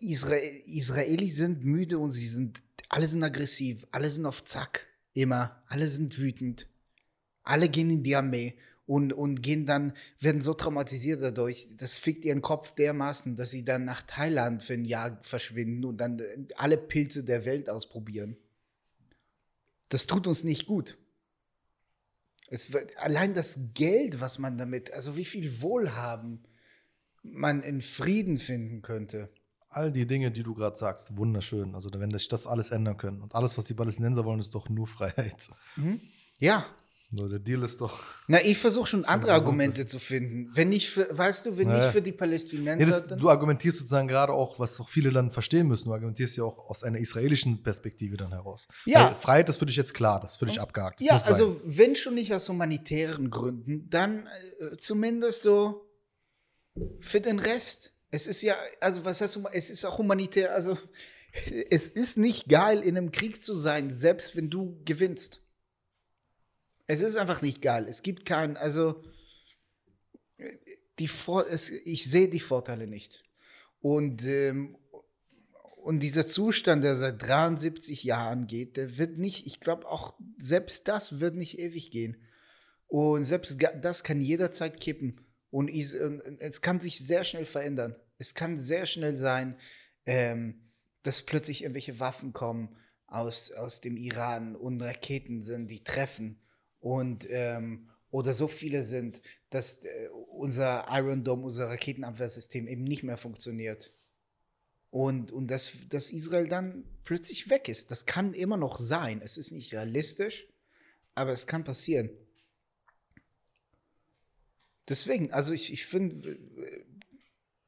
[0.00, 5.62] Israel, Israelis sind müde und sie sind, alle sind aggressiv, alle sind auf Zack, immer,
[5.68, 6.68] alle sind wütend,
[7.44, 8.58] alle gehen in die Armee
[8.88, 13.62] und, und gehen dann, werden so traumatisiert dadurch, das fickt ihren Kopf dermaßen, dass sie
[13.62, 16.22] dann nach Thailand für ein Jahr verschwinden und dann
[16.56, 18.38] alle Pilze der Welt ausprobieren.
[19.90, 20.96] Das tut uns nicht gut.
[22.48, 26.44] Es wird, allein das Geld, was man damit, also wie viel Wohlhaben
[27.22, 29.28] man in Frieden finden könnte.
[29.68, 31.74] All die Dinge, die du gerade sagst, wunderschön.
[31.74, 33.20] Also wenn sich das alles ändern können.
[33.20, 35.50] Und alles, was die Palästinenser wollen, ist doch nur Freiheit.
[36.38, 37.98] Ja, So, der Deal ist doch.
[38.26, 40.50] na, ich versuche schon andere Argumente zu finden.
[40.52, 41.78] Wenn nicht für, weißt du, wenn Ja.
[41.78, 45.30] nicht für die Palästinenser, das, dann, du argumentierst sozusagen gerade auch, was auch viele dann
[45.30, 45.88] verstehen müssen.
[45.88, 48.68] Du argumentierst ja auch aus einer israelischen Perspektive dann heraus.
[48.84, 49.08] Ja.
[49.08, 51.00] Weil Freiheit ist für dich jetzt klar, das ist für dich abgehakt.
[51.00, 54.26] Das ja, also wenn schon nicht aus humanitären Gründen, dann
[54.60, 55.88] äh, zumindest so
[57.00, 57.94] für den Rest.
[58.10, 60.76] Es ist ja, also was heißt, es ist auch humanitär, also
[61.70, 65.42] es ist nicht geil, in einem Krieg zu sein, selbst wenn du gewinnst.
[66.88, 67.86] Es ist einfach nicht geil.
[67.88, 69.04] Es gibt keinen, also
[70.98, 73.24] die Vor es, ich sehe die Vorteile nicht.
[73.80, 74.76] Und, ähm,
[75.84, 80.88] und dieser Zustand, der seit 73 Jahren geht, der wird nicht, ich glaube auch, selbst
[80.88, 82.16] das wird nicht ewig gehen.
[82.88, 85.20] Und selbst das kann jederzeit kippen.
[85.50, 87.96] Und is- es kann sich sehr schnell verändern.
[88.18, 89.58] Es kann sehr schnell sein,
[90.06, 96.40] ähm, dass plötzlich irgendwelche Waffen kommen aus, aus dem Iran und Raketen sind, die treffen.
[96.80, 103.02] Und ähm, oder so viele sind, dass äh, unser Iron Dome, unser Raketenabwehrsystem eben nicht
[103.02, 103.92] mehr funktioniert.
[104.90, 107.90] Und, und dass, dass Israel dann plötzlich weg ist.
[107.90, 109.20] Das kann immer noch sein.
[109.22, 110.46] Es ist nicht realistisch,
[111.14, 112.10] aber es kann passieren.
[114.88, 116.84] Deswegen, also ich, ich finde, äh,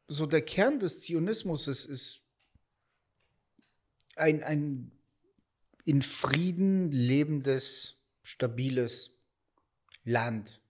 [0.09, 2.23] so der Kern des Zionismus ist, ist
[4.17, 4.91] ein, ein
[5.85, 8.00] in Frieden lebendes,
[8.31, 9.19] stabiles
[10.05, 10.61] Land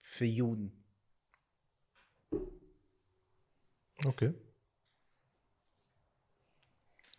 [0.00, 0.72] für Juden.
[4.04, 4.32] Okay.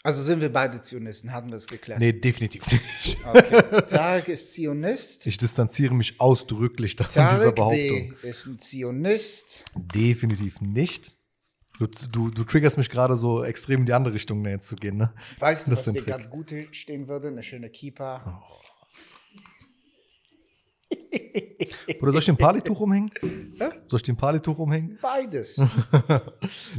[0.03, 1.99] Also sind wir beide Zionisten, haben wir es geklärt.
[1.99, 3.17] Nee, definitiv nicht.
[3.23, 3.81] Okay.
[3.87, 5.27] Tarek ist Zionist.
[5.27, 8.15] Ich distanziere mich ausdrücklich da von dieser Behauptung.
[8.21, 8.27] B.
[8.27, 9.65] ist ein Zionist.
[9.75, 11.17] Definitiv nicht.
[11.77, 14.97] Du, du, du triggerst mich gerade so extrem in die andere Richtung jetzt zu gehen,
[14.97, 15.13] ne?
[15.37, 17.27] Weißt du, Das was dir gerade gut stehen würde?
[17.27, 18.41] Eine schöne Kippa.
[22.01, 23.11] Oder soll ich den Palituch umhängen?
[23.87, 24.97] Soll ich den Palituch umhängen?
[25.01, 25.61] Beides.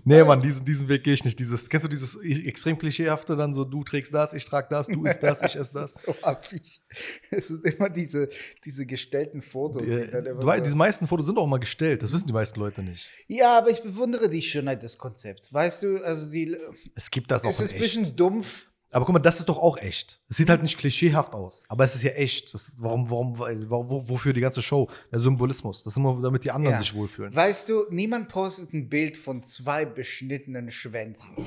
[0.04, 1.38] Nee, Mann, diesen, diesen Weg gehe ich nicht.
[1.38, 5.04] Dieses, kennst du dieses extrem klischeehafte dann so, du trägst das, ich trage das, du
[5.04, 5.94] isst das, ich esse das?
[6.02, 6.14] so
[6.50, 6.82] ich.
[7.30, 8.28] Es sind immer diese,
[8.64, 9.82] diese gestellten Fotos.
[9.82, 12.82] die Du weißt, diese meisten Fotos sind auch mal gestellt, das wissen die meisten Leute
[12.82, 13.10] nicht.
[13.28, 15.52] ja, aber ich bewundere die Schönheit des Konzepts.
[15.52, 16.56] Weißt du, also die,
[16.94, 18.66] Es gibt das auch es ist in ein bisschen dumpf.
[18.94, 20.20] Aber guck mal, das ist doch auch echt.
[20.28, 22.52] Es sieht halt nicht klischeehaft aus, aber es ist ja echt.
[22.52, 24.88] Das ist, warum, warum, warum, wo- wofür die ganze Show?
[25.10, 25.82] Der Symbolismus.
[25.82, 26.78] Das ist immer, damit die anderen Ja.
[26.78, 27.34] sich wohlfühlen.
[27.34, 31.34] Weißt du, niemand postet ein Bild von zwei beschnittenen Schwänzen.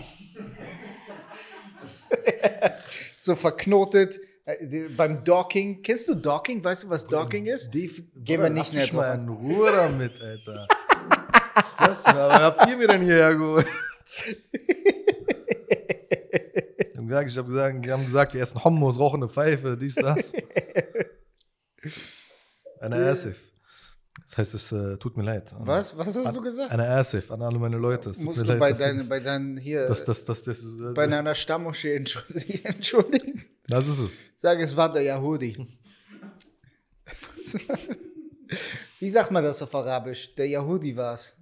[3.18, 4.20] so verknotet.
[4.46, 5.82] äh, die- Beim Docking.
[5.84, 6.64] Kennst du Docking?
[6.64, 7.72] Weißt du, was Docking ist?
[7.72, 8.04] Gehen
[8.42, 10.68] wir nicht mehr mich mal drauf in Ruhe damit, Alter.
[11.54, 12.18] Was ist das denn?
[12.18, 13.68] Aber habt ihr mir denn hierher geholt?
[17.14, 19.96] Haben gesagt, ich hab gesagt, die haben gesagt, die essen Hummus, rauchen eine Pfeife, dies,
[19.96, 20.34] das.
[22.82, 23.38] Eine Asif.
[24.24, 25.54] Das heißt, es äh, tut mir leid.
[25.54, 25.96] An- Was?
[25.98, 26.72] Was hast an, du gesagt?
[26.72, 28.10] Eine Asif an alle meine Leute.
[28.10, 28.60] Es Musst du leid.
[28.60, 31.96] bei das, bei deinen hier, das, das, das, das, äh, bei deiner Stammmoschee
[32.64, 33.46] entschuldigen?
[33.68, 34.20] das ist es.
[34.38, 35.68] Sag, es war der Yahudi.
[39.00, 40.34] Wie sagt man das auf Arabisch?
[40.36, 41.34] Der Yahudi war's.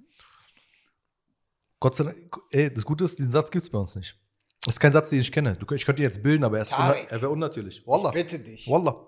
[1.79, 4.17] Gott sei Dank, ey, das Gute ist, diesen Satz gibt es bei uns nicht.
[4.65, 5.55] Das ist kein Satz, den ich kenne.
[5.55, 7.11] Du, ich könnte ihn jetzt bilden, aber er, Tarek.
[7.11, 7.85] er wäre unnatürlich.
[7.85, 8.09] Wallah.
[8.09, 8.67] Ich bitte dich.
[8.69, 9.07] Wallah.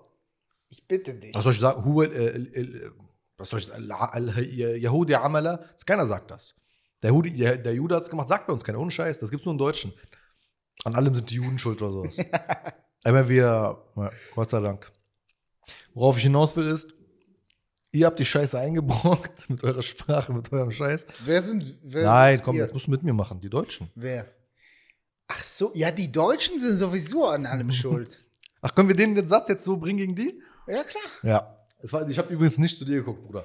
[0.68, 1.34] Ich bitte dich.
[1.34, 1.84] Was soll ich sagen?
[1.84, 2.90] Huwa, äh, äh, äh,
[3.38, 3.86] was soll ich sagen?
[3.86, 5.64] Yahudi Amala.
[5.86, 6.54] Keiner sagt das.
[7.02, 8.80] Der, Judi, der, der Jude hat es gemacht, sagt bei uns keiner.
[8.80, 9.18] Ohne Scheiß.
[9.18, 9.92] Das gibt es nur in Deutschen.
[10.84, 12.18] An allem sind die Juden schuld oder sowas.
[13.04, 14.90] Aber wir, ja, Gott sei Dank.
[15.94, 16.92] Worauf ich hinaus will, ist,
[17.92, 21.06] ihr habt die Scheiße eingebrockt mit eurer Sprache, mit eurem Scheiß.
[21.24, 21.78] Wer sind.
[21.82, 22.64] Wer Nein, komm, hier?
[22.64, 23.90] jetzt musst du mit mir machen, die Deutschen.
[23.94, 24.26] Wer?
[25.28, 28.24] Ach so, ja, die Deutschen sind sowieso an allem schuld.
[28.62, 30.42] Ach, können wir denen den Satz jetzt so bringen gegen die?
[30.66, 31.04] Ja, klar.
[31.22, 31.55] Ja.
[31.86, 33.44] Es war, ich habe übrigens nicht zu dir geguckt, Bruder.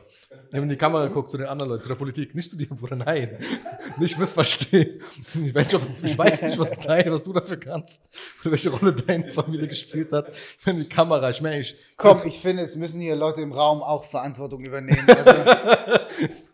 [0.49, 2.33] Ich habe in die Kamera geguckt, zu den anderen Leuten, zu der Politik.
[2.33, 3.37] Nicht zu dir, Bruder, nein.
[3.99, 4.99] Nicht missverstehen.
[5.45, 8.01] Ich weiß nicht, was, ich weiß nicht was, nein, was du dafür kannst.
[8.41, 10.29] Oder welche Rolle deine Familie gespielt hat.
[10.59, 11.75] Ich meine, die Kamera, ich meine, ich.
[11.97, 15.05] Komm, ich finde, es müssen hier Leute im Raum auch Verantwortung übernehmen.
[15.07, 15.31] Also,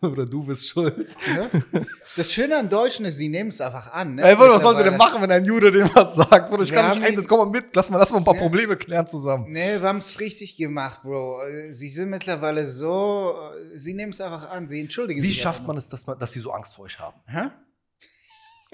[0.02, 0.94] Oder du bist schuld.
[1.34, 1.84] ne?
[2.16, 4.14] Das Schöne an Deutschen ist, sie nehmen es einfach an.
[4.16, 4.22] Ne?
[4.22, 6.50] Ey, Bruder, was sollen sie denn machen, wenn ein Jude dem was sagt?
[6.50, 8.18] Bruder, ich Wir kann nicht ein, ihn- jetzt komm mal mit, lass mal, lass mal
[8.18, 8.40] ein paar Ja.
[8.40, 9.46] Probleme klären zusammen.
[9.48, 11.40] Nee, wir haben es richtig gemacht, Bro.
[11.78, 13.36] Sie sind mittlerweile so,
[13.74, 16.18] sie nehmen es einfach an, sie entschuldigen Wie sich schafft einfach man es, dass, man,
[16.18, 17.20] dass die so Angst vor euch haben?
[17.26, 17.50] Hä?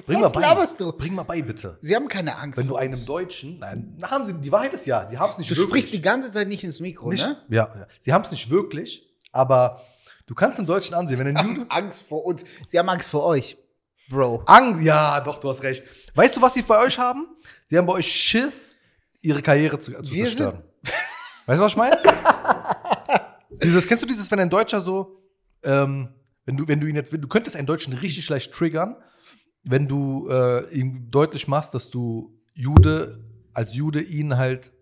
[0.07, 0.47] Bring Was mal bei.
[0.49, 0.92] laberst du?
[0.92, 1.76] Bring mal bei, bitte.
[1.81, 3.05] Sie haben keine Angst Wenn du einem uns.
[3.05, 5.68] Deutschen, nein, haben sie, die Wahrheit ist ja, sie haben es nicht Du wirklich.
[5.68, 7.36] sprichst die ganze Zeit nicht ins Mikro, nicht, ne?
[7.49, 9.83] ja, ja, sie haben es nicht wirklich, aber
[10.26, 12.44] du kannst den Deutschen ansehen, wenn ein Jude, Angst vor uns.
[12.66, 13.57] Sie haben Angst vor euch,
[14.08, 14.42] Bro.
[14.47, 15.84] Angst, ja, doch, du hast recht.
[16.15, 17.28] Weißt du, was sie bei euch haben?
[17.66, 18.76] Sie haben bei euch Schiss,
[19.23, 20.65] ihre Karriere zu, zu Wir zerstören.
[21.47, 21.99] Weißt du, was ich meine?
[23.62, 25.23] dieses, kennst du dieses, wenn ein Deutscher so,
[25.62, 26.08] ähm,
[26.44, 28.97] wenn du, wenn du ihn jetzt, du könntest einen Deutschen richtig leicht triggern,
[29.62, 34.73] wenn du äh, ihm deutlich machst, dass du Jude, als Jude ihn halt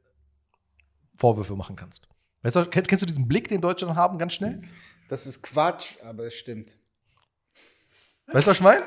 [1.16, 2.08] Vorwürfe machen kannst.
[2.42, 4.62] Weißt du, kennst, kennst du diesen Blick, den Deutsche dann haben, ganz schnell?
[5.08, 6.76] Das ist Quatsch, aber es stimmt.
[8.26, 8.82] Weißt du, was ich meine?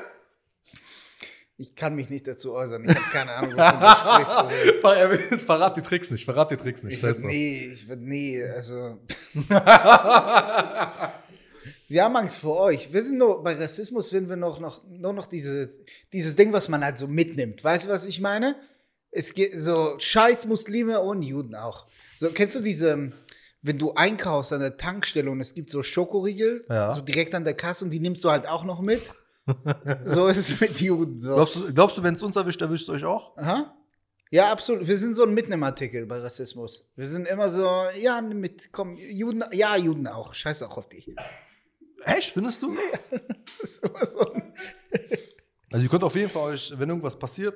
[1.58, 2.84] Ich kann mich nicht dazu äußern.
[2.84, 3.88] Ich habe keine Ahnung, wovon du
[4.26, 5.44] sprichst.
[5.46, 6.96] Verrat die Tricks nicht, verrat die Tricks nicht.
[6.96, 7.18] Ich drauf.
[7.18, 8.98] nie, ich würde nie, also.
[11.88, 12.92] Sie haben Angst vor euch.
[12.92, 15.70] Wir sind nur, bei Rassismus sind wir noch, noch, nur noch diese,
[16.12, 17.62] dieses Ding, was man halt so mitnimmt.
[17.62, 18.56] Weißt du, was ich meine?
[19.12, 21.86] Es geht so scheiß Muslime und Juden auch.
[22.16, 23.12] So, kennst du diese,
[23.62, 26.92] wenn du einkaufst an der Tankstelle und es gibt so Schokoriegel, Ja.
[26.92, 29.12] so direkt an der Kasse und die nimmst du halt auch noch mit?
[30.04, 31.20] So ist es mit Juden.
[31.20, 31.34] So.
[31.34, 33.36] Glaubst du, glaubst du wenn es uns erwischt, erwischt es euch auch?
[33.36, 33.76] Aha.
[34.30, 34.86] Ja, absolut.
[34.86, 36.90] Wir sind so ein Mitnehmartikel bei Rassismus.
[36.96, 40.34] Wir sind immer so, ja, mit, komm, Juden, ja, Juden auch.
[40.34, 41.14] Scheiß auch auf die.
[42.04, 42.76] Echt, findest du?
[43.60, 44.52] Das ist immer so ein,
[45.76, 47.54] Also ihr könnt auf jeden Fall euch, wenn irgendwas passiert,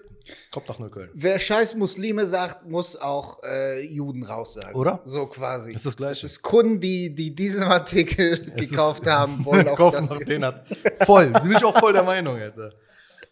[0.50, 1.08] kommt nach Neukölln.
[1.14, 4.74] wer scheiß Muslime sagt, muss auch äh, Juden raus sagen.
[4.74, 5.00] Oder?
[5.04, 5.72] So quasi.
[5.72, 6.26] Ist das Gleiche.
[6.26, 10.18] Es ist Kunden, die, die diesen Artikel Es gekauft ist- haben, wollen auch Kaufen das.
[10.18, 10.66] den hat.
[11.06, 12.74] Voll, bin ich auch voll der Meinung, Alter.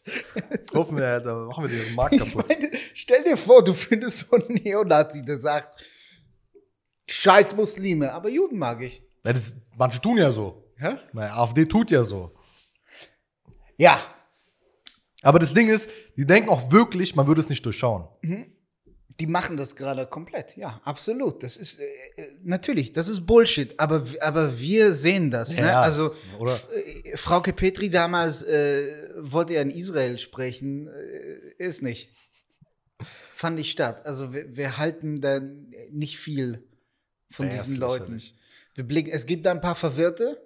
[0.74, 2.48] Hoffen wir, Alter, machen wir den Markt Ich kaputt.
[2.48, 5.78] meine, stell dir vor, du findest so einen Neonazi, der sagt,
[7.06, 9.02] scheiß Muslime, aber Juden mag ich.
[9.22, 10.64] Ja, das, manche tun ja so.
[10.78, 10.96] Hä?
[11.12, 12.32] Naja, AfD tut ja so.
[13.76, 14.00] Ja,
[15.28, 18.08] Aber das Ding ist, die denken auch wirklich, man würde es nicht durchschauen.
[19.20, 21.42] Die machen das gerade komplett, ja, absolut.
[21.42, 21.84] Das ist äh,
[22.16, 25.54] äh, natürlich, das ist Bullshit, aber, aber wir sehen das.
[25.56, 25.66] ne?
[25.66, 26.58] Ja, Also oder?
[26.72, 32.08] Äh, Frauke Petri damals äh, wollte ja in Israel sprechen, äh, ist nicht.
[33.34, 34.06] Fand nicht statt.
[34.06, 35.40] Also wir, wir halten da
[35.90, 36.66] nicht viel
[37.30, 38.22] von Ja, diesen Leuten.
[38.76, 40.40] Wir blicken, es gibt da ein paar Verwirrte.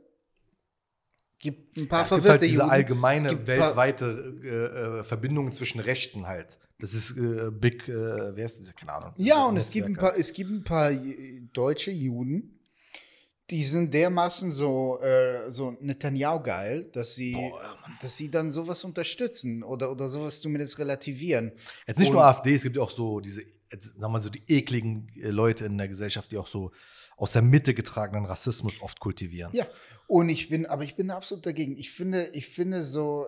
[1.42, 2.66] Gibt ein paar es gibt verwirrte halt diese Juden.
[2.68, 6.56] Es allgemeine gibt weltweite äh, äh, Verbindungen zwischen Rechten halt.
[6.78, 7.92] Das ist äh, Big, äh,
[8.36, 8.72] wer ist das?
[8.76, 9.12] Keine Ahnung.
[9.16, 10.92] Ja, und es gibt, ein paar, es gibt ein paar
[11.52, 12.60] deutsche Juden,
[13.50, 17.36] die sind dermaßen so, äh, so Netanyahu geil, dass sie,
[18.00, 21.50] dass sie dann sowas unterstützen oder, oder sowas zumindest relativieren.
[21.88, 24.30] Jetzt nicht Und- nur AfD, es gibt ja auch so diese, sagen wir mal so,
[24.30, 26.70] die ekligen äh, Leute in der Gesellschaft, die auch so
[27.16, 29.52] aus der Mitte getragenen Rassismus oft kultivieren.
[29.54, 29.66] Ja,
[30.06, 31.76] und ich bin, aber ich bin absolut dagegen.
[31.76, 33.26] Ich finde, ich finde so,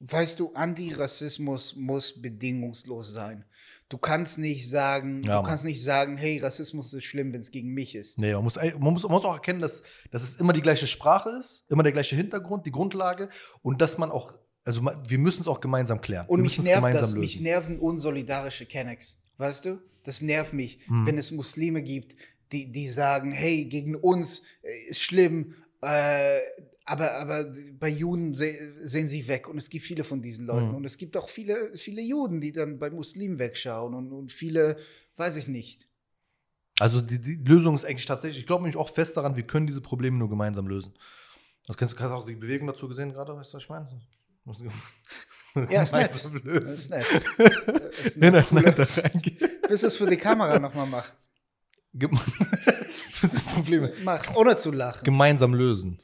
[0.00, 3.44] weißt du, Antirassismus muss bedingungslos sein.
[3.88, 7.50] Du kannst nicht sagen, Ja, du kannst nicht sagen, hey, Rassismus ist schlimm, wenn es
[7.50, 8.18] gegen mich ist.
[8.18, 10.86] Nee, man muss, man, muss, man muss auch erkennen, dass, dass es immer die gleiche
[10.86, 13.30] Sprache ist, immer der gleiche Hintergrund, die Grundlage
[13.62, 14.32] und dass man auch,
[14.64, 16.26] also man, wir müssen es auch gemeinsam klären.
[16.26, 17.42] Und wir mich nervt das, mich lösen.
[17.44, 19.78] nerven unsolidarische Kennex, weißt du?
[20.04, 21.06] Das nervt mich, Hm.
[21.06, 22.14] wenn es Muslime gibt,
[22.52, 26.38] die, die sagen, hey, gegen uns äh, ist schlimm, äh,
[26.84, 29.48] aber, aber bei Juden se sehen sie weg.
[29.48, 30.68] Und es gibt viele von diesen Leuten.
[30.68, 30.76] Hm.
[30.76, 34.78] Und es gibt auch viele, viele Juden, die dann bei Muslimen wegschauen und, und viele,
[35.16, 35.86] weiß ich nicht.
[36.80, 39.66] Also die, die Lösung ist eigentlich tatsächlich, ich glaube nämlich auch fest daran, wir können
[39.66, 40.94] diese Probleme nur gemeinsam lösen.
[41.66, 43.88] Das kennst du auch die Bewegung dazu gesehen gerade, weißt du, was ich meine?
[45.70, 46.26] Ja, ist nett.
[46.44, 47.06] Das ist nett.
[47.36, 48.22] Das ist
[49.04, 49.50] reingehen.
[49.68, 51.14] bis es für die Kamera nochmal macht.
[53.20, 53.92] Das sind Probleme.
[54.04, 55.02] Mach's, ohne zu lachen.
[55.04, 56.00] Gemeinsam lösen.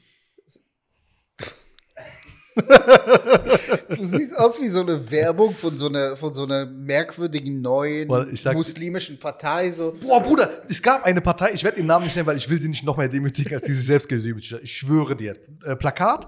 [2.55, 8.09] Du siehst aus wie so eine Werbung von so einer, von so einer merkwürdigen neuen
[8.35, 9.71] sag- muslimischen Partei.
[9.71, 9.93] So.
[9.99, 12.59] Boah, Bruder, es gab eine Partei, ich werde den Namen nicht nennen, weil ich will
[12.61, 14.61] sie nicht noch mehr demütigen, als die sich selbst gedemütigt hat.
[14.61, 15.37] Ich schwöre dir.
[15.65, 16.27] Äh, Plakat,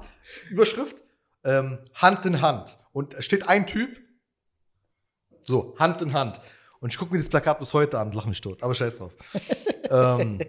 [0.49, 0.97] Überschrift,
[1.45, 2.77] ähm, Hand in Hand.
[2.91, 3.97] Und es steht ein Typ,
[5.47, 6.41] so, Hand in Hand.
[6.79, 9.13] Und ich gucke mir das Plakat bis heute an, lache mich tot, aber scheiß drauf.
[9.89, 10.39] ähm,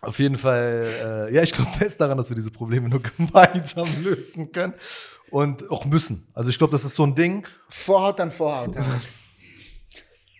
[0.00, 3.88] auf jeden Fall, äh, ja, ich glaube fest daran, dass wir diese Probleme nur gemeinsam
[4.02, 4.74] lösen können
[5.30, 6.28] und auch müssen.
[6.34, 7.46] Also ich glaube, das ist so ein Ding.
[7.68, 8.76] Vorhaut an Vorhaut.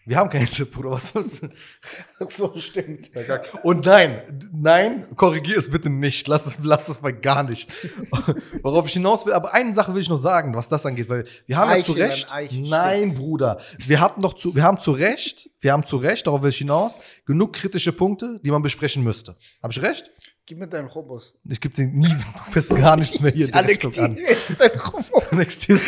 [0.07, 0.93] Wir haben keinen Tipp, Bruder.
[0.93, 1.41] Was, was,
[2.31, 3.10] so stimmt.
[3.65, 6.28] Und nein, nein, korrigier es bitte nicht.
[6.28, 7.68] Lass es, lass es mal gar nicht.
[8.62, 11.25] Worauf ich hinaus will, aber eine Sache will ich noch sagen, was das angeht, weil
[11.47, 12.33] wir haben ja zu Eichel Recht.
[12.33, 13.59] Eichel, Nein, Bruder.
[13.85, 16.59] Wir hatten doch zu, wir haben zu Recht, wir haben zu Recht, darauf will ich
[16.59, 19.35] hinaus, genug kritische Punkte, die man besprechen müsste.
[19.60, 20.09] Habe ich recht?
[20.49, 21.34] Gib mir deinen Hummus.
[21.50, 23.49] Ich gebe dir nie, du fährst gar nichts mehr hier.
[23.49, 23.52] an.
[23.65, 24.15] Annektiere
[24.49, 25.25] ich deinen Hummus.
[25.28, 25.36] Du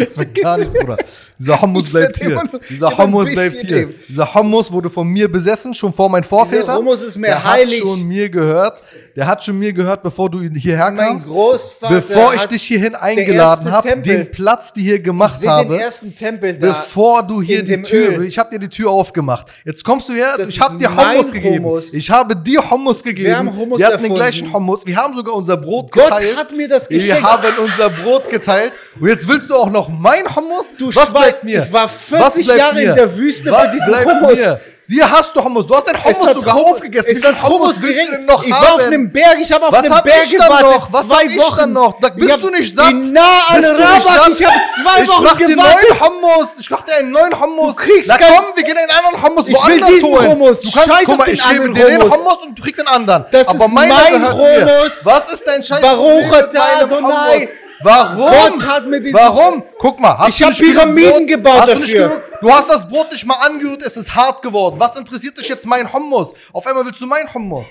[0.04, 0.96] das mit gar nichts, Bruder.
[1.38, 2.30] Dieser Hummus Ich bleibt hier.
[2.32, 3.94] immer Dieser Hummus bleibt hier.
[4.08, 6.76] Dieser Hummus wurde von mir besessen, schon vor meinen Vorvätern.
[6.78, 7.82] Hummus ist mir Der heilig.
[7.82, 8.82] hat schon mir gehört.
[9.18, 11.26] Der hat schon mir gehört, bevor du hierher Mein kamst.
[11.26, 15.76] Großvater Bevor ich dich hierhin eingeladen habe, den Platz, die hier ich gemacht den habe.
[15.76, 16.68] ersten Tempel da.
[16.68, 18.24] Bevor du hier die Tür, Öl.
[18.26, 19.48] ich habe dir die Tür aufgemacht.
[19.64, 21.64] Jetzt kommst du her, Das ich habe dir mein Hummus gegeben.
[21.64, 21.94] Hummus.
[21.94, 23.34] Ich habe dir Hummus gegeben.
[23.36, 24.14] haben Hummus wir hatten den erfunden.
[24.22, 24.86] gleichen Hummus.
[24.86, 26.36] Wir haben sogar unser Brot Gott geteilt.
[26.38, 27.22] hat mir das Wir geschenkt.
[27.24, 28.72] haben unser Brot geteilt.
[29.00, 30.74] Und jetzt willst du auch noch mein Hummus?
[30.78, 31.64] Du Was bleibt mir?
[31.64, 32.90] ich war Was 40 bleibt Jahre mir?
[32.90, 34.38] in der Wüste Was für diesen bleibt Hummus.
[34.38, 34.60] Mir?
[34.90, 35.66] Hier hast du Hummus.
[35.66, 37.12] Du hast den Hummus sogar Hummus- aufgegessen.
[37.14, 38.66] Es Wie hat Hummus denn noch Ich haben?
[38.66, 40.60] war auf einem Berg, ich habe auf Was einem Berg ich gewartet.
[40.62, 40.92] noch?
[40.92, 41.56] Was zwei hab ich Wochen.
[41.58, 42.00] dann noch?
[42.00, 42.94] Da Ich bist du nicht satt?
[42.94, 45.88] Nah an Rabak, ich habe zwei ich Wochen mach dir gewartet.
[45.90, 46.48] neuen Hummus.
[46.58, 47.76] Ich mach dir einen neuen Hummus.
[47.76, 50.30] Du kriegst Na komm, wir gehen einen anderen Hummus Ich will woanders diesen holen.
[50.30, 50.60] Hummus.
[50.62, 52.36] Du kannst, Scheiß guck auf den ich gebe anderen dir den Hummus.
[52.46, 53.26] Und du kriegst den anderen.
[53.30, 54.32] Das Aber ist mein.
[54.32, 55.04] Hummus.
[55.04, 55.82] Was ist dein Scheiß?
[55.82, 56.32] Baruch
[56.80, 57.48] Adonai.
[57.82, 58.18] Warum?
[58.58, 59.62] Gott hat mir diesen- Warum?
[59.78, 60.18] Guck mal.
[60.18, 61.26] Hast Ich du hab nicht genug Pyramiden Brot?
[61.28, 62.08] gebaut hast Du, dafür.
[62.08, 62.22] genug?
[62.40, 64.76] du hast das Brot nicht mal angerührt, es ist hart geworden.
[64.78, 66.34] Was interessiert dich jetzt mein Hummus?
[66.52, 67.66] Auf einmal willst du mein Hummus.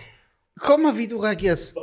[0.60, 1.76] Guck mal, wie du reagierst.